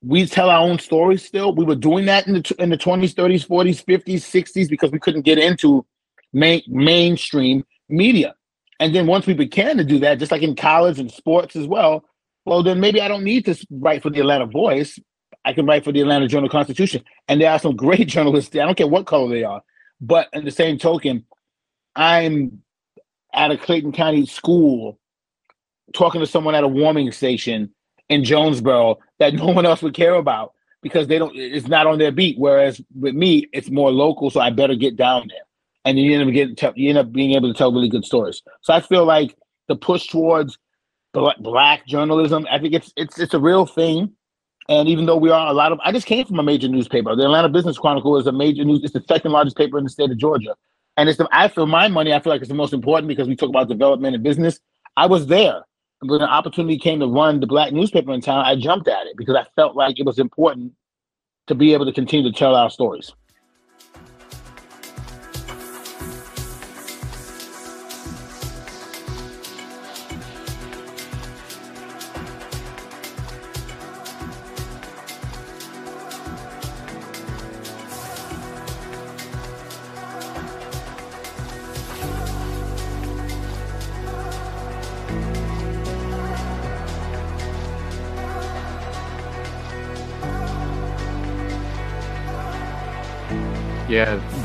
we 0.02 0.26
tell 0.26 0.50
our 0.50 0.60
own 0.60 0.78
stories. 0.78 1.24
Still, 1.24 1.54
we 1.54 1.64
were 1.64 1.76
doing 1.76 2.06
that 2.06 2.26
in 2.26 2.34
the 2.34 2.56
in 2.58 2.70
the 2.70 2.76
twenties, 2.76 3.14
thirties, 3.14 3.44
forties, 3.44 3.80
fifties, 3.80 4.24
sixties 4.24 4.68
because 4.68 4.90
we 4.90 4.98
couldn't 4.98 5.22
get 5.22 5.38
into 5.38 5.86
main 6.32 6.62
mainstream 6.66 7.64
media. 7.88 8.34
And 8.78 8.94
then 8.94 9.06
once 9.06 9.26
we 9.26 9.34
began 9.34 9.78
to 9.78 9.84
do 9.84 9.98
that, 10.00 10.18
just 10.18 10.32
like 10.32 10.42
in 10.42 10.54
college 10.54 10.98
and 10.98 11.10
sports 11.10 11.56
as 11.56 11.66
well, 11.66 12.04
well, 12.46 12.62
then 12.62 12.80
maybe 12.80 13.00
I 13.00 13.08
don't 13.08 13.24
need 13.24 13.44
to 13.46 13.66
write 13.70 14.02
for 14.02 14.10
the 14.10 14.20
Atlanta 14.20 14.46
Voice. 14.46 14.98
I 15.44 15.52
can 15.52 15.66
write 15.66 15.84
for 15.84 15.92
the 15.92 16.00
Atlanta 16.00 16.28
Journal 16.28 16.48
Constitution. 16.48 17.02
And 17.28 17.40
there 17.40 17.50
are 17.50 17.58
some 17.58 17.76
great 17.76 18.08
journalists 18.08 18.50
there. 18.50 18.62
I 18.62 18.66
don't 18.66 18.78
care 18.78 18.86
what 18.86 19.06
color 19.06 19.28
they 19.28 19.44
are. 19.44 19.62
But 20.00 20.28
in 20.32 20.44
the 20.44 20.50
same 20.50 20.78
token, 20.78 21.24
I'm 21.96 22.62
at 23.34 23.50
a 23.50 23.58
Clayton 23.58 23.92
County 23.92 24.26
school 24.26 24.98
talking 25.92 26.20
to 26.20 26.26
someone 26.26 26.54
at 26.54 26.64
a 26.64 26.68
warming 26.68 27.10
station 27.12 27.72
in 28.08 28.24
Jonesboro 28.24 28.98
that 29.18 29.34
no 29.34 29.46
one 29.46 29.66
else 29.66 29.82
would 29.82 29.94
care 29.94 30.14
about 30.14 30.52
because 30.82 31.08
they 31.08 31.18
don't 31.18 31.34
it's 31.34 31.66
not 31.66 31.88
on 31.88 31.98
their 31.98 32.12
beat. 32.12 32.38
Whereas 32.38 32.80
with 32.94 33.14
me, 33.14 33.48
it's 33.52 33.70
more 33.70 33.90
local, 33.90 34.30
so 34.30 34.40
I 34.40 34.50
better 34.50 34.76
get 34.76 34.96
down 34.96 35.26
there. 35.28 35.40
And 35.84 35.98
you 35.98 36.18
end 36.18 36.28
up 36.28 36.34
getting 36.34 36.72
you 36.76 36.90
end 36.90 36.98
up 36.98 37.12
being 37.12 37.32
able 37.34 37.52
to 37.52 37.58
tell 37.58 37.72
really 37.72 37.88
good 37.88 38.04
stories. 38.04 38.42
So 38.60 38.72
I 38.72 38.80
feel 38.80 39.04
like 39.04 39.36
the 39.68 39.76
push 39.76 40.06
towards 40.06 40.58
black, 41.20 41.38
black 41.38 41.86
journalism, 41.86 42.46
I 42.50 42.58
think 42.58 42.74
it's 42.74 42.92
it's 42.96 43.18
it's 43.18 43.34
a 43.34 43.40
real 43.40 43.66
thing. 43.66 44.12
And 44.68 44.88
even 44.88 45.06
though 45.06 45.16
we 45.16 45.30
are 45.30 45.46
a 45.46 45.52
lot 45.52 45.70
of, 45.70 45.78
I 45.84 45.92
just 45.92 46.06
came 46.06 46.26
from 46.26 46.40
a 46.40 46.42
major 46.42 46.66
newspaper. 46.66 47.14
The 47.14 47.22
Atlanta 47.24 47.48
Business 47.48 47.78
Chronicle 47.78 48.16
is 48.18 48.26
a 48.26 48.32
major 48.32 48.64
news. 48.64 48.82
It's 48.82 48.92
the 48.92 49.04
second 49.08 49.30
largest 49.30 49.56
paper 49.56 49.78
in 49.78 49.84
the 49.84 49.90
state 49.90 50.10
of 50.10 50.18
Georgia, 50.18 50.56
and 50.96 51.08
it's 51.08 51.18
the. 51.18 51.28
I 51.32 51.48
feel 51.48 51.66
my 51.66 51.88
money. 51.88 52.12
I 52.12 52.20
feel 52.20 52.32
like 52.32 52.40
it's 52.40 52.48
the 52.48 52.54
most 52.54 52.72
important 52.72 53.08
because 53.08 53.28
we 53.28 53.36
talk 53.36 53.48
about 53.48 53.68
development 53.68 54.14
and 54.14 54.24
business. 54.24 54.58
I 54.96 55.06
was 55.06 55.26
there 55.28 55.62
when 56.00 56.20
an 56.20 56.28
opportunity 56.28 56.78
came 56.78 57.00
to 57.00 57.06
run 57.06 57.40
the 57.40 57.46
black 57.46 57.72
newspaper 57.72 58.12
in 58.12 58.20
town. 58.20 58.44
I 58.44 58.56
jumped 58.56 58.88
at 58.88 59.06
it 59.06 59.16
because 59.16 59.36
I 59.36 59.44
felt 59.56 59.76
like 59.76 59.98
it 59.98 60.06
was 60.06 60.18
important 60.18 60.72
to 61.46 61.54
be 61.54 61.72
able 61.72 61.86
to 61.86 61.92
continue 61.92 62.30
to 62.30 62.36
tell 62.36 62.54
our 62.54 62.70
stories. 62.70 63.12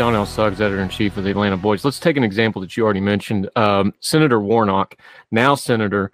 Donnell 0.02 0.26
Suggs, 0.26 0.60
editor 0.60 0.82
in 0.82 0.90
chief 0.90 1.16
of 1.16 1.26
the 1.26 1.30
Atlanta 1.30 1.58
Voice. 1.58 1.86
Let's 1.86 2.00
take 2.00 2.18
an 2.18 2.24
example 2.24 2.60
that 2.64 2.76
you 2.76 2.84
already 2.84 3.00
mentioned. 3.00 3.48
Um, 3.56 3.94
Senator 4.00 4.40
Warnock, 4.40 4.96
now 5.30 5.54
Senator, 5.54 6.12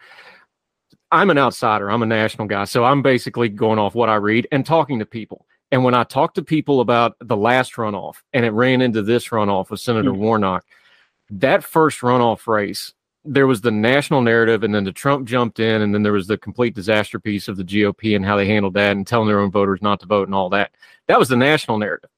I'm 1.09 1.29
an 1.29 1.38
outsider. 1.38 1.89
I'm 1.89 2.03
a 2.03 2.05
national 2.05 2.49
guy. 2.49 2.65
So 2.65 2.83
I'm 2.83 3.01
basically 3.01 3.47
going 3.47 3.79
off 3.79 3.95
what 3.95 4.09
I 4.09 4.15
read 4.15 4.45
and 4.51 4.65
talking 4.65 4.99
to 4.99 5.05
people. 5.05 5.45
And 5.71 5.85
when 5.85 5.93
I 5.93 6.03
talk 6.03 6.33
to 6.33 6.43
people 6.43 6.81
about 6.81 7.15
the 7.21 7.38
last 7.38 7.75
runoff 7.75 8.15
and 8.33 8.43
it 8.43 8.51
ran 8.51 8.81
into 8.81 9.03
this 9.03 9.29
runoff 9.29 9.69
with 9.69 9.79
Senator 9.79 10.11
mm-hmm. 10.11 10.19
Warnock, 10.19 10.65
that 11.29 11.63
first 11.63 12.01
runoff 12.01 12.45
race, 12.45 12.93
there 13.23 13.47
was 13.47 13.61
the 13.61 13.71
national 13.71 14.21
narrative, 14.21 14.65
and 14.65 14.75
then 14.75 14.83
the 14.83 14.91
Trump 14.91 15.25
jumped 15.25 15.61
in, 15.61 15.81
and 15.81 15.93
then 15.93 16.03
there 16.03 16.11
was 16.11 16.27
the 16.27 16.38
complete 16.38 16.75
disaster 16.75 17.21
piece 17.21 17.47
of 17.47 17.55
the 17.55 17.63
GOP 17.63 18.17
and 18.17 18.25
how 18.25 18.35
they 18.35 18.47
handled 18.47 18.73
that 18.73 18.97
and 18.97 19.07
telling 19.07 19.29
their 19.29 19.39
own 19.39 19.49
voters 19.49 19.81
not 19.81 20.01
to 20.01 20.07
vote 20.07 20.27
and 20.27 20.35
all 20.35 20.49
that. 20.49 20.71
That 21.07 21.19
was 21.19 21.29
the 21.29 21.38
national 21.38 21.77
narrative. 21.77 22.09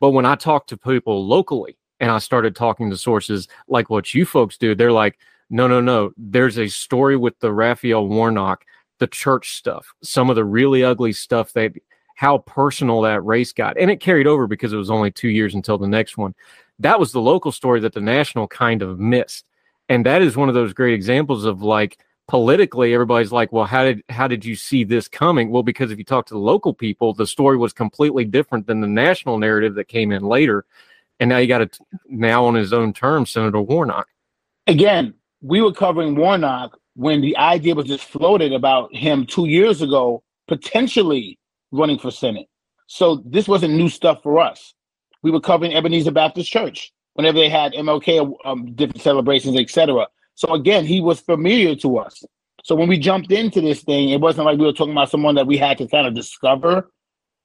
But 0.00 0.10
when 0.10 0.26
I 0.26 0.34
talked 0.34 0.68
to 0.70 0.76
people 0.76 1.26
locally 1.26 1.78
and 2.00 2.10
I 2.10 2.18
started 2.18 2.54
talking 2.54 2.90
to 2.90 2.96
sources 2.96 3.48
like 3.68 3.90
what 3.90 4.14
you 4.14 4.26
folks 4.26 4.58
do, 4.58 4.74
they're 4.74 4.92
like, 4.92 5.18
no, 5.48 5.66
no, 5.66 5.80
no. 5.80 6.12
There's 6.16 6.58
a 6.58 6.68
story 6.68 7.16
with 7.16 7.38
the 7.40 7.52
Raphael 7.52 8.06
Warnock, 8.08 8.64
the 8.98 9.06
church 9.06 9.54
stuff, 9.54 9.92
some 10.02 10.28
of 10.30 10.36
the 10.36 10.44
really 10.44 10.82
ugly 10.84 11.12
stuff 11.12 11.52
that 11.52 11.72
how 12.16 12.38
personal 12.38 13.02
that 13.02 13.24
race 13.24 13.52
got. 13.52 13.78
And 13.78 13.90
it 13.90 14.00
carried 14.00 14.26
over 14.26 14.46
because 14.46 14.72
it 14.72 14.78
was 14.78 14.90
only 14.90 15.10
two 15.10 15.28
years 15.28 15.54
until 15.54 15.78
the 15.78 15.86
next 15.86 16.16
one. 16.16 16.34
That 16.78 16.98
was 16.98 17.12
the 17.12 17.20
local 17.20 17.52
story 17.52 17.80
that 17.80 17.92
the 17.92 18.00
national 18.00 18.48
kind 18.48 18.82
of 18.82 18.98
missed. 18.98 19.48
And 19.88 20.04
that 20.06 20.22
is 20.22 20.36
one 20.36 20.48
of 20.48 20.54
those 20.54 20.72
great 20.72 20.94
examples 20.94 21.44
of 21.44 21.62
like 21.62 21.98
politically 22.28 22.92
everybody's 22.92 23.32
like, 23.32 23.52
well, 23.52 23.64
how 23.64 23.84
did 23.84 24.02
how 24.08 24.26
did 24.28 24.44
you 24.44 24.56
see 24.56 24.84
this 24.84 25.08
coming? 25.08 25.50
Well, 25.50 25.62
because 25.62 25.90
if 25.90 25.98
you 25.98 26.04
talk 26.04 26.26
to 26.26 26.34
the 26.34 26.40
local 26.40 26.74
people, 26.74 27.12
the 27.12 27.26
story 27.26 27.56
was 27.56 27.72
completely 27.72 28.24
different 28.24 28.66
than 28.66 28.80
the 28.80 28.86
national 28.86 29.38
narrative 29.38 29.74
that 29.74 29.88
came 29.88 30.12
in 30.12 30.22
later. 30.22 30.64
And 31.18 31.30
now 31.30 31.38
you 31.38 31.46
got 31.46 31.62
it 31.62 31.78
now 32.08 32.44
on 32.44 32.54
his 32.54 32.72
own 32.72 32.92
terms, 32.92 33.30
Senator 33.30 33.60
Warnock. 33.60 34.08
Again, 34.66 35.14
we 35.40 35.62
were 35.62 35.72
covering 35.72 36.16
Warnock 36.16 36.78
when 36.94 37.20
the 37.20 37.36
idea 37.36 37.74
was 37.74 37.86
just 37.86 38.04
floated 38.04 38.52
about 38.52 38.94
him 38.94 39.26
two 39.26 39.46
years 39.46 39.80
ago, 39.80 40.22
potentially 40.48 41.38
running 41.70 41.98
for 41.98 42.10
Senate. 42.10 42.48
So 42.86 43.22
this 43.24 43.48
wasn't 43.48 43.74
new 43.74 43.88
stuff 43.88 44.22
for 44.22 44.40
us. 44.40 44.74
We 45.22 45.30
were 45.30 45.40
covering 45.40 45.74
Ebenezer 45.74 46.10
Baptist 46.10 46.50
Church 46.50 46.92
whenever 47.14 47.38
they 47.38 47.48
had 47.48 47.72
MLK 47.72 48.34
um, 48.44 48.72
different 48.74 49.02
celebrations, 49.02 49.58
etc. 49.58 50.06
So 50.36 50.54
again, 50.54 50.84
he 50.86 51.00
was 51.00 51.20
familiar 51.20 51.74
to 51.76 51.98
us. 51.98 52.22
So 52.62 52.74
when 52.74 52.88
we 52.88 52.98
jumped 52.98 53.32
into 53.32 53.60
this 53.60 53.82
thing, 53.82 54.10
it 54.10 54.20
wasn't 54.20 54.46
like 54.46 54.58
we 54.58 54.66
were 54.66 54.72
talking 54.72 54.92
about 54.92 55.10
someone 55.10 55.34
that 55.34 55.46
we 55.46 55.56
had 55.56 55.78
to 55.78 55.88
kind 55.88 56.06
of 56.06 56.14
discover. 56.14 56.90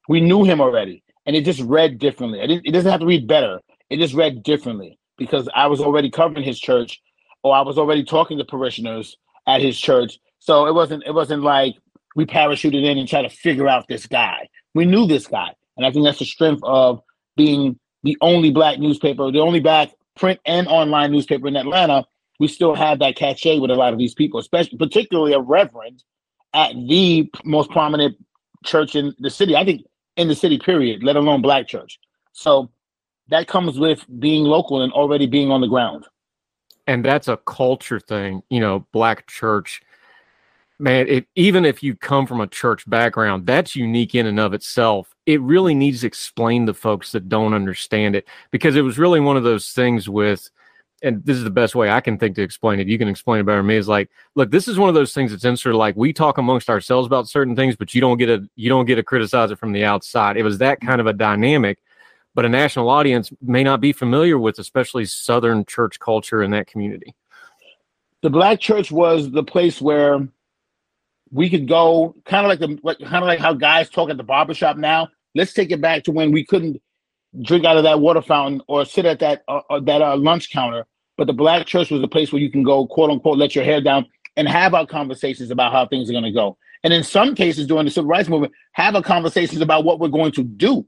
We 0.08 0.20
knew 0.20 0.44
him 0.44 0.62
already, 0.62 1.04
and 1.26 1.36
it 1.36 1.46
just 1.46 1.62
read 1.62 2.00
differently. 2.00 2.40
It 2.42 2.72
doesn't 2.72 2.90
have 2.90 3.00
to 3.00 3.06
read 3.06 3.28
better. 3.28 3.60
It 3.90 3.98
just 3.98 4.14
read 4.14 4.44
differently 4.44 4.98
because 5.18 5.50
I 5.54 5.68
was 5.68 5.80
already 5.80 6.10
covering 6.10 6.44
his 6.44 6.60
church 6.60 7.02
or 7.44 7.56
I 7.56 7.62
was 7.62 7.78
already 7.78 8.04
talking 8.04 8.38
to 8.38 8.46
parishioners 8.46 9.18
at 9.48 9.62
his 9.62 9.80
church. 9.80 10.20
So 10.40 10.66
it 10.66 10.74
wasn't 10.74 11.04
it 11.06 11.14
wasn't 11.14 11.44
like 11.44 11.76
we 12.16 12.26
parachuted 12.26 12.84
in 12.84 12.98
and 12.98 13.08
tried 13.08 13.24
to 13.24 13.30
figure 13.30 13.68
out 13.68 13.88
this 13.88 14.06
guy. 14.06 14.50
We 14.74 14.86
knew 14.86 15.08
this 15.08 15.28
guy. 15.28 15.54
And 15.78 15.86
I 15.86 15.92
think 15.92 16.06
that's 16.06 16.20
the 16.20 16.26
strength 16.26 16.62
of 16.64 17.02
being 17.38 17.80
the 18.04 18.18
only 18.22 18.52
black 18.52 18.80
newspaper, 18.80 19.32
the 19.32 19.40
only 19.40 19.60
black 19.60 19.92
print 20.16 20.40
and 20.46 20.68
online 20.68 21.12
newspaper 21.12 21.48
in 21.48 21.56
Atlanta. 21.56 22.06
We 22.42 22.48
still 22.48 22.76
have 22.76 23.00
that 23.00 23.16
cachet 23.16 23.60
with 23.60 23.72
a 23.72 23.76
lot 23.76 23.94
of 23.94 24.00
these 24.00 24.14
people, 24.14 24.40
especially 24.40 24.78
particularly 24.78 25.34
a 25.34 25.40
reverend 25.40 26.04
at 26.54 26.74
the 26.74 27.32
most 27.46 27.70
prominent 27.70 28.18
church 28.66 28.96
in 28.96 29.14
the 29.20 29.30
city. 29.30 29.56
I 29.56 29.64
think 29.64 29.86
in 30.18 30.28
the 30.28 30.36
city, 30.36 30.60
period, 30.60 31.04
let 31.04 31.16
alone 31.16 31.42
black 31.42 31.68
church. 31.68 32.00
So 32.34 32.70
that 33.30 33.48
comes 33.48 33.80
with 33.80 34.06
being 34.20 34.44
local 34.44 34.82
and 34.82 34.92
already 34.92 35.26
being 35.26 35.52
on 35.52 35.62
the 35.62 35.68
ground 35.68 36.06
and 36.88 37.06
that's 37.06 37.28
a 37.28 37.38
culture 37.38 38.00
thing 38.00 38.44
you 38.50 38.60
know 38.60 38.86
black 38.92 39.28
church 39.28 39.82
man 40.80 41.08
it, 41.08 41.26
even 41.36 41.66
if 41.66 41.82
you 41.82 41.96
come 41.96 42.28
from 42.28 42.42
a 42.42 42.48
church 42.48 42.90
background 42.90 43.46
that's 43.46 43.76
unique 43.76 44.16
in 44.16 44.26
and 44.26 44.40
of 44.40 44.54
itself 44.54 45.16
it 45.26 45.42
really 45.42 45.74
needs 45.74 46.02
to 46.02 46.08
explain 46.08 46.66
to 46.66 46.74
folks 46.74 47.12
that 47.12 47.30
don't 47.30 47.54
understand 47.54 48.16
it 48.16 48.28
because 48.52 48.76
it 48.76 48.82
was 48.82 49.00
really 49.00 49.20
one 49.20 49.38
of 49.38 49.44
those 49.44 49.72
things 49.72 50.10
with 50.10 50.50
and 51.02 51.26
this 51.26 51.38
is 51.38 51.44
the 51.44 51.50
best 51.50 51.76
way 51.76 51.90
I 51.90 52.02
can 52.02 52.18
think 52.18 52.36
to 52.36 52.44
explain 52.44 52.80
it. 52.80 52.88
You 52.88 52.98
can 52.98 53.08
explain 53.08 53.40
it 53.40 53.46
better 53.46 53.60
than 53.60 53.68
me. 53.68 53.76
Is 53.76 53.88
like, 53.88 54.10
look, 54.36 54.52
this 54.52 54.68
is 54.68 54.78
one 54.78 54.90
of 54.90 54.96
those 54.96 55.14
things 55.14 55.32
that's 55.32 55.46
in 55.46 55.58
sort 55.58 55.76
of 55.76 55.80
like 55.80 55.96
we 55.96 56.14
talk 56.14 56.38
amongst 56.38 56.70
ourselves 56.70 57.08
about 57.08 57.28
certain 57.28 57.56
things, 57.56 57.76
but 57.76 57.96
you 57.96 58.02
don't 58.02 58.18
get 58.18 58.30
a 58.30 58.48
you 58.56 58.70
don't 58.70 58.86
get 58.86 58.96
to 58.96 59.04
criticize 59.04 59.52
it 59.52 59.60
from 59.60 59.72
the 59.72 59.84
outside. 59.84 60.38
It 60.38 60.44
was 60.44 60.60
that 60.60 60.82
kind 60.82 61.02
of 61.02 61.08
a 61.08 61.14
dynamic 61.14 61.80
but 62.34 62.46
a 62.46 62.50
national 62.50 62.90
audience 62.90 63.32
may 63.42 63.64
not 63.64 63.82
be 63.82 63.92
familiar 63.92 64.40
with, 64.40 64.60
especially 64.60 65.06
Southern 65.06 65.66
church 65.66 66.00
culture 66.00 66.42
in 66.44 66.52
that 66.52 66.68
community. 66.68 67.14
The 68.22 68.30
black 68.30 68.60
church 68.60 68.92
was 68.92 69.32
the 69.32 69.44
place 69.44 69.82
where 69.82 70.28
we 71.32 71.50
could 71.50 71.68
go, 71.68 72.16
kind 72.26 72.46
of 72.46 72.50
like 72.50 72.60
the 72.60 72.80
like, 72.84 73.00
kind 73.00 73.24
of 73.24 73.28
like 73.28 73.40
how 73.40 73.54
guys 73.54 73.90
talk 73.90 74.10
at 74.10 74.18
the 74.18 74.24
barbershop 74.24 74.78
now. 74.78 75.10
Let's 75.34 75.54
take 75.54 75.72
it 75.72 75.82
back 75.82 76.04
to 76.04 76.12
when 76.12 76.32
we 76.32 76.46
couldn't 76.46 76.82
drink 77.42 77.66
out 77.66 77.78
of 77.78 77.84
that 77.84 78.00
water 78.00 78.22
fountain 78.22 78.62
or 78.68 78.86
sit 78.86 79.06
at 79.06 79.20
that 79.20 79.44
uh, 79.48 79.62
uh, 79.70 79.80
that 79.82 80.02
uh, 80.02 80.16
lunch 80.18 80.52
counter. 80.52 80.86
But 81.22 81.28
the 81.28 81.34
black 81.34 81.68
church 81.68 81.92
was 81.92 82.02
a 82.02 82.08
place 82.08 82.34
where 82.34 82.42
you 82.42 82.50
can 82.50 82.64
go, 82.64 82.88
quote 82.88 83.12
unquote, 83.12 83.38
let 83.38 83.54
your 83.54 83.64
hair 83.64 83.80
down 83.80 84.08
and 84.36 84.48
have 84.48 84.74
our 84.74 84.88
conversations 84.88 85.52
about 85.52 85.72
how 85.72 85.86
things 85.86 86.10
are 86.10 86.14
going 86.14 86.24
to 86.24 86.32
go. 86.32 86.58
And 86.84 86.92
in 86.92 87.04
some 87.04 87.36
cases, 87.36 87.68
during 87.68 87.86
the 87.86 87.92
civil 87.92 88.10
rights 88.10 88.28
movement, 88.28 88.54
have 88.72 88.96
our 88.96 89.04
conversations 89.04 89.62
about 89.62 89.84
what 89.84 90.00
we're 90.00 90.08
going 90.08 90.32
to 90.32 90.44
do 90.44 90.88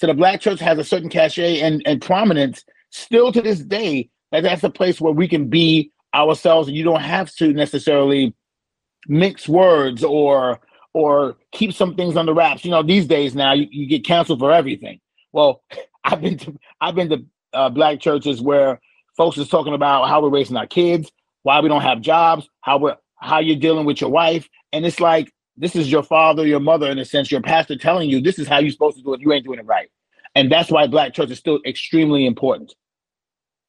so 0.00 0.06
the 0.06 0.14
black 0.14 0.40
church 0.40 0.60
has 0.60 0.78
a 0.78 0.82
certain 0.82 1.10
cachet 1.10 1.60
and, 1.60 1.82
and 1.84 2.00
prominence 2.00 2.64
still 2.88 3.32
to 3.32 3.42
this 3.42 3.60
day. 3.60 4.08
That 4.32 4.44
that's 4.44 4.64
a 4.64 4.70
place 4.70 4.98
where 4.98 5.12
we 5.12 5.28
can 5.28 5.48
be 5.48 5.92
ourselves, 6.14 6.68
and 6.68 6.76
you 6.76 6.84
don't 6.84 7.02
have 7.02 7.30
to 7.34 7.52
necessarily 7.52 8.34
mix 9.06 9.46
words 9.46 10.02
or 10.02 10.60
or 10.94 11.36
keep 11.52 11.74
some 11.74 11.96
things 11.96 12.16
under 12.16 12.32
wraps. 12.32 12.64
You 12.64 12.70
know, 12.70 12.82
these 12.82 13.06
days 13.06 13.34
now 13.34 13.52
you, 13.52 13.66
you 13.70 13.86
get 13.86 14.06
canceled 14.06 14.38
for 14.38 14.50
everything. 14.50 15.00
Well, 15.32 15.62
I've 16.04 16.22
been 16.22 16.38
to 16.38 16.58
I've 16.80 16.94
been 16.94 17.10
to 17.10 17.24
uh, 17.52 17.68
black 17.68 18.00
churches 18.00 18.40
where 18.40 18.80
folks 19.20 19.36
is 19.36 19.50
talking 19.50 19.74
about 19.74 20.08
how 20.08 20.22
we're 20.22 20.30
raising 20.30 20.56
our 20.56 20.66
kids, 20.66 21.12
why 21.42 21.60
we 21.60 21.68
don't 21.68 21.82
have 21.82 22.00
jobs, 22.00 22.48
how 22.62 22.78
we're 22.78 22.96
how 23.16 23.38
you're 23.38 23.54
dealing 23.54 23.84
with 23.84 24.00
your 24.00 24.08
wife, 24.08 24.48
and 24.72 24.86
it's 24.86 24.98
like 24.98 25.30
this 25.58 25.76
is 25.76 25.92
your 25.92 26.02
father, 26.02 26.46
your 26.46 26.58
mother, 26.58 26.90
in 26.90 26.98
a 26.98 27.04
sense, 27.04 27.30
your 27.30 27.42
pastor 27.42 27.76
telling 27.76 28.08
you 28.08 28.22
this 28.22 28.38
is 28.38 28.48
how 28.48 28.60
you're 28.60 28.70
supposed 28.70 28.96
to 28.96 29.02
do 29.02 29.12
it. 29.12 29.20
You 29.20 29.30
ain't 29.34 29.44
doing 29.44 29.58
it 29.58 29.66
right. 29.66 29.90
And 30.34 30.50
that's 30.50 30.70
why 30.70 30.86
Black 30.86 31.12
church 31.12 31.30
is 31.30 31.38
still 31.38 31.60
extremely 31.66 32.24
important. 32.24 32.74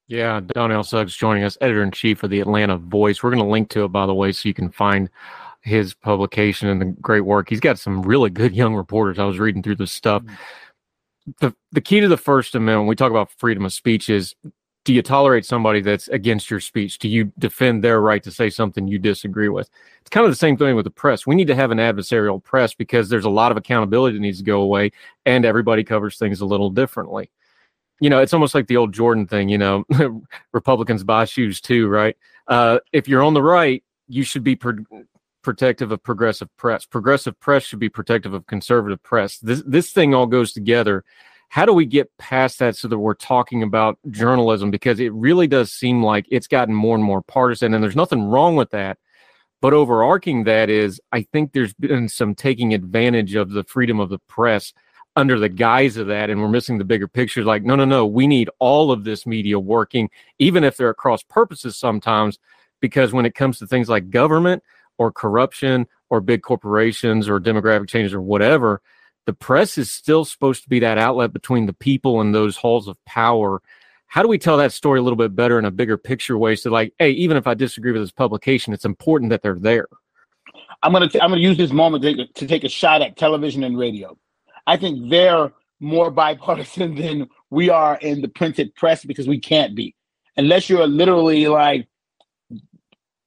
Yeah, 0.07 0.39
Donnell 0.39 0.83
Suggs 0.85 1.17
joining 1.17 1.43
us, 1.43 1.57
editor 1.59 1.83
in 1.83 1.91
chief 1.91 2.23
of 2.23 2.29
the 2.29 2.39
Atlanta 2.39 2.77
Voice. 2.77 3.21
We're 3.21 3.31
going 3.31 3.43
to 3.43 3.49
link 3.49 3.67
to 3.71 3.83
it, 3.83 3.89
by 3.89 4.05
the 4.05 4.13
way, 4.13 4.31
so 4.31 4.47
you 4.47 4.53
can 4.53 4.71
find 4.71 5.09
his 5.63 5.93
publication 5.93 6.69
and 6.69 6.79
the 6.79 6.85
great 7.01 7.25
work. 7.25 7.49
He's 7.49 7.59
got 7.59 7.77
some 7.77 8.03
really 8.03 8.29
good 8.29 8.55
young 8.55 8.73
reporters. 8.73 9.19
I 9.19 9.25
was 9.25 9.37
reading 9.37 9.63
through 9.63 9.75
this 9.75 9.91
stuff. 9.91 10.23
Mm-hmm. 10.23 10.35
The 11.41 11.55
the 11.73 11.81
key 11.81 11.99
to 11.99 12.07
the 12.07 12.15
First 12.15 12.55
Amendment, 12.55 12.83
when 12.83 12.87
we 12.87 12.95
talk 12.95 13.11
about 13.11 13.31
freedom 13.37 13.65
of 13.65 13.73
speech, 13.73 14.09
is 14.09 14.33
do 14.83 14.93
you 14.93 15.01
tolerate 15.01 15.45
somebody 15.45 15.81
that's 15.81 16.07
against 16.07 16.49
your 16.49 16.59
speech? 16.59 16.97
Do 16.97 17.07
you 17.07 17.31
defend 17.37 17.83
their 17.83 18.01
right 18.01 18.23
to 18.23 18.31
say 18.31 18.49
something 18.49 18.87
you 18.87 18.97
disagree 18.97 19.49
with? 19.49 19.69
It's 20.01 20.09
kind 20.09 20.25
of 20.25 20.31
the 20.31 20.37
same 20.37 20.57
thing 20.57 20.75
with 20.75 20.85
the 20.85 20.91
press. 20.91 21.27
We 21.27 21.35
need 21.35 21.47
to 21.47 21.55
have 21.55 21.69
an 21.71 21.77
adversarial 21.77 22.43
press 22.43 22.73
because 22.73 23.07
there's 23.07 23.25
a 23.25 23.29
lot 23.29 23.51
of 23.51 23.57
accountability 23.57 24.17
that 24.17 24.21
needs 24.21 24.39
to 24.39 24.43
go 24.43 24.61
away, 24.61 24.91
and 25.25 25.45
everybody 25.45 25.83
covers 25.83 26.17
things 26.17 26.41
a 26.41 26.45
little 26.45 26.71
differently. 26.71 27.29
You 27.99 28.09
know, 28.09 28.19
it's 28.19 28.33
almost 28.33 28.55
like 28.55 28.65
the 28.65 28.77
old 28.77 28.93
Jordan 28.93 29.27
thing. 29.27 29.49
You 29.49 29.59
know, 29.59 29.85
Republicans 30.51 31.03
buy 31.03 31.25
shoes 31.25 31.61
too, 31.61 31.87
right? 31.87 32.17
Uh, 32.47 32.79
if 32.91 33.07
you're 33.07 33.23
on 33.23 33.35
the 33.35 33.43
right, 33.43 33.83
you 34.07 34.23
should 34.23 34.43
be 34.43 34.55
pro- 34.55 34.83
protective 35.43 35.91
of 35.91 36.01
progressive 36.01 36.49
press. 36.57 36.85
Progressive 36.85 37.39
press 37.39 37.63
should 37.63 37.79
be 37.79 37.89
protective 37.89 38.33
of 38.33 38.47
conservative 38.47 39.01
press. 39.03 39.37
This 39.37 39.61
this 39.67 39.91
thing 39.91 40.15
all 40.15 40.25
goes 40.25 40.53
together 40.53 41.03
how 41.51 41.65
do 41.65 41.73
we 41.73 41.85
get 41.85 42.09
past 42.17 42.59
that 42.59 42.77
so 42.77 42.87
that 42.87 42.97
we're 42.97 43.13
talking 43.13 43.61
about 43.61 43.99
journalism? 44.09 44.71
Because 44.71 45.01
it 45.01 45.11
really 45.11 45.47
does 45.47 45.69
seem 45.69 46.01
like 46.01 46.25
it's 46.31 46.47
gotten 46.47 46.73
more 46.73 46.95
and 46.95 47.03
more 47.03 47.21
partisan 47.21 47.73
and 47.73 47.83
there's 47.83 47.93
nothing 47.93 48.23
wrong 48.23 48.55
with 48.55 48.69
that. 48.69 48.97
But 49.59 49.73
overarching 49.73 50.45
that 50.45 50.69
is 50.69 51.01
i 51.11 51.23
think 51.23 51.51
there's 51.51 51.73
been 51.73 52.07
some 52.07 52.35
taking 52.35 52.73
advantage 52.73 53.35
of 53.35 53.51
the 53.51 53.65
freedom 53.65 53.99
of 53.99 54.07
the 54.09 54.19
press 54.29 54.71
under 55.17 55.37
the 55.37 55.49
guise 55.49 55.97
of 55.97 56.07
that 56.07 56.29
and 56.29 56.41
we're 56.41 56.47
missing 56.47 56.77
the 56.77 56.85
bigger 56.85 57.09
picture. 57.09 57.43
Like 57.43 57.63
no 57.63 57.75
no 57.75 57.83
no 57.83 58.05
we 58.07 58.27
need 58.27 58.49
all 58.59 58.89
of 58.89 59.03
this 59.03 59.27
media 59.27 59.59
working 59.59 60.09
even 60.39 60.63
if 60.63 60.77
they're 60.77 60.91
at 60.91 60.95
cross 60.95 61.21
purposes 61.21 61.77
sometimes 61.77 62.39
because 62.79 63.11
when 63.11 63.25
it 63.25 63.35
comes 63.35 63.59
to 63.59 63.67
things 63.67 63.89
like 63.89 64.09
government 64.09 64.63
or 64.97 65.11
corruption 65.11 65.85
or 66.09 66.21
big 66.21 66.43
corporations 66.43 67.27
or 67.27 67.41
demographic 67.41 67.89
changes 67.89 68.13
or 68.13 68.21
whatever 68.21 68.81
the 69.25 69.33
press 69.33 69.77
is 69.77 69.91
still 69.91 70.25
supposed 70.25 70.63
to 70.63 70.69
be 70.69 70.79
that 70.79 70.97
outlet 70.97 71.33
between 71.33 71.65
the 71.65 71.73
people 71.73 72.21
and 72.21 72.33
those 72.33 72.57
halls 72.57 72.87
of 72.87 72.97
power. 73.05 73.61
How 74.07 74.21
do 74.21 74.27
we 74.27 74.37
tell 74.37 74.57
that 74.57 74.73
story 74.73 74.99
a 74.99 75.01
little 75.01 75.17
bit 75.17 75.35
better 75.35 75.57
in 75.57 75.65
a 75.65 75.71
bigger 75.71 75.97
picture 75.97 76.37
way? 76.37 76.55
So, 76.55 76.69
like, 76.69 76.93
hey, 76.99 77.11
even 77.11 77.37
if 77.37 77.47
I 77.47 77.53
disagree 77.53 77.91
with 77.91 78.01
this 78.01 78.11
publication, 78.11 78.73
it's 78.73 78.85
important 78.85 79.29
that 79.29 79.41
they're 79.41 79.59
there. 79.59 79.87
I'm 80.83 80.91
gonna 80.91 81.07
t- 81.07 81.21
I'm 81.21 81.29
gonna 81.29 81.41
use 81.41 81.57
this 81.57 81.71
moment 81.71 82.03
to, 82.03 82.25
to 82.27 82.47
take 82.47 82.63
a 82.63 82.69
shot 82.69 83.01
at 83.01 83.15
television 83.15 83.63
and 83.63 83.77
radio. 83.77 84.17
I 84.67 84.77
think 84.77 85.09
they're 85.09 85.53
more 85.79 86.11
bipartisan 86.11 86.95
than 87.01 87.29
we 87.49 87.69
are 87.69 87.97
in 87.97 88.21
the 88.21 88.27
printed 88.27 88.73
press 88.75 89.05
because 89.05 89.27
we 89.27 89.39
can't 89.39 89.75
be, 89.75 89.95
unless 90.37 90.69
you're 90.69 90.87
literally 90.87 91.47
like 91.47 91.87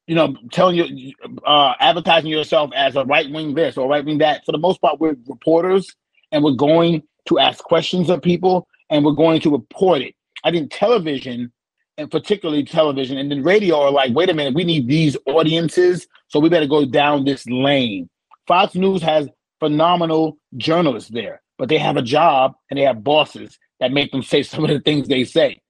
you 0.07 0.15
know, 0.15 0.37
telling 0.53 0.77
you, 0.77 1.13
uh, 1.47 1.75
advertising 1.81 2.31
yourself 2.31 2.71
as 2.75 2.97
a 2.97 3.05
right 3.05 3.31
wing 3.31 3.55
this 3.55 3.77
or 3.77 3.89
right 3.89 4.05
wing 4.05 4.19
that. 4.19 4.45
For 4.45 4.53
the 4.53 4.59
most 4.59 4.81
part, 4.81 5.01
we're 5.01 5.17
reporters 5.27 5.95
and 6.33 6.45
we're 6.45 6.53
going 6.53 7.03
to 7.27 7.39
ask 7.39 7.63
questions 7.65 8.11
of 8.11 8.21
people 8.21 8.67
and 8.91 9.05
we're 9.05 9.13
going 9.13 9.41
to 9.41 9.51
report 9.51 10.03
it. 10.03 10.15
I 10.45 10.51
think 10.51 10.71
television, 10.71 11.53
and 11.97 12.11
particularly 12.11 12.65
television, 12.65 13.17
and 13.17 13.31
then 13.31 13.43
radio 13.43 13.81
are 13.81 13.91
like, 13.91 14.15
wait 14.15 14.29
a 14.29 14.35
minute, 14.35 14.55
we 14.55 14.65
need 14.65 14.89
these 14.89 15.17
audiences, 15.27 16.07
so 16.29 16.39
we 16.39 16.49
better 16.49 16.67
go 16.67 16.85
down 16.85 17.25
this 17.25 17.47
lane. 17.47 18.11
Fox 18.47 18.75
News 18.75 19.01
has 19.01 19.29
phenomenal 19.59 20.37
journalists 20.59 21.11
there, 21.11 21.41
but 21.57 21.71
they 21.71 21.79
have 21.79 21.97
a 21.97 22.03
job 22.03 22.53
and 22.69 22.79
they 22.79 22.85
have 22.85 23.03
bosses 23.03 23.59
that 23.81 23.93
make 23.93 24.13
them 24.13 24.23
say 24.23 24.43
some 24.43 24.65
of 24.65 24.71
the 24.71 24.81
things 24.81 25.09
they 25.09 25.25
say. 25.25 25.61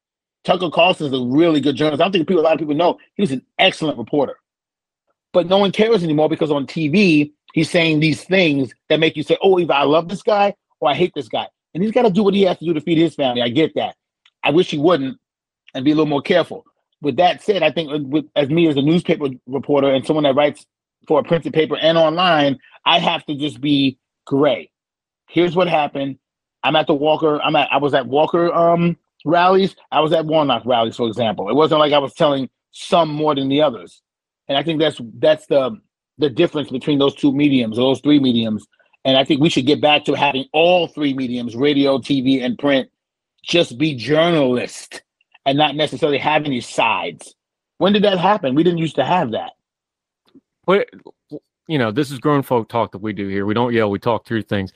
Tucker 0.44 0.70
Carlson 0.70 1.06
is 1.06 1.12
a 1.12 1.24
really 1.24 1.60
good 1.60 1.76
journalist. 1.76 2.00
I 2.00 2.04
don't 2.04 2.12
think 2.12 2.28
people, 2.28 2.42
a 2.42 2.44
lot 2.44 2.52
of 2.52 2.58
people 2.58 2.74
know 2.74 2.98
he 3.14 3.22
was 3.22 3.32
an 3.32 3.44
excellent 3.58 3.98
reporter. 3.98 4.36
But 5.32 5.48
no 5.48 5.58
one 5.58 5.72
cares 5.72 6.04
anymore 6.04 6.28
because 6.28 6.50
on 6.50 6.66
TV, 6.66 7.32
he's 7.54 7.70
saying 7.70 8.00
these 8.00 8.22
things 8.22 8.72
that 8.88 9.00
make 9.00 9.16
you 9.16 9.22
say, 9.22 9.36
oh, 9.42 9.58
either 9.58 9.72
I 9.72 9.82
love 9.84 10.08
this 10.08 10.22
guy 10.22 10.54
or 10.80 10.90
I 10.90 10.94
hate 10.94 11.12
this 11.14 11.28
guy. 11.28 11.48
And 11.72 11.82
he's 11.82 11.92
got 11.92 12.02
to 12.02 12.10
do 12.10 12.22
what 12.22 12.34
he 12.34 12.42
has 12.42 12.58
to 12.58 12.64
do 12.64 12.74
to 12.74 12.80
feed 12.80 12.98
his 12.98 13.14
family. 13.14 13.42
I 13.42 13.48
get 13.48 13.74
that. 13.74 13.96
I 14.44 14.50
wish 14.50 14.70
he 14.70 14.78
wouldn't 14.78 15.18
and 15.74 15.84
be 15.84 15.90
a 15.90 15.94
little 15.94 16.06
more 16.06 16.22
careful. 16.22 16.64
With 17.00 17.16
that 17.16 17.42
said, 17.42 17.62
I 17.62 17.70
think 17.70 17.90
with, 18.12 18.26
as 18.36 18.48
me 18.48 18.68
as 18.68 18.76
a 18.76 18.82
newspaper 18.82 19.26
reporter 19.46 19.92
and 19.92 20.06
someone 20.06 20.22
that 20.22 20.36
writes 20.36 20.66
for 21.08 21.18
a 21.18 21.24
printed 21.24 21.52
paper 21.52 21.76
and 21.76 21.98
online, 21.98 22.58
I 22.86 22.98
have 22.98 23.26
to 23.26 23.34
just 23.34 23.60
be 23.60 23.98
gray. 24.26 24.70
Here's 25.28 25.56
what 25.56 25.68
happened. 25.68 26.18
I'm 26.62 26.76
at 26.76 26.86
the 26.86 26.94
Walker. 26.94 27.42
I'm 27.42 27.56
at. 27.56 27.68
I 27.72 27.78
was 27.78 27.92
at 27.92 28.06
Walker 28.06 28.52
um, 28.52 28.96
rallies. 29.24 29.74
I 29.90 30.00
was 30.00 30.12
at 30.12 30.26
Warnock 30.26 30.64
rallies, 30.64 30.96
for 30.96 31.08
example. 31.08 31.48
It 31.48 31.54
wasn't 31.54 31.80
like 31.80 31.92
I 31.92 31.98
was 31.98 32.14
telling 32.14 32.48
some 32.70 33.08
more 33.08 33.34
than 33.34 33.48
the 33.48 33.62
others. 33.62 34.02
And 34.48 34.58
I 34.58 34.62
think 34.62 34.80
that's 34.80 35.00
that's 35.18 35.46
the 35.46 35.80
the 36.18 36.30
difference 36.30 36.70
between 36.70 36.98
those 36.98 37.14
two 37.14 37.32
mediums, 37.32 37.76
those 37.76 38.00
three 38.00 38.20
mediums. 38.20 38.66
And 39.04 39.16
I 39.16 39.24
think 39.24 39.40
we 39.40 39.50
should 39.50 39.66
get 39.66 39.80
back 39.80 40.04
to 40.04 40.14
having 40.14 40.46
all 40.52 40.86
three 40.86 41.12
mediums, 41.12 41.56
radio, 41.56 41.98
TV, 41.98 42.42
and 42.42 42.58
print, 42.58 42.88
just 43.42 43.76
be 43.76 43.94
journalists 43.94 45.00
and 45.44 45.58
not 45.58 45.76
necessarily 45.76 46.18
have 46.18 46.44
any 46.44 46.60
sides. 46.60 47.34
When 47.78 47.92
did 47.92 48.04
that 48.04 48.18
happen? 48.18 48.54
We 48.54 48.62
didn't 48.62 48.78
used 48.78 48.96
to 48.96 49.04
have 49.04 49.32
that. 49.32 49.52
But 50.66 50.88
you 51.66 51.78
know, 51.78 51.90
this 51.90 52.10
is 52.10 52.18
grown 52.18 52.42
folk 52.42 52.68
talk 52.68 52.92
that 52.92 52.98
we 53.00 53.12
do 53.12 53.28
here. 53.28 53.46
We 53.46 53.54
don't 53.54 53.72
yell, 53.72 53.90
we 53.90 53.98
talk 53.98 54.26
through 54.26 54.42
things. 54.42 54.72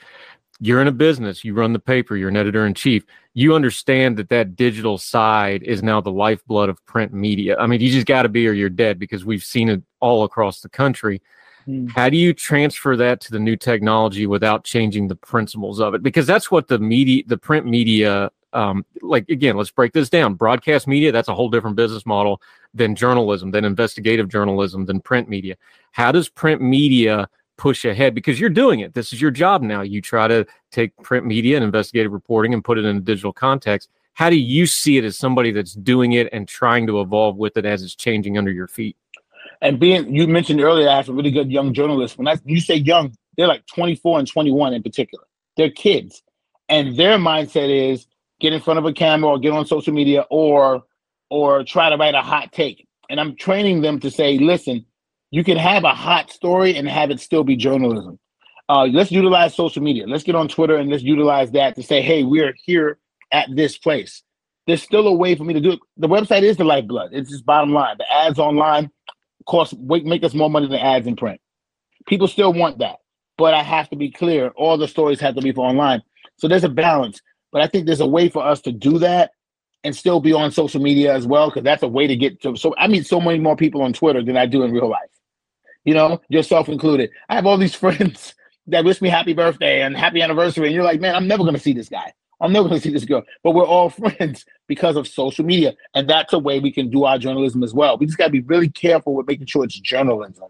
You're 0.61 0.81
in 0.81 0.89
a 0.89 0.93
business, 0.93 1.45
you 1.45 1.55
run 1.55 1.73
the 1.73 1.79
paper, 1.79 2.17
you're 2.17 2.29
an 2.29 2.37
editor 2.37 2.67
in 2.67 2.75
chief. 2.75 3.05
You 3.35 3.55
understand 3.55 4.17
that 4.17 4.29
that 4.31 4.57
digital 4.57 4.99
side 4.99 5.63
is 5.63 5.83
now 5.83 6.01
the 6.01 6.11
lifeblood 6.11 6.69
of 6.69 6.85
print 6.85 7.13
media. 7.13 7.57
I 7.59 7.67
mean, 7.67 7.81
you 7.81 7.91
just 7.91 8.07
got 8.07 8.23
to 8.23 8.29
be 8.29 8.49
or 8.49 8.53
you're 8.53 8.69
dead 8.69 8.99
because 8.99 9.25
we've 9.25 9.45
seen 9.45 9.69
it 9.69 9.83
all 10.01 10.25
across 10.25 10.61
the 10.61 10.69
country. 10.69 11.23
Mm. 11.69 11.91
How 11.91 12.09
do 12.09 12.17
you 12.17 12.35
transfer 12.35 12.97
that 12.97 13.21
to 13.23 13.31
the 13.31 13.39
new 13.39 13.55
technology 13.55 14.27
without 14.27 14.65
changing 14.65 15.07
the 15.07 15.15
principles 15.15 15.81
of 15.81 15.95
it? 15.95 16.03
Because 16.03 16.27
that's 16.27 16.51
what 16.51 16.67
the 16.67 16.79
media, 16.79 17.23
the 17.27 17.39
print 17.39 17.65
media 17.65 18.31
um, 18.53 18.85
like 19.03 19.29
again, 19.29 19.57
let's 19.57 19.71
break 19.71 19.93
this 19.93 20.09
down. 20.09 20.35
Broadcast 20.35 20.87
media, 20.87 21.13
that's 21.13 21.29
a 21.29 21.35
whole 21.35 21.51
different 21.51 21.77
business 21.77 22.07
model 22.07 22.41
than 22.75 22.95
journalism, 22.95 23.51
than 23.51 23.65
investigative 23.65 24.29
journalism, 24.29 24.87
than 24.87 25.01
print 25.01 25.29
media. 25.29 25.57
How 25.93 26.13
does 26.13 26.29
print 26.29 26.63
media 26.63 27.29
push 27.59 27.85
ahead? 27.85 28.15
Because 28.15 28.41
you're 28.41 28.49
doing 28.49 28.81
it. 28.81 28.95
This 28.95 29.13
is 29.13 29.21
your 29.21 29.31
job 29.31 29.61
now. 29.63 29.83
You 29.83 30.01
try 30.01 30.27
to 30.29 30.47
take 30.73 30.97
print 31.03 31.27
media 31.27 31.57
and 31.57 31.65
investigative 31.65 32.13
reporting 32.13 32.55
and 32.55 32.65
put 32.65 32.79
it 32.79 32.87
in 32.87 32.97
a 32.97 33.01
digital 33.01 33.33
context. 33.33 33.91
How 34.15 34.31
do 34.31 34.37
you 34.37 34.67
see 34.67 34.97
it 34.97 35.05
as 35.05 35.19
somebody 35.19 35.53
that's 35.53 35.75
doing 35.75 36.13
it 36.13 36.29
and 36.33 36.49
trying 36.49 36.87
to 36.87 37.01
evolve 37.01 37.37
with 37.37 37.57
it 37.57 37.67
as 37.67 37.83
it's 37.83 37.95
changing 37.95 38.39
under 38.39 38.51
your 38.51 38.67
feet? 38.67 38.97
And 39.61 39.79
being 39.79 40.15
you 40.15 40.27
mentioned 40.27 40.61
earlier, 40.61 40.89
I 40.89 40.97
have 40.97 41.09
a 41.09 41.13
really 41.13 41.31
good 41.31 41.51
young 41.51 41.75
journalist. 41.75 42.17
When 42.17 42.27
I 42.27 42.37
you 42.45 42.61
say 42.61 42.77
young, 42.77 43.15
they're 43.37 43.47
like 43.47 43.67
24 43.67 44.21
and 44.21 44.29
21 44.29 44.75
in 44.75 44.83
particular. 44.83 45.25
They're 45.57 45.71
kids. 45.71 46.23
And 46.69 46.97
their 46.97 47.19
mindset 47.19 47.69
is 47.69 48.07
get 48.41 48.53
in 48.53 48.61
front 48.61 48.79
of 48.79 48.85
a 48.85 48.93
camera 48.93 49.31
or 49.31 49.39
get 49.39 49.53
on 49.53 49.67
social 49.67 49.93
media 49.93 50.25
or 50.31 50.85
or 51.31 51.65
try 51.65 51.91
to 51.91 51.97
write 51.97 52.15
a 52.15 52.23
hot 52.23 52.53
take. 52.53 52.87
And 53.11 53.21
I'm 53.21 53.37
training 53.37 53.81
them 53.81 54.01
to 54.01 54.11
say, 54.11 54.39
listen, 54.39 54.85
you 55.31 55.45
can 55.45 55.57
have 55.57 55.85
a 55.85 55.95
hot 55.95 56.31
story 56.31 56.77
and 56.77 56.89
have 56.89 57.11
it 57.11 57.21
still 57.21 57.45
be 57.45 57.57
journalism. 57.57 58.19
Uh, 58.69 58.85
let's 58.85 59.11
utilize 59.11 59.55
social 59.55 59.83
media. 59.83 60.07
Let's 60.07 60.25
get 60.25 60.35
on 60.35 60.49
Twitter 60.49 60.77
and 60.77 60.91
let's 60.91 61.03
utilize 61.03 61.51
that 61.53 61.75
to 61.77 61.83
say, 61.83 62.03
hey, 62.03 62.23
we're 62.23 62.55
here 62.65 62.99
at 63.33 63.49
this 63.55 63.79
place. 63.79 64.23
There's 64.67 64.83
still 64.83 65.07
a 65.07 65.15
way 65.15 65.35
for 65.35 65.45
me 65.45 65.55
to 65.55 65.61
do 65.61 65.73
it. 65.73 65.81
The 65.97 66.09
website 66.09 66.43
is 66.43 66.59
the 66.59 66.65
lifeblood. 66.65 67.11
It's 67.13 67.31
just 67.31 67.47
bottom 67.47 67.73
line. 67.73 67.97
The 67.99 68.13
ads 68.13 68.39
online 68.39 68.91
cost 69.47 69.75
make 69.79 70.23
us 70.23 70.35
more 70.35 70.51
money 70.51 70.69
than 70.69 70.79
ads 70.79 71.07
in 71.07 71.17
print. 71.17 71.41
People 72.07 72.29
still 72.29 72.53
want 72.53 72.79
that, 72.79 72.97
but 73.39 73.55
I 73.55 73.63
have 73.63 73.89
to 73.91 73.97
be 73.97 74.11
clear. 74.11 74.49
All 74.51 74.77
the 74.77 74.89
stories 74.89 75.21
have 75.21 75.35
to 75.37 75.43
be 75.43 75.53
for 75.53 75.67
online. 75.67 76.03
So 76.37 76.49
there's 76.49 76.65
a 76.65 76.69
balance. 76.69 77.21
But 77.51 77.63
I 77.63 77.67
think 77.67 77.87
there's 77.87 78.01
a 78.01 78.07
way 78.07 78.29
for 78.29 78.45
us 78.45 78.61
to 78.63 78.73
do 78.73 78.99
that 78.99 79.31
and 79.85 79.97
still 79.97 80.21
be 80.21 80.35
on 80.35 80.51
social 80.51 80.83
media 80.83 81.15
as 81.15 81.27
well, 81.27 81.49
because 81.49 81.65
that's 81.65 81.83
a 81.83 81.89
way 81.89 82.07
to 82.07 82.17
get 82.17 82.43
to. 82.43 82.57
So 82.57 82.75
I 82.77 82.89
meet 82.89 83.07
so 83.07 83.21
many 83.21 83.39
more 83.39 83.57
people 83.57 83.81
on 83.81 83.95
Twitter 83.95 84.23
than 84.23 84.37
I 84.37 84.45
do 84.45 84.63
in 84.63 84.73
real 84.73 84.89
life. 84.89 85.09
You 85.85 85.95
know, 85.95 86.21
yourself 86.29 86.69
included. 86.69 87.11
I 87.29 87.35
have 87.35 87.47
all 87.47 87.59
these 87.59 87.75
friends 87.85 88.35
that 88.67 88.85
wish 88.85 89.01
me 89.01 89.09
happy 89.09 89.33
birthday 89.33 89.83
and 89.83 89.97
happy 89.97 90.21
anniversary, 90.21 90.67
and 90.67 90.75
you're 90.75 90.85
like, 90.85 91.01
man, 91.01 91.15
I'm 91.15 91.27
never 91.27 91.45
gonna 91.45 91.59
see 91.59 91.73
this 91.73 91.89
guy. 91.89 92.13
I'm 92.41 92.53
never 92.53 92.69
gonna 92.69 92.81
see 92.81 92.93
this 92.93 93.05
girl. 93.05 93.23
But 93.43 93.53
we're 93.53 93.67
all 93.67 93.91
friends 93.91 94.45
because 94.67 94.97
of 94.97 95.09
social 95.09 95.45
media, 95.45 95.75
and 95.95 96.09
that's 96.09 96.33
a 96.33 96.39
way 96.39 96.61
we 96.61 96.73
can 96.73 96.91
do 96.91 97.05
our 97.05 97.19
journalism 97.19 97.63
as 97.63 97.75
well. 97.75 97.99
We 97.99 98.07
just 98.07 98.19
gotta 98.19 98.31
be 98.31 98.41
really 98.41 98.69
careful 98.69 99.15
with 99.15 99.27
making 99.27 99.47
sure 99.47 99.65
it's 99.65 99.79
journalism 99.79 100.49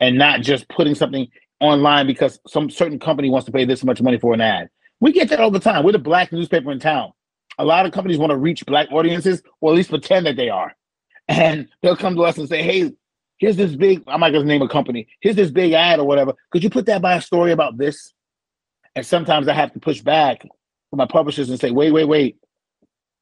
and 0.00 0.18
not 0.18 0.40
just 0.40 0.68
putting 0.68 0.94
something 0.94 1.28
online 1.60 2.06
because 2.06 2.40
some 2.46 2.68
certain 2.68 2.98
company 2.98 3.30
wants 3.30 3.46
to 3.46 3.52
pay 3.52 3.64
this 3.64 3.84
much 3.84 4.02
money 4.02 4.18
for 4.18 4.34
an 4.34 4.40
ad. 4.40 4.68
We 5.00 5.12
get 5.12 5.28
that 5.30 5.40
all 5.40 5.50
the 5.50 5.60
time. 5.60 5.84
We're 5.84 5.92
the 5.92 5.98
black 5.98 6.32
newspaper 6.32 6.72
in 6.72 6.80
town. 6.80 7.12
A 7.58 7.64
lot 7.64 7.86
of 7.86 7.92
companies 7.92 8.18
want 8.18 8.30
to 8.30 8.36
reach 8.36 8.64
black 8.66 8.90
audiences, 8.90 9.42
or 9.60 9.72
at 9.72 9.76
least 9.76 9.90
pretend 9.90 10.26
that 10.26 10.36
they 10.36 10.48
are. 10.48 10.74
And 11.28 11.68
they'll 11.82 11.96
come 11.96 12.16
to 12.16 12.22
us 12.22 12.38
and 12.38 12.48
say, 12.48 12.62
hey, 12.62 12.92
here's 13.42 13.56
this 13.56 13.74
big, 13.74 14.04
I'm 14.06 14.20
not 14.20 14.28
to 14.28 14.44
name 14.44 14.62
a 14.62 14.68
company, 14.68 15.08
here's 15.20 15.34
this 15.34 15.50
big 15.50 15.72
ad 15.72 15.98
or 15.98 16.06
whatever. 16.06 16.32
Could 16.52 16.62
you 16.62 16.70
put 16.70 16.86
that 16.86 17.02
by 17.02 17.16
a 17.16 17.20
story 17.20 17.50
about 17.50 17.76
this? 17.76 18.12
And 18.94 19.04
sometimes 19.04 19.48
I 19.48 19.52
have 19.52 19.72
to 19.72 19.80
push 19.80 20.00
back 20.00 20.42
with 20.44 20.98
my 20.98 21.06
publishers 21.06 21.50
and 21.50 21.58
say, 21.58 21.72
wait, 21.72 21.90
wait, 21.90 22.04
wait. 22.04 22.36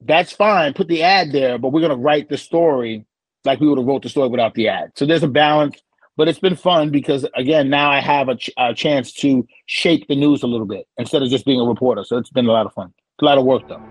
That's 0.02 0.30
fine. 0.30 0.74
Put 0.74 0.88
the 0.88 1.02
ad 1.02 1.32
there, 1.32 1.56
but 1.56 1.70
we're 1.70 1.88
to 1.88 1.96
write 1.96 2.28
the 2.28 2.36
story 2.36 3.06
like 3.46 3.60
we 3.60 3.68
would 3.68 3.78
have 3.78 3.86
wrote 3.86 4.02
the 4.02 4.10
story 4.10 4.28
without 4.28 4.52
the 4.52 4.68
ad. 4.68 4.92
So 4.94 5.06
there's 5.06 5.22
a 5.22 5.28
balance 5.28 5.80
but 6.18 6.28
it's 6.28 6.38
been 6.38 6.56
fun 6.56 6.90
because 6.90 7.24
again 7.34 7.70
now 7.70 7.90
i 7.90 7.98
have 7.98 8.28
a, 8.28 8.36
ch- 8.36 8.50
a, 8.58 8.74
chance 8.74 9.10
to 9.10 9.46
shape 9.64 10.06
the 10.06 10.16
news 10.16 10.42
a 10.42 10.46
little 10.46 10.66
bit 10.66 10.86
instead 10.98 11.22
of 11.22 11.30
just 11.30 11.46
being 11.46 11.60
a 11.60 11.64
reporter 11.64 12.04
so 12.04 12.18
it's 12.18 12.28
been 12.28 12.46
a 12.46 12.52
lot 12.52 12.66
of 12.66 12.74
fun 12.74 12.92
a 13.22 13.24
lot 13.24 13.38
of 13.38 13.46
work 13.46 13.66
though 13.68 13.82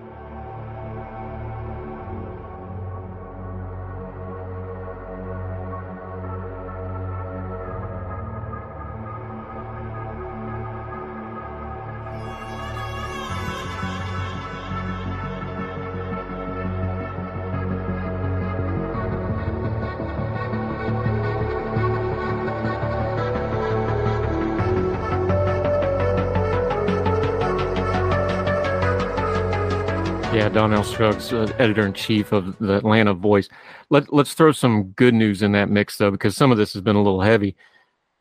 Donnell 30.29 30.83
Scruggs, 30.83 31.33
uh, 31.33 31.51
editor 31.57 31.85
in 31.85 31.93
chief 31.93 32.31
of 32.31 32.57
the 32.59 32.75
Atlanta 32.75 33.13
Voice. 33.13 33.49
Let, 33.89 34.13
let's 34.13 34.33
throw 34.33 34.51
some 34.51 34.91
good 34.91 35.13
news 35.13 35.41
in 35.41 35.51
that 35.53 35.69
mix, 35.69 35.97
though, 35.97 36.11
because 36.11 36.37
some 36.37 36.51
of 36.51 36.57
this 36.57 36.71
has 36.73 36.81
been 36.81 36.95
a 36.95 37.01
little 37.01 37.21
heavy. 37.21 37.55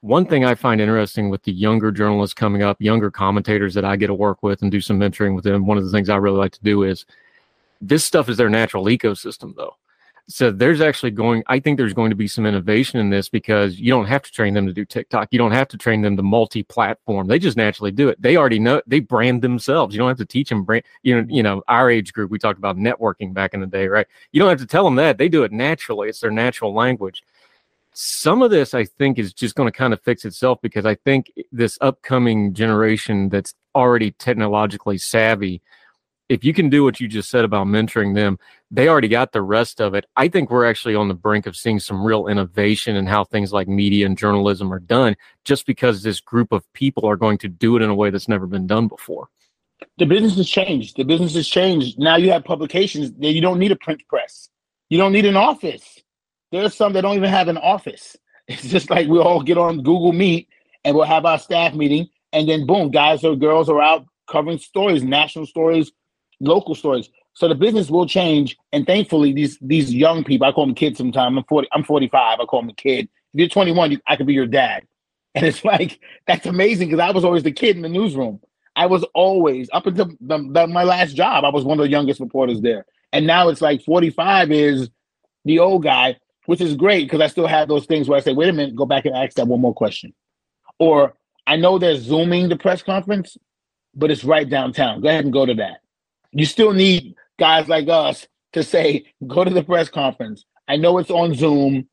One 0.01 0.25
thing 0.25 0.45
I 0.45 0.55
find 0.55 0.81
interesting 0.81 1.29
with 1.29 1.43
the 1.43 1.53
younger 1.53 1.93
journalists 1.93 2.35
coming 2.35 2.63
up, 2.63 2.81
younger 2.81 3.11
commentators 3.11 3.75
that 3.75 3.85
I 3.85 3.97
get 3.97 4.07
to 4.07 4.15
work 4.15 4.43
with 4.43 4.63
and 4.63 4.71
do 4.71 4.81
some 4.81 4.99
mentoring 4.99 5.35
with 5.35 5.45
them, 5.45 5.67
one 5.67 5.77
of 5.77 5.85
the 5.85 5.91
things 5.91 6.09
I 6.09 6.17
really 6.17 6.39
like 6.39 6.53
to 6.53 6.63
do 6.63 6.83
is 6.83 7.05
this 7.81 8.05
stuff 8.05 8.29
is 8.29 8.37
their 8.37 8.49
natural 8.49 8.87
ecosystem, 8.87 9.55
though 9.55 9.75
so 10.31 10.51
there's 10.51 10.83
actually 10.83 11.11
going 11.11 11.43
i 11.47 11.59
think 11.59 11.79
there's 11.79 11.95
going 11.95 12.11
to 12.11 12.17
be 12.17 12.29
some 12.29 12.45
innovation 12.45 13.01
in 13.01 13.09
this 13.09 13.29
because 13.29 13.81
you 13.81 13.91
don't 13.91 14.05
have 14.07 14.23
to 14.23 14.31
train 14.31 14.53
them 14.55 14.67
to 14.67 14.73
do 14.73 14.85
tiktok. 14.85 15.29
You 15.31 15.39
don't 15.39 15.53
have 15.53 15.69
to 15.69 15.79
train 15.79 16.03
them 16.03 16.17
to 16.17 16.23
multi-platform. 16.23 17.27
They 17.27 17.39
just 17.39 17.57
naturally 17.57 17.91
do 17.91 18.09
it. 18.09 18.21
They 18.21 18.37
already 18.37 18.59
know 18.59 18.83
they 18.87 19.01
brand 19.01 19.43
themselves. 19.43 19.95
You 19.95 19.99
don't 19.99 20.09
have 20.09 20.19
to 20.19 20.27
teach 20.27 20.51
them 20.51 20.65
brand 20.65 20.85
you 21.03 21.17
know 21.17 21.27
you 21.29 21.43
know 21.43 21.63
our 21.69 21.91
age 21.91 22.13
group 22.13 22.31
we 22.31 22.39
talked 22.39 22.59
about 22.59 22.77
networking 22.77 23.33
back 23.33 23.55
in 23.55 23.61
the 23.61 23.67
day 23.67 23.89
right? 23.89 24.07
You 24.33 24.41
don't 24.41 24.51
have 24.51 24.61
to 24.61 24.67
tell 24.67 24.85
them 24.85 24.97
that. 24.97 25.19
They 25.19 25.29
do 25.29 25.45
it 25.45 25.53
naturally. 25.53 26.09
It's 26.09 26.21
their 26.21 26.31
natural 26.31 26.75
language. 26.75 27.23
Some 27.95 28.43
of 28.43 28.51
this 28.51 28.75
i 28.75 28.85
think 28.85 29.19
is 29.19 29.33
just 29.33 29.57
going 29.57 29.67
to 29.71 29.77
kind 29.77 29.93
of 29.93 30.01
fix 30.03 30.25
itself 30.25 30.61
because 30.63 30.87
i 30.87 30.95
think 30.95 31.33
this 31.51 31.77
upcoming 31.81 32.55
generation 32.55 33.29
that's 33.29 33.55
already 33.75 34.13
technologically 34.13 34.99
savvy 34.99 35.61
if 36.29 36.45
you 36.45 36.53
can 36.53 36.69
do 36.69 36.85
what 36.85 37.01
you 37.01 37.09
just 37.09 37.31
said 37.31 37.45
about 37.45 37.67
mentoring 37.67 38.15
them, 38.15 38.39
they 38.71 38.89
already 38.89 39.09
got 39.09 39.33
the 39.33 39.43
rest 39.43 39.81
of 39.81 39.95
it. 39.95 40.05
I 40.17 40.29
think 40.29 40.51
we're 40.51 40.67
actually 40.67 40.95
on 40.95 41.09
the 41.09 41.15
brink 41.15 41.47
of 41.47 41.57
seeing 41.57 41.81
some 41.81 42.05
real 42.05 42.27
innovation 42.27 42.97
in 42.97 43.07
how 43.07 43.25
things 43.25 43.53
like 43.53 43.67
media 43.67 44.05
and 44.05 44.17
journalism 44.17 44.73
are 44.73 44.79
done, 44.79 45.17
just 45.45 45.67
because 45.67 46.03
this 46.03 46.21
group 46.21 46.53
of 46.53 46.71
people 46.75 47.07
are 47.07 47.17
going 47.17 47.39
to 47.39 47.49
do 47.49 47.77
it 47.77 47.83
in 47.83 47.89
a 47.89 47.95
way 47.95 48.11
that's 48.11 48.29
never 48.29 48.47
been 48.47 48.67
done 48.67 48.89
before. 48.89 49.29
The 49.97 50.07
business 50.07 50.37
has 50.37 50.49
changed. 50.49 50.97
The 50.97 51.05
business 51.05 51.35
has 51.35 51.49
changed. 51.49 51.99
Now 51.99 52.17
you 52.17 52.31
have 52.33 52.45
publications 52.45 53.13
that 53.13 53.33
you 53.33 53.41
don't 53.41 53.59
need 53.59 53.73
a 53.73 53.77
print 53.77 54.03
press. 54.09 54.49
You 54.91 54.99
don't 54.99 55.13
need 55.13 55.25
an 55.25 55.37
office. 55.37 56.01
There's 56.51 56.75
some 56.75 56.93
that 56.95 57.03
don't 57.03 57.17
even 57.17 57.31
have 57.31 57.49
an 57.49 57.59
office. 57.59 58.17
It's 58.51 58.67
just 58.67 58.89
like 58.89 59.09
we 59.09 59.19
all 59.19 59.43
get 59.43 59.59
on 59.59 59.83
Google 59.83 60.15
Meet 60.15 60.49
and 60.83 60.97
we'll 60.97 61.05
have 61.05 61.27
our 61.27 61.39
staff 61.39 61.75
meeting, 61.75 62.09
and 62.33 62.49
then 62.49 62.65
boom, 62.65 62.91
guys 62.91 63.23
or 63.23 63.37
girls 63.37 63.69
are 63.69 63.83
out 63.83 64.07
covering 64.27 64.57
stories, 64.57 65.03
national 65.03 65.45
stories, 65.45 65.93
local 66.41 66.75
stories. 66.75 67.09
So 67.35 67.47
the 67.49 67.55
business 67.55 67.89
will 67.89 68.07
change, 68.07 68.57
and 68.73 68.87
thankfully, 68.87 69.33
these 69.33 69.59
these 69.61 69.95
young 69.95 70.25
people, 70.25 70.47
I 70.47 70.53
call 70.53 70.67
them 70.67 70.75
kids. 70.75 70.99
Sometimes 70.99 71.37
I'm 71.37 71.45
forty, 71.45 71.69
I'm 71.73 71.85
forty 71.85 72.09
five. 72.09 72.41
I 72.41 72.45
call 72.45 72.63
them 72.63 72.71
a 72.71 72.75
kid. 72.75 73.09
If 73.35 73.41
you're 73.41 73.49
21, 73.49 73.93
you, 73.93 74.01
I 74.07 74.17
could 74.17 74.27
be 74.27 74.33
your 74.33 74.47
dad, 74.47 74.87
and 75.35 75.47
it's 75.47 75.65
like 75.65 76.01
that's 76.27 76.47
amazing 76.47 76.89
because 76.89 77.01
I 77.01 77.13
was 77.13 77.25
always 77.25 77.43
the 77.45 77.53
kid 77.53 77.77
in 77.77 77.83
the 77.83 77.89
newsroom. 77.89 78.41
I 78.75 78.87
was 78.87 79.05
always 79.15 79.69
up 79.73 79.87
until 79.87 80.07
the, 80.21 80.49
the, 80.53 80.67
my 80.67 80.85
last 80.85 81.17
job. 81.17 81.45
I 81.45 81.51
was 81.51 81.65
one 81.65 81.79
of 81.79 81.85
the 81.85 81.91
youngest 81.91 82.21
reporters 82.21 82.61
there, 82.61 82.87
and 83.13 83.27
now 83.27 83.49
it's 83.49 83.61
like 83.61 83.85
45 83.85 84.51
is 84.51 84.91
the 85.45 85.59
old 85.61 85.83
guy, 85.83 86.17
which 86.47 86.61
is 86.61 86.75
great 86.75 87.05
because 87.05 87.21
I 87.21 87.27
still 87.29 87.47
have 87.47 87.69
those 87.69 87.87
things 87.87 88.09
where 88.09 88.19
I 88.19 88.21
say, 88.21 88.35
wait 88.35 88.49
a 88.49 88.53
minute, 88.53 88.75
go 88.75 88.87
back 88.87 89.05
and 89.05 89.17
ask 89.17 89.37
that 89.37 89.47
one 89.47 89.61
more 89.61 89.75
question. 89.75 90.13
Or 90.79 91.15
I 91.47 91.57
know 91.57 91.79
they're 91.79 91.97
zooming 91.97 92.49
the 92.49 92.57
press 92.57 92.83
conference, 92.83 93.37
but 93.95 94.11
it's 94.11 94.25
right 94.25 94.49
downtown. 94.49 95.01
Go 95.01 95.09
ahead 95.09 95.25
and 95.25 95.33
go 95.33 95.47
to 95.47 95.55
that. 95.55 95.81
You 96.33 96.47
still 96.47 96.73
need 96.73 97.15
guys 97.39 97.69
like 97.69 97.89
us 97.89 98.27
to 98.53 98.63
say, 98.63 99.07
go 99.27 99.45
to 99.45 99.51
the 99.51 99.63
press 99.63 99.89
conference. 99.89 100.45
I 100.67 100.77
know 100.77 100.99
it's 100.99 101.11
on 101.11 101.35
Zoom, 101.35 101.89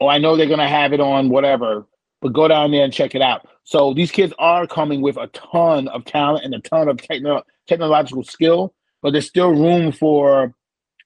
or 0.00 0.10
I 0.10 0.18
know 0.18 0.36
they're 0.36 0.46
gonna 0.46 0.68
have 0.68 0.92
it 0.92 1.00
on 1.00 1.28
whatever, 1.28 1.86
but 2.20 2.32
go 2.32 2.48
down 2.48 2.70
there 2.70 2.84
and 2.84 2.92
check 2.92 3.14
it 3.14 3.22
out. 3.22 3.46
So 3.64 3.94
these 3.94 4.10
kids 4.10 4.32
are 4.38 4.66
coming 4.66 5.00
with 5.00 5.16
a 5.16 5.26
ton 5.28 5.88
of 5.88 6.04
talent 6.04 6.44
and 6.44 6.54
a 6.54 6.60
ton 6.60 6.88
of 6.88 6.98
techno- 6.98 7.42
technological 7.66 8.22
skill, 8.22 8.74
but 9.02 9.12
there's 9.12 9.26
still 9.26 9.50
room 9.50 9.92
for 9.92 10.54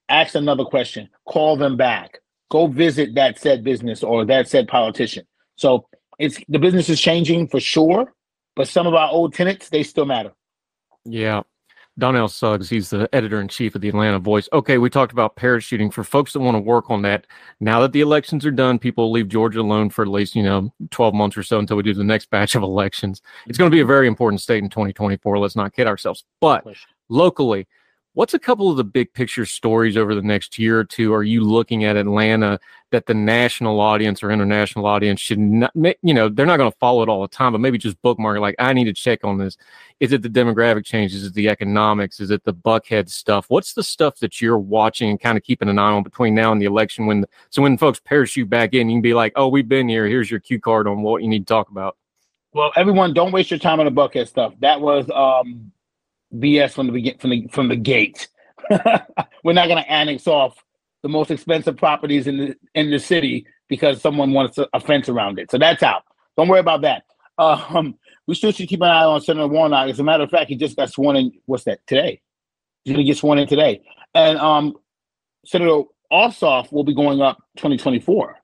ask 0.09 0.35
another 0.35 0.65
question, 0.65 1.09
call 1.27 1.57
them 1.57 1.77
back, 1.77 2.21
go 2.51 2.67
visit 2.67 3.15
that 3.15 3.39
said 3.39 3.63
business 3.63 4.03
or 4.03 4.25
that 4.25 4.49
said 4.49 4.69
politician. 4.69 5.25
So 5.57 5.87
it's 6.19 6.39
the 6.49 6.59
business 6.59 6.89
is 6.89 7.01
changing 7.01 7.49
for 7.49 7.61
sure, 7.61 8.13
but 8.57 8.69
some 8.69 8.87
of 8.87 8.95
our 8.95 9.11
old 9.11 9.35
tenants 9.35 9.69
they 9.69 9.83
still 9.83 10.07
matter. 10.07 10.33
Yeah. 11.05 11.43
Donnell 11.99 12.29
Suggs, 12.29 12.71
he's 12.71 12.91
the 12.91 13.09
editor 13.13 13.41
in 13.41 13.49
chief 13.49 13.75
of 13.75 13.81
the 13.81 13.89
Atlanta 13.89 14.21
Voice. 14.21 14.49
Okay, 14.53 14.79
we 14.79 14.89
talked 14.89 15.13
about 15.13 15.35
parachuting. 15.35 15.93
For 15.93 16.05
folks 16.05 16.33
that 16.33 16.41
want 16.41 16.55
to 16.55 16.61
work 16.61 16.91
on 16.91 17.03
that, 17.03 17.27
now 17.59 17.81
that 17.81 17.93
the 17.93 18.01
elections 18.01 18.47
are 18.47 18.53
done, 18.53 18.79
people 18.79 19.11
leave 19.11 19.29
Georgia 19.29 19.61
alone 19.61 19.91
for 19.91 20.03
at 20.03 20.09
least, 20.09 20.37
you 20.37 20.45
know, 20.45 20.73
12 20.91 21.13
months 21.13 21.37
or 21.37 21.43
so 21.43 21.59
until 21.59 21.77
we 21.77 21.83
do 21.83 21.95
the 21.95 22.05
next 22.05 22.31
batch 22.31 22.55
of 22.55 22.63
elections. 22.63 23.21
It's 23.47 23.59
going 23.59 23.71
to 23.71 23.75
be 23.75 23.81
a 23.81 23.87
very 23.87 24.07
important 24.07 24.41
state 24.41 24.63
in 24.63 24.71
2024. 24.71 25.39
Let's 25.39 25.57
not 25.57 25.75
kid 25.75 25.89
ourselves. 25.89 26.25
But 26.41 26.65
locally, 27.09 27.67
What's 28.19 28.35
a 28.35 28.39
couple 28.41 28.69
of 28.69 28.77
the 28.77 28.83
big 28.83 29.13
picture 29.13 29.47
stories 29.47 29.97
over 29.97 30.13
the 30.13 30.23
next 30.23 30.59
year 30.59 30.81
or 30.81 30.85
two 30.85 31.15
are 31.15 31.23
you 31.23 31.45
looking 31.45 31.85
at 31.85 31.97
Atlanta 31.97 32.59
that 32.91 33.07
the 33.07 33.15
national 33.15 33.79
audience 33.79 34.25
or 34.25 34.33
international 34.33 34.87
audience 34.87 35.21
should 35.21 35.39
not, 35.39 35.73
you 36.03 36.13
know, 36.13 36.29
they're 36.29 36.45
not 36.45 36.57
going 36.57 36.69
to 36.69 36.77
follow 36.79 37.05
it 37.05 37.09
all 37.09 37.23
the 37.23 37.29
time, 37.29 37.53
but 37.53 37.61
maybe 37.61 37.79
just 37.79 38.03
bookmark 38.03 38.37
it 38.37 38.41
like, 38.41 38.57
I 38.59 38.73
need 38.73 38.87
to 38.87 38.93
check 38.93 39.23
on 39.23 39.39
this. 39.39 39.57
Is 40.01 40.11
it 40.11 40.23
the 40.23 40.29
demographic 40.29 40.85
changes? 40.85 41.23
Is 41.23 41.29
it 41.29 41.35
the 41.35 41.49
economics? 41.49 42.19
Is 42.19 42.33
it 42.33 42.43
the 42.43 42.53
Buckhead 42.53 43.09
stuff? 43.09 43.45
What's 43.51 43.75
the 43.75 43.85
stuff 43.85 44.19
that 44.19 44.41
you're 44.41 44.59
watching 44.59 45.11
and 45.11 45.21
kind 45.21 45.39
of 45.39 45.45
keeping 45.45 45.69
an 45.69 45.79
eye 45.79 45.93
on 45.93 46.03
between 46.03 46.35
now 46.35 46.51
and 46.51 46.61
the 46.61 46.67
election? 46.67 47.07
When, 47.07 47.25
so 47.51 47.63
when 47.63 47.79
folks 47.79 48.01
parachute 48.01 48.51
back 48.51 48.75
in, 48.75 48.91
you 48.91 48.97
can 48.97 49.01
be 49.01 49.15
like, 49.15 49.33
oh, 49.37 49.47
we've 49.47 49.69
been 49.69 49.89
here. 49.89 50.09
Here's 50.09 50.29
your 50.29 50.41
cue 50.41 50.59
card 50.59 50.89
on 50.89 51.03
what 51.03 51.23
you 51.23 51.29
need 51.29 51.47
to 51.47 51.55
talk 51.55 51.71
about. 51.71 51.97
Well, 52.53 52.73
everyone, 52.75 53.15
don't 53.15 53.31
waste 53.31 53.53
your 53.53 53.61
time 53.61 53.79
on 53.79 53.87
the 53.87 53.93
Buckhead 53.93 54.27
stuff. 54.27 54.55
That 54.59 54.81
was, 54.81 55.09
um, 55.11 55.71
BS 56.35 56.73
from 56.73 56.87
the 56.87 56.93
begin 56.93 57.19
from 57.19 57.31
the 57.31 57.49
from 57.49 57.69
the 57.69 57.77
gate. 57.77 58.29
We're 58.71 59.53
not 59.53 59.69
going 59.69 59.83
to 59.83 59.91
annex 59.91 60.27
off 60.27 60.63
the 61.03 61.09
most 61.09 61.31
expensive 61.31 61.77
properties 61.77 62.27
in 62.27 62.37
the 62.39 62.57
in 62.75 62.91
the 62.91 62.99
city 62.99 63.47
because 63.69 64.01
someone 64.01 64.33
wants 64.33 64.59
a, 64.59 64.81
fence 64.81 65.09
around 65.09 65.39
it. 65.39 65.51
So 65.51 65.59
that's 65.59 65.83
out. 65.83 66.03
Don't 66.37 66.49
worry 66.49 66.61
about 66.61 66.83
that. 66.83 67.05
Um, 67.39 67.97
we 68.27 68.35
still 68.35 68.53
should 68.53 68.69
keep 68.69 68.81
an 68.81 68.89
eye 68.89 69.05
on 69.05 69.21
Senator 69.21 69.47
Warnock. 69.47 69.89
As 69.89 70.01
a 70.01 70.05
matter 70.05 70.25
of 70.25 70.31
fact, 70.31 70.49
he 70.49 70.57
just 70.57 70.77
got 70.77 70.91
sworn 70.91 71.17
in. 71.17 71.33
What's 71.47 71.65
that 71.65 71.81
today? 71.87 72.21
He's 72.85 72.93
going 72.95 73.05
to 73.05 73.11
get 73.11 73.19
sworn 73.19 73.39
in 73.39 73.47
today, 73.47 73.83
and 74.15 74.39
um, 74.39 74.75
Senator 75.45 75.83
Ossoff 76.13 76.73
will 76.73 76.85
be 76.85 76.95
going 76.95 77.21
up 77.21 77.39
2024. 77.57 78.37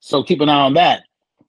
So 0.00 0.22
keep 0.22 0.40
an 0.40 0.48
eye 0.48 0.60
on 0.60 0.74
that. 0.74 1.02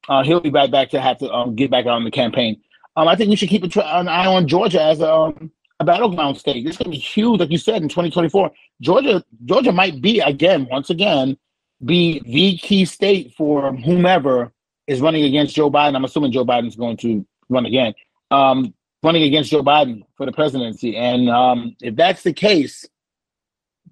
Uh, 0.08 0.24
he'll 0.24 0.40
be 0.40 0.50
back 0.50 0.72
back 0.72 0.90
to 0.90 1.02
have 1.02 1.18
to 1.20 1.32
um, 1.32 1.56
get 1.56 1.70
back 1.70 1.86
on 1.86 2.04
the 2.04 2.12
campaign. 2.12 2.62
Um, 2.96 3.08
I 3.08 3.16
think 3.16 3.30
we 3.30 3.36
should 3.36 3.50
keep 3.50 3.64
an 3.64 4.08
eye 4.08 4.26
on 4.26 4.48
Georgia 4.48 4.82
as 4.82 5.02
um, 5.02 5.52
a 5.80 5.86
battleground 5.86 6.38
state. 6.38 6.66
It's 6.66 6.78
going 6.78 6.92
to 6.92 6.98
be 6.98 6.98
huge, 6.98 7.40
like 7.40 7.52
you 7.52 7.58
said, 7.58 7.82
in 7.82 7.90
2024. 7.90 8.52
Georgia, 8.82 9.24
Georgia 9.46 9.72
might 9.72 10.02
be 10.02 10.20
again, 10.20 10.68
once 10.70 10.90
again, 10.90 11.38
be 11.86 12.20
the 12.26 12.58
key 12.58 12.86
state 12.86 13.34
for 13.36 13.74
whomever 13.74 14.52
is 14.88 15.02
running 15.02 15.24
against 15.24 15.56
Joe 15.56 15.72
Biden. 15.72 15.96
I'm 15.96 16.04
assuming 16.04 16.32
Joe 16.32 16.46
Biden 16.46 16.68
is 16.68 16.76
going 16.76 16.98
to 16.98 17.26
run 17.48 17.66
again, 17.66 17.94
um, 18.32 18.74
running 19.04 19.24
against 19.24 19.52
Joe 19.52 19.64
Biden 19.64 20.04
for 20.18 20.26
the 20.26 20.32
presidency. 20.32 20.98
And 20.98 21.30
um, 21.30 21.76
if 21.82 21.96
that's 21.96 22.24
the 22.24 22.34
case, 22.34 22.86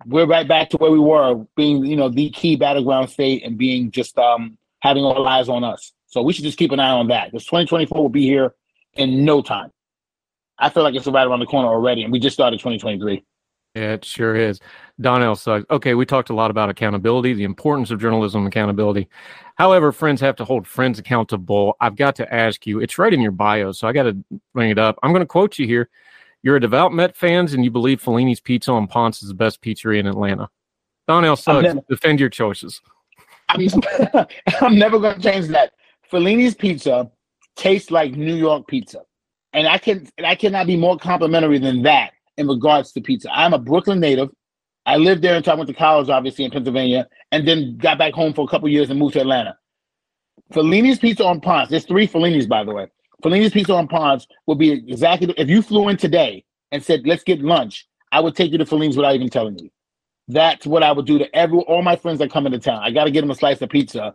we're 0.05 0.25
right 0.25 0.47
back 0.47 0.69
to 0.71 0.77
where 0.77 0.91
we 0.91 0.99
were, 0.99 1.45
being 1.55 1.85
you 1.85 1.95
know 1.95 2.09
the 2.09 2.29
key 2.31 2.55
battleground 2.55 3.09
state 3.09 3.43
and 3.43 3.57
being 3.57 3.91
just 3.91 4.17
um, 4.17 4.57
having 4.81 5.03
all 5.03 5.27
eyes 5.27 5.49
on 5.49 5.63
us. 5.63 5.93
So 6.07 6.21
we 6.21 6.33
should 6.33 6.43
just 6.43 6.57
keep 6.57 6.71
an 6.71 6.79
eye 6.79 6.91
on 6.91 7.07
that 7.07 7.31
because 7.31 7.45
2024 7.45 8.01
will 8.01 8.09
be 8.09 8.25
here 8.25 8.53
in 8.93 9.23
no 9.23 9.41
time. 9.41 9.71
I 10.59 10.69
feel 10.69 10.83
like 10.83 10.95
it's 10.95 11.07
right 11.07 11.27
around 11.27 11.39
the 11.39 11.45
corner 11.45 11.67
already, 11.67 12.03
and 12.03 12.11
we 12.11 12.19
just 12.19 12.33
started 12.33 12.57
2023. 12.57 13.23
Yeah, 13.75 13.93
it 13.93 14.05
sure 14.05 14.35
is. 14.35 14.59
Donnell 14.99 15.35
Suggs. 15.35 15.65
Okay, 15.69 15.93
we 15.93 16.05
talked 16.05 16.31
a 16.31 16.33
lot 16.33 16.49
about 16.49 16.69
accountability, 16.69 17.33
the 17.33 17.43
importance 17.43 17.91
of 17.91 18.01
journalism 18.01 18.47
accountability. 18.47 19.07
However, 19.55 19.91
friends 19.91 20.19
have 20.21 20.35
to 20.37 20.45
hold 20.45 20.65
friends 20.65 20.97
accountable. 20.97 21.75
I've 21.79 21.95
got 21.95 22.15
to 22.15 22.33
ask 22.33 22.65
you, 22.65 22.79
it's 22.79 22.97
right 22.97 23.13
in 23.13 23.21
your 23.21 23.31
bio, 23.31 23.71
so 23.71 23.87
I 23.87 23.93
got 23.93 24.03
to 24.03 24.17
bring 24.53 24.71
it 24.71 24.79
up. 24.79 24.97
I'm 25.03 25.11
going 25.11 25.21
to 25.21 25.27
quote 25.27 25.59
you 25.59 25.67
here. 25.67 25.89
You're 26.41 26.55
a 26.55 26.59
devout 26.59 26.91
Met 26.91 27.15
fans, 27.15 27.53
and 27.53 27.63
you 27.63 27.69
believe 27.69 28.01
Fellini's 28.01 28.39
Pizza 28.39 28.71
on 28.71 28.87
Ponce 28.87 29.21
is 29.21 29.29
the 29.29 29.35
best 29.35 29.61
pizzeria 29.61 29.99
in 29.99 30.07
Atlanta. 30.07 30.49
Donnell 31.07 31.35
Suggs, 31.35 31.63
never, 31.63 31.81
defend 31.87 32.19
your 32.19 32.29
choices. 32.29 32.81
I'm, 33.49 33.67
I'm 34.61 34.77
never 34.77 34.97
going 34.99 35.15
to 35.15 35.21
change 35.21 35.47
that. 35.49 35.73
Fellini's 36.09 36.55
Pizza 36.55 37.11
tastes 37.55 37.91
like 37.91 38.13
New 38.13 38.35
York 38.35 38.67
pizza 38.67 39.01
and 39.53 39.67
I 39.67 39.77
can 39.77 40.07
and 40.17 40.25
I 40.27 40.35
cannot 40.35 40.67
be 40.67 40.77
more 40.77 40.97
complimentary 40.97 41.59
than 41.59 41.83
that 41.83 42.11
in 42.37 42.47
regards 42.47 42.91
to 42.93 43.01
pizza. 43.01 43.29
I'm 43.31 43.53
a 43.53 43.59
Brooklyn 43.59 43.99
native. 43.99 44.29
I 44.85 44.97
lived 44.97 45.21
there 45.21 45.35
until 45.35 45.53
I 45.53 45.55
went 45.57 45.67
to 45.67 45.73
college, 45.73 46.09
obviously 46.09 46.45
in 46.45 46.51
Pennsylvania, 46.51 47.07
and 47.31 47.47
then 47.47 47.77
got 47.77 47.97
back 47.97 48.13
home 48.13 48.33
for 48.33 48.45
a 48.45 48.47
couple 48.47 48.69
years 48.69 48.89
and 48.89 48.99
moved 48.99 49.13
to 49.13 49.21
Atlanta. 49.21 49.57
Fellini's 50.53 50.99
Pizza 50.99 51.25
on 51.25 51.41
Ponce. 51.41 51.69
There's 51.69 51.85
three 51.85 52.07
Fellini's, 52.07 52.47
by 52.47 52.63
the 52.63 52.73
way. 52.73 52.87
Fellini's 53.21 53.51
Pizza 53.51 53.73
on 53.73 53.87
Ponce 53.87 54.27
would 54.45 54.57
be 54.57 54.71
exactly 54.71 55.33
if 55.37 55.49
you 55.49 55.61
flew 55.61 55.89
in 55.89 55.97
today 55.97 56.45
and 56.71 56.83
said, 56.83 57.05
"Let's 57.05 57.23
get 57.23 57.41
lunch," 57.41 57.87
I 58.11 58.21
would 58.21 58.35
take 58.35 58.51
you 58.51 58.57
to 58.59 58.65
Fellini's 58.65 58.95
without 58.95 59.15
even 59.15 59.29
telling 59.29 59.59
you. 59.59 59.69
That's 60.29 60.65
what 60.65 60.83
I 60.83 60.91
would 60.91 61.05
do 61.05 61.17
to 61.19 61.35
every 61.35 61.59
all 61.59 61.81
my 61.81 61.95
friends 61.95 62.19
that 62.19 62.31
come 62.31 62.45
into 62.45 62.59
town. 62.59 62.81
I 62.83 62.91
got 62.91 63.05
to 63.05 63.11
get 63.11 63.21
them 63.21 63.31
a 63.31 63.35
slice 63.35 63.61
of 63.61 63.69
pizza, 63.69 64.13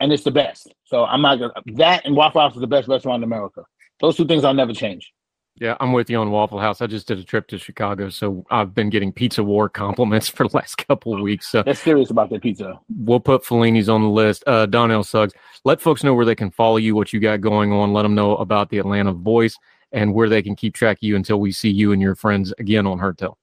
and 0.00 0.12
it's 0.12 0.24
the 0.24 0.30
best. 0.30 0.72
So 0.84 1.04
I'm 1.04 1.22
not 1.22 1.38
gonna 1.38 1.52
that 1.74 2.04
and 2.06 2.16
Waffle 2.16 2.40
House 2.40 2.54
is 2.54 2.60
the 2.60 2.66
best 2.66 2.88
restaurant 2.88 3.22
in 3.22 3.24
America. 3.24 3.62
Those 4.00 4.16
two 4.16 4.26
things 4.26 4.44
I'll 4.44 4.54
never 4.54 4.72
change. 4.72 5.12
Yeah, 5.60 5.76
I'm 5.80 5.92
with 5.92 6.08
you 6.08 6.18
on 6.18 6.30
Waffle 6.30 6.60
House. 6.60 6.80
I 6.80 6.86
just 6.86 7.08
did 7.08 7.18
a 7.18 7.24
trip 7.24 7.48
to 7.48 7.58
Chicago, 7.58 8.10
so 8.10 8.46
I've 8.48 8.74
been 8.74 8.90
getting 8.90 9.12
pizza 9.12 9.42
war 9.42 9.68
compliments 9.68 10.28
for 10.28 10.46
the 10.46 10.56
last 10.56 10.76
couple 10.86 11.14
of 11.14 11.20
weeks. 11.20 11.48
So 11.48 11.62
they're 11.64 11.74
serious 11.74 12.10
about 12.10 12.30
their 12.30 12.38
pizza. 12.38 12.78
We'll 12.96 13.18
put 13.18 13.44
Fellini's 13.44 13.88
on 13.88 14.02
the 14.02 14.08
list. 14.08 14.44
Uh, 14.46 14.66
Donnell 14.66 15.02
Suggs, 15.02 15.34
let 15.64 15.80
folks 15.80 16.04
know 16.04 16.14
where 16.14 16.24
they 16.24 16.36
can 16.36 16.50
follow 16.50 16.76
you, 16.76 16.94
what 16.94 17.12
you 17.12 17.18
got 17.18 17.40
going 17.40 17.72
on. 17.72 17.92
Let 17.92 18.02
them 18.02 18.14
know 18.14 18.36
about 18.36 18.70
the 18.70 18.78
Atlanta 18.78 19.12
Voice 19.12 19.58
and 19.90 20.14
where 20.14 20.28
they 20.28 20.42
can 20.42 20.54
keep 20.54 20.74
track 20.74 20.98
of 20.98 21.02
you 21.02 21.16
until 21.16 21.40
we 21.40 21.50
see 21.50 21.70
you 21.70 21.92
and 21.92 22.00
your 22.00 22.14
friends 22.14 22.52
again 22.58 22.86
on 22.86 22.98
Heard 22.98 23.18
Tell. 23.18 23.36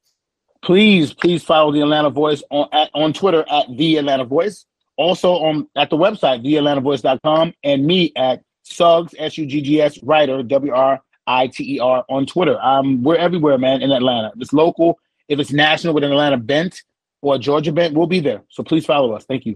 Please, 0.62 1.14
please 1.14 1.44
follow 1.44 1.72
the 1.72 1.82
Atlanta 1.82 2.10
Voice 2.10 2.44
on 2.50 2.70
at, 2.72 2.90
on 2.94 3.14
Twitter 3.14 3.46
at 3.50 3.66
the 3.76 3.98
Atlanta 3.98 4.24
Voice. 4.24 4.66
Also 4.98 5.34
on 5.34 5.68
at 5.76 5.90
the 5.90 5.98
website 5.98 6.46
theatlantavoice.com 6.46 7.54
and 7.64 7.86
me 7.86 8.14
at 8.16 8.42
Suggs, 8.66 9.14
S 9.18 9.38
U 9.38 9.46
G 9.46 9.62
G 9.62 9.82
S, 9.82 10.02
writer, 10.04 10.42
W 10.44 10.74
R 10.74 11.02
I 11.28 11.48
T 11.48 11.76
E 11.76 11.80
R 11.80 12.04
on 12.10 12.26
Twitter. 12.26 12.60
Um, 12.62 13.04
we're 13.04 13.16
everywhere, 13.16 13.58
man, 13.58 13.82
in 13.82 13.92
Atlanta. 13.92 14.32
If 14.36 14.42
it's 14.42 14.54
local, 14.54 15.00
if 15.30 15.40
it's 15.40 15.52
national 15.52 15.94
with 15.94 16.04
an 16.04 16.12
Atlanta 16.12 16.38
bent 16.38 16.84
or 17.22 17.36
a 17.36 17.40
Georgia 17.40 17.72
bent, 17.72 17.94
we'll 17.94 18.08
be 18.08 18.20
there. 18.20 18.42
So 18.50 18.64
please 18.64 18.86
follow 18.86 19.14
us. 19.14 19.26
Thank 19.26 19.46
you. 19.46 19.56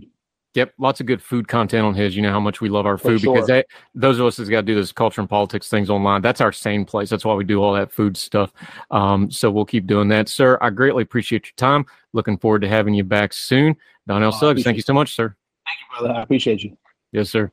Yep, 0.56 0.73
lots 0.80 0.99
of 0.99 1.06
good 1.06 1.22
food 1.22 1.48
content 1.48 1.86
on 1.86 1.94
his. 1.94 2.15
You 2.15 2.23
know 2.23 2.31
how 2.31 2.40
much 2.40 2.60
we 2.60 2.69
love 2.69 2.88
our 2.88 2.98
food 2.98 3.22
because 3.22 3.45
sure. 3.45 3.45
they, 3.45 3.64
those 3.94 4.18
of 4.18 4.26
us 4.26 4.38
that's 4.38 4.49
got 4.49 4.61
to 4.61 4.65
do 4.65 4.73
this 4.73 4.91
culture 4.91 5.22
and 5.22 5.30
politics 5.30 5.69
things 5.69 5.91
online. 5.91 6.23
That's 6.23 6.41
our 6.41 6.52
same 6.52 6.86
place. 6.86 7.10
That's 7.10 7.23
why 7.23 7.36
we 7.36 7.44
do 7.44 7.61
all 7.61 7.73
that 7.73 7.91
food 7.91 8.18
stuff. 8.18 8.52
Um, 8.90 9.30
so 9.30 9.52
we'll 9.52 9.65
keep 9.65 9.86
doing 9.86 10.07
that, 10.10 10.27
sir. 10.27 10.57
I 10.60 10.72
greatly 10.72 11.03
appreciate 11.03 11.45
your 11.45 11.53
time. 11.56 11.86
Looking 12.14 12.38
forward 12.38 12.61
to 12.61 12.68
having 12.68 12.95
you 12.95 13.03
back 13.03 13.31
soon. 13.31 13.76
Donnell 14.07 14.34
Oh, 14.34 14.40
Suggs, 14.40 14.64
thank 14.64 14.76
you 14.76 14.81
so 14.81 14.94
much, 14.94 15.15
sir. 15.15 15.36
Thank 15.68 15.77
you, 15.80 15.99
brother. 15.99 16.19
I 16.19 16.23
appreciate 16.23 16.64
you. 16.64 16.76
Yes, 17.11 17.30
sir. 17.30 17.52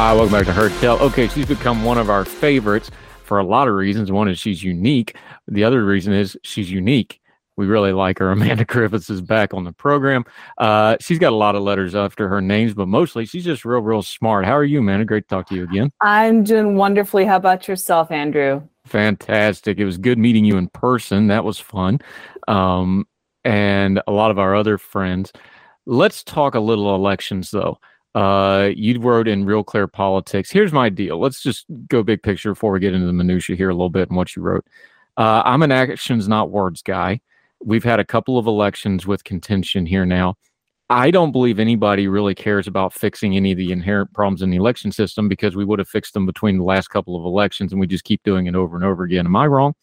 Hi, 0.00 0.14
welcome 0.14 0.30
back 0.30 0.46
to 0.46 0.52
Heard 0.52 0.70
Tell. 0.74 0.96
Okay, 1.00 1.26
she's 1.26 1.44
become 1.44 1.82
one 1.82 1.98
of 1.98 2.08
our 2.08 2.24
favorites 2.24 2.88
for 3.24 3.40
a 3.40 3.42
lot 3.42 3.66
of 3.66 3.74
reasons. 3.74 4.12
One 4.12 4.28
is 4.28 4.38
she's 4.38 4.62
unique. 4.62 5.16
The 5.48 5.64
other 5.64 5.84
reason 5.84 6.12
is 6.12 6.38
she's 6.44 6.70
unique. 6.70 7.20
We 7.56 7.66
really 7.66 7.90
like 7.90 8.20
her. 8.20 8.30
Amanda 8.30 8.64
Griffiths 8.64 9.10
is 9.10 9.20
back 9.20 9.52
on 9.52 9.64
the 9.64 9.72
program. 9.72 10.24
Uh, 10.56 10.98
she's 11.00 11.18
got 11.18 11.32
a 11.32 11.36
lot 11.36 11.56
of 11.56 11.64
letters 11.64 11.96
after 11.96 12.28
her 12.28 12.40
names, 12.40 12.74
but 12.74 12.86
mostly 12.86 13.26
she's 13.26 13.44
just 13.44 13.64
real, 13.64 13.80
real 13.80 14.02
smart. 14.02 14.44
How 14.44 14.56
are 14.56 14.62
you, 14.62 14.78
Amanda? 14.78 15.04
Great 15.04 15.24
to 15.24 15.34
talk 15.34 15.48
to 15.48 15.56
you 15.56 15.64
again. 15.64 15.90
I'm 16.00 16.44
doing 16.44 16.76
wonderfully. 16.76 17.24
How 17.24 17.34
about 17.34 17.66
yourself, 17.66 18.12
Andrew? 18.12 18.62
Fantastic. 18.86 19.78
It 19.78 19.84
was 19.84 19.98
good 19.98 20.16
meeting 20.16 20.44
you 20.44 20.58
in 20.58 20.68
person. 20.68 21.26
That 21.26 21.42
was 21.42 21.58
fun. 21.58 21.98
Um, 22.46 23.04
and 23.44 24.00
a 24.06 24.12
lot 24.12 24.30
of 24.30 24.38
our 24.38 24.54
other 24.54 24.78
friends. 24.78 25.32
Let's 25.86 26.22
talk 26.22 26.54
a 26.54 26.60
little 26.60 26.94
elections, 26.94 27.50
though. 27.50 27.80
Uh, 28.18 28.72
you 28.74 28.98
wrote 28.98 29.28
in 29.28 29.44
Real 29.44 29.62
Clear 29.62 29.86
Politics. 29.86 30.50
Here's 30.50 30.72
my 30.72 30.88
deal. 30.88 31.20
Let's 31.20 31.40
just 31.40 31.66
go 31.86 32.02
big 32.02 32.20
picture 32.20 32.50
before 32.50 32.72
we 32.72 32.80
get 32.80 32.92
into 32.92 33.06
the 33.06 33.12
minutia 33.12 33.54
here 33.54 33.70
a 33.70 33.74
little 33.74 33.90
bit 33.90 34.08
and 34.08 34.16
what 34.16 34.34
you 34.34 34.42
wrote. 34.42 34.66
Uh, 35.16 35.42
I'm 35.44 35.62
an 35.62 35.70
actions, 35.70 36.26
not 36.26 36.50
words 36.50 36.82
guy. 36.82 37.20
We've 37.64 37.84
had 37.84 38.00
a 38.00 38.04
couple 38.04 38.36
of 38.36 38.48
elections 38.48 39.06
with 39.06 39.22
contention 39.22 39.86
here 39.86 40.04
now. 40.04 40.34
I 40.90 41.12
don't 41.12 41.30
believe 41.30 41.60
anybody 41.60 42.08
really 42.08 42.34
cares 42.34 42.66
about 42.66 42.92
fixing 42.92 43.36
any 43.36 43.52
of 43.52 43.58
the 43.58 43.70
inherent 43.70 44.12
problems 44.12 44.42
in 44.42 44.50
the 44.50 44.56
election 44.56 44.90
system 44.90 45.28
because 45.28 45.54
we 45.54 45.64
would 45.64 45.78
have 45.78 45.88
fixed 45.88 46.14
them 46.14 46.26
between 46.26 46.58
the 46.58 46.64
last 46.64 46.88
couple 46.88 47.14
of 47.14 47.24
elections 47.24 47.70
and 47.70 47.80
we 47.80 47.86
just 47.86 48.02
keep 48.02 48.24
doing 48.24 48.48
it 48.48 48.56
over 48.56 48.74
and 48.74 48.84
over 48.84 49.04
again. 49.04 49.26
Am 49.26 49.36
I 49.36 49.46
wrong? 49.46 49.74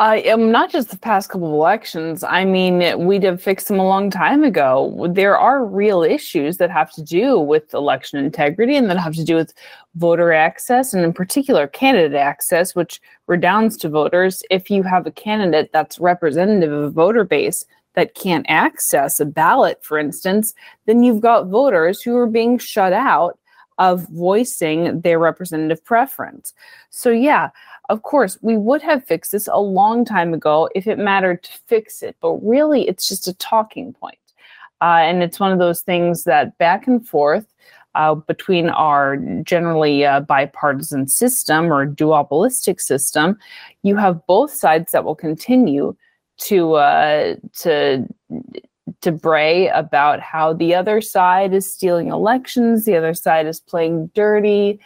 I 0.00 0.20
am 0.20 0.50
not 0.50 0.70
just 0.70 0.88
the 0.88 0.98
past 0.98 1.28
couple 1.28 1.48
of 1.48 1.52
elections. 1.52 2.24
I 2.24 2.42
mean, 2.46 3.04
we'd 3.04 3.22
have 3.22 3.42
fixed 3.42 3.68
them 3.68 3.78
a 3.78 3.86
long 3.86 4.10
time 4.10 4.42
ago. 4.42 5.06
There 5.10 5.36
are 5.36 5.62
real 5.62 6.02
issues 6.02 6.56
that 6.56 6.70
have 6.70 6.90
to 6.92 7.02
do 7.02 7.38
with 7.38 7.74
election 7.74 8.18
integrity 8.18 8.76
and 8.76 8.88
that 8.88 8.96
have 8.96 9.12
to 9.16 9.24
do 9.24 9.34
with 9.34 9.52
voter 9.96 10.32
access 10.32 10.94
and, 10.94 11.04
in 11.04 11.12
particular, 11.12 11.66
candidate 11.66 12.16
access, 12.16 12.74
which 12.74 12.98
redounds 13.26 13.76
to 13.76 13.90
voters. 13.90 14.42
If 14.48 14.70
you 14.70 14.82
have 14.84 15.06
a 15.06 15.10
candidate 15.10 15.70
that's 15.70 15.98
representative 15.98 16.72
of 16.72 16.84
a 16.84 16.90
voter 16.90 17.22
base 17.22 17.66
that 17.92 18.14
can't 18.14 18.46
access 18.48 19.20
a 19.20 19.26
ballot, 19.26 19.84
for 19.84 19.98
instance, 19.98 20.54
then 20.86 21.02
you've 21.02 21.20
got 21.20 21.48
voters 21.48 22.00
who 22.00 22.16
are 22.16 22.26
being 22.26 22.56
shut 22.56 22.94
out 22.94 23.38
of 23.76 24.06
voicing 24.08 25.00
their 25.00 25.18
representative 25.18 25.84
preference. 25.84 26.52
So, 26.90 27.10
yeah, 27.10 27.48
of 27.90 28.02
course, 28.02 28.38
we 28.40 28.56
would 28.56 28.82
have 28.82 29.04
fixed 29.04 29.32
this 29.32 29.48
a 29.52 29.60
long 29.60 30.04
time 30.04 30.32
ago 30.32 30.68
if 30.74 30.86
it 30.86 30.98
mattered 30.98 31.42
to 31.42 31.50
fix 31.66 32.02
it, 32.02 32.16
but 32.20 32.34
really 32.34 32.88
it's 32.88 33.08
just 33.08 33.26
a 33.26 33.34
talking 33.34 33.92
point. 33.92 34.16
Uh, 34.80 35.00
and 35.02 35.22
it's 35.22 35.40
one 35.40 35.52
of 35.52 35.58
those 35.58 35.82
things 35.82 36.24
that 36.24 36.56
back 36.56 36.86
and 36.86 37.06
forth 37.06 37.46
uh, 37.96 38.14
between 38.14 38.68
our 38.70 39.16
generally 39.42 40.06
uh, 40.06 40.20
bipartisan 40.20 41.08
system 41.08 41.72
or 41.72 41.86
duopolistic 41.86 42.80
system, 42.80 43.36
you 43.82 43.96
have 43.96 44.24
both 44.26 44.52
sides 44.52 44.92
that 44.92 45.04
will 45.04 45.16
continue 45.16 45.94
to 46.38 46.74
uh, 46.74 47.34
to 47.52 48.06
to 49.00 49.12
bray 49.12 49.68
about 49.68 50.20
how 50.20 50.52
the 50.52 50.74
other 50.74 51.00
side 51.00 51.52
is 51.52 51.70
stealing 51.70 52.08
elections, 52.08 52.84
the 52.84 52.96
other 52.96 53.14
side 53.14 53.46
is 53.46 53.60
playing 53.60 54.06
dirty, 54.14 54.78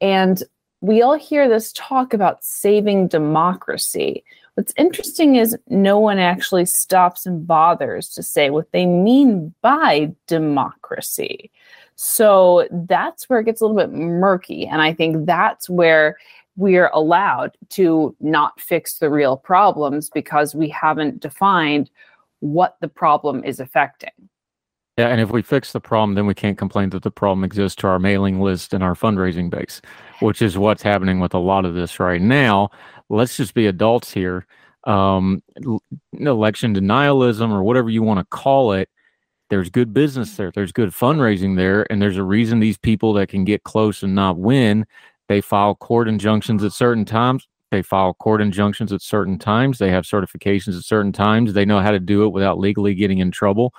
and 0.00 0.44
we 0.84 1.00
all 1.00 1.16
hear 1.16 1.48
this 1.48 1.72
talk 1.72 2.12
about 2.12 2.44
saving 2.44 3.08
democracy. 3.08 4.22
What's 4.52 4.74
interesting 4.76 5.36
is 5.36 5.56
no 5.68 5.98
one 5.98 6.18
actually 6.18 6.66
stops 6.66 7.24
and 7.24 7.46
bothers 7.46 8.10
to 8.10 8.22
say 8.22 8.50
what 8.50 8.70
they 8.72 8.84
mean 8.84 9.54
by 9.62 10.12
democracy. 10.26 11.50
So 11.96 12.68
that's 12.70 13.30
where 13.30 13.40
it 13.40 13.44
gets 13.44 13.62
a 13.62 13.66
little 13.66 13.80
bit 13.80 13.96
murky. 13.96 14.66
And 14.66 14.82
I 14.82 14.92
think 14.92 15.24
that's 15.24 15.70
where 15.70 16.18
we're 16.56 16.90
allowed 16.92 17.56
to 17.70 18.14
not 18.20 18.60
fix 18.60 18.98
the 18.98 19.08
real 19.08 19.38
problems 19.38 20.10
because 20.10 20.54
we 20.54 20.68
haven't 20.68 21.18
defined 21.18 21.88
what 22.40 22.76
the 22.82 22.88
problem 22.88 23.42
is 23.42 23.58
affecting. 23.58 24.10
Yeah, 24.96 25.08
and 25.08 25.20
if 25.20 25.30
we 25.32 25.42
fix 25.42 25.72
the 25.72 25.80
problem, 25.80 26.14
then 26.14 26.26
we 26.26 26.34
can't 26.34 26.56
complain 26.56 26.90
that 26.90 27.02
the 27.02 27.10
problem 27.10 27.42
exists 27.42 27.74
to 27.80 27.88
our 27.88 27.98
mailing 27.98 28.40
list 28.40 28.72
and 28.72 28.84
our 28.84 28.94
fundraising 28.94 29.50
base, 29.50 29.80
which 30.20 30.40
is 30.40 30.56
what's 30.56 30.82
happening 30.84 31.18
with 31.18 31.34
a 31.34 31.38
lot 31.38 31.64
of 31.64 31.74
this 31.74 31.98
right 31.98 32.22
now. 32.22 32.70
Let's 33.08 33.36
just 33.36 33.54
be 33.54 33.66
adults 33.66 34.12
here. 34.12 34.46
Um, 34.84 35.42
election 36.12 36.74
denialism, 36.74 37.50
or 37.50 37.64
whatever 37.64 37.90
you 37.90 38.02
want 38.02 38.20
to 38.20 38.26
call 38.26 38.72
it, 38.72 38.88
there's 39.50 39.68
good 39.68 39.92
business 39.92 40.36
there, 40.36 40.52
there's 40.52 40.72
good 40.72 40.90
fundraising 40.90 41.56
there, 41.56 41.90
and 41.90 42.00
there's 42.00 42.16
a 42.18 42.22
reason 42.22 42.60
these 42.60 42.78
people 42.78 43.12
that 43.14 43.28
can 43.28 43.44
get 43.44 43.64
close 43.64 44.02
and 44.02 44.14
not 44.14 44.38
win, 44.38 44.86
they 45.28 45.40
file 45.40 45.74
court 45.74 46.06
injunctions 46.06 46.62
at 46.62 46.72
certain 46.72 47.04
times. 47.04 47.48
They 47.70 47.82
file 47.82 48.14
court 48.14 48.40
injunctions 48.40 48.92
at 48.92 49.02
certain 49.02 49.38
times. 49.38 49.78
They 49.78 49.90
have 49.90 50.04
certifications 50.04 50.76
at 50.76 50.84
certain 50.84 51.12
times. 51.12 51.52
They 51.52 51.64
know 51.64 51.80
how 51.80 51.90
to 51.90 51.98
do 51.98 52.24
it 52.24 52.28
without 52.28 52.58
legally 52.60 52.94
getting 52.94 53.18
in 53.18 53.32
trouble 53.32 53.74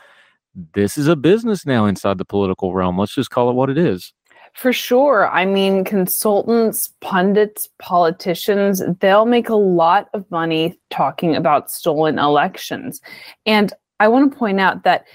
this 0.74 0.98
is 0.98 1.08
a 1.08 1.16
business 1.16 1.66
now 1.66 1.86
inside 1.86 2.18
the 2.18 2.26
political 2.26 2.74
realm. 2.74 2.98
Let's 2.98 3.16
just 3.16 3.30
call 3.30 3.50
it 3.50 3.54
what 3.54 3.70
it 3.70 3.78
is. 3.78 4.14
For 4.54 4.72
sure. 4.72 5.28
I 5.28 5.46
mean, 5.46 5.84
consultants, 5.84 6.94
pundits, 7.02 7.68
politicians, 7.78 8.82
they'll 9.02 9.26
make 9.26 9.50
a 9.50 9.56
lot 9.56 10.08
of 10.14 10.30
money 10.32 10.80
talking 10.90 11.36
about 11.36 11.70
stolen 11.70 12.18
elections. 12.18 13.02
And 13.46 13.74
I 14.00 14.08
want 14.08 14.32
to 14.32 14.38
point 14.38 14.62
out 14.62 14.84
that 14.84 15.06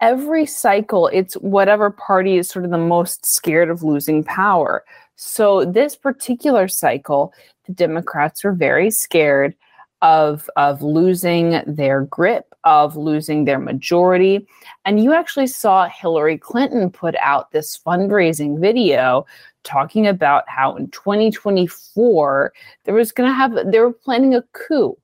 every 0.00 0.46
cycle, 0.46 1.06
it's 1.08 1.34
whatever 1.34 1.90
party 1.90 2.38
is 2.38 2.48
sort 2.48 2.64
of 2.64 2.72
the 2.72 2.78
most 2.78 3.24
scared 3.24 3.70
of 3.70 3.84
losing 3.84 4.24
power. 4.24 4.84
So, 5.14 5.64
this 5.64 5.96
particular 5.96 6.68
cycle, 6.68 7.32
the 7.66 7.72
Democrats 7.72 8.44
were 8.44 8.52
very 8.52 8.90
scared 8.90 9.54
of, 10.02 10.48
of 10.56 10.82
losing 10.82 11.62
their 11.66 12.02
grip, 12.02 12.54
of 12.68 12.96
losing 12.96 13.44
their 13.44 13.58
majority. 13.58 14.46
And 14.84 15.02
you 15.02 15.14
actually 15.14 15.46
saw 15.46 15.88
Hillary 15.88 16.36
Clinton 16.36 16.90
put 16.90 17.14
out 17.20 17.50
this 17.50 17.78
fundraising 17.78 18.60
video 18.60 19.24
talking 19.64 20.06
about 20.06 20.44
how 20.48 20.76
in 20.76 20.90
2024 20.90 22.52
there 22.84 22.94
was 22.94 23.10
going 23.10 23.28
to 23.28 23.34
have 23.34 23.54
they 23.72 23.80
were 23.80 23.92
planning 23.92 24.34
a 24.34 24.42
coup 24.52 24.96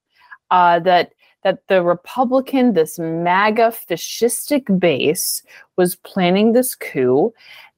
uh, 0.51 0.79
that 0.81 1.15
that 1.43 1.67
the 1.69 1.83
Republican, 1.83 2.73
this 2.73 2.99
MAGA 2.99 3.73
fascistic 3.89 4.79
base, 4.79 5.43
was 5.77 5.97
planning 5.97 6.53
this 6.53 6.75
coup. 6.75 7.33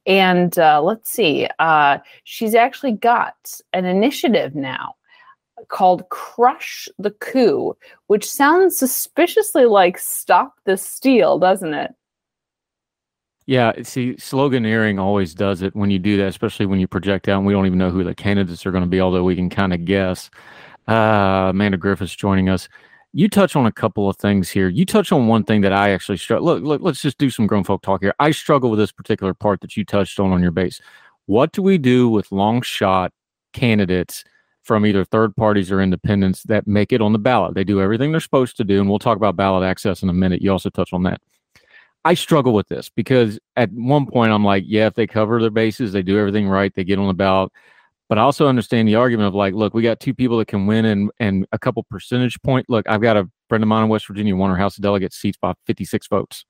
And 0.07 0.57
uh, 0.57 0.81
let's 0.83 1.11
see, 1.11 1.49
uh, 1.59 1.99
she's 2.23 2.55
actually 2.55 2.93
got 2.93 3.61
an 3.73 3.85
initiative 3.85 4.55
now 4.55 4.95
called 5.69 6.09
Crush 6.11 6.89
the 6.99 7.11
Coup, 7.11 7.77
which 8.07 8.31
sounds 8.31 8.77
suspiciously 8.77 9.67
like 9.67 9.99
Stop 9.99 10.55
the 10.65 10.77
Steal, 10.77 11.39
doesn't 11.39 11.75
it? 11.75 11.93
Yeah, 13.47 13.73
see, 13.83 14.15
sloganeering 14.15 15.01
always 15.01 15.33
does 15.33 15.63
it 15.63 15.75
when 15.77 15.91
you 15.91 16.01
do 16.01 16.17
that, 16.17 16.27
especially 16.27 16.67
when 16.67 16.81
you 16.81 16.89
project 16.89 17.29
out 17.29 17.39
and 17.39 17.47
we 17.47 17.53
don't 17.53 17.67
even 17.67 17.79
know 17.79 17.91
who 17.91 18.03
the 18.03 18.15
candidates 18.15 18.67
are 18.67 18.73
going 18.73 18.83
to 18.83 18.91
be, 18.91 19.01
although 19.01 19.23
we 19.23 19.37
can 19.37 19.49
kind 19.49 19.73
of 19.73 19.85
guess. 19.85 20.31
Uh, 20.89 21.51
Amanda 21.51 21.77
Griffiths 21.77 22.15
joining 22.15 22.49
us. 22.49 22.69
You 23.13 23.29
touch 23.29 23.57
on 23.57 23.65
a 23.65 23.73
couple 23.73 24.11
of 24.11 24.17
things 24.17 24.51
here. 24.51 24.69
You 24.69 24.85
touch 24.85 25.11
on 25.13 25.29
one 25.29 25.45
thing 25.45 25.61
that 25.63 25.73
I 25.73 25.91
actually 25.91 26.19
struggle. 26.19 26.45
Look, 26.45 26.65
look, 26.65 26.83
let's 26.83 27.01
just 27.01 27.19
do 27.19 27.31
some 27.31 27.47
grown 27.47 27.65
folk 27.65 27.83
talk 27.83 28.03
here. 28.03 28.15
I 28.19 28.33
struggle 28.33 28.69
with 28.69 28.79
this 28.79 28.93
particular 28.93 29.33
part 29.33 29.61
that 29.61 29.77
you 29.77 29.85
touched 29.85 30.19
on 30.19 30.33
on 30.33 30.43
your 30.43 30.51
base. 30.51 30.81
What 31.27 31.53
do 31.53 31.63
we 31.63 31.79
do 31.79 32.09
with 32.09 32.31
long 32.33 32.63
shot 32.63 33.13
candidates 33.53 34.25
from 34.67 34.85
either 34.85 35.05
third 35.05 35.35
parties 35.37 35.71
or 35.71 35.81
independents 35.81 36.43
that 36.45 36.67
make 36.67 36.93
it 36.93 37.01
on 37.01 37.13
the 37.13 37.19
ballot? 37.19 37.55
They 37.55 37.65
do 37.65 37.81
everything 37.81 38.11
they're 38.11 38.21
supposed 38.21 38.57
to 38.59 38.65
do, 38.65 38.81
and 38.81 38.89
we'll 38.89 38.99
talk 38.99 39.17
about 39.17 39.37
ballot 39.37 39.65
access 39.65 40.03
in 40.03 40.09
a 40.09 40.13
minute. 40.13 40.43
You 40.43 40.53
also 40.53 40.71
touch 40.71 40.93
on 40.93 41.05
that. 41.05 41.21
I 42.05 42.15
struggle 42.15 42.53
with 42.53 42.69
this 42.69 42.89
because 42.89 43.39
at 43.57 43.73
one 43.73 44.07
point 44.07 44.31
I'm 44.33 44.45
like, 44.45 44.65
yeah, 44.67 44.87
if 44.87 44.95
they 44.95 45.07
cover 45.07 45.41
their 45.41 45.51
bases, 45.51 45.93
they 45.93 46.03
do 46.03 46.19
everything 46.19 46.49
right, 46.49 46.73
they 46.75 46.85
get 46.85 46.99
on 46.99 47.09
the 47.09 47.15
ballot. 47.15 47.51
But 48.09 48.19
I 48.19 48.21
also 48.23 48.47
understand 48.47 48.87
the 48.87 48.95
argument 48.95 49.27
of 49.27 49.35
like, 49.35 49.55
look, 49.55 49.75
we 49.75 49.83
got 49.83 49.99
two 49.99 50.15
people 50.15 50.39
that 50.39 50.47
can 50.47 50.67
win 50.67 50.85
and 50.85 51.11
and 51.19 51.47
a 51.51 51.59
couple 51.59 51.83
percentage 51.85 52.41
point. 52.43 52.67
Look, 52.69 52.89
I've 52.89 53.03
got 53.03 53.17
a 53.17 53.29
friend 53.49 53.65
of 53.65 53.69
mine 53.69 53.85
in 53.85 53.89
West 53.89 54.07
Virginia 54.07 54.37
won 54.37 54.51
her 54.51 54.57
House 54.57 54.77
of 54.77 54.83
Delegates 54.83 55.17
seats 55.17 55.39
by 55.41 55.55
56 55.67 56.07
votes. 56.07 56.45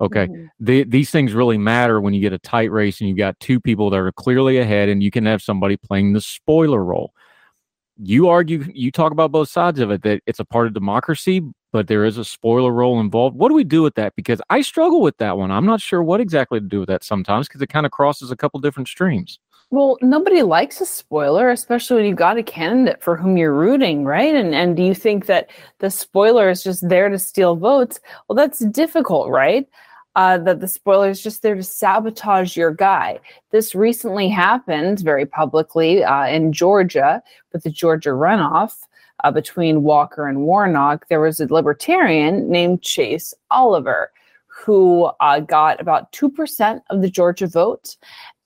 Okay. 0.00 0.26
Mhm. 0.26 0.48
The, 0.60 0.84
these 0.84 1.10
things 1.10 1.32
really 1.32 1.58
matter 1.58 2.00
when 2.00 2.14
you 2.14 2.20
get 2.20 2.32
a 2.32 2.38
tight 2.38 2.70
race 2.70 3.00
and 3.00 3.08
you've 3.08 3.18
got 3.18 3.38
two 3.40 3.60
people 3.60 3.90
that 3.90 3.98
are 3.98 4.12
clearly 4.12 4.58
ahead 4.58 4.88
and 4.88 5.02
you 5.02 5.10
can 5.10 5.26
have 5.26 5.42
somebody 5.42 5.76
playing 5.76 6.12
the 6.12 6.20
spoiler 6.20 6.84
role. 6.84 7.12
You 7.96 8.28
argue, 8.28 8.64
you 8.72 8.90
talk 8.90 9.12
about 9.12 9.32
both 9.32 9.48
sides 9.48 9.78
of 9.80 9.90
it 9.90 10.02
that 10.02 10.20
it's 10.26 10.40
a 10.40 10.44
part 10.44 10.66
of 10.66 10.74
democracy, 10.74 11.42
but 11.72 11.86
there 11.86 12.04
is 12.04 12.18
a 12.18 12.24
spoiler 12.24 12.72
role 12.72 13.00
involved. 13.00 13.36
What 13.36 13.48
do 13.48 13.54
we 13.54 13.64
do 13.64 13.82
with 13.82 13.94
that? 13.94 14.14
Because 14.16 14.40
I 14.50 14.62
struggle 14.62 15.00
with 15.00 15.16
that 15.18 15.38
one. 15.38 15.50
I'm 15.50 15.66
not 15.66 15.80
sure 15.80 16.02
what 16.02 16.20
exactly 16.20 16.60
to 16.60 16.66
do 16.66 16.80
with 16.80 16.88
that 16.88 17.04
sometimes 17.04 17.48
because 17.48 17.62
it 17.62 17.68
kind 17.68 17.86
of 17.86 17.92
crosses 17.92 18.30
a 18.30 18.36
couple 18.36 18.60
different 18.60 18.88
streams. 18.88 19.38
Well, 19.70 19.98
nobody 20.02 20.42
likes 20.42 20.80
a 20.80 20.86
spoiler, 20.86 21.50
especially 21.50 21.96
when 21.96 22.04
you've 22.06 22.16
got 22.16 22.38
a 22.38 22.42
candidate 22.42 23.02
for 23.02 23.16
whom 23.16 23.36
you're 23.36 23.54
rooting, 23.54 24.04
right? 24.04 24.34
And 24.34 24.54
and 24.54 24.76
do 24.76 24.82
you 24.84 24.94
think 24.94 25.26
that 25.26 25.50
the 25.80 25.90
spoiler 25.90 26.48
is 26.48 26.62
just 26.62 26.88
there 26.88 27.08
to 27.08 27.18
steal 27.18 27.56
votes? 27.56 27.98
Well, 28.28 28.36
that's 28.36 28.60
difficult, 28.66 29.30
right? 29.30 29.66
Uh, 30.16 30.38
that 30.38 30.60
the 30.60 30.68
spoiler 30.68 31.10
is 31.10 31.20
just 31.20 31.42
there 31.42 31.56
to 31.56 31.62
sabotage 31.62 32.56
your 32.56 32.70
guy. 32.70 33.18
This 33.50 33.74
recently 33.74 34.28
happened 34.28 35.00
very 35.00 35.26
publicly 35.26 36.04
uh, 36.04 36.26
in 36.26 36.52
Georgia 36.52 37.20
with 37.52 37.64
the 37.64 37.70
Georgia 37.70 38.10
runoff 38.10 38.76
uh, 39.24 39.30
between 39.32 39.82
Walker 39.82 40.28
and 40.28 40.42
Warnock. 40.42 41.08
There 41.08 41.20
was 41.20 41.40
a 41.40 41.52
libertarian 41.52 42.48
named 42.48 42.82
Chase 42.82 43.34
Oliver 43.50 44.12
who 44.46 45.10
uh, 45.20 45.40
got 45.40 45.80
about 45.80 46.12
2% 46.12 46.80
of 46.90 47.02
the 47.02 47.10
Georgia 47.10 47.46
vote. 47.46 47.96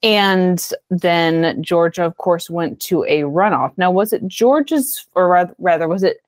And 0.01 0.67
then 0.89 1.61
Georgia, 1.61 2.03
of 2.03 2.17
course, 2.17 2.49
went 2.49 2.79
to 2.81 3.03
a 3.03 3.21
runoff. 3.21 3.73
Now, 3.77 3.91
was 3.91 4.11
it 4.11 4.27
Georgia's, 4.27 5.07
or 5.15 5.27
rath- 5.27 5.53
rather, 5.59 5.87
was 5.87 6.03
it 6.03 6.21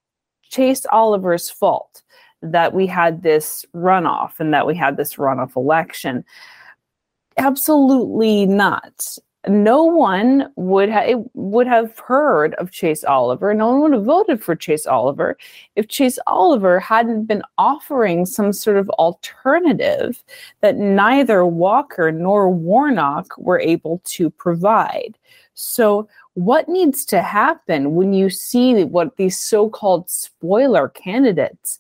Chase 0.49 0.85
Oliver's 0.91 1.49
fault 1.49 2.03
that 2.41 2.73
we 2.73 2.88
had 2.88 3.23
this 3.23 3.65
runoff 3.73 4.39
and 4.39 4.53
that 4.53 4.68
we 4.68 4.76
had 4.76 4.97
this 4.97 5.15
runoff 5.15 5.55
election? 5.55 6.23
Absolutely 7.38 8.45
not. 8.45 9.18
No 9.47 9.84
one 9.84 10.51
would 10.55 10.89
have 10.89 11.23
would 11.34 11.65
have 11.65 11.97
heard 11.97 12.53
of 12.55 12.69
Chase 12.69 13.03
Oliver. 13.03 13.55
No 13.55 13.72
one 13.72 13.81
would 13.81 13.93
have 13.93 14.05
voted 14.05 14.43
for 14.43 14.55
Chase 14.55 14.85
Oliver 14.85 15.35
if 15.76 15.88
Chase 15.88 16.19
Oliver 16.27 16.80
hadn't 16.80 17.26
been 17.26 17.41
offering 17.57 18.27
some 18.27 18.53
sort 18.53 18.77
of 18.77 18.88
alternative 18.91 20.23
that 20.61 20.76
neither 20.76 21.43
Walker 21.43 22.11
nor 22.11 22.51
Warnock 22.51 23.35
were 23.39 23.59
able 23.59 23.99
to 24.05 24.30
provide. 24.30 25.18
So, 25.55 26.07
what 26.35 26.69
needs 26.69 27.03
to 27.05 27.23
happen 27.23 27.95
when 27.95 28.13
you 28.13 28.30
see 28.30 28.84
what 28.84 29.18
these 29.18 29.39
so 29.39 29.69
called 29.69 30.09
spoiler 30.09 30.89
candidates 30.89 31.80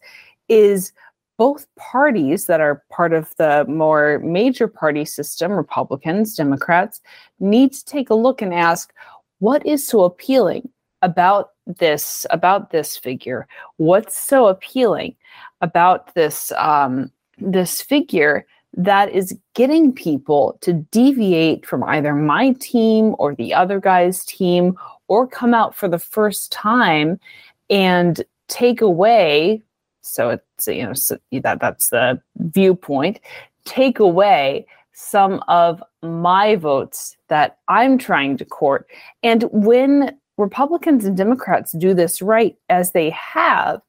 is 0.51 0.91
both 1.37 1.65
parties 1.75 2.45
that 2.45 2.61
are 2.61 2.83
part 2.91 3.13
of 3.13 3.33
the 3.37 3.65
more 3.67 4.19
major 4.19 4.67
party 4.67 5.05
system, 5.05 5.51
Republicans, 5.53 6.35
Democrats, 6.35 7.01
need 7.39 7.73
to 7.73 7.85
take 7.85 8.11
a 8.11 8.15
look 8.15 8.41
and 8.43 8.53
ask 8.53 8.93
what 9.39 9.65
is 9.65 9.87
so 9.87 10.03
appealing 10.03 10.69
about 11.01 11.51
this 11.65 12.27
about 12.29 12.69
this 12.69 12.95
figure? 12.95 13.47
What's 13.77 14.15
so 14.15 14.47
appealing 14.47 15.15
about 15.61 16.13
this 16.13 16.51
um, 16.57 17.11
this 17.39 17.81
figure 17.81 18.45
that 18.77 19.09
is 19.09 19.37
getting 19.55 19.91
people 19.91 20.57
to 20.61 20.73
deviate 20.73 21.65
from 21.65 21.83
either 21.85 22.13
my 22.13 22.51
team 22.59 23.15
or 23.17 23.35
the 23.35 23.53
other 23.53 23.79
guy's 23.79 24.23
team 24.25 24.77
or 25.07 25.27
come 25.27 25.53
out 25.53 25.75
for 25.75 25.87
the 25.87 25.99
first 25.99 26.51
time 26.51 27.19
and 27.69 28.23
take 28.47 28.81
away 28.81 29.61
so 30.01 30.29
it's 30.29 30.67
you 30.67 30.85
know 30.85 30.93
so 30.93 31.17
that 31.31 31.59
that's 31.59 31.89
the 31.89 32.21
viewpoint. 32.37 33.19
Take 33.65 33.99
away 33.99 34.65
some 34.93 35.43
of 35.47 35.81
my 36.03 36.55
votes 36.55 37.15
that 37.27 37.57
I'm 37.67 37.97
trying 37.97 38.37
to 38.37 38.45
court. 38.45 38.87
And 39.23 39.43
when 39.51 40.17
Republicans 40.37 41.05
and 41.05 41.15
Democrats 41.15 41.71
do 41.73 41.93
this 41.93 42.21
right 42.21 42.55
as 42.69 42.91
they 42.91 43.09
have 43.11 43.81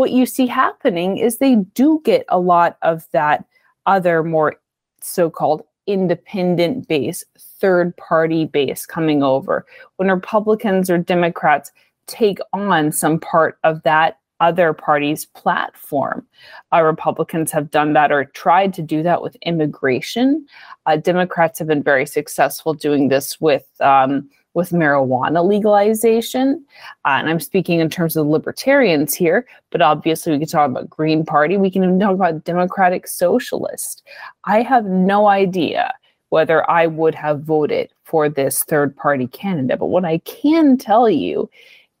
what 0.00 0.12
you 0.12 0.24
see 0.24 0.46
happening 0.46 1.18
is 1.18 1.36
they 1.36 1.56
do 1.56 2.00
get 2.06 2.24
a 2.30 2.40
lot 2.40 2.78
of 2.80 3.06
that 3.12 3.44
other 3.84 4.24
more 4.24 4.56
so-called 5.02 5.62
independent 5.86 6.88
base 6.88 7.22
third 7.38 7.94
party 7.98 8.46
base 8.46 8.86
coming 8.86 9.22
over. 9.22 9.66
When 9.96 10.08
republicans 10.08 10.88
or 10.88 10.96
democrats 10.96 11.70
take 12.06 12.38
on 12.54 12.92
some 12.92 13.20
part 13.20 13.58
of 13.62 13.82
that 13.82 14.19
other 14.40 14.72
party's 14.72 15.26
platform 15.26 16.26
uh, 16.72 16.82
republicans 16.82 17.50
have 17.50 17.70
done 17.70 17.92
that 17.92 18.10
or 18.10 18.24
tried 18.24 18.72
to 18.74 18.82
do 18.82 19.02
that 19.02 19.22
with 19.22 19.36
immigration 19.42 20.46
uh, 20.86 20.96
democrats 20.96 21.58
have 21.58 21.68
been 21.68 21.82
very 21.82 22.06
successful 22.06 22.74
doing 22.74 23.08
this 23.08 23.40
with 23.40 23.66
um, 23.80 24.28
with 24.54 24.70
marijuana 24.70 25.46
legalization. 25.46 26.64
Uh, 27.04 27.18
and 27.18 27.28
I'm 27.28 27.40
speaking 27.40 27.80
in 27.80 27.88
terms 27.88 28.16
of 28.16 28.26
libertarians 28.26 29.14
here, 29.14 29.46
but 29.70 29.80
obviously 29.80 30.32
we 30.32 30.40
can 30.40 30.48
talk 30.48 30.68
about 30.68 30.90
Green 30.90 31.24
Party. 31.24 31.56
We 31.56 31.70
can 31.70 31.84
even 31.84 32.00
talk 32.00 32.14
about 32.14 32.44
Democratic 32.44 33.06
Socialist. 33.06 34.02
I 34.44 34.62
have 34.62 34.84
no 34.84 35.28
idea 35.28 35.94
whether 36.30 36.68
I 36.70 36.86
would 36.86 37.14
have 37.14 37.42
voted 37.42 37.90
for 38.04 38.28
this 38.28 38.64
third 38.64 38.96
party 38.96 39.26
candidate. 39.26 39.78
But 39.78 39.86
what 39.86 40.04
I 40.04 40.18
can 40.18 40.76
tell 40.78 41.08
you 41.08 41.50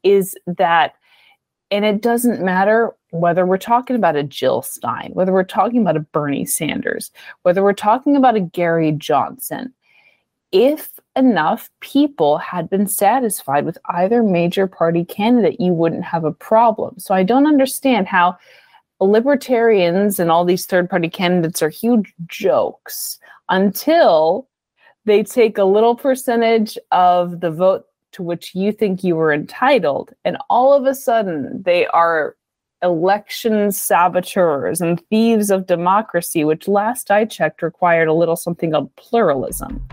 is 0.02 0.36
that, 0.46 0.94
and 1.70 1.84
it 1.84 2.02
doesn't 2.02 2.42
matter 2.42 2.92
whether 3.10 3.44
we're 3.46 3.58
talking 3.58 3.96
about 3.96 4.16
a 4.16 4.22
Jill 4.22 4.62
Stein, 4.62 5.10
whether 5.14 5.32
we're 5.32 5.44
talking 5.44 5.80
about 5.80 5.96
a 5.96 6.00
Bernie 6.00 6.46
Sanders, 6.46 7.10
whether 7.42 7.62
we're 7.62 7.72
talking 7.72 8.16
about 8.16 8.36
a 8.36 8.40
Gary 8.40 8.92
Johnson, 8.92 9.72
if 10.52 10.90
enough 11.16 11.70
people 11.80 12.38
had 12.38 12.68
been 12.68 12.86
satisfied 12.86 13.64
with 13.64 13.78
either 13.86 14.22
major 14.22 14.66
party 14.66 15.04
candidate, 15.04 15.60
you 15.60 15.72
wouldn't 15.72 16.04
have 16.04 16.24
a 16.24 16.32
problem. 16.32 16.98
So 16.98 17.14
I 17.14 17.22
don't 17.22 17.46
understand 17.46 18.08
how 18.08 18.36
libertarians 19.00 20.18
and 20.18 20.30
all 20.30 20.44
these 20.44 20.66
third 20.66 20.90
party 20.90 21.08
candidates 21.08 21.62
are 21.62 21.68
huge 21.68 22.12
jokes 22.26 23.18
until 23.48 24.48
they 25.04 25.22
take 25.22 25.56
a 25.56 25.64
little 25.64 25.96
percentage 25.96 26.76
of 26.92 27.40
the 27.40 27.50
vote 27.50 27.86
to 28.12 28.22
which 28.22 28.54
you 28.54 28.72
think 28.72 29.04
you 29.04 29.16
were 29.16 29.32
entitled, 29.32 30.12
and 30.24 30.36
all 30.48 30.72
of 30.72 30.84
a 30.86 30.94
sudden 30.94 31.62
they 31.62 31.86
are 31.86 32.36
election 32.82 33.70
saboteurs 33.70 34.80
and 34.80 35.02
thieves 35.08 35.50
of 35.50 35.66
democracy, 35.66 36.44
which 36.44 36.66
last 36.66 37.10
I 37.10 37.24
checked 37.24 37.62
required 37.62 38.08
a 38.08 38.14
little 38.14 38.36
something 38.36 38.74
of 38.74 38.94
pluralism. 38.96 39.86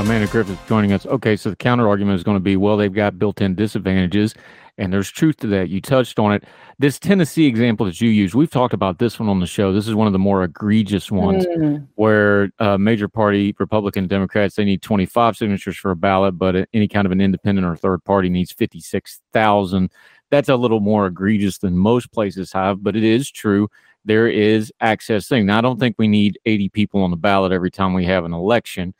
Yeah, 0.00 0.06
Amanda 0.06 0.28
Griffith 0.28 0.58
joining 0.66 0.94
us. 0.94 1.04
Okay, 1.04 1.36
so 1.36 1.50
the 1.50 1.56
counter 1.56 1.86
argument 1.86 2.16
is 2.16 2.24
going 2.24 2.36
to 2.36 2.40
be, 2.42 2.56
well, 2.56 2.78
they've 2.78 2.90
got 2.92 3.18
built-in 3.18 3.54
disadvantages, 3.54 4.34
and 4.78 4.90
there's 4.90 5.10
truth 5.10 5.36
to 5.38 5.46
that. 5.48 5.68
You 5.68 5.82
touched 5.82 6.18
on 6.18 6.32
it. 6.32 6.44
This 6.78 6.98
Tennessee 6.98 7.44
example 7.44 7.84
that 7.84 8.00
you 8.00 8.08
used, 8.08 8.34
we've 8.34 8.48
talked 8.50 8.72
about 8.72 8.98
this 8.98 9.20
one 9.20 9.28
on 9.28 9.40
the 9.40 9.46
show. 9.46 9.74
This 9.74 9.86
is 9.86 9.94
one 9.94 10.06
of 10.06 10.14
the 10.14 10.18
more 10.18 10.42
egregious 10.42 11.10
ones, 11.10 11.44
Mm. 11.44 11.86
where 11.96 12.50
uh, 12.60 12.78
major 12.78 13.08
party 13.08 13.54
Republican 13.58 14.06
Democrats 14.06 14.54
they 14.54 14.64
need 14.64 14.80
25 14.80 15.36
signatures 15.36 15.76
for 15.76 15.90
a 15.90 15.96
ballot, 15.96 16.38
but 16.38 16.56
uh, 16.56 16.64
any 16.72 16.88
kind 16.88 17.04
of 17.04 17.12
an 17.12 17.20
independent 17.20 17.66
or 17.66 17.76
third 17.76 18.02
party 18.02 18.30
needs 18.30 18.52
56,000. 18.52 19.90
That's 20.30 20.48
a 20.48 20.56
little 20.56 20.80
more 20.80 21.08
egregious 21.08 21.58
than 21.58 21.76
most 21.76 22.10
places 22.10 22.52
have, 22.52 22.82
but 22.82 22.96
it 22.96 23.04
is 23.04 23.30
true. 23.30 23.68
There 24.06 24.28
is 24.28 24.72
access 24.80 25.28
thing. 25.28 25.44
Now, 25.44 25.58
I 25.58 25.60
don't 25.60 25.78
think 25.78 25.96
we 25.98 26.08
need 26.08 26.38
80 26.46 26.70
people 26.70 27.02
on 27.02 27.10
the 27.10 27.18
ballot 27.18 27.52
every 27.52 27.70
time 27.70 27.92
we 27.92 28.06
have 28.06 28.24
an 28.24 28.32
election 28.32 28.94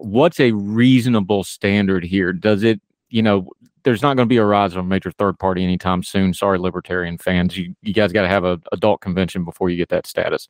what's 0.00 0.40
a 0.40 0.52
reasonable 0.52 1.44
standard 1.44 2.04
here? 2.04 2.32
Does 2.32 2.62
it, 2.62 2.80
you 3.10 3.22
know, 3.22 3.48
there's 3.82 4.02
not 4.02 4.16
going 4.16 4.26
to 4.26 4.32
be 4.32 4.36
a 4.36 4.44
rise 4.44 4.72
of 4.72 4.78
a 4.78 4.82
major 4.82 5.10
third 5.10 5.38
party 5.38 5.64
anytime 5.64 6.02
soon. 6.02 6.34
Sorry, 6.34 6.58
libertarian 6.58 7.18
fans. 7.18 7.56
You, 7.56 7.74
you 7.82 7.94
guys 7.94 8.12
got 8.12 8.22
to 8.22 8.28
have 8.28 8.44
a 8.44 8.60
adult 8.72 9.00
convention 9.00 9.44
before 9.44 9.70
you 9.70 9.76
get 9.76 9.88
that 9.88 10.06
status. 10.06 10.48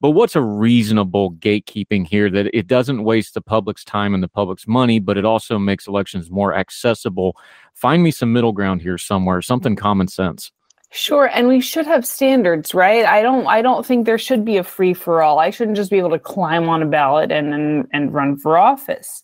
But 0.00 0.12
what's 0.12 0.36
a 0.36 0.40
reasonable 0.40 1.32
gatekeeping 1.32 2.06
here 2.06 2.30
that 2.30 2.56
it 2.56 2.66
doesn't 2.66 3.04
waste 3.04 3.34
the 3.34 3.42
public's 3.42 3.84
time 3.84 4.14
and 4.14 4.22
the 4.22 4.28
public's 4.28 4.66
money, 4.66 4.98
but 4.98 5.18
it 5.18 5.26
also 5.26 5.58
makes 5.58 5.86
elections 5.86 6.30
more 6.30 6.54
accessible? 6.54 7.36
Find 7.74 8.02
me 8.02 8.10
some 8.10 8.32
middle 8.32 8.52
ground 8.52 8.80
here 8.80 8.96
somewhere, 8.96 9.42
something 9.42 9.76
common 9.76 10.08
sense. 10.08 10.52
Sure, 10.92 11.26
and 11.32 11.46
we 11.46 11.60
should 11.60 11.86
have 11.86 12.04
standards, 12.04 12.74
right? 12.74 13.04
I 13.04 13.22
don't 13.22 13.46
I 13.46 13.62
don't 13.62 13.86
think 13.86 14.06
there 14.06 14.18
should 14.18 14.44
be 14.44 14.56
a 14.56 14.64
free 14.64 14.92
for 14.92 15.22
all. 15.22 15.38
I 15.38 15.50
shouldn't 15.50 15.76
just 15.76 15.90
be 15.90 15.98
able 15.98 16.10
to 16.10 16.18
climb 16.18 16.68
on 16.68 16.82
a 16.82 16.86
ballot 16.86 17.30
and 17.30 17.54
and, 17.54 17.86
and 17.92 18.12
run 18.12 18.36
for 18.36 18.58
office. 18.58 19.22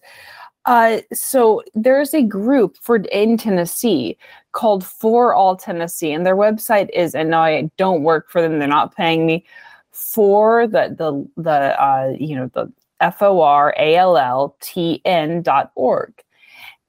Uh, 0.66 1.00
so 1.12 1.62
there's 1.74 2.14
a 2.14 2.22
group 2.22 2.76
for 2.82 2.96
in 2.96 3.36
Tennessee 3.36 4.16
called 4.52 4.84
For 4.86 5.34
All 5.34 5.56
Tennessee, 5.56 6.12
and 6.12 6.24
their 6.26 6.36
website 6.36 6.88
is 6.94 7.14
and 7.16 7.30
no, 7.30 7.40
I 7.40 7.70
don't 7.76 8.02
work 8.04 8.30
for 8.30 8.40
them. 8.42 8.58
They're 8.58 8.68
not 8.68 8.94
paying 8.96 9.26
me 9.26 9.44
for 9.92 10.66
the 10.68 10.94
the 10.96 11.42
the 11.42 11.82
uh, 11.82 12.14
you 12.18 12.36
know 12.36 12.50
the 12.54 12.72
F 13.00 13.22
O 13.22 13.40
R 13.42 13.74
A 13.78 13.96
L 13.96 14.16
L 14.16 14.56
T 14.60 15.02
N 15.04 15.42
dot 15.42 15.72
org. 15.74 16.12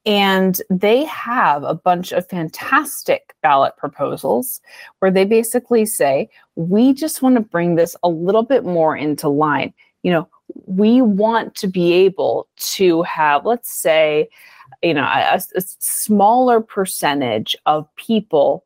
And 0.08 0.62
they 0.70 1.04
have 1.04 1.64
a 1.64 1.74
bunch 1.74 2.14
of 2.14 2.30
fantastic 2.30 3.36
ballot 3.44 3.76
proposals 3.76 4.62
where 5.00 5.12
they 5.12 5.26
basically 5.26 5.86
say, 5.86 6.30
we 6.56 6.94
just 6.94 7.22
want 7.22 7.36
to 7.36 7.42
bring 7.42 7.76
this 7.76 7.94
a 8.04 8.10
little 8.10 8.44
bit 8.44 8.64
more 8.64 8.96
into 8.96 9.28
line. 9.28 9.74
You 10.04 10.14
know, 10.14 10.30
we 10.66 11.02
want 11.02 11.56
to 11.56 11.68
be 11.68 11.92
able 11.92 12.48
to 12.58 13.02
have, 13.04 13.46
let's 13.46 13.70
say, 13.70 14.30
you 14.82 14.94
know, 14.94 15.04
a, 15.04 15.42
a 15.56 15.62
smaller 15.62 16.62
percentage 16.62 17.58
of 17.66 17.94
people 17.98 18.64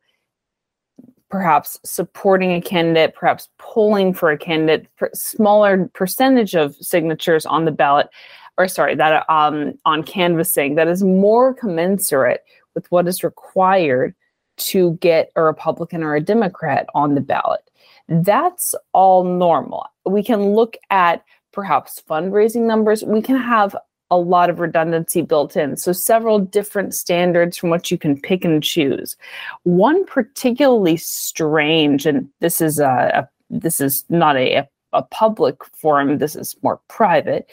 perhaps 1.28 1.80
supporting 1.82 2.52
a 2.52 2.60
candidate, 2.60 3.14
perhaps 3.16 3.48
polling 3.58 4.12
for 4.14 4.30
a 4.30 4.38
candidate, 4.38 4.86
smaller 5.14 5.90
percentage 5.94 6.54
of 6.54 6.76
signatures 6.76 7.46
on 7.46 7.64
the 7.64 7.72
ballot 7.72 8.10
or 8.58 8.68
sorry, 8.68 8.94
that 8.94 9.28
um, 9.30 9.74
on 9.84 10.02
canvassing 10.02 10.74
that 10.74 10.88
is 10.88 11.02
more 11.02 11.54
commensurate 11.54 12.42
with 12.74 12.90
what 12.90 13.08
is 13.08 13.24
required 13.24 14.14
to 14.56 14.92
get 15.00 15.30
a 15.36 15.42
Republican 15.42 16.02
or 16.02 16.14
a 16.14 16.20
Democrat 16.20 16.86
on 16.94 17.14
the 17.14 17.20
ballot. 17.20 17.60
That's 18.08 18.74
all 18.92 19.24
normal. 19.24 19.86
We 20.04 20.22
can 20.22 20.54
look 20.54 20.76
at 20.90 21.24
perhaps 21.52 22.02
fundraising 22.08 22.66
numbers. 22.66 23.04
We 23.04 23.22
can 23.22 23.36
have 23.36 23.76
a 24.10 24.18
lot 24.18 24.50
of 24.50 24.60
redundancy 24.60 25.22
built 25.22 25.56
in. 25.56 25.76
So, 25.78 25.92
several 25.92 26.38
different 26.38 26.94
standards 26.94 27.56
from 27.56 27.70
which 27.70 27.90
you 27.90 27.96
can 27.96 28.20
pick 28.20 28.44
and 28.44 28.62
choose. 28.62 29.16
One 29.62 30.04
particularly 30.04 30.98
strange, 30.98 32.04
and 32.04 32.28
this 32.40 32.60
is 32.60 32.78
a, 32.78 33.10
a 33.14 33.28
this 33.48 33.80
is 33.80 34.04
not 34.10 34.36
a, 34.36 34.68
a 34.92 35.02
public 35.04 35.64
forum, 35.64 36.18
this 36.18 36.36
is 36.36 36.54
more 36.62 36.78
private, 36.88 37.50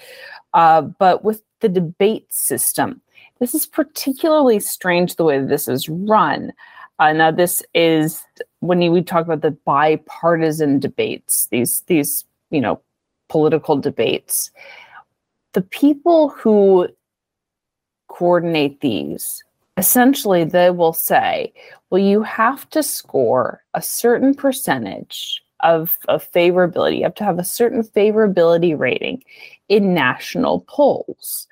uh, 0.54 0.82
but 0.82 1.24
with 1.24 1.42
the 1.60 1.70
debate 1.70 2.32
system, 2.34 3.02
this 3.40 3.56
is 3.56 3.66
particularly 3.66 4.60
strange 4.60 5.16
the 5.16 5.24
way 5.24 5.42
this 5.42 5.68
is 5.68 5.88
run. 5.90 6.52
Uh, 7.00 7.14
now, 7.14 7.32
this 7.32 7.64
is 7.74 8.24
when 8.60 8.82
you, 8.82 8.92
we 8.92 9.02
talk 9.02 9.26
about 9.26 9.42
the 9.42 9.52
bipartisan 9.52 10.80
debates, 10.80 11.48
these 11.48 11.82
these 11.82 12.26
you 12.50 12.62
know 12.62 12.82
political 13.30 13.78
debates. 13.78 14.52
The 15.54 15.62
people 15.62 16.30
who 16.30 16.90
coordinate 18.08 18.82
these 18.82 19.44
essentially 19.80 20.44
they 20.44 20.70
will 20.70 20.94
say, 20.94 21.54
well, 21.90 22.02
you 22.02 22.22
have 22.22 22.70
to 22.70 22.84
score 22.84 23.64
a 23.74 23.82
certain 23.82 24.36
percentage 24.36 25.42
of, 25.62 25.98
of 26.08 26.30
favorability. 26.32 26.98
You 26.98 27.04
have 27.04 27.16
to 27.16 27.24
have 27.24 27.40
a 27.40 27.44
certain 27.44 27.84
favorability 27.84 28.78
rating 28.78 29.24
in 29.68 29.94
national 29.94 30.62
polls. 30.68 31.48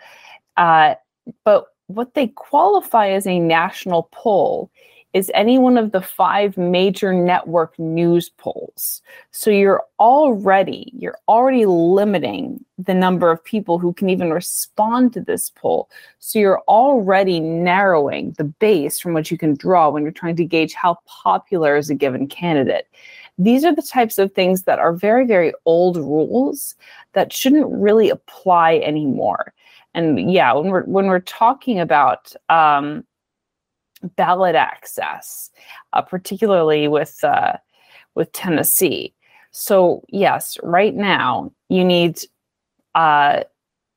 Uh, 0.56 0.96
but 1.44 1.68
what 1.88 2.14
they 2.14 2.28
qualify 2.28 3.10
as 3.10 3.28
a 3.28 3.40
national 3.40 4.10
poll 4.12 4.72
is 5.14 5.32
any 5.34 5.58
one 5.58 5.78
of 5.78 5.94
the 5.94 6.02
five 6.02 6.58
major 6.58 7.14
network 7.14 7.78
news 7.80 8.30
polls. 8.30 9.02
So 9.32 9.50
you're 9.50 9.84
already 10.00 10.92
you're 10.96 11.18
already 11.28 11.66
limiting 11.66 12.64
the 12.78 12.94
number 12.94 13.32
of 13.32 13.44
people 13.44 13.80
who 13.80 13.94
can 13.94 14.10
even 14.10 14.32
respond 14.32 15.14
to 15.14 15.22
this 15.22 15.50
poll. 15.50 15.90
So 16.20 16.40
you're 16.40 16.62
already 16.68 17.40
narrowing 17.40 18.34
the 18.34 18.44
base 18.44 19.00
from 19.00 19.14
which 19.14 19.32
you 19.32 19.38
can 19.38 19.56
draw 19.56 19.90
when 19.90 20.04
you're 20.04 20.12
trying 20.12 20.36
to 20.36 20.46
gauge 20.46 20.74
how 20.74 21.00
popular 21.06 21.78
is 21.78 21.90
a 21.90 21.96
given 21.96 22.28
candidate. 22.28 22.88
These 23.38 23.64
are 23.64 23.76
the 23.76 23.82
types 23.82 24.18
of 24.18 24.34
things 24.34 24.64
that 24.64 24.80
are 24.80 24.94
very, 24.94 25.26
very 25.26 25.54
old 25.66 25.98
rules 25.98 26.76
that 27.14 27.32
shouldn't 27.32 27.68
really 27.70 28.10
apply 28.10 28.78
anymore. 28.78 29.54
And 29.94 30.32
yeah, 30.32 30.54
when 30.54 30.68
we're 30.68 30.84
when 30.84 31.08
we're 31.08 31.20
talking 31.20 31.80
about 31.80 32.34
um, 32.50 33.04
ballot 34.16 34.56
access, 34.56 35.52
uh, 35.94 36.02
particularly 36.02 36.88
with 36.88 37.24
uh, 37.24 37.54
with 38.16 38.32
Tennessee, 38.32 39.14
so 39.52 40.04
yes, 40.10 40.58
right 40.62 40.94
now 40.94 41.52
you 41.70 41.84
need 41.84 42.20
uh, 42.96 43.42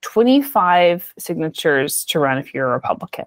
25 0.02 1.12
signatures 1.18 2.04
to 2.06 2.18
run 2.18 2.38
if 2.38 2.54
you're 2.54 2.70
a 2.70 2.72
Republican, 2.72 3.26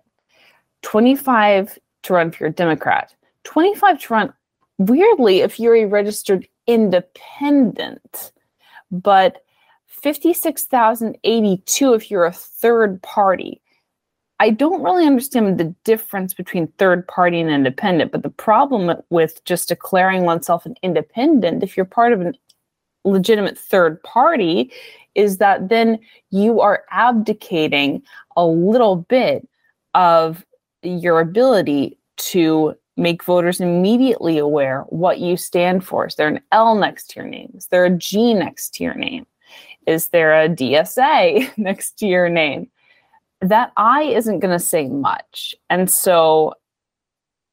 25 0.82 1.78
to 2.04 2.14
run 2.14 2.30
if 2.30 2.40
you're 2.40 2.50
a 2.50 2.54
Democrat, 2.54 3.14
25 3.44 4.02
to 4.02 4.14
run 4.14 4.34
weirdly 4.88 5.42
if 5.42 5.60
you're 5.60 5.76
a 5.76 5.86
registered 5.86 6.48
independent, 6.68 8.32
but 8.92 9.44
56,082 9.88 11.94
if 11.94 12.12
you're 12.12 12.26
a 12.26 12.34
third 12.34 13.02
party. 13.02 13.62
I 14.40 14.50
don't 14.50 14.84
really 14.84 15.06
understand 15.06 15.58
the 15.58 15.74
difference 15.86 16.34
between 16.34 16.68
third 16.68 17.08
party 17.08 17.40
and 17.40 17.50
independent, 17.50 18.12
but 18.12 18.24
the 18.24 18.30
problem 18.30 19.02
with 19.10 19.44
just 19.46 19.70
declaring 19.70 20.24
oneself 20.24 20.66
an 20.66 20.76
independent, 20.84 21.64
if 21.64 21.78
you're 21.78 21.86
part 21.86 22.12
of 22.12 22.22
a 22.22 22.34
legitimate 23.06 23.58
third 23.58 24.02
party, 24.04 24.72
is 25.16 25.38
that 25.38 25.70
then 25.70 26.00
you 26.32 26.60
are 26.60 26.84
abdicating 26.92 28.02
a 28.36 28.46
little 28.46 28.98
bit 28.98 29.48
of 29.94 30.46
your 30.82 31.20
ability 31.20 31.98
to 32.18 32.76
make 32.96 33.24
voters 33.24 33.60
immediately 33.60 34.38
aware 34.38 34.82
what 34.90 35.20
you 35.20 35.36
stand 35.36 35.86
for. 35.86 36.08
Is 36.08 36.16
there 36.16 36.28
an 36.28 36.42
L 36.52 36.76
next 36.76 37.10
to 37.12 37.20
your 37.20 37.30
name? 37.30 37.52
Is 37.56 37.68
there 37.68 37.86
a 37.86 37.90
G 37.90 38.34
next 38.34 38.76
to 38.76 38.84
your 38.84 38.94
name? 38.94 39.26
Is 39.88 40.10
there 40.10 40.34
a 40.44 40.50
DSA 40.50 41.52
next 41.58 41.98
to 42.00 42.08
your 42.08 42.30
name? 42.30 42.70
That 43.42 43.72
I 43.76 44.04
isn't 44.04 44.40
going 44.40 44.58
to 44.58 44.64
say 44.64 44.88
much. 44.88 45.56
And 45.70 45.90
so 45.90 46.54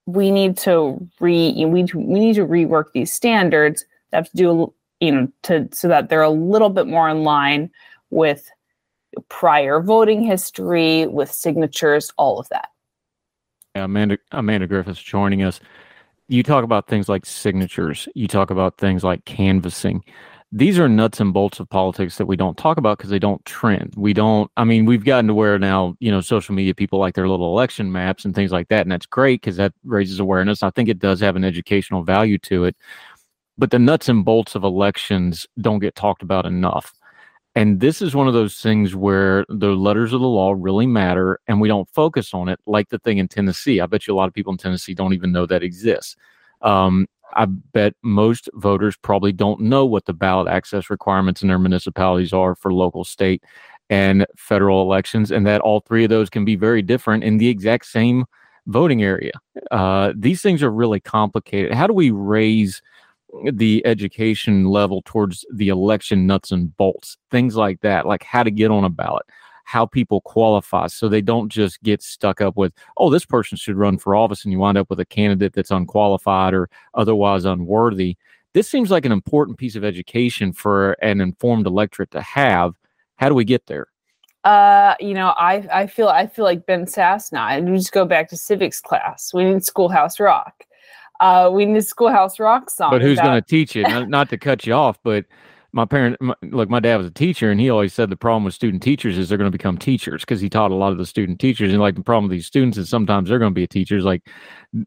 we 0.06 0.30
need 0.30 0.56
to 0.58 1.08
re 1.20 1.52
we, 1.64 1.84
we 1.84 2.20
need 2.20 2.34
to 2.34 2.46
rework 2.46 2.92
these 2.92 3.12
standards. 3.12 3.84
They 4.10 4.18
have 4.18 4.30
to 4.30 4.36
do 4.36 4.74
you 5.00 5.12
know 5.12 5.32
to 5.44 5.68
so 5.72 5.88
that 5.88 6.08
they're 6.08 6.22
a 6.22 6.30
little 6.30 6.70
bit 6.70 6.86
more 6.86 7.08
in 7.08 7.24
line 7.24 7.70
with 8.10 8.50
prior 9.28 9.80
voting 9.80 10.22
history, 10.22 11.06
with 11.06 11.32
signatures, 11.32 12.12
all 12.16 12.38
of 12.38 12.48
that. 12.50 12.68
Amanda 13.74 14.18
Amanda 14.32 14.66
Griffiths 14.66 15.02
joining 15.02 15.42
us. 15.42 15.60
You 16.28 16.42
talk 16.42 16.64
about 16.64 16.86
things 16.86 17.08
like 17.08 17.26
signatures. 17.26 18.08
You 18.14 18.28
talk 18.28 18.50
about 18.50 18.78
things 18.78 19.02
like 19.02 19.24
canvassing. 19.24 20.04
These 20.52 20.78
are 20.80 20.88
nuts 20.88 21.20
and 21.20 21.32
bolts 21.32 21.60
of 21.60 21.68
politics 21.68 22.18
that 22.18 22.26
we 22.26 22.36
don't 22.36 22.58
talk 22.58 22.76
about 22.76 22.98
because 22.98 23.10
they 23.10 23.20
don't 23.20 23.44
trend. 23.44 23.94
We 23.96 24.12
don't. 24.12 24.50
I 24.56 24.64
mean, 24.64 24.84
we've 24.84 25.04
gotten 25.04 25.28
to 25.28 25.34
where 25.34 25.58
now 25.58 25.96
you 26.00 26.10
know 26.10 26.20
social 26.20 26.54
media 26.54 26.74
people 26.74 26.98
like 26.98 27.14
their 27.14 27.28
little 27.28 27.46
election 27.46 27.92
maps 27.92 28.24
and 28.24 28.34
things 28.34 28.50
like 28.52 28.68
that, 28.68 28.82
and 28.82 28.92
that's 28.92 29.06
great 29.06 29.40
because 29.40 29.56
that 29.56 29.72
raises 29.84 30.18
awareness. 30.18 30.62
I 30.62 30.70
think 30.70 30.88
it 30.88 30.98
does 30.98 31.20
have 31.20 31.36
an 31.36 31.44
educational 31.44 32.02
value 32.02 32.38
to 32.38 32.64
it, 32.64 32.76
but 33.58 33.70
the 33.70 33.78
nuts 33.78 34.08
and 34.08 34.24
bolts 34.24 34.54
of 34.54 34.64
elections 34.64 35.46
don't 35.60 35.78
get 35.80 35.94
talked 35.94 36.22
about 36.22 36.46
enough. 36.46 36.92
And 37.56 37.80
this 37.80 38.00
is 38.00 38.14
one 38.14 38.28
of 38.28 38.34
those 38.34 38.60
things 38.60 38.94
where 38.94 39.44
the 39.48 39.70
letters 39.70 40.12
of 40.12 40.20
the 40.20 40.28
law 40.28 40.54
really 40.56 40.86
matter 40.86 41.40
and 41.48 41.60
we 41.60 41.68
don't 41.68 41.88
focus 41.90 42.32
on 42.32 42.48
it 42.48 42.60
like 42.66 42.90
the 42.90 42.98
thing 42.98 43.18
in 43.18 43.26
Tennessee. 43.26 43.80
I 43.80 43.86
bet 43.86 44.06
you 44.06 44.14
a 44.14 44.16
lot 44.16 44.28
of 44.28 44.34
people 44.34 44.52
in 44.52 44.58
Tennessee 44.58 44.94
don't 44.94 45.14
even 45.14 45.32
know 45.32 45.46
that 45.46 45.62
exists. 45.62 46.16
Um, 46.62 47.08
I 47.34 47.46
bet 47.46 47.94
most 48.02 48.48
voters 48.54 48.96
probably 48.96 49.32
don't 49.32 49.60
know 49.62 49.84
what 49.84 50.04
the 50.04 50.12
ballot 50.12 50.48
access 50.48 50.90
requirements 50.90 51.42
in 51.42 51.48
their 51.48 51.58
municipalities 51.58 52.32
are 52.32 52.54
for 52.54 52.72
local, 52.72 53.04
state, 53.04 53.42
and 53.88 54.26
federal 54.36 54.82
elections, 54.82 55.30
and 55.30 55.46
that 55.46 55.60
all 55.60 55.80
three 55.80 56.04
of 56.04 56.10
those 56.10 56.30
can 56.30 56.44
be 56.44 56.56
very 56.56 56.82
different 56.82 57.24
in 57.24 57.38
the 57.38 57.48
exact 57.48 57.86
same 57.86 58.24
voting 58.66 59.02
area. 59.02 59.32
Uh, 59.70 60.12
these 60.16 60.42
things 60.42 60.62
are 60.62 60.70
really 60.70 61.00
complicated. 61.00 61.74
How 61.74 61.86
do 61.86 61.94
we 61.94 62.10
raise 62.10 62.82
the 63.52 63.84
education 63.86 64.66
level 64.66 65.02
towards 65.04 65.44
the 65.52 65.68
election 65.68 66.26
nuts 66.26 66.50
and 66.50 66.76
bolts, 66.76 67.16
things 67.30 67.56
like 67.56 67.80
that, 67.80 68.06
like 68.06 68.22
how 68.22 68.42
to 68.42 68.50
get 68.50 68.70
on 68.70 68.84
a 68.84 68.90
ballot, 68.90 69.24
how 69.64 69.86
people 69.86 70.20
qualify 70.22 70.86
so 70.86 71.08
they 71.08 71.20
don't 71.20 71.48
just 71.48 71.82
get 71.82 72.02
stuck 72.02 72.40
up 72.40 72.56
with, 72.56 72.72
oh, 72.96 73.10
this 73.10 73.24
person 73.24 73.56
should 73.56 73.76
run 73.76 73.98
for 73.98 74.16
office 74.16 74.44
and 74.44 74.52
you 74.52 74.58
wind 74.58 74.76
up 74.76 74.90
with 74.90 75.00
a 75.00 75.04
candidate 75.04 75.52
that's 75.52 75.70
unqualified 75.70 76.54
or 76.54 76.68
otherwise 76.94 77.44
unworthy. 77.44 78.16
This 78.52 78.68
seems 78.68 78.90
like 78.90 79.04
an 79.04 79.12
important 79.12 79.58
piece 79.58 79.76
of 79.76 79.84
education 79.84 80.52
for 80.52 80.92
an 81.02 81.20
informed 81.20 81.66
electorate 81.66 82.10
to 82.10 82.20
have. 82.20 82.74
How 83.16 83.28
do 83.28 83.34
we 83.34 83.44
get 83.44 83.66
there? 83.66 83.86
Uh, 84.42 84.94
you 84.98 85.12
know, 85.12 85.34
I 85.36 85.68
I 85.70 85.86
feel 85.86 86.08
I 86.08 86.26
feel 86.26 86.46
like 86.46 86.64
Ben 86.64 86.86
Sasse 86.86 87.30
now. 87.30 87.46
And 87.48 87.70
we 87.70 87.76
just 87.76 87.92
go 87.92 88.06
back 88.06 88.28
to 88.30 88.36
civics 88.36 88.80
class. 88.80 89.32
We 89.34 89.44
need 89.44 89.64
Schoolhouse 89.64 90.18
Rock 90.18 90.64
Uh, 91.20 91.50
we 91.52 91.66
need 91.66 91.84
Schoolhouse 91.84 92.40
Rock 92.40 92.70
song. 92.70 92.90
But 92.90 93.02
who's 93.02 93.18
about- 93.18 93.26
going 93.26 93.42
to 93.42 93.46
teach 93.46 93.76
it? 93.76 93.82
Not, 93.82 94.08
not 94.08 94.30
to 94.30 94.38
cut 94.38 94.66
you 94.66 94.72
off, 94.72 94.98
but 95.04 95.26
my 95.72 95.84
parent, 95.84 96.16
my, 96.20 96.34
look, 96.42 96.68
my 96.68 96.80
dad 96.80 96.96
was 96.96 97.06
a 97.06 97.12
teacher, 97.12 97.48
and 97.52 97.60
he 97.60 97.70
always 97.70 97.92
said 97.94 98.10
the 98.10 98.16
problem 98.16 98.42
with 98.42 98.54
student 98.54 98.82
teachers 98.82 99.16
is 99.16 99.28
they're 99.28 99.38
going 99.38 99.46
to 99.50 99.56
become 99.56 99.78
teachers 99.78 100.22
because 100.22 100.40
he 100.40 100.48
taught 100.48 100.72
a 100.72 100.74
lot 100.74 100.90
of 100.90 100.98
the 100.98 101.06
student 101.06 101.38
teachers. 101.38 101.70
And 101.70 101.80
like 101.80 101.94
the 101.94 102.02
problem 102.02 102.24
with 102.24 102.32
these 102.32 102.46
students 102.46 102.76
is 102.76 102.88
sometimes 102.88 103.28
they're 103.28 103.38
going 103.38 103.52
to 103.52 103.54
be 103.54 103.68
teachers. 103.68 104.02
Like, 104.02 104.28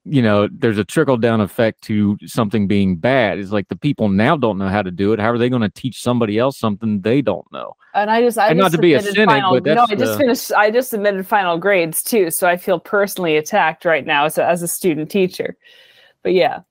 you 0.03 0.21
know, 0.21 0.49
there's 0.51 0.77
a 0.77 0.83
trickle 0.83 1.15
down 1.15 1.39
effect 1.39 1.83
to 1.83 2.17
something 2.25 2.67
being 2.67 2.97
bad. 2.97 3.39
It's 3.39 3.51
like 3.51 3.69
the 3.69 3.77
people 3.77 4.09
now 4.09 4.35
don't 4.35 4.57
know 4.57 4.67
how 4.67 4.81
to 4.81 4.91
do 4.91 5.13
it. 5.13 5.19
How 5.21 5.31
are 5.31 5.37
they 5.37 5.47
going 5.47 5.61
to 5.61 5.69
teach 5.69 6.01
somebody 6.01 6.37
else 6.37 6.57
something 6.57 6.99
they 6.99 7.21
don't 7.21 7.49
know? 7.53 7.77
And 7.93 8.09
I 8.11 8.21
just, 8.21 8.37
I 8.37 8.47
And 8.49 8.59
just 8.59 8.71
not 8.73 8.75
to 8.75 8.81
be 8.81 8.93
a 8.95 9.01
cynic, 9.01 9.29
final, 9.29 9.61
but 9.61 9.75
no, 9.75 9.85
I 9.89 9.95
just 9.95 10.13
the- 10.13 10.17
finished. 10.17 10.51
I 10.51 10.69
just 10.69 10.89
submitted 10.89 11.25
final 11.25 11.57
grades 11.59 12.03
too, 12.03 12.29
so 12.29 12.45
I 12.49 12.57
feel 12.57 12.79
personally 12.79 13.37
attacked 13.37 13.85
right 13.85 14.05
now 14.05 14.25
as 14.25 14.37
a, 14.37 14.45
as 14.45 14.61
a 14.63 14.67
student 14.67 15.09
teacher. 15.09 15.55
But 16.23 16.33
yeah, 16.33 16.61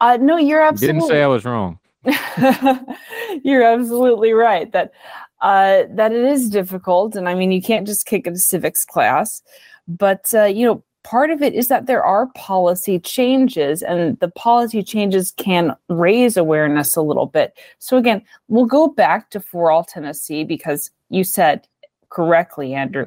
uh, 0.00 0.18
no, 0.20 0.36
you're 0.36 0.62
absolutely. 0.62 1.00
Didn't 1.00 1.08
say 1.08 1.22
I 1.22 1.26
was 1.26 1.44
wrong. 1.44 1.78
You're 3.44 3.64
absolutely 3.64 4.32
right 4.32 4.70
that 4.72 4.92
uh, 5.40 5.82
that 5.90 6.12
it 6.12 6.24
is 6.24 6.48
difficult, 6.48 7.14
and 7.16 7.28
I 7.28 7.34
mean 7.34 7.52
you 7.52 7.62
can't 7.62 7.86
just 7.86 8.06
kick 8.06 8.26
it 8.26 8.32
a 8.32 8.38
civics 8.38 8.84
class, 8.84 9.42
but 9.86 10.32
uh, 10.34 10.44
you 10.44 10.66
know 10.66 10.82
part 11.04 11.30
of 11.30 11.42
it 11.42 11.54
is 11.54 11.68
that 11.68 11.86
there 11.86 12.04
are 12.04 12.28
policy 12.34 12.98
changes, 12.98 13.82
and 13.82 14.18
the 14.20 14.30
policy 14.30 14.82
changes 14.82 15.32
can 15.32 15.74
raise 15.88 16.36
awareness 16.36 16.96
a 16.96 17.02
little 17.02 17.26
bit. 17.26 17.58
So 17.78 17.96
again, 17.96 18.22
we'll 18.48 18.66
go 18.66 18.88
back 18.88 19.30
to 19.30 19.40
For 19.40 19.70
All 19.70 19.84
Tennessee 19.84 20.44
because 20.44 20.90
you 21.10 21.24
said 21.24 21.66
correctly, 22.10 22.74
Andrew. 22.74 23.06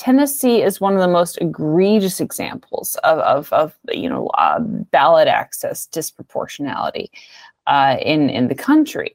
Tennessee 0.00 0.62
is 0.62 0.80
one 0.80 0.94
of 0.94 1.00
the 1.00 1.08
most 1.08 1.36
egregious 1.42 2.20
examples 2.20 2.96
of, 3.04 3.18
of, 3.18 3.52
of 3.52 3.76
you 3.92 4.08
know 4.08 4.28
uh, 4.28 4.58
ballot 4.58 5.28
access 5.28 5.86
disproportionality 5.88 7.08
uh, 7.66 7.98
in 8.00 8.30
in 8.30 8.48
the 8.48 8.54
country. 8.54 9.14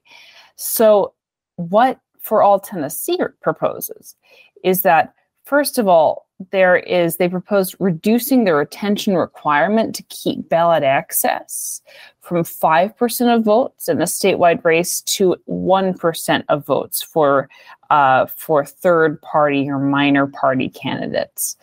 So, 0.58 1.14
what 1.56 2.00
for 2.20 2.44
all 2.44 2.60
Tennessee 2.60 3.18
proposes 3.42 4.16
is 4.64 4.84
that 4.84 5.16
first 5.46 5.78
of 5.78 5.88
all, 5.88 6.26
there 6.52 6.76
is 6.76 7.16
they 7.16 7.30
propose 7.30 7.76
reducing 7.80 8.44
the 8.44 8.54
retention 8.54 9.16
requirement 9.16 9.96
to 9.96 10.04
keep 10.04 10.50
ballot 10.50 10.84
access 10.84 11.82
from 12.20 12.44
five 12.44 12.96
percent 12.98 13.30
of 13.30 13.46
votes 13.46 13.88
in 13.88 14.02
a 14.02 14.06
statewide 14.06 14.64
race 14.66 15.02
to 15.02 15.38
one 15.46 15.94
percent 15.94 16.44
of 16.50 16.66
votes 16.66 17.02
for 17.02 17.50
uh, 17.90 18.26
for 18.26 18.66
third 18.66 19.22
party 19.22 19.70
or 19.70 19.80
minor 19.80 20.28
party 20.28 20.68
candidates. 20.68 21.56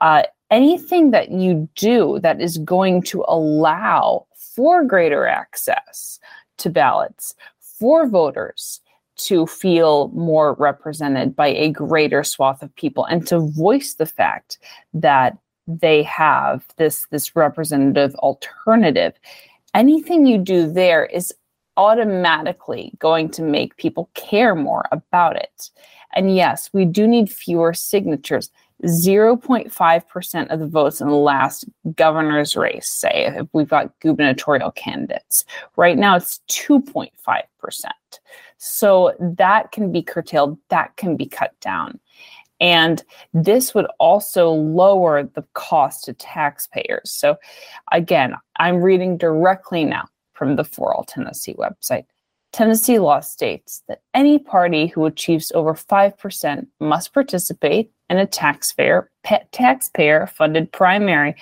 Uh, 0.00 0.22
anything 0.50 1.10
that 1.10 1.30
you 1.30 1.68
do 1.74 2.18
that 2.20 2.40
is 2.40 2.58
going 2.58 3.02
to 3.02 3.24
allow 3.28 4.26
for 4.34 4.84
greater 4.84 5.26
access 5.26 6.18
to 6.56 6.70
ballots 6.70 7.34
for 7.58 8.06
voters 8.06 8.80
to 9.16 9.46
feel 9.46 10.08
more 10.08 10.54
represented 10.54 11.36
by 11.36 11.48
a 11.48 11.70
greater 11.70 12.24
swath 12.24 12.62
of 12.62 12.74
people 12.76 13.04
and 13.04 13.26
to 13.26 13.38
voice 13.38 13.94
the 13.94 14.06
fact 14.06 14.58
that 14.92 15.38
they 15.66 16.02
have 16.02 16.64
this 16.76 17.06
this 17.10 17.34
representative 17.34 18.14
alternative 18.16 19.14
anything 19.72 20.26
you 20.26 20.36
do 20.36 20.70
there 20.70 21.06
is 21.06 21.32
automatically 21.76 22.92
going 22.98 23.28
to 23.28 23.42
make 23.42 23.76
people 23.76 24.10
care 24.14 24.54
more 24.54 24.84
about 24.92 25.36
it 25.36 25.70
and 26.14 26.36
yes 26.36 26.70
we 26.72 26.84
do 26.84 27.06
need 27.06 27.30
fewer 27.30 27.72
signatures 27.72 28.50
0.5% 28.82 30.46
of 30.48 30.60
the 30.60 30.66
votes 30.66 31.00
in 31.00 31.08
the 31.08 31.14
last 31.14 31.64
governor's 31.94 32.56
race, 32.56 32.90
say, 32.90 33.32
if 33.34 33.46
we've 33.52 33.68
got 33.68 33.98
gubernatorial 34.00 34.72
candidates. 34.72 35.44
Right 35.76 35.96
now, 35.96 36.16
it's 36.16 36.40
2.5%. 36.48 37.10
So 38.58 39.14
that 39.20 39.72
can 39.72 39.92
be 39.92 40.02
curtailed, 40.02 40.58
that 40.70 40.96
can 40.96 41.16
be 41.16 41.26
cut 41.26 41.58
down. 41.60 42.00
And 42.60 43.02
this 43.32 43.74
would 43.74 43.86
also 43.98 44.50
lower 44.50 45.24
the 45.24 45.44
cost 45.54 46.04
to 46.04 46.14
taxpayers. 46.14 47.10
So, 47.10 47.36
again, 47.92 48.34
I'm 48.58 48.80
reading 48.80 49.18
directly 49.18 49.84
now 49.84 50.04
from 50.32 50.56
the 50.56 50.64
For 50.64 50.94
All 50.94 51.04
Tennessee 51.04 51.54
website. 51.54 52.04
Tennessee 52.54 53.00
law 53.00 53.18
states 53.18 53.82
that 53.88 54.02
any 54.14 54.38
party 54.38 54.86
who 54.86 55.04
achieves 55.06 55.50
over 55.56 55.74
5% 55.74 56.66
must 56.78 57.12
participate 57.12 57.90
in 58.08 58.18
a 58.18 58.26
taxpayer 58.26 59.10
taxpayer 59.50 60.26
funded 60.26 60.70
primary 60.70 61.34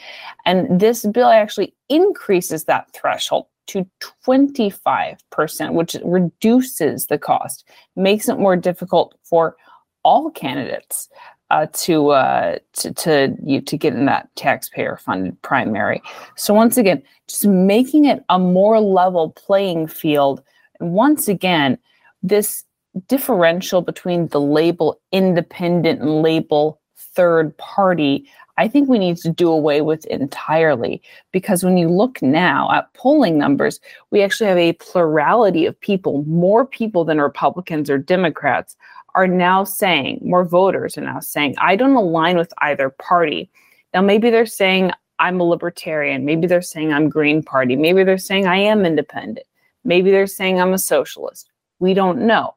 and 0.46 0.80
this 0.80 1.04
bill 1.06 1.28
actually 1.28 1.74
increases 1.88 2.64
that 2.64 2.90
threshold 2.92 3.46
to 3.68 3.86
25% 4.26 5.72
which 5.72 5.96
reduces 6.04 7.06
the 7.06 7.18
cost 7.18 7.68
makes 7.96 8.28
it 8.28 8.38
more 8.38 8.56
difficult 8.56 9.14
for 9.22 9.56
all 10.04 10.30
candidates 10.30 11.08
uh, 11.52 11.66
to, 11.74 12.08
uh, 12.08 12.58
to 12.72 12.92
to 12.94 13.36
you 13.44 13.60
to 13.60 13.76
get 13.76 13.92
in 13.92 14.06
that 14.06 14.34
taxpayer 14.36 14.96
funded 14.96 15.40
primary. 15.42 16.02
So 16.34 16.54
once 16.54 16.78
again 16.78 17.02
just 17.28 17.46
making 17.46 18.06
it 18.06 18.24
a 18.30 18.38
more 18.38 18.80
level 18.80 19.30
playing 19.32 19.86
field. 19.86 20.42
Once 20.80 21.28
again, 21.28 21.78
this 22.22 22.64
differential 23.06 23.82
between 23.82 24.28
the 24.28 24.40
label 24.40 24.98
independent 25.12 26.00
and 26.00 26.22
label 26.22 26.80
third 26.96 27.56
party, 27.58 28.26
I 28.58 28.68
think 28.68 28.88
we 28.88 28.98
need 28.98 29.16
to 29.18 29.30
do 29.30 29.50
away 29.50 29.80
with 29.80 30.04
entirely. 30.06 31.02
Because 31.32 31.64
when 31.64 31.76
you 31.76 31.88
look 31.88 32.20
now 32.22 32.70
at 32.72 32.92
polling 32.94 33.38
numbers, 33.38 33.80
we 34.10 34.22
actually 34.22 34.48
have 34.48 34.58
a 34.58 34.74
plurality 34.74 35.66
of 35.66 35.80
people, 35.80 36.22
more 36.24 36.66
people 36.66 37.04
than 37.04 37.20
Republicans 37.20 37.88
or 37.88 37.98
Democrats 37.98 38.76
are 39.14 39.26
now 39.26 39.64
saying, 39.64 40.20
more 40.22 40.44
voters 40.44 40.96
are 40.96 41.02
now 41.02 41.20
saying, 41.20 41.54
I 41.58 41.76
don't 41.76 41.94
align 41.94 42.36
with 42.36 42.52
either 42.58 42.90
party. 42.90 43.50
Now, 43.92 44.00
maybe 44.00 44.30
they're 44.30 44.46
saying, 44.46 44.92
I'm 45.18 45.40
a 45.40 45.44
libertarian. 45.44 46.24
Maybe 46.24 46.46
they're 46.46 46.62
saying 46.62 46.92
I'm 46.92 47.08
Green 47.08 47.42
Party. 47.42 47.76
Maybe 47.76 48.02
they're 48.02 48.18
saying 48.18 48.46
I 48.46 48.56
am 48.56 48.84
independent. 48.84 49.46
Maybe 49.84 50.10
they're 50.10 50.26
saying 50.26 50.60
I'm 50.60 50.72
a 50.72 50.78
socialist. 50.78 51.48
We 51.78 51.94
don't 51.94 52.26
know. 52.26 52.54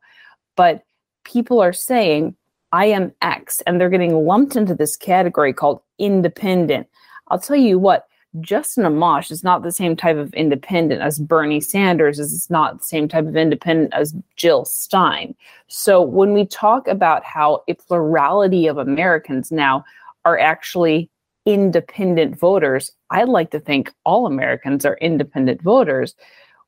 But 0.56 0.84
people 1.26 1.62
are 1.62 1.74
saying 1.74 2.36
I 2.72 2.86
am 2.86 3.14
X 3.22 3.62
and 3.62 3.80
they're 3.80 3.90
getting 3.90 4.26
lumped 4.26 4.56
into 4.56 4.74
this 4.74 4.98
category 4.98 5.54
called 5.54 5.82
independent. 6.00 6.88
I'll 7.28 7.40
tell 7.40 7.56
you 7.56 7.80
what, 7.80 8.08
Justin 8.42 8.84
Amash 8.84 9.32
is 9.32 9.44
not 9.44 9.64
the 9.64 9.72
same 9.72 9.96
type 9.96 10.18
of 10.18 10.34
independent 10.34 11.02
as 11.02 11.20
Bernie 11.20 11.62
Sanders, 11.62 12.20
is 12.20 12.50
not 12.50 12.80
the 12.80 12.86
same 12.86 13.08
type 13.08 13.26
of 13.26 13.36
independent 13.36 13.94
as 13.94 14.14
Jill 14.36 14.66
Stein. 14.66 15.36
So 15.68 16.02
when 16.02 16.34
we 16.34 16.46
talk 16.46 16.88
about 16.88 17.24
how 17.24 17.64
a 17.68 17.74
plurality 17.76 18.68
of 18.68 18.78
Americans 18.78 19.52
now 19.52 19.86
are 20.26 20.38
actually 20.38 21.10
independent 21.46 22.38
voters, 22.38 22.92
I'd 23.10 23.30
like 23.30 23.52
to 23.52 23.60
think 23.60 23.94
all 24.04 24.28
Americans 24.28 24.86
are 24.86 24.98
independent 24.98 25.62
voters 25.62 26.16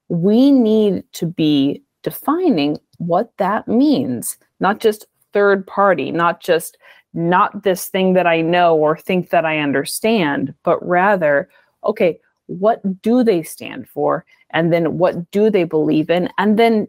we 0.09 0.51
need 0.51 1.03
to 1.13 1.25
be 1.25 1.81
defining 2.03 2.77
what 2.97 3.31
that 3.37 3.67
means, 3.67 4.37
not 4.59 4.79
just 4.79 5.05
third 5.33 5.67
party, 5.67 6.11
not 6.11 6.41
just 6.41 6.77
not 7.17 7.63
this 7.63 7.87
thing 7.87 8.13
that 8.13 8.27
I 8.27 8.41
know 8.41 8.75
or 8.75 8.95
think 8.95 9.31
that 9.31 9.43
I 9.43 9.57
understand, 9.57 10.53
but 10.63 10.85
rather, 10.87 11.49
okay, 11.83 12.19
what 12.45 13.01
do 13.01 13.23
they 13.23 13.41
stand 13.41 13.89
for? 13.89 14.23
And 14.51 14.71
then 14.71 14.99
what 14.99 15.31
do 15.31 15.49
they 15.49 15.63
believe 15.63 16.09
in? 16.09 16.29
And 16.37 16.57
then 16.57 16.87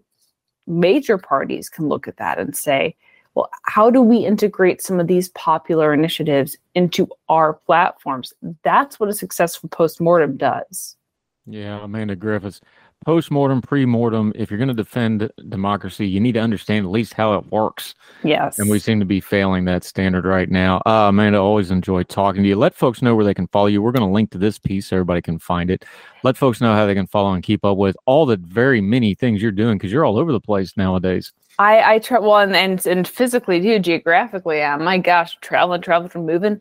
major 0.67 1.17
parties 1.17 1.71
can 1.71 1.89
look 1.89 2.07
at 2.07 2.19
that 2.19 2.39
and 2.39 2.55
say, 2.55 2.95
well, 3.35 3.51
how 3.63 3.89
do 3.91 4.03
we 4.03 4.19
integrate 4.19 4.83
some 4.83 5.01
of 5.01 5.07
these 5.07 5.31
popular 5.31 5.95
initiatives 5.95 6.57
into 6.75 7.09
our 7.29 7.55
platforms? 7.55 8.35
That's 8.65 9.01
what 9.01 9.09
a 9.09 9.15
successful 9.15 9.71
postmortem 9.71 10.37
does. 10.37 10.97
Yeah, 11.47 11.83
Amanda 11.83 12.17
Griffiths. 12.17 12.61
Post-mortem, 13.05 13.63
pre-mortem, 13.63 14.33
if 14.35 14.51
you're 14.51 14.59
going 14.59 14.69
to 14.69 14.75
defend 14.75 15.31
democracy, 15.49 16.07
you 16.07 16.21
need 16.21 16.33
to 16.33 16.41
understand 16.41 16.85
at 16.85 16.91
least 16.91 17.15
how 17.15 17.35
it 17.39 17.51
works. 17.51 17.95
Yes. 18.23 18.59
And 18.59 18.69
we 18.69 18.79
seem 18.79 18.99
to 18.99 19.07
be 19.07 19.21
failing 19.21 19.65
that 19.65 19.85
standard 19.85 20.25
right 20.25 20.51
now. 20.51 20.83
Uh, 20.85 21.09
Amanda, 21.09 21.39
always 21.39 21.71
enjoy 21.71 22.03
talking 22.03 22.43
to 22.43 22.49
you. 22.49 22.57
Let 22.57 22.75
folks 22.75 23.01
know 23.01 23.15
where 23.15 23.25
they 23.25 23.35
can 23.35 23.47
follow 23.47 23.69
you. 23.69 23.81
We're 23.81 23.93
going 23.93 24.07
to 24.07 24.13
link 24.13 24.31
to 24.33 24.39
this 24.39 24.59
piece 24.59 24.89
so 24.89 24.97
everybody 24.97 25.23
can 25.23 25.39
find 25.39 25.71
it. 25.71 25.85
Let 26.23 26.37
folks 26.37 26.61
know 26.61 26.75
how 26.75 26.87
they 26.87 26.95
can 26.95 27.07
follow 27.07 27.33
and 27.33 27.43
keep 27.43 27.65
up 27.65 27.79
with 27.79 27.97
all 28.05 28.27
the 28.27 28.37
very 28.37 28.81
many 28.81 29.15
things 29.15 29.41
you're 29.41 29.53
doing 29.53 29.79
because 29.79 29.93
you're 29.93 30.05
all 30.05 30.19
over 30.19 30.33
the 30.33 30.41
place 30.41 30.77
nowadays. 30.77 31.33
I, 31.59 31.95
I 31.95 31.99
try 31.99 32.21
well 32.21 32.39
and, 32.39 32.55
and 32.55 32.87
and 32.87 33.09
physically 33.09 33.61
too, 33.61 33.81
geographically. 33.81 34.59
Yeah, 34.59 34.77
my 34.77 34.99
gosh, 34.99 35.37
traveling, 35.41 35.83
traveling, 35.83 36.09
from 36.09 36.25
moving. 36.25 36.61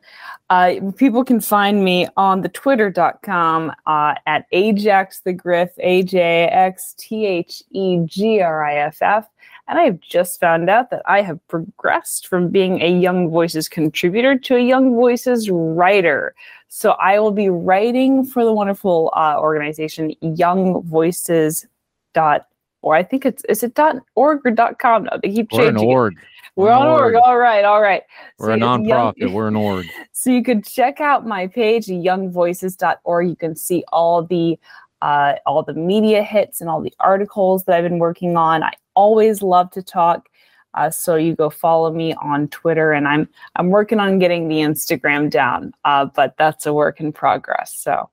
Uh, 0.50 0.76
people 0.96 1.24
can 1.24 1.40
find 1.40 1.84
me 1.84 2.08
on 2.18 2.42
the 2.42 2.50
twitter.com 2.50 3.72
uh, 3.86 4.16
at 4.26 4.46
Ajax 4.52 5.20
the 5.20 5.34
Griff, 5.34 5.70
A 5.80 6.02
J 6.04 6.46
X 6.46 6.96
T 6.98 7.28
H 7.28 7.62
E 7.72 8.00
G 8.06 8.42
R 8.42 8.64
I 8.64 8.76
F 8.76 9.02
F. 9.02 9.30
And 9.68 9.78
I 9.78 9.84
have 9.84 10.00
just 10.00 10.40
found 10.40 10.70
out 10.70 10.90
that 10.92 11.02
I 11.06 11.22
have 11.22 11.46
progressed 11.48 12.28
from 12.28 12.50
being 12.50 12.82
a 12.82 12.90
Young 12.90 13.30
Voices 13.30 13.68
contributor 13.68 14.38
to 14.40 14.56
a 14.56 14.60
Young 14.60 14.96
Voices 14.96 15.50
writer. 15.52 16.34
So 16.70 16.92
I 16.92 17.20
will 17.20 17.32
be 17.32 17.50
writing 17.50 18.26
for 18.26 18.46
the 18.46 18.54
wonderful 18.54 19.12
uh, 19.16 19.36
organization 19.38 20.14
Young 20.22 20.82
Voices 20.84 21.68
dot 22.14 22.48
or 22.82 22.96
I 22.96 23.04
think 23.04 23.26
it's 23.26 23.44
is 23.46 23.64
it 23.64 23.74
dot 23.76 23.98
org 24.16 24.42
or 24.46 24.52
dot 24.52 24.80
com 24.80 25.04
now. 25.04 25.18
They 25.22 25.32
keep 25.32 25.52
We're 25.52 25.68
an 25.70 25.76
changing. 25.76 25.90
it. 25.90 25.94
org. 25.94 26.16
We're 26.56 26.72
on 26.72 26.88
org. 26.88 27.14
All 27.16 27.38
right, 27.38 27.64
all 27.64 27.82
right. 27.82 28.02
We're 28.40 28.50
a 28.52 28.54
it's 28.56 28.62
young- 28.62 28.86
nonprofit. 28.86 29.32
We're 29.34 29.48
an 29.48 29.56
org. 29.56 29.86
so 30.12 30.32
you 30.32 30.44
can 30.44 30.62
check 30.64 31.00
out 31.00 31.26
my 31.28 31.46
page, 31.48 31.86
youngvoices.org. 31.86 33.28
You 33.30 33.36
can 33.36 33.56
see 33.56 33.84
all 33.92 34.24
the 34.24 34.58
uh, 35.02 35.34
all 35.46 35.62
the 35.62 35.74
media 35.74 36.24
hits 36.24 36.60
and 36.62 36.70
all 36.70 36.82
the 36.82 36.94
articles 37.00 37.64
that 37.66 37.76
I've 37.78 37.84
been 37.84 38.00
working 38.00 38.36
on. 38.38 38.64
I 38.64 38.74
always 38.96 39.42
love 39.44 39.70
to 39.72 39.84
talk. 39.84 40.28
Uh, 40.74 40.90
so 40.90 41.16
you 41.16 41.36
go 41.36 41.50
follow 41.50 41.92
me 41.92 42.14
on 42.16 42.48
Twitter, 42.50 42.92
and 42.92 43.08
I'm 43.08 43.30
I'm 43.56 43.70
working 43.70 44.00
on 44.00 44.20
getting 44.20 44.48
the 44.48 44.58
Instagram 44.58 45.30
down, 45.30 45.74
uh, 45.86 46.06
but 46.06 46.36
that's 46.38 46.66
a 46.66 46.74
work 46.74 47.00
in 47.00 47.12
progress. 47.14 47.74
So 47.78 48.10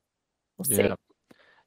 we'll 0.59 0.65
see. 0.67 0.91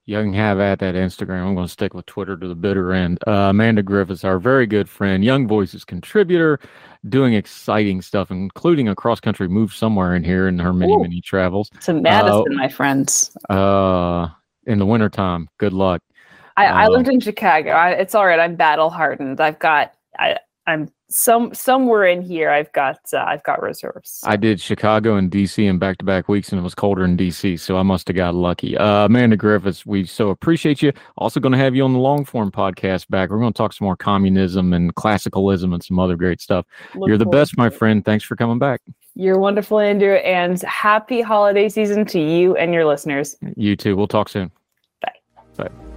You 0.08 0.22
can 0.22 0.34
have 0.34 0.60
at 0.62 0.80
that 0.80 0.96
Instagram. 0.96 1.46
I'm 1.46 1.54
going 1.54 1.68
to 1.68 1.72
stick 1.72 1.94
with 1.94 2.06
Twitter 2.06 2.38
to 2.38 2.48
the 2.48 2.56
bitter 2.56 2.94
end. 2.94 3.20
Uh, 3.28 3.50
Amanda 3.50 3.84
Griffiths, 3.84 4.24
our 4.24 4.40
very 4.40 4.66
good 4.66 4.90
friend, 4.90 5.22
Young 5.22 5.50
Voices 5.50 5.84
contributor, 5.84 6.62
doing 7.10 7.34
exciting 7.34 8.02
stuff, 8.02 8.32
including 8.32 8.88
a 8.88 8.96
cross 8.96 9.20
country 9.20 9.50
move 9.50 9.74
somewhere 9.74 10.16
in 10.16 10.24
here 10.24 10.48
in 10.48 10.60
her 10.60 10.72
many, 10.72 10.94
Ooh. 10.94 11.02
many 11.02 11.20
travels. 11.20 11.70
To 11.82 11.94
Madison, 11.94 12.54
Uh, 12.54 12.56
my 12.56 12.70
friends. 12.70 13.36
Uh, 13.50 14.30
in 14.66 14.80
the 14.80 14.86
wintertime. 14.86 15.50
Good 15.58 15.74
luck. 15.74 16.02
I, 16.56 16.66
I 16.68 16.86
um, 16.86 16.94
lived 16.94 17.10
in 17.10 17.20
Chicago. 17.20 17.72
I, 17.72 17.90
it's 17.92 18.16
all 18.16 18.26
right. 18.26 18.40
I'm 18.40 18.56
battle 18.56 18.90
hardened. 18.90 19.42
I've 19.42 19.60
got 19.60 19.94
I 20.18 20.38
I'm 20.68 20.90
some 21.10 21.54
somewhere 21.54 22.06
in 22.06 22.22
here. 22.22 22.50
I've 22.50 22.72
got 22.74 23.00
uh, 23.14 23.24
I've 23.26 23.44
got 23.44 23.62
reserves. 23.62 24.22
I 24.26 24.36
did 24.36 24.60
Chicago 24.60 25.16
and 25.16 25.32
DC 25.32 25.64
in 25.64 25.80
back 25.80 25.98
to 26.00 26.06
back 26.06 26.28
weeks, 26.28 26.52
and 26.52 26.60
it 26.60 26.64
was 26.64 26.76
colder 26.76 27.04
in 27.04 27.18
DC, 27.18 27.60
so 27.60 27.78
I 27.78 27.84
must 27.84 28.08
have 28.08 28.16
got 28.16 28.36
lucky. 28.36 28.78
Uh, 28.78 29.06
Amanda 29.06 29.38
Griffiths, 29.38 29.86
we 29.86 30.06
so 30.06 30.30
appreciate 30.30 30.82
you. 30.82 30.92
Also, 31.18 31.40
going 31.40 31.54
to 31.54 31.58
have 31.58 31.76
you 31.76 31.84
on 31.84 31.94
the 31.94 32.00
long 32.00 32.26
form 32.26 32.52
podcast 32.52 33.08
back. 33.10 33.30
We're 33.30 33.40
going 33.40 33.54
to 33.54 33.58
talk 33.58 33.74
some 33.74 33.86
more 33.86 33.98
communism 33.98 34.74
and 34.74 34.94
classicalism 34.96 35.74
and 35.74 35.84
some 35.84 36.00
other 36.00 36.16
great 36.16 36.42
stuff. 36.42 36.66
Look 36.96 37.08
You're 37.08 37.18
the 37.18 37.26
best, 37.26 37.58
my 37.58 37.70
friend. 37.70 38.04
Thanks 38.04 38.26
for 38.26 38.36
coming 38.36 38.60
back. 38.60 38.82
You're 39.16 39.40
wonderful, 39.40 39.80
Andrew, 39.80 40.16
and 40.16 40.62
happy 40.62 41.22
holiday 41.22 41.70
season 41.70 42.06
to 42.08 42.20
you 42.20 42.56
and 42.56 42.74
your 42.74 42.86
listeners. 42.86 43.36
You 43.56 43.76
too. 43.76 43.96
We'll 43.96 44.08
talk 44.08 44.30
soon. 44.30 44.52
Bye. 45.02 45.14
Bye. 45.58 45.97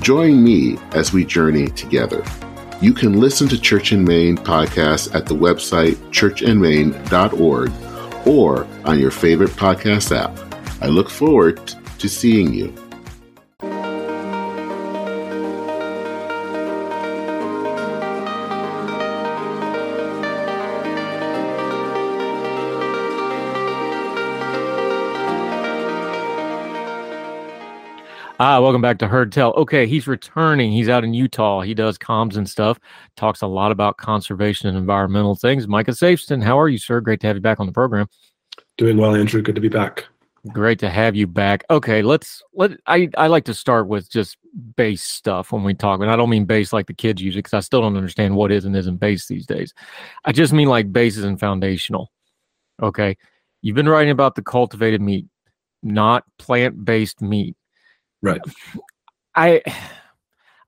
Join 0.00 0.42
me 0.42 0.78
as 0.92 1.12
we 1.12 1.24
journey 1.24 1.68
together. 1.68 2.24
You 2.80 2.94
can 2.94 3.20
listen 3.20 3.48
to 3.48 3.60
Church 3.60 3.92
in 3.92 4.04
Main 4.04 4.38
podcast 4.38 5.14
at 5.14 5.26
the 5.26 5.34
website 5.34 5.96
churchandmaine.org 6.10 7.70
or 8.26 8.66
on 8.86 8.98
your 8.98 9.10
favorite 9.10 9.50
podcast 9.50 10.16
app. 10.16 10.38
I 10.82 10.86
look 10.86 11.10
forward 11.10 11.60
to 11.98 12.08
seeing 12.08 12.54
you. 12.54 12.74
Ah, 28.42 28.58
welcome 28.58 28.80
back 28.80 28.96
to 28.96 29.06
Heard 29.06 29.32
Tell. 29.32 29.52
Okay, 29.52 29.86
he's 29.86 30.06
returning. 30.06 30.72
He's 30.72 30.88
out 30.88 31.04
in 31.04 31.12
Utah. 31.12 31.60
He 31.60 31.74
does 31.74 31.98
comms 31.98 32.38
and 32.38 32.48
stuff. 32.48 32.80
Talks 33.14 33.42
a 33.42 33.46
lot 33.46 33.70
about 33.70 33.98
conservation 33.98 34.66
and 34.66 34.78
environmental 34.78 35.34
things. 35.34 35.68
Micah 35.68 35.90
Safsten, 35.90 36.42
how 36.42 36.58
are 36.58 36.70
you, 36.70 36.78
sir? 36.78 37.02
Great 37.02 37.20
to 37.20 37.26
have 37.26 37.36
you 37.36 37.42
back 37.42 37.60
on 37.60 37.66
the 37.66 37.72
program. 37.72 38.08
Doing 38.78 38.96
well, 38.96 39.14
Andrew. 39.14 39.42
Good 39.42 39.56
to 39.56 39.60
be 39.60 39.68
back. 39.68 40.06
Great 40.54 40.78
to 40.78 40.88
have 40.88 41.14
you 41.14 41.26
back. 41.26 41.64
Okay, 41.68 42.00
let's 42.00 42.42
let 42.54 42.70
I 42.86 43.10
I 43.18 43.26
like 43.26 43.44
to 43.44 43.52
start 43.52 43.88
with 43.88 44.10
just 44.10 44.38
base 44.74 45.02
stuff 45.02 45.52
when 45.52 45.62
we 45.62 45.74
talk, 45.74 46.00
and 46.00 46.10
I 46.10 46.16
don't 46.16 46.30
mean 46.30 46.46
base 46.46 46.72
like 46.72 46.86
the 46.86 46.94
kids 46.94 47.20
use 47.20 47.34
it 47.34 47.40
because 47.40 47.52
I 47.52 47.60
still 47.60 47.82
don't 47.82 47.94
understand 47.94 48.34
what 48.34 48.50
is 48.52 48.64
and 48.64 48.74
isn't 48.74 49.00
base 49.00 49.26
these 49.26 49.44
days. 49.44 49.74
I 50.24 50.32
just 50.32 50.54
mean 50.54 50.68
like 50.68 50.94
bases 50.94 51.24
and 51.24 51.38
foundational. 51.38 52.10
Okay, 52.82 53.18
you've 53.60 53.76
been 53.76 53.86
writing 53.86 54.12
about 54.12 54.34
the 54.34 54.42
cultivated 54.42 55.02
meat, 55.02 55.26
not 55.82 56.24
plant-based 56.38 57.20
meat. 57.20 57.54
Right. 58.22 58.40
I 59.34 59.62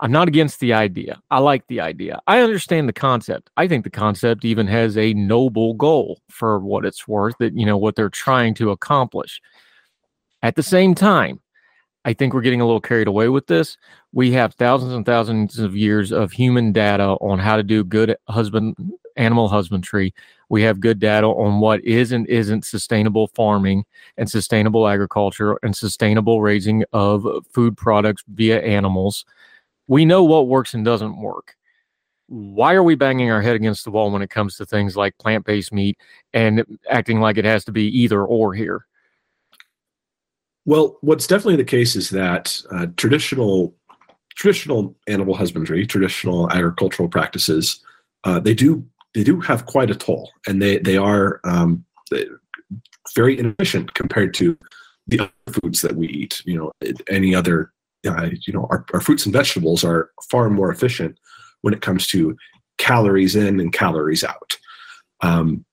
I'm 0.01 0.11
not 0.11 0.27
against 0.27 0.59
the 0.59 0.73
idea. 0.73 1.23
I 1.31 1.39
like 1.39 1.65
the 1.69 1.81
idea. 1.81 2.21
I 2.27 2.41
understand 2.41 2.89
the 2.89 2.93
concept. 2.93 3.51
I 3.57 3.69
think 3.69 3.85
the 3.85 3.91
concept 3.91 4.45
even 4.45 4.67
has 4.67 4.99
a 4.99 5.15
noble 5.15 5.75
goal 5.75 6.21
for 6.29 6.59
what 6.59 6.85
it's 6.85 7.07
worth 7.07 7.37
that 7.39 7.57
you 7.57 7.65
know 7.65 7.77
what 7.77 7.95
they're 7.95 8.09
trying 8.11 8.55
to 8.55 8.71
accomplish. 8.71 9.41
At 10.43 10.57
the 10.57 10.63
same 10.63 10.97
time, 10.97 11.41
I 12.05 12.15
think 12.15 12.35
we're 12.35 12.41
getting 12.41 12.61
a 12.61 12.67
little 12.67 12.81
carried 12.81 13.07
away 13.07 13.29
with 13.29 13.47
this. 13.47 13.77
We 14.13 14.33
have 14.33 14.55
thousands 14.55 14.93
and 14.93 15.07
thousands 15.07 15.61
of 15.61 15.77
years 15.77 16.11
of 16.11 16.33
human 16.33 16.73
data 16.73 17.17
on 17.21 17.39
how 17.39 17.57
to 17.57 17.63
do 17.63 17.85
good 17.85 18.17
husband 18.29 18.75
animal 19.17 19.49
husbandry. 19.49 20.15
We 20.49 20.63
have 20.63 20.81
good 20.81 20.99
data 20.99 21.27
on 21.27 21.61
what 21.61 21.83
is 21.85 22.13
and 22.13 22.27
isn't 22.29 22.65
sustainable 22.65 23.29
farming 23.29 23.85
and 24.17 24.31
sustainable 24.31 24.87
agriculture 24.87 25.59
and 25.63 25.75
sustainable 25.77 26.43
raising 26.43 26.85
of 26.93 27.27
food 27.53 27.77
products 27.77 28.23
via 28.29 28.61
animals. 28.61 29.25
We 29.87 30.05
know 30.05 30.25
what 30.25 30.49
works 30.49 30.75
and 30.75 30.85
doesn't 30.85 31.21
work. 31.21 31.57
Why 32.29 32.75
are 32.75 32.83
we 32.83 32.95
banging 32.95 33.31
our 33.31 33.43
head 33.43 33.57
against 33.57 33.85
the 33.85 33.91
wall 33.91 34.11
when 34.11 34.23
it 34.23 34.31
comes 34.31 34.57
to 34.57 34.67
things 34.67 34.97
like 34.97 35.19
plant 35.19 35.45
based 35.45 35.73
meat 35.73 35.99
and 36.33 36.65
acting 36.89 37.21
like 37.21 37.37
it 37.37 37.45
has 37.45 37.65
to 37.67 37.73
be 37.73 37.87
either 37.99 38.25
or 38.25 38.55
here? 38.55 38.87
Well, 40.65 40.99
what's 41.01 41.27
definitely 41.27 41.57
the 41.57 41.65
case 41.65 41.97
is 41.97 42.11
that 42.11 42.63
uh, 42.71 42.87
traditional 42.97 43.75
traditional 44.35 44.97
animal 45.09 45.35
husbandry, 45.35 45.87
traditional 45.87 46.51
agricultural 46.51 47.09
practices, 47.09 47.83
uh, 48.25 48.41
they 48.41 48.55
do 48.55 48.85
they 49.15 49.25
do 49.25 49.41
have 49.41 49.67
quite 49.67 49.91
a 49.91 49.95
toll, 49.95 50.31
and 50.47 50.61
they 50.61 50.79
they 50.79 50.97
are 50.97 51.41
um, 51.45 51.85
very 53.15 53.39
inefficient 53.39 53.95
compared 53.95 54.35
to 54.35 54.57
the 55.07 55.21
other 55.21 55.59
foods 55.63 55.83
that 55.83 55.97
we 55.97 56.09
eat. 56.09 56.43
You 56.45 56.59
know, 56.59 56.93
any 57.09 57.35
other, 57.35 57.73
uh, 58.07 58.31
you 58.47 58.53
know, 58.53 58.67
our, 58.71 58.85
our 58.93 59.01
fruits 59.01 59.27
and 59.27 59.33
vegetables 59.33 59.85
are 59.85 60.11
far 60.31 60.49
more 60.51 60.71
efficient 60.71 61.19
when 61.63 61.75
it 61.75 61.83
comes 61.83 62.07
to 62.09 62.37
calories 62.79 63.37
in 63.37 63.61
and 63.61 63.73
calories 63.73 64.25
out. 64.25 64.59
Um, 65.21 65.65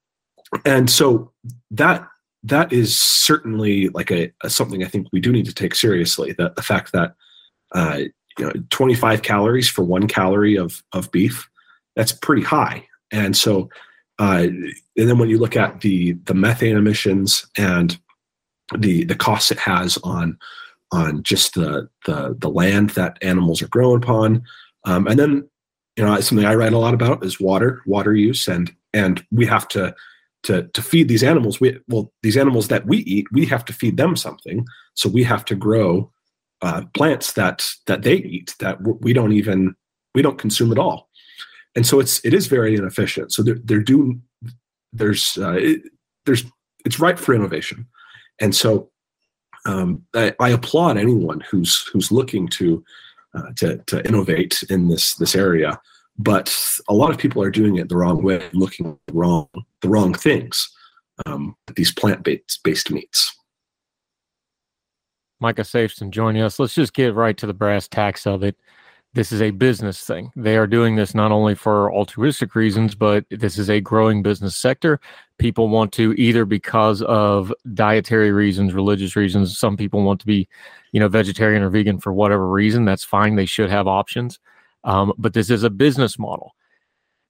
and 0.66 0.90
so 0.90 1.32
that 1.72 2.08
that 2.44 2.72
is 2.72 2.98
certainly 2.98 3.90
like 3.90 4.12
a, 4.12 4.32
a, 4.44 4.50
something 4.50 4.84
I 4.84 4.88
think 4.88 5.08
we 5.12 5.20
do 5.20 5.32
need 5.32 5.46
to 5.46 5.54
take 5.54 5.76
seriously. 5.76 6.34
That 6.34 6.56
the 6.56 6.62
fact 6.62 6.92
that 6.94 7.16
uh, 7.74 8.02
you 8.38 8.46
know 8.46 8.54
25 8.70 9.22
calories 9.22 9.70
for 9.70 9.84
one 9.84 10.08
calorie 10.08 10.58
of 10.58 10.84
of 10.94 11.12
beef, 11.12 11.50
that's 11.96 12.12
pretty 12.12 12.44
high. 12.44 12.88
And 13.12 13.36
so, 13.36 13.70
uh, 14.20 14.48
and 14.48 14.74
then 14.96 15.18
when 15.18 15.30
you 15.30 15.38
look 15.38 15.56
at 15.56 15.82
the 15.82 16.14
the 16.26 16.34
methane 16.34 16.78
emissions 16.78 17.46
and 17.58 18.00
the 18.78 19.06
the 19.06 19.16
costs 19.16 19.52
it 19.52 19.60
has 19.60 19.98
on 20.04 20.38
on 20.92 21.24
just 21.24 21.54
the 21.54 21.90
the 22.06 22.36
the 22.38 22.50
land 22.50 22.92
that 22.92 23.18
animals 23.22 23.62
are 23.62 23.68
grown 23.70 23.98
upon, 24.04 24.44
um, 24.86 25.08
and 25.08 25.20
then 25.20 25.50
you 25.96 26.04
know 26.04 26.20
something 26.20 26.46
I 26.46 26.56
write 26.56 26.74
a 26.74 26.78
lot 26.78 26.94
about 26.94 27.24
is 27.24 27.40
water 27.40 27.82
water 27.86 28.14
use 28.14 28.48
and 28.48 28.74
and 28.94 29.26
we 29.32 29.46
have 29.46 29.68
to 29.70 29.96
to 30.44 30.64
to 30.64 30.82
feed 30.82 31.08
these 31.08 31.24
animals. 31.24 31.60
We 31.60 31.80
well 31.88 32.12
these 32.24 32.38
animals 32.38 32.68
that 32.68 32.86
we 32.86 32.98
eat 33.00 33.28
we 33.32 33.46
have 33.46 33.66
to 33.66 33.74
feed 33.74 33.98
them 33.98 34.16
something. 34.16 34.66
So 34.94 35.10
we 35.10 35.24
have 35.24 35.46
to 35.46 35.56
grow 35.56 36.12
uh, 36.62 36.84
plants 36.94 37.34
that 37.34 37.70
that 37.88 38.04
they 38.04 38.16
eat 38.16 38.56
that 38.60 38.78
we 39.02 39.14
don't 39.14 39.34
even 39.34 39.76
we 40.14 40.22
don't 40.22 40.38
consume 40.38 40.72
at 40.72 40.80
all 40.80 41.09
and 41.76 41.86
so 41.86 42.00
it's 42.00 42.24
it 42.26 42.34
is 42.34 42.48
very 42.48 42.76
inefficient 42.76 43.32
so 43.32 43.44
they're, 43.44 43.60
they're 43.64 43.80
doing 43.80 44.22
there's 44.94 45.38
uh, 45.38 45.54
it, 45.54 45.82
there's 46.26 46.46
it's 46.86 47.00
ripe 47.00 47.20
for 47.20 47.34
innovation 47.34 47.86
and 48.40 48.56
so 48.56 48.90
um, 49.66 50.04
I, 50.16 50.34
I, 50.40 50.50
applaud 50.50 50.98
anyone 50.98 51.42
who's 51.42 51.86
who's 51.92 52.12
looking 52.12 52.48
to 52.50 52.84
uh, 53.36 53.52
to 53.58 53.78
to 53.88 54.06
innovate 54.08 54.64
in 54.70 54.88
this 54.88 55.16
this 55.16 55.36
area 55.36 55.80
but 56.20 56.54
a 56.90 56.94
lot 56.94 57.10
of 57.10 57.18
people 57.18 57.42
are 57.42 57.50
doing 57.50 57.78
it 57.78 57.88
the 57.88 57.96
wrong 57.96 58.22
way, 58.22 58.48
looking 58.52 59.00
wrong 59.12 59.48
the 59.82 59.90
wrong 59.90 60.14
things. 60.14 60.70
Um, 61.26 61.56
these 61.76 61.94
plant 61.94 62.24
based 62.24 62.60
based 62.64 62.92
meats. 62.92 63.36
Micah 65.40 65.62
Safsten 65.62 66.12
joining 66.12 66.42
us. 66.42 66.60
Let's 66.60 66.76
just 66.76 66.94
get 66.94 67.16
right 67.16 67.38
to 67.38 67.48
the 67.48 67.54
brass 67.54 67.88
tacks 67.88 68.28
of 68.28 68.44
it. 68.44 68.58
This 69.14 69.32
is 69.32 69.42
a 69.42 69.50
business 69.50 70.04
thing. 70.04 70.32
They 70.36 70.56
are 70.56 70.68
doing 70.68 70.96
this 70.96 71.16
not 71.16 71.32
only 71.32 71.56
for 71.56 71.92
altruistic 71.92 72.54
reasons, 72.54 72.94
but 72.94 73.26
this 73.32 73.58
is 73.58 73.68
a 73.68 73.82
growing 73.82 74.22
business 74.22 74.56
sector. 74.56 75.00
People 75.40 75.68
want 75.68 75.92
to 75.94 76.14
either 76.14 76.46
because 76.46 77.02
of 77.02 77.52
dietary 77.74 78.32
reasons, 78.32 78.72
religious 78.72 79.16
reasons. 79.16 79.58
Some 79.58 79.78
people 79.78 80.04
want 80.04 80.20
to 80.20 80.28
be, 80.28 80.48
you 80.92 81.00
know, 81.00 81.08
vegetarian 81.08 81.64
or 81.64 81.72
vegan 81.72 82.00
for 82.00 82.14
whatever 82.14 82.48
reason. 82.48 82.86
That's 82.86 83.04
fine. 83.04 83.36
They 83.36 83.48
should 83.48 83.72
have 83.72 83.88
options. 83.88 84.38
Um, 84.84 85.12
but 85.18 85.34
this 85.34 85.50
is 85.50 85.64
a 85.64 85.72
business 85.72 86.20
model. 86.20 86.54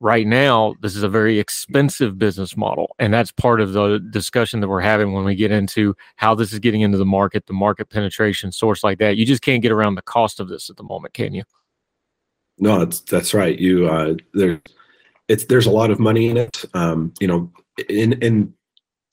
Right 0.02 0.28
now, 0.28 0.76
this 0.82 0.98
is 0.98 1.04
a 1.04 1.10
very 1.10 1.40
expensive 1.40 2.18
business 2.18 2.58
model. 2.58 2.94
And 3.00 3.14
that's 3.14 3.32
part 3.32 3.62
of 3.62 3.72
the 3.72 4.00
discussion 4.00 4.60
that 4.60 4.68
we're 4.68 4.82
having 4.82 5.14
when 5.14 5.24
we 5.24 5.36
get 5.36 5.52
into 5.52 5.96
how 6.18 6.36
this 6.36 6.52
is 6.52 6.60
getting 6.60 6.82
into 6.82 6.98
the 6.98 7.06
market, 7.06 7.48
the 7.48 7.54
market 7.54 7.90
penetration 7.90 8.52
source 8.52 8.84
like 8.84 8.98
that. 9.00 9.16
You 9.16 9.26
just 9.26 9.42
can't 9.42 9.62
get 9.62 9.72
around 9.72 9.96
the 9.96 10.02
cost 10.02 10.42
of 10.42 10.50
this 10.50 10.70
at 10.70 10.76
the 10.76 10.84
moment, 10.84 11.14
can 11.14 11.34
you? 11.34 11.44
No, 12.60 12.80
that's, 12.80 13.02
that's 13.02 13.34
right. 13.34 13.58
You, 13.58 13.88
uh, 13.88 14.16
it's, 15.28 15.46
there's 15.46 15.66
a 15.66 15.72
lot 15.72 15.92
of 15.92 16.00
money 16.00 16.30
in 16.30 16.38
it. 16.38 16.66
Um, 16.74 17.14
you 17.20 17.28
know, 17.28 17.52
in, 17.88 18.14
in, 18.14 18.54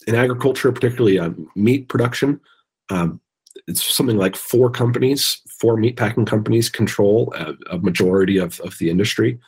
in 0.07 0.15
agriculture, 0.15 0.73
particularly 0.73 1.19
uh, 1.19 1.31
meat 1.55 1.89
production, 1.89 2.41
um, 2.91 3.21
it's 3.67 3.85
something 3.85 4.17
like 4.17 4.37
four 4.37 4.71
companies, 4.71 5.43
four 5.61 5.77
meat 5.77 5.97
packing 5.97 6.25
companies 6.25 6.69
control 6.69 7.33
a, 7.37 7.55
a 7.71 7.79
majority 7.79 8.39
of, 8.39 8.61
of 8.61 8.77
the 8.79 8.91
industry. 8.91 9.39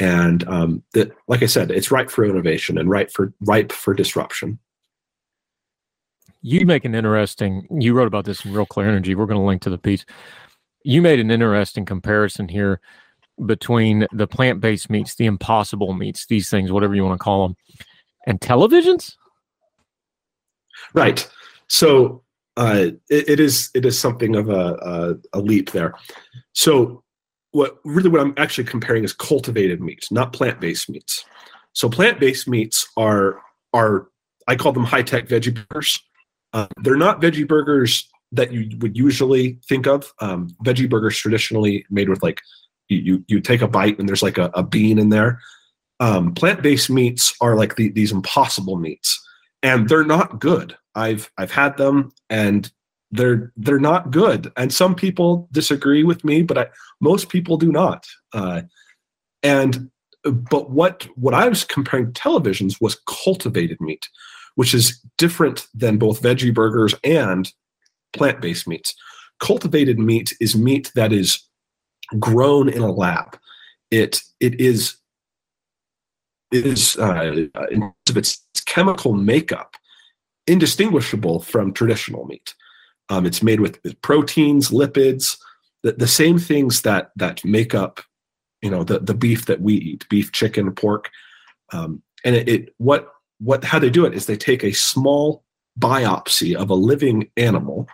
And 0.00 0.46
um, 0.48 0.82
that, 0.94 1.12
like 1.28 1.42
I 1.42 1.46
said, 1.46 1.70
it's 1.70 1.90
ripe 1.90 2.10
for 2.10 2.24
innovation 2.24 2.78
and 2.78 2.88
ripe 2.90 3.10
for 3.10 3.32
ripe 3.42 3.72
for 3.72 3.94
disruption. 3.94 4.58
You 6.40 6.66
make 6.66 6.84
an 6.84 6.94
interesting. 6.94 7.68
You 7.70 7.94
wrote 7.94 8.08
about 8.08 8.24
this 8.24 8.44
in 8.44 8.52
Real 8.52 8.66
Clear 8.66 8.88
Energy. 8.88 9.14
We're 9.14 9.26
going 9.26 9.38
to 9.38 9.46
link 9.46 9.62
to 9.62 9.70
the 9.70 9.78
piece. 9.78 10.04
You 10.82 11.02
made 11.02 11.20
an 11.20 11.30
interesting 11.30 11.84
comparison 11.84 12.48
here 12.48 12.80
between 13.46 14.06
the 14.12 14.26
plant-based 14.26 14.90
meats, 14.90 15.14
the 15.14 15.26
impossible 15.26 15.92
meats, 15.94 16.26
these 16.26 16.50
things, 16.50 16.70
whatever 16.70 16.94
you 16.94 17.04
want 17.04 17.18
to 17.18 17.22
call 17.22 17.48
them, 17.48 17.56
and 18.26 18.40
televisions. 18.40 19.14
Right. 20.94 21.28
So 21.68 22.22
uh, 22.56 22.90
it, 23.08 23.28
it 23.28 23.40
is 23.40 23.70
it 23.74 23.84
is 23.84 23.98
something 23.98 24.36
of 24.36 24.50
a, 24.50 24.74
a, 25.32 25.38
a 25.38 25.40
leap 25.40 25.70
there. 25.70 25.94
So 26.52 27.02
what 27.52 27.78
really 27.84 28.10
what 28.10 28.20
I'm 28.20 28.34
actually 28.36 28.64
comparing 28.64 29.04
is 29.04 29.12
cultivated 29.12 29.80
meats, 29.80 30.10
not 30.10 30.32
plant 30.32 30.60
based 30.60 30.90
meats. 30.90 31.24
So 31.72 31.88
plant 31.88 32.20
based 32.20 32.48
meats 32.48 32.86
are 32.96 33.40
are 33.72 34.08
I 34.48 34.56
call 34.56 34.72
them 34.72 34.84
high 34.84 35.02
tech 35.02 35.28
veggie 35.28 35.66
burgers. 35.68 36.00
Uh, 36.52 36.66
they're 36.82 36.96
not 36.96 37.22
veggie 37.22 37.48
burgers 37.48 38.08
that 38.32 38.52
you 38.52 38.76
would 38.78 38.96
usually 38.96 39.58
think 39.68 39.86
of. 39.86 40.12
Um, 40.20 40.48
veggie 40.64 40.88
burgers 40.88 41.16
traditionally 41.16 41.86
made 41.90 42.08
with 42.08 42.22
like 42.22 42.40
you 42.96 43.24
you, 43.28 43.40
take 43.40 43.62
a 43.62 43.68
bite 43.68 43.98
and 43.98 44.08
there's 44.08 44.22
like 44.22 44.38
a, 44.38 44.50
a 44.54 44.62
bean 44.62 44.98
in 44.98 45.10
there. 45.10 45.40
Um, 46.00 46.34
plant 46.34 46.62
based 46.62 46.90
meats 46.90 47.34
are 47.40 47.56
like 47.56 47.76
the, 47.76 47.90
these 47.90 48.12
impossible 48.12 48.76
meats, 48.76 49.20
and 49.62 49.88
they're 49.88 50.04
not 50.04 50.40
good. 50.40 50.76
I've 50.94 51.30
I've 51.38 51.50
had 51.50 51.76
them 51.76 52.12
and 52.28 52.70
they're 53.10 53.52
they're 53.56 53.78
not 53.78 54.10
good. 54.10 54.50
And 54.56 54.72
some 54.72 54.94
people 54.94 55.48
disagree 55.52 56.02
with 56.02 56.24
me, 56.24 56.42
but 56.42 56.58
I, 56.58 56.66
most 57.00 57.28
people 57.28 57.56
do 57.56 57.70
not. 57.70 58.06
Uh, 58.32 58.62
and 59.42 59.90
but 60.24 60.70
what 60.70 61.06
what 61.16 61.34
I 61.34 61.48
was 61.48 61.64
comparing 61.64 62.12
televisions 62.12 62.80
was 62.80 63.00
cultivated 63.06 63.80
meat, 63.80 64.08
which 64.54 64.74
is 64.74 65.00
different 65.18 65.66
than 65.74 65.98
both 65.98 66.22
veggie 66.22 66.54
burgers 66.54 66.94
and 67.04 67.52
plant-based 68.12 68.66
meats. 68.66 68.94
Cultivated 69.40 69.98
meat 69.98 70.32
is 70.40 70.54
meat 70.54 70.90
that 70.94 71.12
is 71.12 71.42
grown 72.18 72.68
in 72.68 72.82
a 72.82 72.90
lab. 72.90 73.38
It 73.90 74.22
it 74.40 74.60
is 74.60 74.96
it 76.50 76.66
is 76.66 76.96
uh, 76.98 77.46
in 77.70 77.80
terms 77.80 77.94
of 78.10 78.16
its 78.16 78.40
chemical 78.66 79.12
makeup 79.12 79.76
indistinguishable 80.46 81.40
from 81.40 81.72
traditional 81.72 82.24
meat. 82.26 82.54
Um, 83.08 83.26
it's 83.26 83.42
made 83.42 83.60
with, 83.60 83.78
proteins, 84.02 84.70
lipids, 84.70 85.36
the, 85.82 85.92
the 85.92 86.08
same 86.08 86.38
things 86.38 86.82
that 86.82 87.10
that 87.16 87.44
make 87.44 87.74
up, 87.74 88.00
you 88.60 88.70
know, 88.70 88.84
the 88.84 89.00
the 89.00 89.14
beef 89.14 89.46
that 89.46 89.60
we 89.60 89.74
eat, 89.74 90.08
beef, 90.08 90.32
chicken, 90.32 90.72
pork. 90.72 91.10
Um, 91.72 92.02
and 92.24 92.36
it, 92.36 92.48
it 92.48 92.74
what 92.78 93.08
what 93.40 93.64
how 93.64 93.78
they 93.78 93.90
do 93.90 94.04
it 94.04 94.14
is 94.14 94.26
they 94.26 94.36
take 94.36 94.62
a 94.62 94.72
small 94.72 95.44
biopsy 95.78 96.54
of 96.54 96.70
a 96.70 96.74
living 96.74 97.28
animal, 97.36 97.88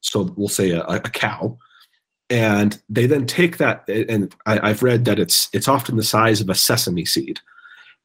so 0.00 0.32
we'll 0.36 0.48
say 0.48 0.70
a, 0.70 0.82
a 0.84 1.00
cow, 1.00 1.58
and 2.30 2.80
they 2.88 3.06
then 3.06 3.26
take 3.26 3.58
that 3.58 3.88
and 3.88 4.34
I, 4.46 4.70
I've 4.70 4.82
read 4.82 5.04
that 5.04 5.18
it's 5.18 5.48
it's 5.52 5.68
often 5.68 5.96
the 5.96 6.02
size 6.02 6.40
of 6.40 6.48
a 6.48 6.54
sesame 6.54 7.04
seed, 7.04 7.40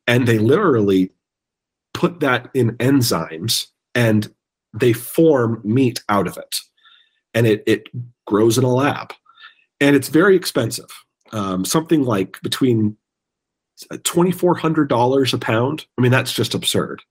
and 0.08 0.28
they 0.28 0.38
literally 0.38 1.12
put 1.94 2.20
that 2.22 2.50
in 2.54 2.78
enzymes 2.78 3.68
and 3.96 4.34
they 4.74 4.94
form 4.94 5.62
meat 5.64 6.02
out 6.10 6.28
of 6.28 6.38
it. 6.38 6.60
And 7.34 7.48
it, 7.48 7.64
it 7.66 7.90
grows 8.26 8.58
in 8.58 8.64
a 8.64 8.74
lab. 8.74 9.14
And 9.82 9.96
it's 9.96 10.10
very 10.10 10.36
expensive. 10.36 10.90
Um, 11.32 11.66
something 11.66 12.04
like 12.04 12.41
between 12.41 12.96
$2400 13.91 15.34
a 15.34 15.38
pound. 15.38 15.86
I 15.98 16.02
mean 16.02 16.12
that's 16.12 16.34
just 16.34 16.54
absurd. 16.54 17.02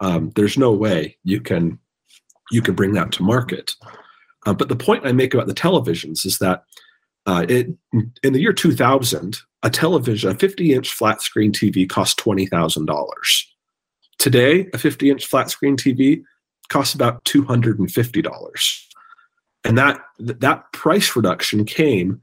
Um, 0.00 0.30
there's 0.36 0.58
no 0.58 0.72
way 0.72 1.16
you 1.24 1.40
can 1.40 1.78
you 2.50 2.60
can 2.60 2.74
bring 2.74 2.92
that 2.92 3.12
to 3.12 3.22
market 3.22 3.74
uh, 4.46 4.54
but 4.54 4.68
the 4.68 4.76
point 4.76 5.06
i 5.06 5.12
make 5.12 5.34
about 5.34 5.46
the 5.46 5.54
televisions 5.54 6.24
is 6.24 6.38
that 6.38 6.64
uh, 7.26 7.46
it, 7.48 7.68
in 8.22 8.32
the 8.32 8.40
year 8.40 8.52
2000 8.52 9.38
a 9.62 9.70
television 9.70 10.30
a 10.30 10.34
50 10.34 10.74
inch 10.74 10.92
flat 10.92 11.22
screen 11.22 11.52
tv 11.52 11.88
cost 11.88 12.18
$20000 12.18 12.94
Today, 14.18 14.68
a 14.72 14.78
50 14.78 15.10
inch 15.10 15.26
flat 15.26 15.50
screen 15.50 15.76
TV 15.76 16.22
costs 16.68 16.94
about 16.94 17.24
$250. 17.24 18.84
And 19.64 19.78
that 19.78 20.00
that 20.18 20.72
price 20.72 21.16
reduction 21.16 21.64
came 21.64 22.20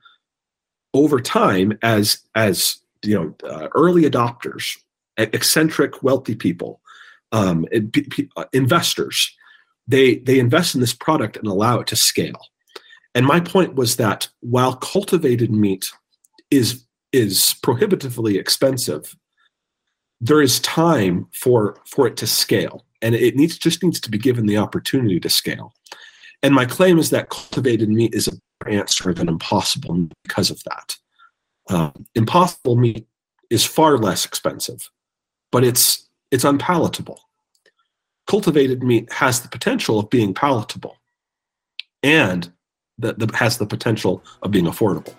over 0.93 1.19
time 1.19 1.77
as 1.81 2.19
as 2.35 2.77
you 3.03 3.15
know 3.15 3.49
uh, 3.49 3.67
early 3.75 4.03
adopters, 4.03 4.77
eccentric 5.17 6.03
wealthy 6.03 6.35
people, 6.35 6.81
um, 7.31 7.65
uh, 8.37 8.45
investors, 8.53 9.35
they 9.91 10.15
they 10.19 10.39
invest 10.39 10.75
in 10.75 10.81
this 10.81 10.93
product 10.93 11.37
and 11.37 11.47
allow 11.47 11.79
it 11.79 11.87
to 11.87 11.95
scale. 11.95 12.47
And 13.13 13.25
my 13.25 13.39
point 13.39 13.75
was 13.75 13.97
that 13.97 14.29
while 14.39 14.75
cultivated 14.75 15.51
meat 15.51 15.91
is 16.49 16.85
is 17.11 17.55
prohibitively 17.61 18.37
expensive 18.37 19.15
there 20.23 20.41
is 20.41 20.59
time 20.59 21.27
for 21.33 21.75
for 21.85 22.07
it 22.07 22.15
to 22.15 22.27
scale 22.27 22.85
and 23.01 23.15
it 23.15 23.35
needs 23.35 23.57
just 23.57 23.83
needs 23.83 23.99
to 23.99 24.09
be 24.09 24.17
given 24.17 24.45
the 24.45 24.57
opportunity 24.57 25.19
to 25.19 25.29
scale 25.29 25.73
And 26.43 26.55
my 26.55 26.65
claim 26.65 26.99
is 26.99 27.09
that 27.09 27.29
cultivated 27.29 27.89
meat 27.89 28.13
is 28.13 28.27
a 28.27 28.31
answer 28.67 29.13
than 29.13 29.27
impossible 29.27 30.09
because 30.23 30.51
of 30.51 30.63
that. 30.63 30.95
Um, 31.69 32.05
impossible 32.15 32.75
meat 32.75 33.07
is 33.49 33.65
far 33.65 33.97
less 33.97 34.25
expensive, 34.25 34.89
but 35.51 35.63
it's 35.63 36.07
it's 36.31 36.43
unpalatable. 36.43 37.21
Cultivated 38.31 38.81
meat 38.81 39.11
has 39.11 39.41
the 39.41 39.49
potential 39.49 39.99
of 39.99 40.09
being 40.09 40.33
palatable, 40.33 40.95
and 42.01 42.49
that 42.97 43.19
has 43.35 43.57
the 43.57 43.65
potential 43.65 44.23
of 44.41 44.51
being 44.51 44.67
affordable. 44.67 45.13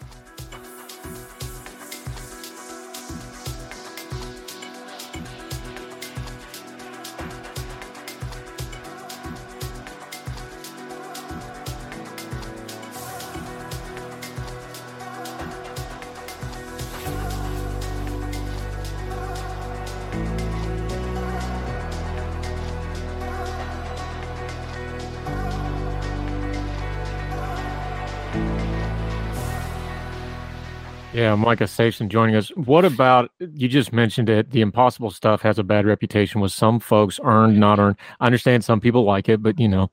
Yeah, 31.32 31.36
Micah 31.36 31.64
Safsten 31.64 32.08
joining 32.08 32.36
us. 32.36 32.48
What 32.50 32.84
about 32.84 33.30
you 33.38 33.66
just 33.66 33.90
mentioned 33.90 34.28
it? 34.28 34.50
The 34.50 34.60
impossible 34.60 35.10
stuff 35.10 35.40
has 35.40 35.58
a 35.58 35.62
bad 35.62 35.86
reputation 35.86 36.42
with 36.42 36.52
some 36.52 36.78
folks, 36.78 37.18
earned, 37.24 37.58
not 37.58 37.78
earned. 37.78 37.96
I 38.20 38.26
understand 38.26 38.62
some 38.64 38.80
people 38.80 39.04
like 39.04 39.30
it, 39.30 39.42
but 39.42 39.58
you 39.58 39.66
know, 39.66 39.90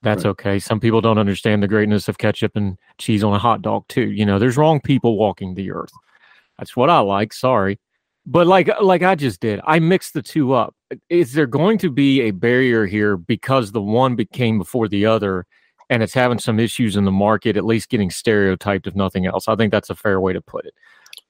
that's 0.00 0.24
right. 0.24 0.30
okay. 0.30 0.58
Some 0.58 0.80
people 0.80 1.02
don't 1.02 1.18
understand 1.18 1.62
the 1.62 1.68
greatness 1.68 2.08
of 2.08 2.16
ketchup 2.16 2.52
and 2.54 2.78
cheese 2.96 3.22
on 3.22 3.34
a 3.34 3.38
hot 3.38 3.60
dog 3.60 3.86
too. 3.88 4.10
You 4.10 4.24
know, 4.24 4.38
there's 4.38 4.56
wrong 4.56 4.80
people 4.80 5.18
walking 5.18 5.54
the 5.54 5.72
earth. 5.72 5.92
That's 6.56 6.74
what 6.74 6.88
I 6.88 7.00
like. 7.00 7.34
Sorry. 7.34 7.78
But 8.24 8.46
like 8.46 8.70
like 8.80 9.02
I 9.02 9.14
just 9.14 9.40
did, 9.40 9.60
I 9.64 9.80
mixed 9.80 10.14
the 10.14 10.22
two 10.22 10.54
up. 10.54 10.74
Is 11.10 11.34
there 11.34 11.46
going 11.46 11.76
to 11.78 11.90
be 11.90 12.22
a 12.22 12.30
barrier 12.30 12.86
here 12.86 13.18
because 13.18 13.72
the 13.72 13.82
one 13.82 14.16
became 14.16 14.56
before 14.56 14.88
the 14.88 15.04
other 15.04 15.44
and 15.90 16.02
it's 16.02 16.14
having 16.14 16.38
some 16.38 16.60
issues 16.60 16.96
in 16.96 17.04
the 17.04 17.12
market, 17.12 17.56
at 17.56 17.64
least 17.64 17.88
getting 17.88 18.10
stereotyped, 18.10 18.86
if 18.86 18.94
nothing 18.94 19.26
else. 19.26 19.48
I 19.48 19.56
think 19.56 19.72
that's 19.72 19.90
a 19.90 19.94
fair 19.94 20.20
way 20.20 20.32
to 20.32 20.40
put 20.40 20.66
it. 20.66 20.74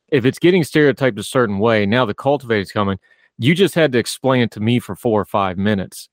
If 0.09 0.25
it's 0.25 0.39
getting 0.39 0.65
stereotyped 0.65 1.19
a 1.19 1.23
certain 1.23 1.59
way, 1.59 1.87
now 1.87 2.05
the 2.05 2.15
cultivator's 2.15 2.73
coming. 2.73 2.99
You 3.39 3.55
just 3.55 3.75
had 3.75 3.93
to 3.93 3.99
explain 3.99 4.43
it 4.43 4.51
to 4.53 4.61
me 4.61 4.81
for 4.81 4.97
four 4.97 5.21
or 5.21 5.25
five 5.25 5.59
minutes. 5.59 6.09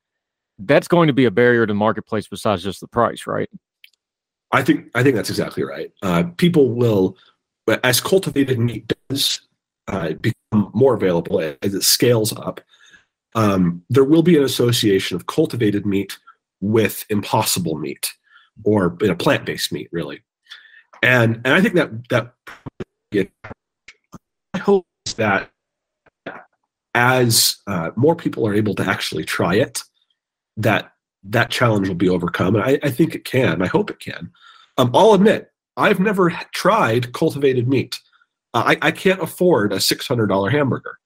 That's 0.58 0.88
going 0.88 1.08
to 1.08 1.12
be 1.12 1.24
a 1.24 1.30
barrier 1.30 1.66
to 1.66 1.70
the 1.70 1.74
marketplace 1.74 2.28
besides 2.28 2.62
just 2.62 2.80
the 2.80 2.88
price, 2.88 3.26
right? 3.26 3.50
I 4.52 4.62
think 4.62 4.90
I 4.94 5.02
think 5.02 5.16
that's 5.16 5.28
exactly 5.28 5.64
right. 5.64 5.90
Uh, 6.02 6.24
people 6.36 6.70
will, 6.70 7.16
as 7.82 8.00
cultivated 8.00 8.58
meat 8.58 8.92
does 9.10 9.40
uh, 9.88 10.12
become 10.12 10.70
more 10.72 10.94
available 10.94 11.40
as 11.40 11.74
it 11.74 11.82
scales 11.82 12.32
up, 12.32 12.60
um, 13.34 13.82
there 13.90 14.04
will 14.04 14.22
be 14.22 14.36
an 14.36 14.44
association 14.44 15.16
of 15.16 15.26
cultivated 15.26 15.84
meat 15.84 16.16
with 16.60 17.04
impossible 17.10 17.76
meat 17.76 18.14
or 18.64 18.96
in 19.00 19.10
a 19.10 19.16
plant-based 19.16 19.72
meat, 19.72 19.88
really. 19.92 20.22
And 21.02 21.36
and 21.44 21.48
I 21.48 21.60
think 21.60 21.74
that 21.74 22.08
that 22.08 22.34
I 24.54 24.58
hope 24.58 24.86
that 25.16 25.50
as 26.94 27.56
uh, 27.66 27.90
more 27.96 28.16
people 28.16 28.46
are 28.46 28.54
able 28.54 28.74
to 28.74 28.82
actually 28.82 29.24
try 29.24 29.54
it, 29.54 29.82
that 30.56 30.92
that 31.24 31.50
challenge 31.50 31.88
will 31.88 31.94
be 31.94 32.08
overcome. 32.08 32.56
And 32.56 32.64
I, 32.64 32.78
I 32.82 32.90
think 32.90 33.14
it 33.14 33.24
can. 33.24 33.62
I 33.62 33.66
hope 33.66 33.90
it 33.90 34.00
can. 34.00 34.30
Um, 34.78 34.90
I'll 34.94 35.12
admit, 35.12 35.50
I've 35.76 36.00
never 36.00 36.30
tried 36.52 37.12
cultivated 37.12 37.68
meat. 37.68 37.98
Uh, 38.54 38.64
I, 38.68 38.88
I 38.88 38.90
can't 38.90 39.20
afford 39.20 39.72
a 39.72 39.80
six 39.80 40.08
hundred 40.08 40.28
dollar 40.28 40.50
hamburger. 40.50 40.98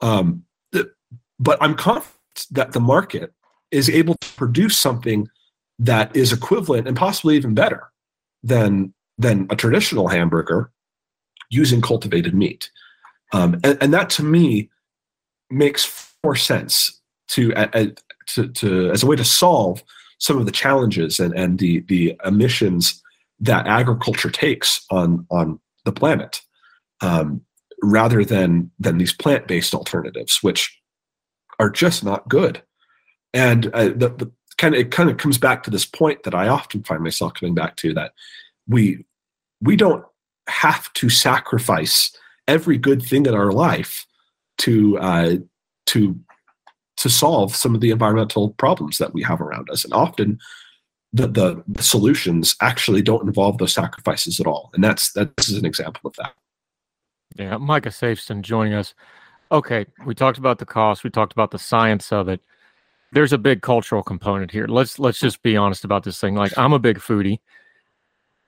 Um, 0.00 0.44
but 1.38 1.58
I'm 1.60 1.74
confident 1.74 2.46
that 2.50 2.72
the 2.72 2.80
market 2.80 3.32
is 3.70 3.88
able 3.88 4.14
to 4.20 4.28
produce 4.34 4.76
something 4.78 5.28
that 5.78 6.14
is 6.14 6.32
equivalent 6.32 6.86
and 6.86 6.96
possibly 6.96 7.36
even 7.36 7.54
better 7.54 7.90
than 8.42 8.92
than 9.18 9.46
a 9.50 9.56
traditional 9.56 10.08
hamburger 10.08 10.70
using 11.50 11.80
cultivated 11.80 12.34
meat. 12.34 12.70
Um, 13.32 13.60
and, 13.64 13.78
and, 13.80 13.94
that 13.94 14.10
to 14.10 14.22
me 14.22 14.70
makes 15.50 16.14
more 16.22 16.36
sense 16.36 17.00
to, 17.28 17.54
uh, 17.54 17.86
to, 18.26 18.48
to, 18.48 18.90
as 18.90 19.02
a 19.02 19.06
way 19.06 19.16
to 19.16 19.24
solve 19.24 19.82
some 20.18 20.38
of 20.38 20.46
the 20.46 20.52
challenges 20.52 21.18
and, 21.20 21.34
and 21.34 21.58
the, 21.58 21.80
the 21.80 22.18
emissions 22.24 23.02
that 23.40 23.66
agriculture 23.66 24.30
takes 24.30 24.84
on, 24.90 25.26
on 25.30 25.58
the 25.84 25.92
planet 25.92 26.42
um, 27.00 27.40
rather 27.82 28.24
than, 28.24 28.70
than 28.78 28.98
these 28.98 29.12
plant-based 29.12 29.74
alternatives, 29.74 30.38
which 30.42 30.80
are 31.58 31.70
just 31.70 32.04
not 32.04 32.28
good. 32.28 32.62
And 33.32 33.66
uh, 33.74 33.88
the, 33.88 34.14
the, 34.16 34.32
kind 34.58 34.74
of 34.74 34.80
it 34.80 34.90
kind 34.90 35.10
of 35.10 35.16
comes 35.16 35.38
back 35.38 35.62
to 35.64 35.70
this 35.70 35.84
point 35.84 36.22
that 36.22 36.34
I 36.34 36.48
often 36.48 36.82
find 36.82 37.02
myself 37.02 37.34
coming 37.34 37.54
back 37.54 37.76
to 37.76 37.94
that 37.94 38.12
we 38.68 39.04
we 39.60 39.76
don't 39.76 40.04
have 40.48 40.92
to 40.94 41.08
sacrifice 41.08 42.14
every 42.46 42.78
good 42.78 43.02
thing 43.02 43.26
in 43.26 43.34
our 43.34 43.52
life 43.52 44.06
to 44.58 44.98
uh, 44.98 45.36
to 45.86 46.18
to 46.96 47.08
solve 47.10 47.54
some 47.54 47.74
of 47.74 47.80
the 47.80 47.90
environmental 47.90 48.50
problems 48.50 48.98
that 48.98 49.12
we 49.12 49.22
have 49.22 49.40
around 49.40 49.68
us, 49.70 49.84
and 49.84 49.92
often 49.92 50.38
the, 51.12 51.26
the, 51.26 51.62
the 51.68 51.82
solutions 51.82 52.56
actually 52.60 53.02
don't 53.02 53.26
involve 53.26 53.58
those 53.58 53.72
sacrifices 53.72 54.40
at 54.40 54.46
all, 54.46 54.70
and 54.74 54.84
that's 54.84 55.12
that's 55.12 55.50
an 55.50 55.64
example 55.64 56.02
of 56.04 56.14
that. 56.16 56.32
Yeah, 57.36 57.56
Micah 57.56 57.90
Safsten 57.90 58.42
joining 58.42 58.74
us. 58.74 58.94
Okay, 59.50 59.86
we 60.06 60.14
talked 60.14 60.38
about 60.38 60.58
the 60.58 60.66
cost, 60.66 61.04
we 61.04 61.10
talked 61.10 61.32
about 61.32 61.50
the 61.50 61.58
science 61.58 62.12
of 62.12 62.28
it 62.28 62.40
there's 63.14 63.32
a 63.32 63.38
big 63.38 63.62
cultural 63.62 64.02
component 64.02 64.50
here. 64.50 64.66
Let's 64.66 64.98
let's 64.98 65.18
just 65.18 65.42
be 65.42 65.56
honest 65.56 65.84
about 65.84 66.02
this 66.02 66.20
thing. 66.20 66.34
Like 66.34 66.56
I'm 66.58 66.72
a 66.72 66.78
big 66.78 66.98
foodie. 66.98 67.38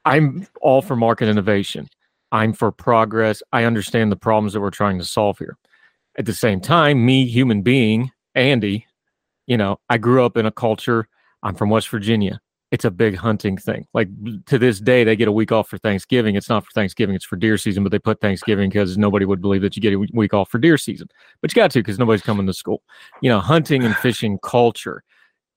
I'm 0.04 0.46
all 0.60 0.82
for 0.82 0.96
market 0.96 1.28
innovation. 1.28 1.88
I'm 2.32 2.52
for 2.52 2.70
progress. 2.72 3.42
I 3.52 3.64
understand 3.64 4.12
the 4.12 4.16
problems 4.16 4.52
that 4.52 4.60
we're 4.60 4.70
trying 4.70 4.98
to 4.98 5.04
solve 5.04 5.38
here. 5.38 5.56
At 6.18 6.26
the 6.26 6.34
same 6.34 6.60
time, 6.60 7.04
me, 7.04 7.26
human 7.26 7.62
being, 7.62 8.10
Andy, 8.34 8.86
you 9.46 9.56
know, 9.56 9.78
I 9.88 9.98
grew 9.98 10.24
up 10.24 10.36
in 10.36 10.46
a 10.46 10.50
culture. 10.50 11.08
I'm 11.42 11.54
from 11.54 11.70
West 11.70 11.88
Virginia 11.88 12.40
it's 12.72 12.84
a 12.84 12.90
big 12.90 13.14
hunting 13.16 13.56
thing. 13.56 13.86
Like 13.94 14.08
to 14.46 14.58
this 14.58 14.80
day, 14.80 15.04
they 15.04 15.14
get 15.14 15.28
a 15.28 15.32
week 15.32 15.52
off 15.52 15.68
for 15.68 15.78
Thanksgiving. 15.78 16.34
It's 16.34 16.48
not 16.48 16.64
for 16.64 16.70
Thanksgiving; 16.72 17.14
it's 17.14 17.24
for 17.24 17.36
deer 17.36 17.58
season. 17.58 17.82
But 17.82 17.92
they 17.92 17.98
put 17.98 18.20
Thanksgiving 18.20 18.70
because 18.70 18.98
nobody 18.98 19.24
would 19.24 19.40
believe 19.40 19.62
that 19.62 19.76
you 19.76 19.82
get 19.82 19.92
a 19.92 20.06
week 20.12 20.34
off 20.34 20.50
for 20.50 20.58
deer 20.58 20.76
season. 20.76 21.08
But 21.40 21.52
you 21.52 21.60
got 21.60 21.70
to 21.72 21.80
because 21.80 21.98
nobody's 21.98 22.22
coming 22.22 22.46
to 22.46 22.54
school. 22.54 22.82
You 23.22 23.30
know, 23.30 23.40
hunting 23.40 23.84
and 23.84 23.94
fishing 23.96 24.38
culture: 24.42 25.04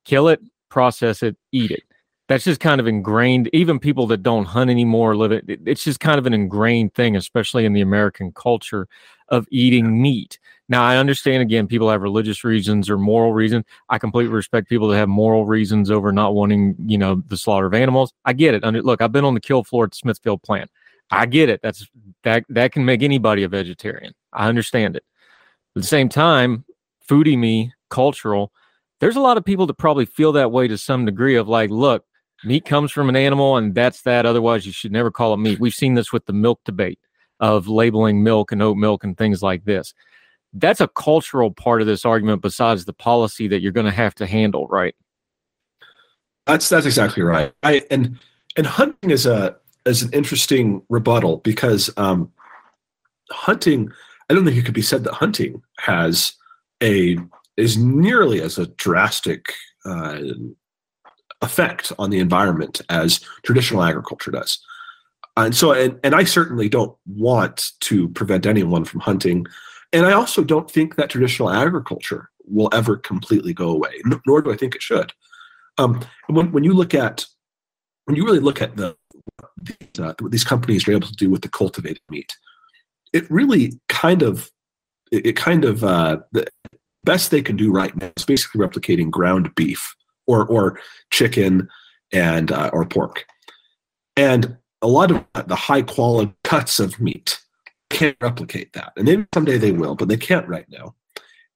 kill 0.05 0.27
it, 0.27 0.39
process 0.69 1.23
it, 1.23 1.35
eat 1.51 1.71
it. 1.71 1.83
That's 2.29 2.43
just 2.43 2.61
kind 2.61 2.79
of 2.79 2.87
ingrained. 2.87 3.49
Even 3.53 3.79
people 3.79 4.05
that 4.07 4.21
don't 4.21 4.45
hunt 4.45 4.69
anymore 4.69 5.15
live 5.15 5.31
it. 5.31 5.45
It's 5.65 5.83
just 5.83 5.99
kind 5.99 6.19
of 6.19 6.27
an 6.27 6.33
ingrained 6.33 6.93
thing, 6.93 7.15
especially 7.15 7.65
in 7.65 7.73
the 7.73 7.81
American 7.81 8.31
culture 8.31 8.87
of 9.29 9.47
eating 9.49 9.99
meat. 9.99 10.37
Now, 10.69 10.83
I 10.83 10.97
understand 10.97 11.41
again, 11.41 11.65
people 11.65 11.89
have 11.89 12.03
religious 12.03 12.43
reasons 12.43 12.87
or 12.87 12.99
moral 12.99 13.33
reasons. 13.33 13.65
I 13.89 13.97
completely 13.97 14.31
respect 14.31 14.69
people 14.69 14.87
that 14.89 14.97
have 14.97 15.09
moral 15.09 15.47
reasons 15.47 15.89
over 15.89 16.11
not 16.11 16.35
wanting, 16.35 16.75
you 16.85 16.99
know, 16.99 17.23
the 17.27 17.35
slaughter 17.35 17.65
of 17.65 17.73
animals. 17.73 18.13
I 18.25 18.33
get 18.33 18.53
it. 18.53 18.63
Under, 18.63 18.83
look, 18.83 19.01
I've 19.01 19.11
been 19.11 19.25
on 19.25 19.33
the 19.33 19.41
kill 19.41 19.63
floor 19.63 19.85
at 19.85 19.91
the 19.91 19.97
Smithfield 19.97 20.43
plant. 20.43 20.69
I 21.09 21.25
get 21.25 21.49
it. 21.49 21.61
That's 21.63 21.87
that 22.23 22.45
that 22.49 22.71
can 22.71 22.85
make 22.85 23.01
anybody 23.01 23.41
a 23.41 23.49
vegetarian. 23.49 24.13
I 24.31 24.47
understand 24.47 24.95
it. 24.95 25.03
At 25.75 25.81
the 25.81 25.87
same 25.87 26.09
time, 26.09 26.65
foodie 27.09 27.37
me, 27.37 27.73
cultural, 27.89 28.51
there's 28.99 29.15
a 29.15 29.21
lot 29.21 29.37
of 29.37 29.45
people 29.45 29.65
that 29.65 29.79
probably 29.79 30.05
feel 30.05 30.31
that 30.33 30.51
way 30.51 30.67
to 30.67 30.77
some 30.77 31.05
degree 31.05 31.35
of 31.35 31.47
like, 31.47 31.71
look, 31.71 32.05
meat 32.43 32.65
comes 32.65 32.91
from 32.91 33.09
an 33.09 33.15
animal 33.15 33.57
and 33.57 33.75
that's 33.75 34.01
that. 34.03 34.25
Otherwise, 34.25 34.65
you 34.65 34.71
should 34.71 34.91
never 34.91 35.11
call 35.11 35.33
it 35.33 35.37
meat. 35.37 35.59
We've 35.59 35.73
seen 35.73 35.93
this 35.93 36.11
with 36.13 36.25
the 36.25 36.33
milk 36.33 36.61
debate 36.65 36.99
of 37.39 37.67
labeling 37.67 38.23
milk 38.23 38.51
and 38.51 38.61
oat 38.61 38.77
milk 38.77 39.03
and 39.03 39.17
things 39.17 39.41
like 39.41 39.65
this 39.65 39.93
that's 40.53 40.81
a 40.81 40.87
cultural 40.87 41.51
part 41.51 41.81
of 41.81 41.87
this 41.87 42.05
argument 42.05 42.41
besides 42.41 42.85
the 42.85 42.93
policy 42.93 43.47
that 43.47 43.61
you're 43.61 43.71
going 43.71 43.85
to 43.85 43.91
have 43.91 44.15
to 44.15 44.25
handle 44.25 44.67
right 44.67 44.95
that's 46.45 46.69
that's 46.69 46.85
exactly 46.85 47.23
right 47.23 47.53
i 47.63 47.83
and 47.91 48.17
and 48.57 48.65
hunting 48.65 49.11
is 49.11 49.25
a 49.25 49.55
is 49.85 50.01
an 50.01 50.11
interesting 50.11 50.81
rebuttal 50.89 51.37
because 51.37 51.89
um 51.97 52.31
hunting 53.31 53.89
i 54.29 54.33
don't 54.33 54.45
think 54.45 54.57
it 54.57 54.65
could 54.65 54.73
be 54.73 54.81
said 54.81 55.03
that 55.03 55.13
hunting 55.13 55.61
has 55.79 56.33
a 56.81 57.17
is 57.57 57.77
nearly 57.77 58.41
as 58.41 58.57
a 58.57 58.67
drastic 58.67 59.53
uh, 59.85 60.19
effect 61.41 61.91
on 61.97 62.09
the 62.09 62.19
environment 62.19 62.81
as 62.89 63.19
traditional 63.43 63.83
agriculture 63.83 64.31
does 64.31 64.59
and 65.37 65.55
so 65.55 65.71
and, 65.71 65.99
and 66.03 66.13
i 66.13 66.23
certainly 66.23 66.67
don't 66.67 66.95
want 67.05 67.71
to 67.79 68.09
prevent 68.09 68.45
anyone 68.45 68.83
from 68.83 68.99
hunting 68.99 69.45
and 69.91 70.05
I 70.05 70.13
also 70.13 70.43
don't 70.43 70.69
think 70.69 70.95
that 70.95 71.09
traditional 71.09 71.49
agriculture 71.49 72.29
will 72.45 72.69
ever 72.73 72.97
completely 72.97 73.53
go 73.53 73.69
away, 73.69 74.01
nor 74.25 74.41
do 74.41 74.51
I 74.51 74.57
think 74.57 74.75
it 74.75 74.81
should. 74.81 75.11
Um, 75.77 76.05
when, 76.27 76.51
when 76.51 76.63
you 76.63 76.73
look 76.73 76.93
at 76.93 77.25
when 78.05 78.15
you 78.15 78.25
really 78.25 78.39
look 78.39 78.61
at 78.61 78.75
the 78.75 78.95
these, 79.61 79.99
uh, 79.99 80.13
what 80.19 80.31
these 80.31 80.43
companies 80.43 80.87
are 80.87 80.91
able 80.91 81.07
to 81.07 81.15
do 81.15 81.29
with 81.29 81.41
the 81.41 81.49
cultivated 81.49 82.01
meat, 82.09 82.35
it 83.13 83.29
really 83.29 83.73
kind 83.87 84.21
of 84.21 84.49
it, 85.11 85.27
it 85.27 85.35
kind 85.35 85.63
of 85.63 85.83
uh, 85.83 86.17
the 86.31 86.47
best 87.03 87.31
they 87.31 87.41
can 87.41 87.55
do 87.55 87.71
right 87.71 87.95
now 87.95 88.11
is 88.17 88.25
basically 88.25 88.59
replicating 88.59 89.09
ground 89.09 89.53
beef 89.55 89.95
or 90.29 90.45
or 90.45 90.79
chicken 91.11 91.67
and 92.13 92.51
uh, 92.51 92.69
or 92.71 92.85
pork, 92.85 93.25
and 94.15 94.57
a 94.81 94.87
lot 94.87 95.11
of 95.11 95.25
the 95.47 95.55
high 95.55 95.81
quality 95.81 96.33
cuts 96.43 96.79
of 96.79 96.99
meat 96.99 97.39
can't 97.89 98.17
replicate 98.21 98.73
that, 98.73 98.93
and 98.95 99.05
maybe 99.05 99.25
someday 99.33 99.57
they 99.57 99.71
will, 99.71 99.95
but 99.95 100.07
they 100.07 100.17
can't 100.17 100.47
right 100.47 100.67
now. 100.69 100.95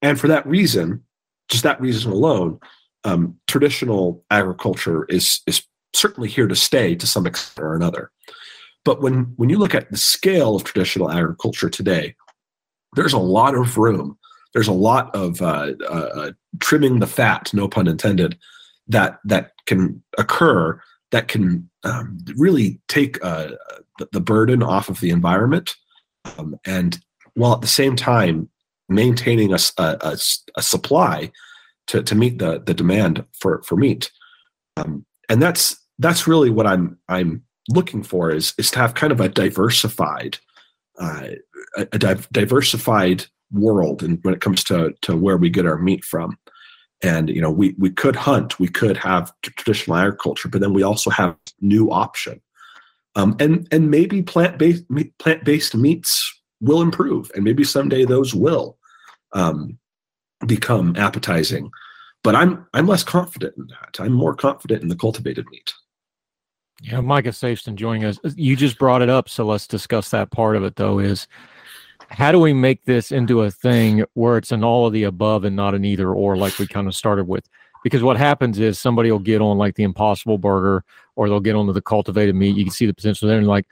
And 0.02 0.20
for 0.20 0.28
that 0.28 0.46
reason, 0.46 1.04
just 1.50 1.64
that 1.64 1.80
reason 1.80 2.12
alone, 2.12 2.60
um, 3.04 3.38
traditional 3.48 4.24
agriculture 4.32 5.06
is 5.06 5.42
is 5.46 5.64
certainly 5.94 6.30
here 6.30 6.48
to 6.48 6.56
stay 6.56 6.96
to 6.96 7.08
some 7.08 7.28
extent 7.28 7.64
or 7.64 7.76
another. 7.76 8.12
But 8.84 9.02
when 9.02 9.34
when 9.38 9.50
you 9.50 9.60
look 9.60 9.76
at 9.76 9.92
the 9.92 9.98
scale 9.98 10.56
of 10.56 10.64
traditional 10.64 11.12
agriculture 11.12 11.70
today, 11.70 12.16
there's 12.96 13.14
a 13.14 13.20
lot 13.20 13.56
of 13.56 13.78
room. 13.78 14.18
There's 14.54 14.68
a 14.68 14.74
lot 14.74 15.16
of 15.16 15.42
uh, 15.42 15.74
uh, 15.90 16.32
trimming 16.60 17.00
the 17.00 17.08
fat, 17.08 17.52
no 17.54 17.68
pun 17.68 17.88
intended, 17.88 18.38
that 18.88 19.20
that 19.26 19.52
can 19.66 20.04
occur 20.18 20.80
that 21.14 21.28
can 21.28 21.70
um, 21.84 22.18
really 22.36 22.82
take 22.88 23.24
uh, 23.24 23.50
the, 24.12 24.20
burden 24.20 24.64
off 24.64 24.90
of 24.90 25.00
the 25.00 25.12
environment, 25.12 25.76
um, 26.38 26.56
and 26.66 27.00
while 27.36 27.54
at 27.54 27.62
the 27.62 27.68
same 27.68 27.96
time 27.96 28.50
maintaining 28.90 29.54
a, 29.54 29.60
a, 29.78 30.18
a, 30.58 30.62
supply 30.62 31.32
to, 31.86 32.02
to 32.02 32.16
meet 32.16 32.40
the, 32.40 32.60
the 32.66 32.74
demand 32.74 33.24
for, 33.40 33.62
for 33.62 33.76
meat. 33.76 34.12
Um, 34.78 35.06
and 35.30 35.42
that's 35.42 35.78
that's 36.00 36.28
really 36.28 36.50
what 36.50 36.66
I'm 36.66 36.98
I'm 37.08 37.44
looking 37.70 38.02
for 38.02 38.32
is 38.32 38.54
is 38.58 38.72
to 38.72 38.80
have 38.80 38.96
kind 38.96 39.14
of 39.14 39.22
a 39.22 39.30
diversified 39.30 40.40
uh, 41.00 41.28
a, 41.78 41.88
a 41.92 42.00
di- 42.00 42.28
diversified 42.32 43.26
world 43.52 44.02
and 44.02 44.20
when 44.24 44.34
it 44.34 44.42
comes 44.42 44.64
to 44.66 44.94
to 45.02 45.16
where 45.16 45.38
we 45.38 45.50
get 45.50 45.68
our 45.68 45.78
meat 45.78 46.04
from 46.04 46.38
and 47.04 47.30
you 47.30 47.42
know 47.42 47.52
we 47.52 47.76
we 47.78 47.90
could 47.90 48.16
hunt 48.16 48.60
we 48.60 48.68
could 48.68 48.98
have 48.98 49.32
traditional 49.42 49.98
agriculture 49.98 50.48
but 50.48 50.62
then 50.62 50.74
we 50.74 50.82
also 50.82 51.10
have 51.10 51.36
new 51.62 51.92
option 51.92 52.42
um, 53.16 53.36
and 53.40 53.68
and 53.72 53.92
maybe 53.92 54.24
plant 54.24 54.58
based 54.58 54.86
plant 55.20 55.44
based 55.44 55.76
meats 55.76 56.34
will 56.62 56.82
improve 56.82 57.30
and 57.36 57.44
maybe 57.44 57.64
someday 57.64 58.06
those 58.06 58.34
will 58.34 58.78
um, 59.34 59.78
become 60.48 60.96
appetizing 60.96 61.70
but 62.24 62.36
i'm 62.36 62.66
i'm 62.74 62.88
less 62.88 63.04
confident 63.04 63.54
in 63.58 63.68
that 63.68 64.00
i'm 64.00 64.14
more 64.14 64.34
confident 64.34 64.82
in 64.82 64.88
the 64.88 64.96
cultivated 64.96 65.46
meat 65.52 65.74
yeah, 66.82 67.00
Micah 67.00 67.30
Safsten 67.30 67.76
joining 67.76 68.04
us. 68.04 68.20
You 68.36 68.58
just 68.58 68.78
brought 68.78 69.02
it 69.02 69.08
up, 69.08 69.30
so 69.30 69.46
let's 69.46 69.68
discuss 69.68 70.10
that 70.10 70.32
part 70.32 70.58
of 70.58 70.66
it. 70.66 70.76
Though 70.76 71.00
is 71.00 71.28
how 72.14 72.32
do 72.32 72.40
we 72.40 72.54
make 72.54 72.86
this 72.86 73.12
into 73.12 73.42
a 73.42 73.50
thing 73.50 74.06
where 74.14 74.38
it's 74.38 74.52
an 74.52 74.64
all 74.64 74.86
of 74.86 74.94
the 74.94 75.04
above 75.04 75.44
and 75.46 75.56
not 75.56 75.74
an 75.74 75.84
either 75.84 76.14
or, 76.14 76.38
like 76.38 76.60
we 76.60 76.68
kind 76.68 76.88
of 76.88 76.94
started 76.94 77.28
with? 77.28 77.50
Because 77.84 78.04
what 78.04 78.18
happens 78.18 78.60
is 78.60 78.80
somebody 78.80 79.12
will 79.12 79.20
get 79.20 79.42
on 79.42 79.58
like 79.58 79.76
the 79.76 79.84
Impossible 79.84 80.38
Burger, 80.38 80.86
or 81.16 81.28
they'll 81.28 81.40
get 81.40 81.56
onto 81.56 81.74
the 81.74 81.82
cultivated 81.82 82.36
meat. 82.36 82.56
You 82.56 82.66
can 82.66 82.72
see 82.72 82.86
the 82.86 82.94
potential 82.94 83.28
there, 83.28 83.40
and 83.40 83.48
like, 83.48 83.66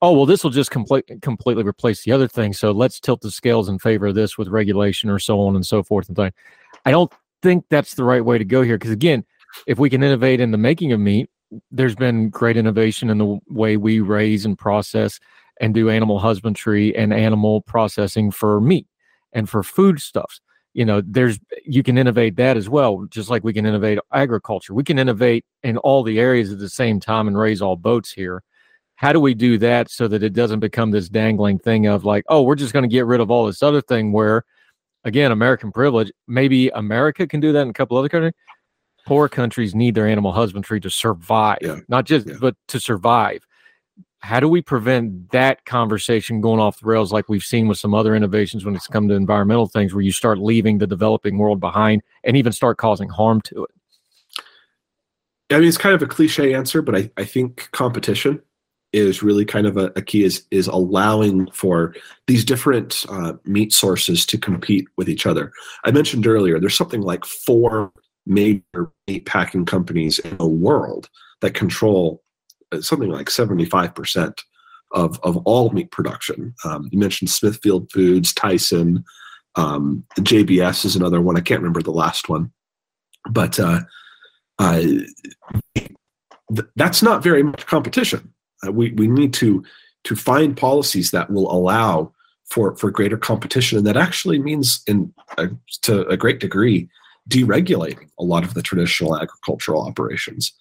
oh 0.00 0.12
well, 0.12 0.26
this 0.26 0.44
will 0.44 0.52
just 0.52 0.70
complete 0.70 1.10
completely 1.22 1.64
replace 1.64 2.04
the 2.04 2.12
other 2.12 2.28
thing. 2.28 2.52
So 2.52 2.70
let's 2.70 3.00
tilt 3.00 3.20
the 3.20 3.32
scales 3.32 3.68
in 3.68 3.80
favor 3.80 4.06
of 4.06 4.14
this 4.14 4.38
with 4.38 4.46
regulation 4.46 5.10
or 5.10 5.18
so 5.18 5.40
on 5.40 5.56
and 5.56 5.66
so 5.66 5.82
forth 5.82 6.06
and 6.06 6.16
thing. 6.16 6.32
I 6.86 6.92
don't 6.92 7.12
think 7.42 7.64
that's 7.68 7.94
the 7.94 8.04
right 8.04 8.24
way 8.24 8.38
to 8.38 8.44
go 8.44 8.62
here 8.62 8.78
because 8.78 8.92
again, 8.92 9.24
if 9.66 9.78
we 9.78 9.90
can 9.90 10.04
innovate 10.04 10.40
in 10.40 10.52
the 10.52 10.58
making 10.58 10.92
of 10.92 11.00
meat 11.00 11.28
there's 11.70 11.94
been 11.94 12.28
great 12.30 12.56
innovation 12.56 13.10
in 13.10 13.18
the 13.18 13.38
way 13.48 13.76
we 13.76 14.00
raise 14.00 14.44
and 14.44 14.58
process 14.58 15.18
and 15.60 15.74
do 15.74 15.90
animal 15.90 16.18
husbandry 16.18 16.94
and 16.96 17.12
animal 17.12 17.62
processing 17.62 18.30
for 18.30 18.60
meat 18.60 18.86
and 19.32 19.48
for 19.48 19.62
foodstuffs. 19.62 20.40
You 20.74 20.84
know, 20.84 21.02
there's 21.04 21.38
you 21.64 21.82
can 21.82 21.98
innovate 21.98 22.36
that 22.36 22.56
as 22.56 22.68
well, 22.68 23.06
just 23.10 23.30
like 23.30 23.42
we 23.42 23.52
can 23.52 23.66
innovate 23.66 23.98
agriculture. 24.12 24.74
We 24.74 24.84
can 24.84 24.98
innovate 24.98 25.44
in 25.62 25.76
all 25.78 26.02
the 26.02 26.20
areas 26.20 26.52
at 26.52 26.58
the 26.58 26.68
same 26.68 27.00
time 27.00 27.26
and 27.26 27.38
raise 27.38 27.60
all 27.60 27.76
boats 27.76 28.12
here. 28.12 28.42
How 28.96 29.12
do 29.12 29.20
we 29.20 29.34
do 29.34 29.58
that 29.58 29.90
so 29.90 30.08
that 30.08 30.22
it 30.22 30.32
doesn't 30.32 30.60
become 30.60 30.90
this 30.90 31.08
dangling 31.08 31.58
thing 31.58 31.86
of 31.86 32.04
like, 32.04 32.24
oh, 32.28 32.42
we're 32.42 32.56
just 32.56 32.72
going 32.72 32.82
to 32.82 32.88
get 32.88 33.06
rid 33.06 33.20
of 33.20 33.30
all 33.30 33.46
this 33.46 33.62
other 33.62 33.80
thing 33.80 34.12
where 34.12 34.44
again, 35.04 35.32
American 35.32 35.72
privilege, 35.72 36.12
maybe 36.26 36.68
America 36.70 37.26
can 37.26 37.40
do 37.40 37.52
that 37.52 37.62
in 37.62 37.70
a 37.70 37.72
couple 37.72 37.96
other 37.96 38.08
countries, 38.08 38.34
poor 39.06 39.28
countries 39.28 39.74
need 39.74 39.94
their 39.94 40.06
animal 40.06 40.32
husbandry 40.32 40.80
to 40.80 40.90
survive, 40.90 41.58
yeah. 41.62 41.78
not 41.88 42.04
just 42.04 42.26
yeah. 42.26 42.34
but 42.40 42.54
to 42.68 42.78
survive. 42.78 43.44
How 44.20 44.40
do 44.40 44.48
we 44.48 44.60
prevent 44.60 45.30
that 45.30 45.64
conversation 45.64 46.40
going 46.40 46.60
off 46.60 46.80
the 46.80 46.86
rails 46.86 47.12
like 47.12 47.28
we've 47.28 47.44
seen 47.44 47.68
with 47.68 47.78
some 47.78 47.94
other 47.94 48.16
innovations 48.16 48.64
when 48.64 48.74
it's 48.74 48.88
come 48.88 49.08
to 49.08 49.14
environmental 49.14 49.66
things 49.66 49.94
where 49.94 50.02
you 50.02 50.12
start 50.12 50.38
leaving 50.38 50.78
the 50.78 50.86
developing 50.86 51.38
world 51.38 51.60
behind 51.60 52.02
and 52.24 52.36
even 52.36 52.52
start 52.52 52.78
causing 52.78 53.08
harm 53.08 53.40
to 53.42 53.64
it? 53.64 53.70
I 55.50 55.58
mean, 55.58 55.68
it's 55.68 55.78
kind 55.78 55.94
of 55.94 56.02
a 56.02 56.06
cliche 56.06 56.52
answer, 56.52 56.82
but 56.82 56.96
I, 56.96 57.10
I 57.16 57.24
think 57.24 57.70
competition 57.70 58.42
is 58.92 59.22
really 59.22 59.44
kind 59.44 59.66
of 59.66 59.76
a, 59.76 59.92
a 59.96 60.02
key 60.02 60.24
is 60.24 60.44
is 60.50 60.66
allowing 60.66 61.50
for 61.52 61.94
these 62.26 62.44
different 62.44 63.04
uh, 63.08 63.34
meat 63.44 63.72
sources 63.72 64.24
to 64.26 64.38
compete 64.38 64.86
with 64.96 65.08
each 65.08 65.26
other. 65.26 65.52
I 65.84 65.90
mentioned 65.90 66.26
earlier 66.26 66.58
there's 66.58 66.76
something 66.76 67.02
like 67.02 67.24
four 67.24 67.92
major 68.26 68.90
meat 69.06 69.26
packing 69.26 69.66
companies 69.66 70.18
in 70.20 70.36
the 70.38 70.46
world 70.46 71.08
that 71.40 71.54
control 71.54 72.22
something 72.80 73.10
like 73.10 73.26
75% 73.26 74.38
of, 74.92 75.20
of 75.22 75.36
all 75.38 75.70
meat 75.70 75.90
production. 75.90 76.54
Um, 76.64 76.88
you 76.90 76.98
mentioned 76.98 77.30
Smithfield 77.30 77.90
Foods, 77.92 78.32
Tyson, 78.32 79.04
um, 79.56 80.04
JBS 80.18 80.84
is 80.84 80.96
another 80.96 81.20
one. 81.20 81.36
I 81.36 81.40
can't 81.40 81.60
remember 81.60 81.82
the 81.82 81.90
last 81.90 82.28
one. 82.28 82.52
But 83.28 83.58
uh, 83.58 83.80
uh, 84.58 84.80
th- 85.74 86.68
that's 86.76 87.02
not 87.02 87.22
very 87.22 87.42
much 87.42 87.66
competition. 87.66 88.32
Uh, 88.66 88.72
we, 88.72 88.92
we 88.92 89.08
need 89.08 89.34
to, 89.34 89.64
to 90.04 90.16
find 90.16 90.56
policies 90.56 91.10
that 91.10 91.30
will 91.30 91.50
allow 91.50 92.12
for, 92.50 92.76
for 92.76 92.90
greater 92.90 93.18
competition. 93.18 93.78
And 93.78 93.86
that 93.86 93.96
actually 93.96 94.38
means, 94.38 94.82
in 94.86 95.12
to 95.82 96.06
a 96.06 96.16
great 96.16 96.40
degree, 96.40 96.88
deregulating 97.28 98.08
a 98.18 98.24
lot 98.24 98.44
of 98.44 98.54
the 98.54 98.62
traditional 98.62 99.16
agricultural 99.16 99.86
operations 99.86 100.52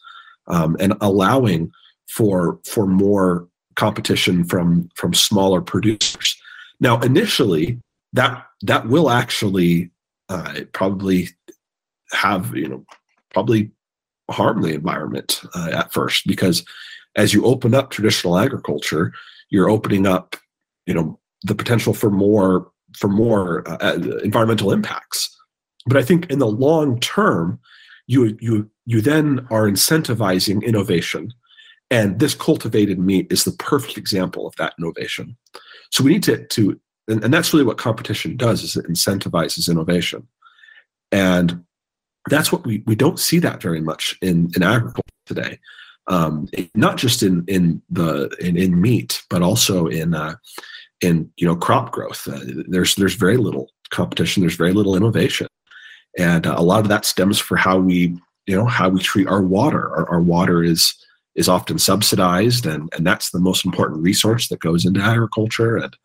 um, 0.48 0.76
and 0.80 0.96
allowing 1.02 1.72
for 2.10 2.60
for 2.66 2.88
more 2.88 3.48
competition 3.76 4.44
from 4.44 4.90
from 4.96 5.14
smaller 5.14 5.62
producers. 5.62 6.36
Now, 6.80 7.00
initially, 7.00 7.80
that 8.14 8.46
that 8.62 8.88
will 8.88 9.10
actually 9.10 9.92
uh, 10.30 10.62
probably 10.74 11.30
have 12.12 12.56
you 12.56 12.68
know 12.68 12.86
probably 13.34 13.72
harm 14.30 14.62
the 14.62 14.74
environment 14.74 15.42
uh, 15.56 15.70
at 15.74 15.94
first 15.94 16.28
because 16.28 16.66
as 17.16 17.34
you 17.34 17.46
open 17.46 17.74
up 17.74 17.90
traditional 17.90 18.38
agriculture, 18.38 19.14
you're 19.50 19.70
opening 19.70 20.06
up 20.06 20.36
you 20.86 20.94
know 20.94 21.20
the 21.44 21.56
potential 21.56 21.94
for 21.94 22.10
more 22.10 22.72
for 22.96 23.08
more 23.08 23.64
uh, 23.70 23.94
environmental 24.24 24.72
impacts 24.72 25.38
but 25.88 25.98
I 25.98 26.04
think 26.04 26.30
in 26.30 26.40
the 26.40 26.48
long 26.48 27.00
term, 27.00 27.60
you 28.08 28.38
you 28.40 28.70
you 28.86 29.02
then 29.02 29.48
are 29.50 29.68
incentivizing 29.68 30.64
innovation. 30.64 31.34
And 31.90 32.20
this 32.20 32.36
cultivated 32.36 33.00
meat 33.00 33.28
is 33.32 33.44
the 33.44 33.52
perfect 33.52 33.98
example 33.98 34.46
of 34.46 34.56
that 34.58 34.74
innovation. 34.78 35.38
So 35.92 36.04
we 36.04 36.14
need 36.14 36.24
to 36.24 36.46
to 36.46 36.80
and, 37.08 37.24
and 37.24 37.34
that's 37.34 37.54
really 37.54 37.66
what 37.66 37.78
competition 37.78 38.36
does 38.36 38.64
is 38.64 38.76
it 38.76 38.88
incentivizes 38.88 39.70
innovation. 39.70 40.28
And 41.12 41.64
that's 42.30 42.52
what 42.52 42.66
we 42.66 42.84
we 42.86 42.96
don't 42.96 43.20
see 43.20 43.40
that 43.40 43.62
very 43.62 43.82
much 43.82 44.18
in, 44.22 44.52
in 44.56 44.64
agriculture 44.64 45.04
today. 45.26 45.60
Um, 46.08 46.48
not 46.76 46.98
just 46.98 47.24
in 47.24 47.46
in 47.48 47.82
the 47.90 48.30
in, 48.40 48.58
in 48.58 48.82
meat, 48.82 49.24
but 49.30 49.42
also 49.42 49.88
in 49.88 50.14
uh, 50.14 50.36
in 51.00 51.32
you 51.38 51.48
know 51.48 51.56
crop 51.56 51.92
growth. 51.92 52.28
Uh, 52.28 52.40
there's 52.68 52.96
there's 52.96 53.16
very 53.16 53.38
little 53.38 53.72
competition. 53.90 54.42
There's 54.42 54.56
very 54.56 54.74
little 54.74 54.96
innovation 54.96 55.48
and 56.18 56.48
uh, 56.48 56.56
a 56.58 56.64
lot 56.64 56.82
of 56.82 56.88
that 56.90 57.06
stems 57.06 57.40
for 57.40 57.56
how 57.56 57.78
we 57.78 58.18
you 58.46 58.56
know 58.56 58.66
how 58.66 58.90
we 58.90 59.00
treat 59.00 59.28
our 59.28 59.42
water 59.42 59.90
our, 59.96 60.10
our 60.10 60.20
water 60.20 60.64
is 60.64 60.94
is 61.38 61.48
often 61.48 61.80
subsidized 61.80 62.66
and 62.66 62.90
and 62.96 63.08
that's 63.08 63.32
the 63.32 63.40
most 63.40 63.66
important 63.66 64.02
resource 64.02 64.50
that 64.50 64.60
goes 64.60 64.86
into 64.86 65.00
agriculture 65.00 65.78
and 65.78 65.96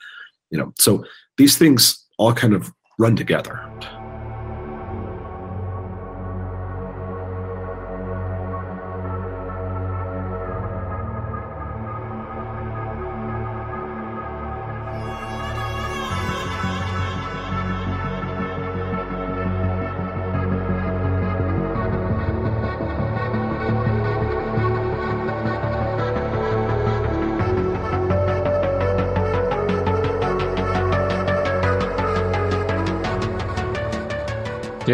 you 0.50 0.58
know 0.58 0.72
so 0.78 1.04
these 1.38 1.58
things 1.58 2.06
all 2.18 2.32
kind 2.32 2.54
of 2.54 2.70
run 2.98 3.16
together 3.16 3.58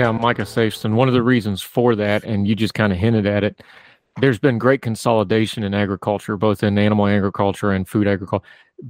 Yeah, 0.09 0.19
Micah 0.19 0.43
Safsten. 0.43 0.95
One 0.95 1.09
of 1.09 1.13
the 1.15 1.23
reasons 1.23 1.61
for 1.61 1.95
that, 1.97 2.25
and 2.25 2.49
you 2.49 2.55
just 2.55 2.73
kind 2.73 2.95
of 2.95 2.99
hinted 2.99 3.27
at 3.27 3.45
it, 3.45 3.63
there's 4.21 4.39
been 4.39 4.57
great 4.57 4.81
consolidation 4.81 5.63
in 5.63 5.75
agriculture, 5.75 6.39
both 6.39 6.63
in 6.63 6.79
animal 6.79 7.07
agriculture 7.07 7.73
and 7.73 7.87
food 7.87 8.09
agriculture. 8.09 8.47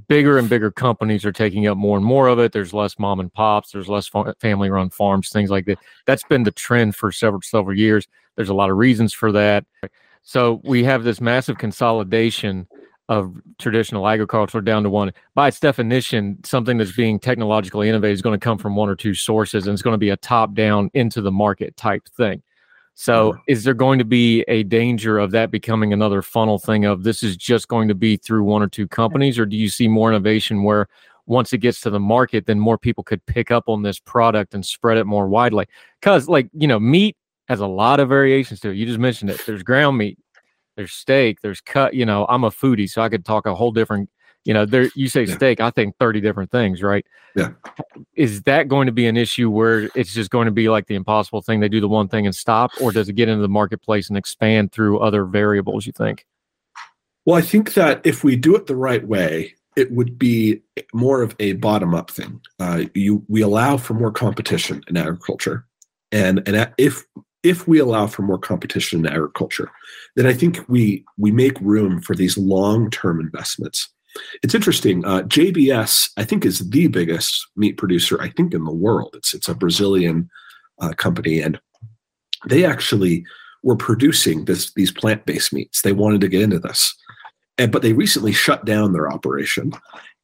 Bigger 0.07 0.37
and 0.37 0.47
bigger 0.47 0.71
companies 0.71 1.25
are 1.25 1.33
taking 1.33 1.67
up 1.67 1.77
more 1.77 1.97
and 1.97 2.05
more 2.05 2.27
of 2.27 2.39
it. 2.39 2.53
There's 2.53 2.73
less 2.73 2.97
mom 2.97 3.19
and 3.19 3.33
pops. 3.33 3.71
There's 3.71 3.89
less 3.89 4.09
family 4.39 4.69
run 4.69 4.89
farms, 4.91 5.29
things 5.29 5.49
like 5.49 5.65
that. 5.65 5.79
That's 6.05 6.23
been 6.23 6.43
the 6.43 6.51
trend 6.51 6.95
for 6.95 7.11
several 7.11 7.41
several 7.41 7.77
years. 7.77 8.07
There's 8.37 8.49
a 8.49 8.53
lot 8.53 8.69
of 8.69 8.77
reasons 8.77 9.13
for 9.13 9.33
that. 9.33 9.65
So 10.21 10.61
we 10.63 10.85
have 10.85 11.03
this 11.03 11.19
massive 11.19 11.57
consolidation 11.57 12.65
of 13.09 13.35
traditional 13.57 14.07
agriculture 14.07 14.61
down 14.61 14.83
to 14.83 14.89
one. 14.89 15.11
By 15.33 15.49
its 15.49 15.59
definition, 15.59 16.37
something 16.45 16.77
that's 16.77 16.95
being 16.95 17.19
technologically 17.19 17.89
innovated 17.89 18.13
is 18.13 18.21
going 18.21 18.39
to 18.39 18.43
come 18.43 18.59
from 18.59 18.75
one 18.75 18.87
or 18.87 18.95
two 18.95 19.15
sources, 19.15 19.65
and 19.65 19.73
it's 19.73 19.81
going 19.81 19.95
to 19.95 19.97
be 19.97 20.11
a 20.11 20.17
top 20.17 20.53
down 20.53 20.91
into 20.93 21.19
the 21.19 21.31
market 21.31 21.75
type 21.75 22.07
thing. 22.15 22.41
So, 22.93 23.37
is 23.47 23.63
there 23.63 23.73
going 23.73 23.97
to 23.99 24.05
be 24.05 24.41
a 24.49 24.63
danger 24.63 25.19
of 25.19 25.31
that 25.31 25.51
becoming 25.51 25.93
another 25.93 26.21
funnel 26.21 26.59
thing 26.59 26.85
of 26.85 27.03
this 27.03 27.23
is 27.23 27.37
just 27.37 27.67
going 27.69 27.87
to 27.87 27.95
be 27.95 28.17
through 28.17 28.43
one 28.43 28.61
or 28.61 28.67
two 28.67 28.87
companies, 28.87 29.39
or 29.39 29.45
do 29.45 29.55
you 29.55 29.69
see 29.69 29.87
more 29.87 30.09
innovation 30.09 30.63
where 30.63 30.87
once 31.25 31.53
it 31.53 31.59
gets 31.59 31.79
to 31.81 31.89
the 31.89 31.99
market, 31.99 32.45
then 32.45 32.59
more 32.59 32.77
people 32.77 33.03
could 33.03 33.25
pick 33.25 33.51
up 33.51 33.69
on 33.69 33.83
this 33.83 33.99
product 33.99 34.53
and 34.53 34.65
spread 34.65 34.97
it 34.97 35.05
more 35.05 35.29
widely? 35.29 35.65
Because, 35.99 36.27
like, 36.27 36.49
you 36.53 36.67
know, 36.67 36.79
meat 36.79 37.15
has 37.47 37.61
a 37.61 37.67
lot 37.67 37.99
of 37.99 38.09
variations 38.09 38.59
to 38.59 38.69
it. 38.69 38.75
You 38.75 38.85
just 38.85 38.99
mentioned 38.99 39.31
it. 39.31 39.41
There's 39.45 39.63
ground 39.63 39.97
meat, 39.97 40.19
there's 40.79 40.93
steak, 40.93 41.41
there's 41.41 41.59
cut. 41.59 41.93
You 41.93 42.05
know, 42.05 42.25
I'm 42.29 42.45
a 42.45 42.49
foodie, 42.49 42.89
so 42.89 43.01
I 43.01 43.09
could 43.09 43.25
talk 43.25 43.45
a 43.45 43.53
whole 43.53 43.73
different 43.73 44.09
you 44.45 44.53
know 44.53 44.65
there 44.65 44.89
you 44.95 45.09
say 45.09 45.23
yeah. 45.25 45.35
steak 45.35 45.59
i 45.59 45.69
think 45.69 45.93
30 45.97 46.21
different 46.21 46.49
things 46.49 46.81
right 46.81 47.05
yeah 47.35 47.49
is 48.15 48.41
that 48.43 48.69
going 48.69 48.85
to 48.85 48.93
be 48.93 49.05
an 49.05 49.17
issue 49.17 49.49
where 49.49 49.89
it's 49.95 50.13
just 50.13 50.29
going 50.29 50.45
to 50.45 50.51
be 50.51 50.69
like 50.69 50.87
the 50.87 50.95
impossible 50.95 51.41
thing 51.41 51.59
they 51.59 51.67
do 51.67 51.81
the 51.81 51.89
one 51.89 52.07
thing 52.07 52.25
and 52.25 52.33
stop 52.33 52.71
or 52.79 52.93
does 52.93 53.09
it 53.09 53.13
get 53.13 53.27
into 53.27 53.41
the 53.41 53.49
marketplace 53.49 54.07
and 54.07 54.17
expand 54.17 54.71
through 54.71 54.97
other 54.99 55.25
variables 55.25 55.85
you 55.85 55.91
think 55.91 56.25
well 57.25 57.35
i 57.35 57.41
think 57.41 57.73
that 57.73 57.99
if 58.05 58.23
we 58.23 58.37
do 58.37 58.55
it 58.55 58.65
the 58.65 58.77
right 58.77 59.05
way 59.05 59.53
it 59.75 59.91
would 59.91 60.17
be 60.17 60.61
more 60.93 61.21
of 61.21 61.35
a 61.41 61.51
bottom 61.53 61.93
up 61.93 62.09
thing 62.09 62.39
uh, 62.61 62.85
you 62.95 63.21
we 63.27 63.41
allow 63.41 63.75
for 63.75 63.93
more 63.93 64.11
competition 64.11 64.81
in 64.87 64.95
agriculture 64.95 65.67
and 66.13 66.41
and 66.47 66.71
if 66.77 67.05
if 67.43 67.67
we 67.67 67.79
allow 67.79 68.05
for 68.05 68.21
more 68.23 68.39
competition 68.39 68.99
in 68.99 69.07
agriculture 69.11 69.71
then 70.15 70.25
i 70.25 70.33
think 70.33 70.59
we 70.67 71.03
we 71.17 71.31
make 71.31 71.59
room 71.61 72.01
for 72.01 72.15
these 72.15 72.37
long 72.37 72.89
term 72.89 73.19
investments 73.19 73.89
it's 74.43 74.55
interesting. 74.55 75.05
Uh, 75.05 75.21
JBS, 75.23 76.09
I 76.17 76.23
think, 76.23 76.45
is 76.45 76.69
the 76.69 76.87
biggest 76.87 77.47
meat 77.55 77.77
producer, 77.77 78.21
I 78.21 78.29
think, 78.29 78.53
in 78.53 78.63
the 78.63 78.73
world. 78.73 79.13
It's 79.15 79.33
it's 79.33 79.47
a 79.47 79.55
Brazilian 79.55 80.29
uh, 80.79 80.93
company, 80.93 81.41
and 81.41 81.59
they 82.47 82.65
actually 82.65 83.25
were 83.63 83.75
producing 83.75 84.45
this 84.45 84.73
these 84.73 84.91
plant 84.91 85.25
based 85.25 85.53
meats. 85.53 85.81
They 85.81 85.91
wanted 85.91 86.21
to 86.21 86.27
get 86.27 86.41
into 86.41 86.59
this, 86.59 86.93
and 87.57 87.71
but 87.71 87.81
they 87.81 87.93
recently 87.93 88.31
shut 88.31 88.65
down 88.65 88.93
their 88.93 89.11
operation. 89.11 89.71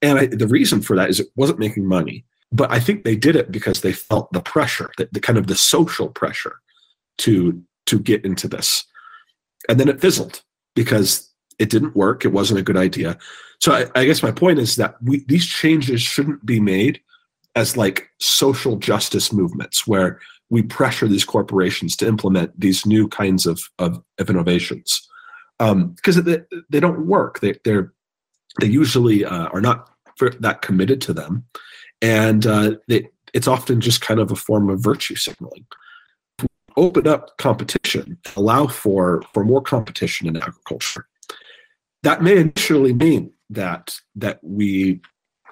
And 0.01 0.19
I, 0.19 0.25
the 0.27 0.47
reason 0.47 0.81
for 0.81 0.95
that 0.95 1.09
is 1.09 1.19
it 1.19 1.27
wasn't 1.35 1.59
making 1.59 1.87
money. 1.87 2.25
But 2.51 2.71
I 2.71 2.79
think 2.79 3.03
they 3.03 3.15
did 3.15 3.35
it 3.35 3.51
because 3.51 3.81
they 3.81 3.91
felt 3.91 4.31
the 4.31 4.41
pressure, 4.41 4.89
the, 4.97 5.09
the 5.11 5.19
kind 5.19 5.37
of 5.37 5.47
the 5.47 5.55
social 5.55 6.09
pressure 6.09 6.57
to 7.19 7.61
to 7.85 7.99
get 7.99 8.25
into 8.25 8.47
this, 8.47 8.85
and 9.69 9.79
then 9.79 9.89
it 9.89 10.01
fizzled 10.01 10.41
because 10.75 11.31
it 11.59 11.69
didn't 11.69 11.95
work. 11.95 12.25
It 12.25 12.33
wasn't 12.33 12.59
a 12.59 12.63
good 12.63 12.77
idea. 12.77 13.17
So 13.59 13.71
I, 13.71 13.85
I 13.95 14.05
guess 14.05 14.23
my 14.23 14.31
point 14.31 14.59
is 14.59 14.75
that 14.75 14.95
we, 15.01 15.23
these 15.27 15.45
changes 15.45 16.01
shouldn't 16.01 16.45
be 16.45 16.59
made 16.59 16.99
as 17.55 17.77
like 17.77 18.09
social 18.19 18.75
justice 18.75 19.31
movements 19.31 19.87
where 19.87 20.19
we 20.49 20.61
pressure 20.61 21.07
these 21.07 21.25
corporations 21.25 21.95
to 21.97 22.07
implement 22.07 22.59
these 22.59 22.85
new 22.85 23.07
kinds 23.07 23.45
of, 23.45 23.61
of, 23.79 24.03
of 24.19 24.29
innovations 24.29 25.07
because 25.57 26.17
um, 26.17 26.23
they, 26.25 26.39
they 26.69 26.79
don't 26.79 27.07
work. 27.07 27.39
They, 27.39 27.55
they're, 27.63 27.93
they 28.59 28.67
usually 28.67 29.25
uh, 29.25 29.47
are 29.47 29.61
not 29.61 29.89
that 30.39 30.61
committed 30.61 31.01
to 31.01 31.13
them. 31.13 31.45
And 32.01 32.45
uh, 32.45 32.75
they, 32.87 33.07
it's 33.33 33.47
often 33.47 33.81
just 33.81 34.01
kind 34.01 34.19
of 34.19 34.31
a 34.31 34.35
form 34.35 34.69
of 34.69 34.81
virtue 34.81 35.15
signaling. 35.15 35.65
Open 36.77 37.07
up 37.07 37.37
competition, 37.37 38.17
allow 38.35 38.67
for, 38.67 39.23
for 39.33 39.43
more 39.45 39.61
competition 39.61 40.27
in 40.27 40.37
agriculture. 40.37 41.07
That 42.03 42.21
may 42.21 42.37
initially 42.37 42.93
mean 42.93 43.31
that 43.49 43.95
that 44.15 44.39
we 44.43 45.01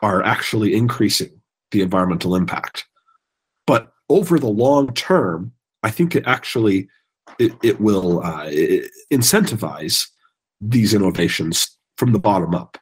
are 0.02 0.22
actually 0.24 0.74
increasing 0.76 1.42
the 1.72 1.82
environmental 1.82 2.36
impact. 2.36 2.86
But 3.66 3.92
over 4.10 4.38
the 4.38 4.50
long 4.50 4.94
term, 4.94 5.54
I 5.82 5.92
think 5.92 6.16
it 6.16 6.24
actually 6.28 6.90
it, 7.40 7.54
it 7.64 7.80
will 7.80 8.24
uh, 8.24 8.46
it 8.48 8.92
incentivize 9.12 10.08
these 10.62 10.94
innovations 10.94 11.78
from 11.98 12.12
the 12.12 12.20
bottom 12.20 12.54
up. 12.54 12.78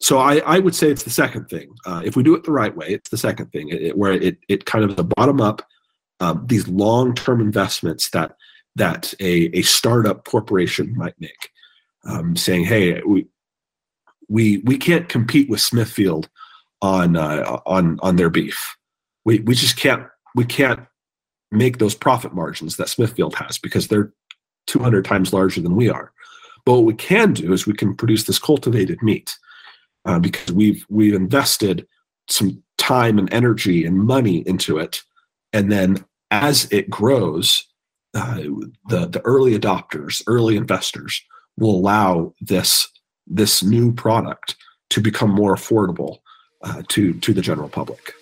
So 0.00 0.18
I, 0.18 0.38
I 0.38 0.58
would 0.58 0.74
say 0.74 0.90
it's 0.90 1.04
the 1.04 1.10
second 1.10 1.48
thing. 1.48 1.70
Uh, 1.86 2.02
if 2.04 2.16
we 2.16 2.22
do 2.22 2.34
it 2.34 2.44
the 2.44 2.52
right 2.52 2.76
way, 2.76 2.88
it's 2.88 3.10
the 3.10 3.16
second 3.16 3.50
thing 3.50 3.70
it, 3.70 3.96
where 3.96 4.12
it, 4.12 4.38
it 4.48 4.66
kind 4.66 4.84
of 4.84 4.96
the 4.96 5.04
bottom 5.04 5.40
up 5.40 5.62
um, 6.20 6.44
these 6.46 6.68
long 6.68 7.14
term 7.14 7.40
investments 7.40 8.10
that 8.10 8.36
that 8.76 9.14
a, 9.20 9.56
a 9.56 9.62
startup 9.62 10.24
corporation 10.24 10.94
might 10.96 11.18
make, 11.20 11.50
um, 12.04 12.36
saying, 12.36 12.64
"Hey, 12.64 13.02
we 13.02 13.26
we 14.28 14.58
we 14.58 14.78
can't 14.78 15.08
compete 15.08 15.48
with 15.48 15.60
Smithfield 15.60 16.28
on 16.82 17.16
uh, 17.16 17.60
on 17.66 17.98
on 18.02 18.16
their 18.16 18.30
beef. 18.30 18.76
We 19.24 19.40
we 19.40 19.54
just 19.54 19.76
can't 19.76 20.06
we 20.34 20.44
can't 20.44 20.80
make 21.50 21.78
those 21.78 21.94
profit 21.94 22.34
margins 22.34 22.76
that 22.76 22.88
Smithfield 22.88 23.34
has 23.36 23.58
because 23.58 23.88
they're 23.88 24.12
200 24.66 25.04
times 25.04 25.32
larger 25.32 25.60
than 25.60 25.76
we 25.76 25.88
are. 25.88 26.12
But 26.64 26.74
what 26.74 26.84
we 26.84 26.94
can 26.94 27.32
do 27.32 27.52
is 27.52 27.66
we 27.66 27.72
can 27.72 27.94
produce 27.94 28.24
this 28.24 28.38
cultivated 28.38 29.02
meat 29.02 29.36
uh, 30.04 30.18
because 30.18 30.52
we've 30.52 30.84
we've 30.88 31.14
invested 31.14 31.86
some 32.28 32.62
time 32.78 33.18
and 33.18 33.32
energy 33.32 33.84
and 33.84 33.96
money 33.96 34.38
into 34.46 34.78
it, 34.78 35.02
and 35.56 35.72
then 35.72 36.04
as 36.30 36.70
it 36.70 36.90
grows, 36.90 37.66
uh, 38.14 38.42
the 38.88 39.06
the 39.06 39.22
early 39.24 39.58
adopters, 39.58 40.22
early 40.26 40.56
investors 40.56 41.22
will 41.56 41.74
allow 41.74 42.34
this 42.40 42.86
this 43.26 43.62
new 43.62 43.92
product 43.92 44.56
to 44.90 45.00
become 45.00 45.30
more 45.30 45.54
affordable 45.54 46.18
uh, 46.62 46.82
to 46.88 47.14
to 47.14 47.32
the 47.32 47.40
general 47.40 47.70
public. 47.70 48.12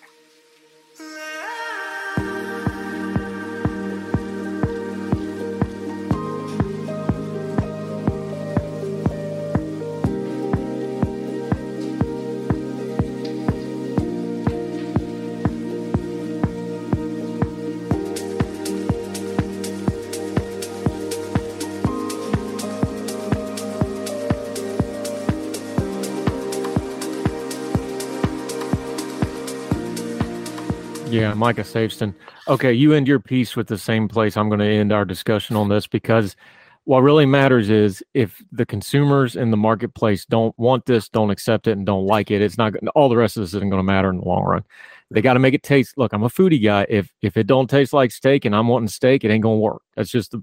Yeah, 31.25 31.35
Micah 31.35 31.63
Safsten. 31.63 32.15
Okay, 32.49 32.73
you 32.73 32.93
end 32.93 33.09
your 33.09 33.21
piece 33.21 33.57
with 33.57 33.67
the 33.67 33.79
same 33.79 34.09
place 34.09 34.37
I'm 34.37 34.49
going 34.49 34.61
to 34.61 34.67
end 34.67 34.93
our 34.93 35.05
discussion 35.05 35.57
on 35.57 35.69
this 35.69 35.87
because 35.87 36.37
what 36.85 37.01
really 37.01 37.25
matters 37.25 37.71
is 37.71 38.03
if 38.13 38.43
the 38.53 38.67
consumers 38.67 39.37
in 39.37 39.51
the 39.51 39.57
marketplace 39.57 40.27
don't 40.27 40.57
want 40.59 40.85
this, 40.85 41.09
don't 41.09 41.31
accept 41.31 41.67
it, 41.67 41.73
and 41.73 41.87
don't 41.87 42.07
like 42.07 42.31
it, 42.31 42.43
it's 42.43 42.59
not 42.59 42.75
all 42.95 43.09
the 43.09 43.17
rest 43.17 43.37
of 43.37 43.43
this 43.43 43.55
isn't 43.55 43.71
going 43.71 43.81
to 43.81 43.85
matter 43.85 44.11
in 44.11 44.19
the 44.19 44.25
long 44.25 44.45
run. 44.45 44.65
They 45.11 45.23
got 45.23 45.35
to 45.35 45.39
make 45.39 45.55
it 45.55 45.63
taste. 45.63 45.97
Look, 45.97 46.13
I'm 46.13 46.25
a 46.25 46.29
foodie 46.29 46.63
guy. 46.63 46.87
If 46.89 47.13
if 47.23 47.37
it 47.37 47.47
don't 47.47 47.71
taste 47.71 47.93
like 47.93 48.11
steak 48.11 48.45
and 48.45 48.55
I'm 48.55 48.69
wanting 48.69 48.89
steak, 48.89 49.25
it 49.25 49.31
ain't 49.31 49.43
going 49.43 49.59
to 49.59 49.63
work. 49.63 49.83
That's 49.97 50.11
just 50.11 50.33
the 50.33 50.43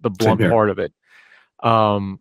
the 0.00 0.10
blunt 0.10 0.40
part 0.40 0.70
of 0.70 0.78
it. 0.78 0.92
Um, 1.62 2.20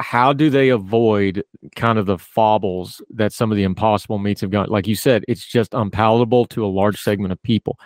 how 0.00 0.32
do 0.32 0.48
they 0.48 0.70
avoid 0.70 1.44
kind 1.76 1.98
of 1.98 2.06
the 2.06 2.18
faubles 2.18 3.02
that 3.10 3.32
some 3.32 3.50
of 3.50 3.56
the 3.56 3.64
impossible 3.64 4.18
meats 4.18 4.40
have 4.40 4.50
got? 4.50 4.70
Like 4.70 4.86
you 4.86 4.96
said, 4.96 5.24
it's 5.28 5.44
just 5.44 5.74
unpalatable 5.74 6.46
to 6.46 6.64
a 6.64 6.68
large 6.68 7.00
segment 7.00 7.32
of 7.32 7.42
people. 7.42 7.78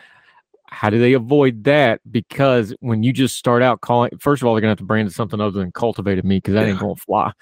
How 0.67 0.91
do 0.91 0.99
they 0.99 1.13
avoid 1.13 1.65
that? 1.65 2.01
Because 2.11 2.75
when 2.81 3.03
you 3.03 3.13
just 3.13 3.37
start 3.37 3.63
out 3.63 3.81
calling, 3.81 4.11
first 4.19 4.43
of 4.43 4.47
all, 4.47 4.55
they're 4.55 4.61
gonna 4.61 4.71
have 4.71 4.79
to 4.79 4.85
brand 4.85 5.09
it 5.09 5.13
something 5.13 5.41
other 5.41 5.59
than 5.59 5.73
cultivated 5.73 6.25
meat 6.25 6.43
because 6.43 6.55
that 6.55 6.63
yeah. 6.63 6.73
ain't 6.73 6.81
gonna 6.81 6.97
fly. 6.97 7.33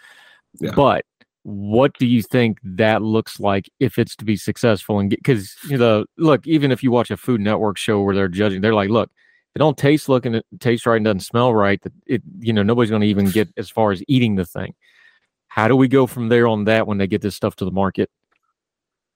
Yeah. 0.61 0.73
But 0.75 1.05
what 1.45 1.93
do 1.99 2.07
you 2.07 2.23
think 2.23 2.59
that 2.63 3.03
looks 3.03 3.41
like 3.41 3.71
if 3.81 3.99
it's 3.99 4.17
to 4.17 4.25
be 4.25 4.37
successful 4.37 5.01
and 5.01 5.11
because 5.11 5.57
you 5.69 5.77
know 5.77 6.05
look 6.17 6.47
even 6.47 6.71
if 6.71 6.85
you 6.85 6.91
watch 6.93 7.11
a 7.11 7.17
food 7.17 7.41
network 7.41 7.77
show 7.77 8.01
where 8.01 8.15
they're 8.15 8.29
judging 8.29 8.61
they're 8.61 8.75
like 8.75 8.89
look 8.91 9.11
it 9.55 9.59
don't 9.59 9.77
taste 9.77 10.09
looking 10.09 10.35
it 10.35 10.47
tastes 10.61 10.87
right 10.87 10.97
and 10.97 11.05
doesn't 11.05 11.21
smell 11.21 11.55
right, 11.55 11.81
that 11.83 11.93
it 12.07 12.23
you 12.41 12.53
know 12.53 12.63
nobody's 12.63 12.91
going 12.91 13.03
to 13.03 13.09
even 13.09 13.31
get 13.31 13.49
as 13.57 13.71
far 13.71 13.93
as 13.93 14.03
eating 14.09 14.37
the 14.37 14.47
thing. 14.47 14.75
How 15.49 15.69
do 15.69 15.77
we 15.77 15.89
go 15.89 16.07
from 16.07 16.29
there 16.29 16.47
on 16.47 16.65
that 16.65 16.87
when 16.87 16.99
they 16.99 17.07
get 17.07 17.21
this 17.21 17.37
stuff 17.37 17.57
to 17.57 17.65
the 17.65 17.71
market? 17.71 18.11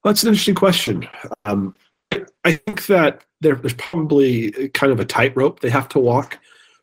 That's 0.05 0.23
an 0.23 0.29
interesting 0.29 0.55
question. 0.55 1.09
Um, 1.47 1.75
I 2.45 2.55
think 2.55 2.87
that 2.87 3.25
there, 3.41 3.57
there's 3.57 3.75
probably 3.75 4.69
kind 4.71 4.93
of 4.93 5.01
a 5.01 5.05
tightrope 5.05 5.61
they 5.61 5.71
have 5.71 5.89
to 5.91 5.99
walk, 5.99 6.39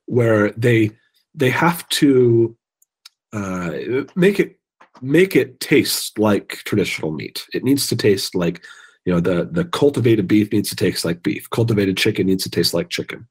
where 0.05 0.51
they 0.51 0.91
they 1.35 1.49
have 1.49 1.87
to 1.89 2.55
uh, 3.31 3.71
make 4.15 4.39
it 4.39 4.59
make 5.01 5.35
it 5.35 5.59
taste 5.59 6.19
like 6.19 6.61
traditional 6.65 7.11
meat. 7.11 7.45
It 7.53 7.63
needs 7.63 7.87
to 7.87 7.95
taste 7.95 8.35
like 8.35 8.63
you 9.05 9.13
know 9.13 9.19
the 9.19 9.45
the 9.51 9.65
cultivated 9.65 10.27
beef 10.27 10.51
needs 10.51 10.69
to 10.69 10.75
taste 10.75 11.05
like 11.05 11.23
beef. 11.23 11.49
Cultivated 11.49 11.97
chicken 11.97 12.27
needs 12.27 12.43
to 12.43 12.49
taste 12.49 12.73
like 12.73 12.89
chicken. 12.89 13.27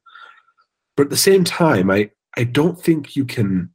But 0.97 1.05
at 1.05 1.10
the 1.10 1.16
same 1.16 1.44
time, 1.44 1.90
I 1.90 2.10
I 2.36 2.44
don't 2.44 2.81
think 2.81 3.16
you 3.16 3.24
can 3.24 3.70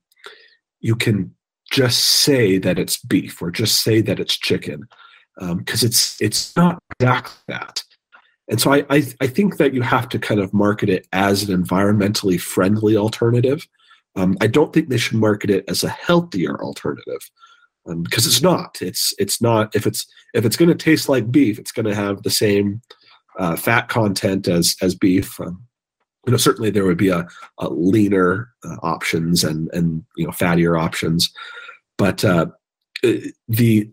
you 0.80 0.96
can 0.96 1.34
just 1.72 2.00
say 2.00 2.58
that 2.58 2.80
it's 2.80 2.98
beef 2.98 3.42
or 3.42 3.52
just 3.52 3.82
say 3.82 4.02
that 4.02 4.20
it's 4.20 4.38
chicken 4.38 4.88
because 5.38 5.84
um, 5.84 5.88
it's 5.88 6.22
it's 6.22 6.56
not 6.56 6.80
exactly 7.00 7.36
that. 7.48 7.84
And 8.50 8.62
so 8.62 8.74
I, 8.74 8.86
I, 8.90 9.04
I 9.20 9.28
think 9.28 9.58
that 9.58 9.74
you 9.74 9.82
have 9.82 10.08
to 10.10 10.20
kind 10.20 10.40
of 10.40 10.54
market 10.54 10.90
it 10.90 11.06
as 11.12 11.44
an 11.44 11.64
environmentally 11.64 12.40
friendly 12.40 12.96
alternative. 12.96 13.68
Um, 14.16 14.38
I 14.40 14.48
don't 14.48 14.72
think 14.74 14.88
they 14.88 14.98
should 14.98 15.18
market 15.18 15.50
it 15.50 15.66
as 15.68 15.84
a 15.84 15.90
healthier 15.90 16.64
alternative 16.64 17.30
um, 17.88 18.04
because 18.04 18.26
it's 18.26 18.42
not. 18.42 18.78
It's 18.82 19.14
it's 19.20 19.42
not. 19.42 19.76
If 19.76 19.86
it's 19.86 20.08
if 20.34 20.46
it's 20.46 20.56
going 20.56 20.70
to 20.70 20.76
taste 20.76 21.10
like 21.10 21.32
beef, 21.32 21.60
it's 21.60 21.74
going 21.74 21.86
to 21.86 21.96
have 21.96 22.24
the 22.24 22.30
same 22.30 22.82
uh, 23.38 23.56
fat 23.56 23.90
content 23.90 24.48
as 24.48 24.76
as 24.82 24.96
beef. 24.96 25.40
Um, 25.40 25.67
you 26.26 26.32
know, 26.32 26.38
certainly 26.38 26.70
there 26.70 26.86
would 26.86 26.98
be 26.98 27.10
a, 27.10 27.28
a 27.60 27.70
leaner 27.70 28.50
uh, 28.66 28.76
options 28.84 29.44
and 29.44 29.70
and 29.74 30.04
you 30.18 30.26
know 30.26 30.32
fattier 30.32 30.80
options, 30.80 31.32
but 31.98 32.24
uh, 32.26 32.48
the 33.48 33.90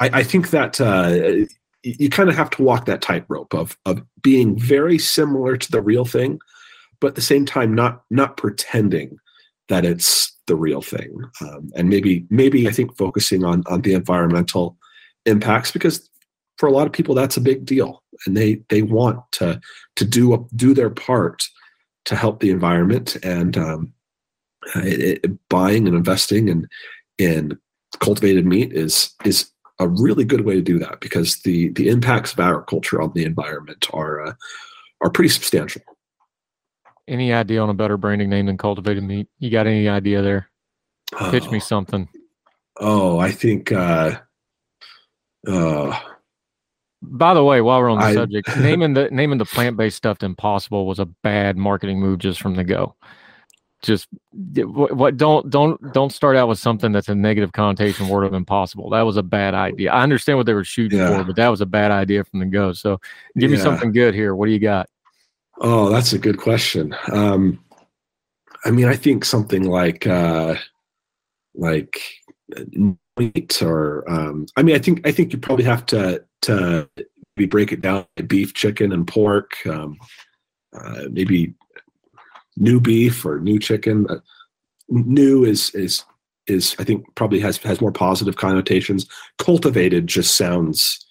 I, 0.00 0.10
I 0.12 0.22
think 0.22 0.50
that 0.50 0.80
uh, 0.80 1.46
you 1.82 2.10
kind 2.10 2.28
of 2.28 2.36
have 2.36 2.50
to 2.50 2.62
walk 2.62 2.86
that 2.86 3.02
tightrope 3.02 3.54
of 3.54 3.76
of 3.84 4.02
being 4.22 4.58
very 4.58 4.98
similar 4.98 5.56
to 5.56 5.70
the 5.70 5.80
real 5.80 6.04
thing, 6.04 6.38
but 7.00 7.08
at 7.08 7.14
the 7.14 7.20
same 7.20 7.46
time 7.46 7.74
not 7.74 8.02
not 8.10 8.36
pretending 8.36 9.18
that 9.68 9.84
it's 9.84 10.34
the 10.46 10.56
real 10.56 10.80
thing. 10.82 11.14
Um, 11.40 11.70
and 11.76 11.88
maybe 11.88 12.26
maybe 12.30 12.68
I 12.68 12.72
think 12.72 12.96
focusing 12.96 13.44
on 13.44 13.62
on 13.66 13.82
the 13.82 13.94
environmental 13.94 14.76
impacts 15.26 15.70
because 15.70 16.08
for 16.56 16.68
a 16.68 16.72
lot 16.72 16.86
of 16.86 16.92
people 16.92 17.14
that's 17.14 17.36
a 17.36 17.40
big 17.40 17.64
deal 17.64 18.02
and 18.26 18.36
they 18.36 18.62
they 18.68 18.82
want 18.82 19.20
to 19.32 19.60
to 19.96 20.04
do 20.04 20.48
do 20.54 20.74
their 20.74 20.90
part 20.90 21.44
to 22.04 22.16
help 22.16 22.40
the 22.40 22.50
environment 22.50 23.16
and 23.22 23.56
um, 23.56 23.92
it, 24.76 25.20
it, 25.24 25.48
buying 25.48 25.86
and 25.86 25.96
investing 25.96 26.48
in 26.48 26.66
in 27.18 27.58
cultivated 28.00 28.46
meat 28.46 28.72
is 28.72 29.14
is 29.24 29.50
a 29.78 29.88
really 29.88 30.24
good 30.24 30.42
way 30.42 30.54
to 30.54 30.62
do 30.62 30.78
that 30.78 31.00
because 31.00 31.36
the 31.42 31.68
the 31.70 31.88
impacts 31.88 32.32
of 32.32 32.40
agriculture 32.40 33.00
on 33.00 33.12
the 33.14 33.24
environment 33.24 33.86
are 33.92 34.26
uh, 34.26 34.32
are 35.02 35.10
pretty 35.10 35.28
substantial. 35.28 35.82
Any 37.06 37.32
idea 37.32 37.62
on 37.62 37.70
a 37.70 37.74
better 37.74 37.96
branding 37.96 38.28
name 38.28 38.46
than 38.46 38.58
cultivated 38.58 39.02
meat? 39.02 39.28
You 39.38 39.50
got 39.50 39.66
any 39.66 39.88
idea 39.88 40.20
there? 40.20 40.50
Oh. 41.18 41.30
Pitch 41.30 41.50
me 41.50 41.58
something. 41.58 42.08
Oh, 42.78 43.18
I 43.18 43.30
think. 43.30 43.72
Uh, 43.72 44.18
uh, 45.46 45.98
By 47.00 47.34
the 47.34 47.44
way, 47.44 47.60
while 47.60 47.80
we're 47.80 47.90
on 47.90 47.98
the 47.98 48.04
I, 48.04 48.14
subject, 48.14 48.56
naming 48.58 48.94
the 48.94 49.08
naming 49.10 49.38
the 49.38 49.44
plant 49.44 49.76
based 49.76 49.96
stuff 49.96 50.22
impossible 50.22 50.86
was 50.86 50.98
a 50.98 51.06
bad 51.06 51.56
marketing 51.56 52.00
move 52.00 52.18
just 52.18 52.40
from 52.40 52.54
the 52.54 52.64
go. 52.64 52.94
Just 53.82 54.08
what, 54.32 54.96
what, 54.96 55.16
don't 55.16 55.48
don't 55.50 55.80
don't 55.92 56.10
start 56.10 56.36
out 56.36 56.48
with 56.48 56.58
something 56.58 56.90
that's 56.90 57.08
a 57.08 57.14
negative 57.14 57.52
connotation 57.52 58.08
word 58.08 58.24
of 58.24 58.34
impossible. 58.34 58.90
That 58.90 59.02
was 59.02 59.16
a 59.16 59.22
bad 59.22 59.54
idea. 59.54 59.92
I 59.92 60.02
understand 60.02 60.38
what 60.38 60.46
they 60.46 60.54
were 60.54 60.64
shooting 60.64 60.98
yeah. 60.98 61.18
for 61.18 61.24
but 61.24 61.36
that 61.36 61.48
was 61.48 61.60
a 61.60 61.66
bad 61.66 61.92
idea 61.92 62.24
from 62.24 62.40
the 62.40 62.46
go. 62.46 62.72
So 62.72 63.00
give 63.36 63.50
yeah. 63.50 63.56
me 63.56 63.62
something 63.62 63.92
good 63.92 64.14
here. 64.14 64.34
What 64.34 64.46
do 64.46 64.52
you 64.52 64.58
got? 64.58 64.88
Oh 65.60 65.90
that's 65.90 66.12
a 66.12 66.18
good 66.18 66.38
question. 66.38 66.94
Um 67.12 67.60
i 68.64 68.70
mean 68.70 68.86
i 68.86 68.96
think 68.96 69.24
something 69.24 69.64
like 69.64 70.06
uh 70.06 70.54
like 71.54 72.00
meat 73.16 73.62
or 73.62 74.08
um 74.10 74.46
i 74.56 74.62
mean 74.62 74.74
i 74.74 74.78
think 74.78 75.06
i 75.06 75.12
think 75.12 75.32
you 75.32 75.38
probably 75.38 75.64
have 75.64 75.84
to 75.86 76.22
to 76.42 76.88
maybe 77.36 77.46
break 77.46 77.72
it 77.72 77.80
down 77.80 78.06
beef 78.26 78.54
chicken 78.54 78.92
and 78.92 79.06
pork 79.06 79.54
um 79.66 79.98
uh, 80.74 81.04
maybe 81.10 81.54
new 82.56 82.80
beef 82.80 83.24
or 83.24 83.40
new 83.40 83.58
chicken. 83.58 84.06
Uh, 84.08 84.18
new 84.88 85.44
is 85.44 85.70
is 85.74 86.04
is 86.46 86.74
I 86.78 86.84
think 86.84 87.04
probably 87.14 87.40
has 87.40 87.58
has 87.58 87.80
more 87.80 87.92
positive 87.92 88.36
connotations. 88.36 89.06
Cultivated 89.38 90.06
just 90.06 90.36
sounds, 90.36 91.06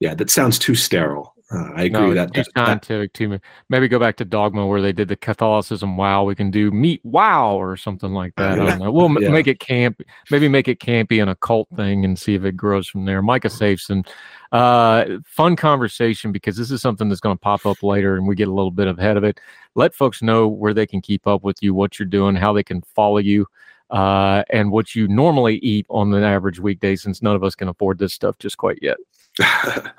yeah, 0.00 0.14
that 0.14 0.30
sounds 0.30 0.58
too 0.58 0.74
sterile. 0.74 1.33
Uh, 1.52 1.70
I 1.74 1.82
agree 1.84 2.00
no, 2.00 2.08
with 2.08 2.16
that. 2.16 2.32
Too 2.32 2.44
scientific 2.56 3.12
to 3.14 3.28
me. 3.28 3.40
Maybe 3.68 3.86
go 3.86 3.98
back 3.98 4.16
to 4.16 4.24
Dogma 4.24 4.66
where 4.66 4.80
they 4.80 4.92
did 4.92 5.08
the 5.08 5.16
Catholicism. 5.16 5.96
Wow, 5.96 6.24
we 6.24 6.34
can 6.34 6.50
do 6.50 6.70
meat. 6.70 7.00
Wow, 7.04 7.54
or 7.54 7.76
something 7.76 8.12
like 8.12 8.34
that. 8.36 8.52
I 8.52 8.56
don't 8.56 8.78
know. 8.78 8.90
We'll 8.90 9.10
yeah. 9.20 9.28
make 9.28 9.46
it 9.46 9.60
camp. 9.60 10.00
Maybe 10.30 10.48
make 10.48 10.68
it 10.68 10.80
campy 10.80 11.20
and 11.20 11.30
a 11.30 11.36
cult 11.36 11.68
thing 11.76 12.04
and 12.04 12.18
see 12.18 12.34
if 12.34 12.44
it 12.44 12.56
grows 12.56 12.88
from 12.88 13.04
there. 13.04 13.20
Micah 13.20 13.48
Safsten, 13.48 14.06
uh, 14.52 15.18
fun 15.26 15.54
conversation 15.54 16.32
because 16.32 16.56
this 16.56 16.70
is 16.70 16.80
something 16.80 17.08
that's 17.08 17.20
going 17.20 17.36
to 17.36 17.40
pop 17.40 17.66
up 17.66 17.82
later 17.82 18.16
and 18.16 18.26
we 18.26 18.34
get 18.34 18.48
a 18.48 18.52
little 18.54 18.70
bit 18.70 18.88
ahead 18.88 19.18
of 19.18 19.24
it. 19.24 19.38
Let 19.74 19.94
folks 19.94 20.22
know 20.22 20.48
where 20.48 20.72
they 20.72 20.86
can 20.86 21.02
keep 21.02 21.26
up 21.26 21.44
with 21.44 21.62
you, 21.62 21.74
what 21.74 21.98
you're 21.98 22.06
doing, 22.06 22.36
how 22.36 22.54
they 22.54 22.62
can 22.62 22.80
follow 22.94 23.18
you. 23.18 23.46
Uh, 23.90 24.42
and 24.50 24.72
what 24.72 24.94
you 24.94 25.06
normally 25.06 25.56
eat 25.56 25.86
on 25.90 26.12
an 26.14 26.24
average 26.24 26.58
weekday, 26.58 26.96
since 26.96 27.22
none 27.22 27.36
of 27.36 27.44
us 27.44 27.54
can 27.54 27.68
afford 27.68 27.98
this 27.98 28.14
stuff 28.14 28.36
just 28.38 28.56
quite 28.56 28.78
yet. 28.80 28.96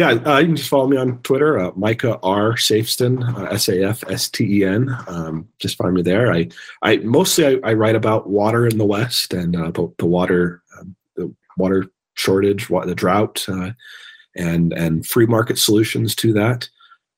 Yeah, 0.00 0.12
uh, 0.12 0.38
you 0.38 0.46
can 0.46 0.56
just 0.56 0.70
follow 0.70 0.86
me 0.86 0.96
on 0.96 1.18
Twitter, 1.18 1.58
uh, 1.58 1.72
Micah 1.76 2.18
R. 2.22 2.54
Safsten, 2.54 3.22
uh, 3.36 3.52
S 3.52 3.68
A 3.68 3.84
F 3.84 4.02
S 4.08 4.30
T 4.30 4.60
E 4.60 4.64
N. 4.64 4.88
Um, 5.06 5.46
just 5.58 5.76
find 5.76 5.92
me 5.92 6.00
there. 6.00 6.32
I, 6.32 6.48
I 6.80 6.96
mostly 7.04 7.44
I, 7.44 7.60
I, 7.62 7.74
write 7.74 7.96
about 7.96 8.26
water 8.26 8.66
in 8.66 8.78
the 8.78 8.86
West 8.86 9.34
and 9.34 9.54
uh, 9.54 9.70
the, 9.72 9.92
the, 9.98 10.06
water, 10.06 10.62
um, 10.78 10.96
the 11.16 11.30
water 11.58 11.84
shortage, 12.14 12.68
the 12.68 12.94
drought, 12.94 13.44
uh, 13.46 13.72
and 14.34 14.72
and 14.72 15.04
free 15.04 15.26
market 15.26 15.58
solutions 15.58 16.14
to 16.14 16.32
that. 16.32 16.66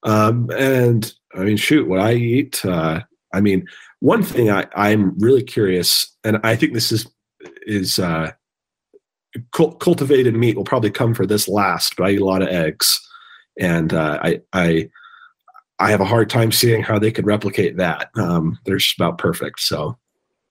Um, 0.02 0.50
and 0.50 1.14
I 1.36 1.44
mean, 1.44 1.58
shoot, 1.58 1.86
what 1.86 2.00
I 2.00 2.14
eat. 2.14 2.64
Uh, 2.64 3.02
I 3.32 3.40
mean, 3.40 3.64
one 4.00 4.24
thing 4.24 4.50
I, 4.50 4.66
I'm 4.74 5.16
really 5.20 5.44
curious, 5.44 6.12
and 6.24 6.40
I 6.42 6.56
think 6.56 6.72
this 6.72 6.90
is 6.90 7.06
is 7.64 8.00
cultivated 9.52 10.34
meat 10.34 10.56
will 10.56 10.64
probably 10.64 10.90
come 10.90 11.14
for 11.14 11.26
this 11.26 11.48
last, 11.48 11.96
but 11.96 12.06
I 12.06 12.10
eat 12.12 12.20
a 12.20 12.24
lot 12.24 12.42
of 12.42 12.48
eggs, 12.48 13.00
and 13.58 13.92
uh, 13.92 14.18
I 14.22 14.40
I 14.52 14.90
I 15.78 15.90
have 15.90 16.00
a 16.00 16.06
hard 16.06 16.30
time 16.30 16.52
seeing 16.52 16.82
how 16.82 16.98
they 16.98 17.10
could 17.10 17.26
replicate 17.26 17.76
that. 17.76 18.10
Um, 18.16 18.58
they're 18.64 18.76
just 18.76 18.96
about 18.96 19.18
perfect. 19.18 19.60
So 19.60 19.96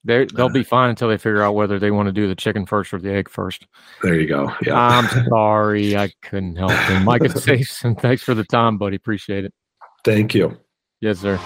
they 0.04 0.26
they'll 0.26 0.46
uh, 0.46 0.50
be 0.50 0.64
fine 0.64 0.90
until 0.90 1.08
they 1.08 1.16
figure 1.16 1.42
out 1.42 1.54
whether 1.54 1.78
they 1.78 1.90
want 1.90 2.06
to 2.06 2.12
do 2.12 2.26
the 2.26 2.34
chicken 2.34 2.66
first 2.66 2.92
or 2.92 2.98
the 2.98 3.12
egg 3.12 3.28
first. 3.28 3.66
There 4.02 4.18
you 4.18 4.26
go. 4.26 4.52
Yeah. 4.62 4.78
I'm 4.78 5.08
sorry, 5.28 5.96
I 5.96 6.12
couldn't 6.22 6.56
help 6.56 6.72
it. 6.72 7.00
Mike 7.04 7.22
and 7.84 7.98
thanks 8.00 8.22
for 8.22 8.34
the 8.34 8.44
time, 8.44 8.78
buddy. 8.78 8.96
Appreciate 8.96 9.44
it. 9.44 9.54
Thank 10.04 10.34
you. 10.34 10.58
Yes, 11.00 11.20
sir. 11.20 11.38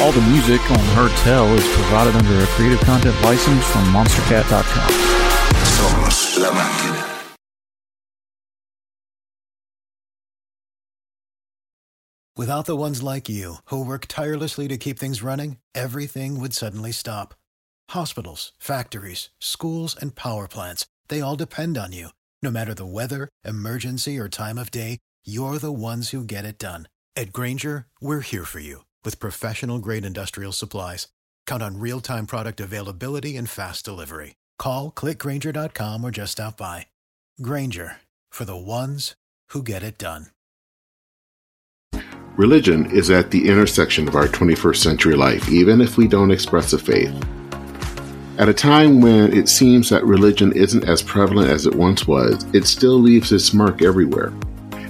All 0.00 0.10
the 0.12 0.20
music 0.22 0.60
on 0.70 0.78
Heard 0.96 1.12
Tell 1.18 1.46
is 1.54 1.66
provided 1.76 2.16
under 2.16 2.40
a 2.42 2.46
Creative 2.48 2.80
Content 2.80 3.14
license 3.22 3.64
from 3.66 3.84
MonsterCat.com. 3.84 4.90
Somos 5.76 6.38
la 6.40 6.50
máquina. 6.50 7.30
Without 12.36 12.66
the 12.66 12.76
ones 12.76 13.02
like 13.02 13.28
you, 13.28 13.56
who 13.66 13.84
work 13.84 14.06
tirelessly 14.08 14.66
to 14.68 14.76
keep 14.76 14.98
things 14.98 15.22
running, 15.22 15.58
everything 15.74 16.40
would 16.40 16.52
suddenly 16.52 16.90
stop. 16.92 17.34
Hospitals, 17.90 18.52
factories, 18.58 19.30
schools, 19.38 19.96
and 19.98 20.16
power 20.16 20.48
plants, 20.48 20.86
they 21.08 21.20
all 21.20 21.36
depend 21.36 21.78
on 21.78 21.92
you. 21.92 22.08
No 22.42 22.50
matter 22.50 22.74
the 22.74 22.84
weather, 22.84 23.28
emergency, 23.44 24.18
or 24.18 24.28
time 24.28 24.58
of 24.58 24.72
day, 24.72 24.98
you're 25.24 25.58
the 25.58 25.72
ones 25.72 26.10
who 26.10 26.24
get 26.24 26.44
it 26.44 26.58
done. 26.58 26.88
At 27.16 27.32
Grainger, 27.32 27.86
we're 28.00 28.20
here 28.20 28.44
for 28.44 28.58
you 28.58 28.82
with 29.04 29.20
professional 29.20 29.78
grade 29.78 30.04
industrial 30.04 30.52
supplies, 30.52 31.06
count 31.46 31.62
on 31.62 31.78
real 31.78 32.00
time 32.00 32.26
product 32.26 32.60
availability 32.60 33.36
and 33.36 33.48
fast 33.48 33.84
delivery. 33.84 34.34
Call 34.58 34.90
clickgrainger.com 34.90 36.04
or 36.04 36.10
just 36.10 36.32
stop 36.32 36.56
by. 36.56 36.86
Grainger 37.40 37.98
for 38.30 38.44
the 38.44 38.56
ones 38.56 39.14
who 39.50 39.62
get 39.62 39.82
it 39.82 39.96
done. 39.98 40.26
Religion 42.36 42.90
is 42.90 43.10
at 43.10 43.30
the 43.30 43.48
intersection 43.48 44.08
of 44.08 44.16
our 44.16 44.26
21st 44.26 44.76
century 44.76 45.14
life, 45.14 45.48
even 45.48 45.80
if 45.80 45.96
we 45.96 46.08
don't 46.08 46.32
express 46.32 46.72
a 46.72 46.78
faith. 46.78 47.14
At 48.38 48.48
a 48.48 48.54
time 48.54 49.00
when 49.00 49.32
it 49.32 49.48
seems 49.48 49.90
that 49.90 50.04
religion 50.04 50.50
isn't 50.50 50.88
as 50.88 51.00
prevalent 51.00 51.50
as 51.50 51.66
it 51.66 51.76
once 51.76 52.08
was, 52.08 52.44
it 52.52 52.66
still 52.66 52.98
leaves 52.98 53.30
its 53.30 53.54
mark 53.54 53.82
everywhere. 53.82 54.32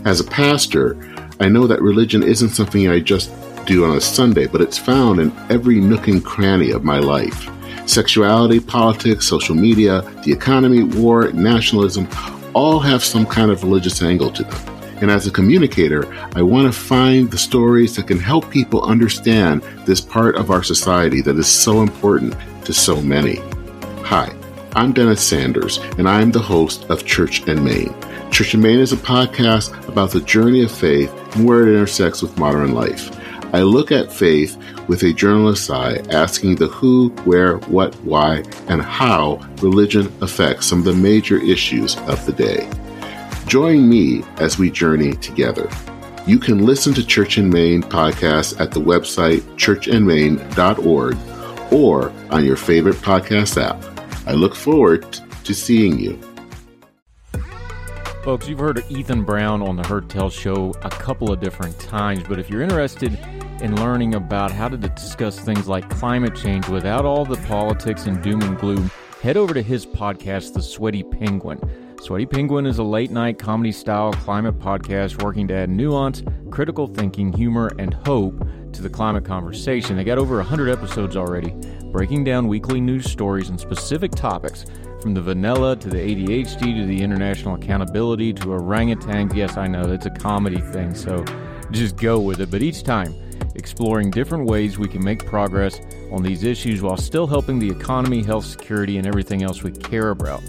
As 0.07 0.21
a 0.21 0.25
pastor, 0.25 0.97
I 1.39 1.51
know 1.51 1.67
that 1.67 1.83
religion 1.83 2.23
isn't 2.23 2.51
something 2.51 2.89
I 2.89 3.01
just 3.01 3.31
do 3.65 3.85
on 3.85 3.97
a 3.97 4.01
Sunday, 4.01 4.47
but 4.47 4.61
it's 4.61 4.79
found 4.79 5.21
in 5.21 5.33
every 5.51 5.81
nook 5.81 6.09
and 6.09 6.25
cranny 6.25 6.71
of 6.71 6.85
my 6.85 6.99
life. 6.99 7.49
Sexuality, 7.87 8.61
politics, 8.61 9.27
social 9.27 9.55
media, 9.55 10.03
the 10.25 10.33
economy, 10.33 10.83
war, 10.83 11.31
nationalism, 11.33 12.09
all 12.55 12.81
have 12.81 13.05
some 13.05 13.27
kind 13.27 13.51
of 13.51 13.63
religious 13.63 14.03
angle 14.03 14.31
to 14.31 14.45
them. 14.45 14.75
And 15.01 15.11
as 15.11 15.27
a 15.27 15.31
communicator, 15.31 16.07
I 16.35 16.43
want 16.43 16.73
to 16.73 16.79
find 16.79 17.31
the 17.31 17.37
stories 17.37 17.97
that 17.97 18.07
can 18.07 18.19
help 18.19 18.51
people 18.51 18.83
understand 18.85 19.63
this 19.85 20.01
part 20.01 20.37
of 20.37 20.51
our 20.51 20.63
society 20.63 21.21
that 21.23 21.37
is 21.37 21.49
so 21.49 21.83
important 21.83 22.35
to 22.65 22.73
so 22.73 23.03
many. 23.03 23.37
Hi, 24.05 24.35
I'm 24.77 24.93
Dennis 24.93 25.21
Sanders, 25.21 25.79
and 25.99 26.09
I'm 26.09 26.31
the 26.31 26.39
host 26.39 26.85
of 26.91 27.05
Church 27.05 27.47
and 27.49 27.65
Main. 27.65 27.95
Church 28.31 28.55
and 28.55 28.63
Main 28.63 28.79
is 28.79 28.93
a 28.93 28.97
podcast 28.97 29.89
about 29.89 30.11
the 30.11 30.21
journey 30.21 30.63
of 30.65 30.71
faith 30.71 31.13
and 31.35 31.47
where 31.47 31.63
it 31.63 31.73
intersects 31.73 32.23
with 32.23 32.39
modern 32.39 32.73
life. 32.73 33.11
I 33.55 33.63
look 33.63 33.93
at 33.93 34.13
faith 34.13 34.59
with 34.89 35.05
a 35.05 35.13
journalist's 35.13 35.71
eye, 35.71 36.03
asking 36.11 36.57
the 36.57 36.67
who, 36.67 37.11
where, 37.23 37.59
what, 37.69 37.95
why, 38.01 38.43
and 38.67 38.83
how 38.83 39.37
religion 39.63 40.13
affects 40.21 40.67
some 40.67 40.81
of 40.81 40.85
the 40.85 40.93
major 40.93 41.39
issues 41.39 41.97
of 41.99 42.27
the 42.27 42.33
day. 42.33 42.69
Join 43.47 43.89
me 43.89 44.25
as 44.39 44.59
we 44.59 44.73
journey 44.73 45.15
together. 45.15 45.71
You 46.27 46.41
can 46.41 46.67
listen 46.67 46.95
to 46.95 47.07
Church 47.07 47.39
in 47.39 47.49
Main 47.49 47.85
podcast 47.85 48.61
at 48.61 48.73
the 48.73 48.81
website 48.81 49.43
churchandmain.org 49.55 51.73
or 51.73 52.13
on 52.33 52.45
your 52.45 52.57
favorite 52.57 52.97
podcast 52.97 53.63
app. 53.63 53.81
I 54.27 54.33
look 54.33 54.57
forward 54.57 55.21
to 55.45 55.55
seeing 55.55 56.01
you. 56.01 56.19
Folks, 58.25 58.49
you've 58.49 58.59
heard 58.59 58.83
Ethan 58.89 59.23
Brown 59.23 59.61
on 59.61 59.77
the 59.77 59.87
Heard 59.87 60.09
Tell 60.09 60.31
show 60.31 60.73
a 60.81 60.89
couple 60.89 61.31
of 61.31 61.41
different 61.41 61.79
times, 61.79 62.23
but 62.27 62.39
if 62.39 62.49
you're 62.49 62.63
interested 62.63 63.19
in 63.61 63.77
learning 63.77 64.15
about 64.15 64.51
how 64.51 64.67
to 64.67 64.79
discuss 64.79 65.39
things 65.39 65.69
like 65.69 65.87
climate 65.91 66.35
change 66.35 66.67
without 66.71 67.05
all 67.05 67.27
the 67.27 67.37
politics 67.47 68.07
and 68.07 68.23
doom 68.23 68.41
and 68.41 68.57
gloom, 68.57 68.91
head 69.21 69.37
over 69.37 69.53
to 69.53 69.61
his 69.61 69.85
podcast, 69.85 70.55
The 70.55 70.63
Sweaty 70.63 71.03
Penguin. 71.03 71.61
Sweaty 72.01 72.25
Penguin 72.25 72.65
is 72.65 72.79
a 72.79 72.83
late 72.83 73.11
night 73.11 73.39
comedy 73.39 73.73
style 73.73 74.11
climate 74.15 74.59
podcast 74.59 75.23
working 75.23 75.47
to 75.49 75.55
add 75.55 75.69
nuance, 75.69 76.23
critical 76.51 76.87
thinking, 76.87 77.31
humor, 77.31 77.73
and 77.79 77.93
hope 77.93 78.43
to 78.73 78.81
the 78.81 78.89
climate 78.89 79.27
conversation. 79.27 79.99
They 79.99 80.05
got 80.05 80.17
over 80.17 80.37
100 80.37 80.71
episodes 80.71 81.15
already, 81.15 81.51
breaking 81.93 82.25
down 82.25 82.49
weekly 82.49 82.81
news 82.81 83.05
stories 83.05 83.51
and 83.51 83.61
specific 83.61 84.13
topics 84.13 84.65
from 85.05 85.13
the 85.13 85.21
vanilla 85.21 85.77
to 85.77 85.91
the 85.91 85.99
ADHD 85.99 86.81
to 86.81 86.87
the 86.87 87.03
international 87.03 87.57
accountability 87.57 88.33
to 88.33 88.47
orangutans. 88.47 89.35
Yes, 89.35 89.59
I 89.59 89.67
know 89.67 89.83
it's 89.93 90.07
a 90.07 90.11
comedy 90.11 90.63
thing, 90.63 90.95
so 90.95 91.23
just 91.71 91.99
go 91.99 92.19
with 92.19 92.41
it. 92.41 92.51
But 92.51 92.63
each 92.63 92.85
time, 92.85 93.15
exploring 93.55 94.11
different 94.11 94.47
ways 94.47 94.79
we 94.79 94.89
can 94.89 95.05
make 95.05 95.27
progress 95.27 95.79
on 96.11 96.23
these 96.23 96.43
issues 96.43 96.81
while 96.81 96.97
still 96.97 97.27
helping 97.27 97.59
the 97.59 97.71
economy, 97.71 98.23
health, 98.23 98.47
security, 98.47 98.97
and 98.97 99.07
everything 99.07 99.43
else 99.43 99.63
we 99.63 99.73
care 99.73 100.09
about. 100.09 100.43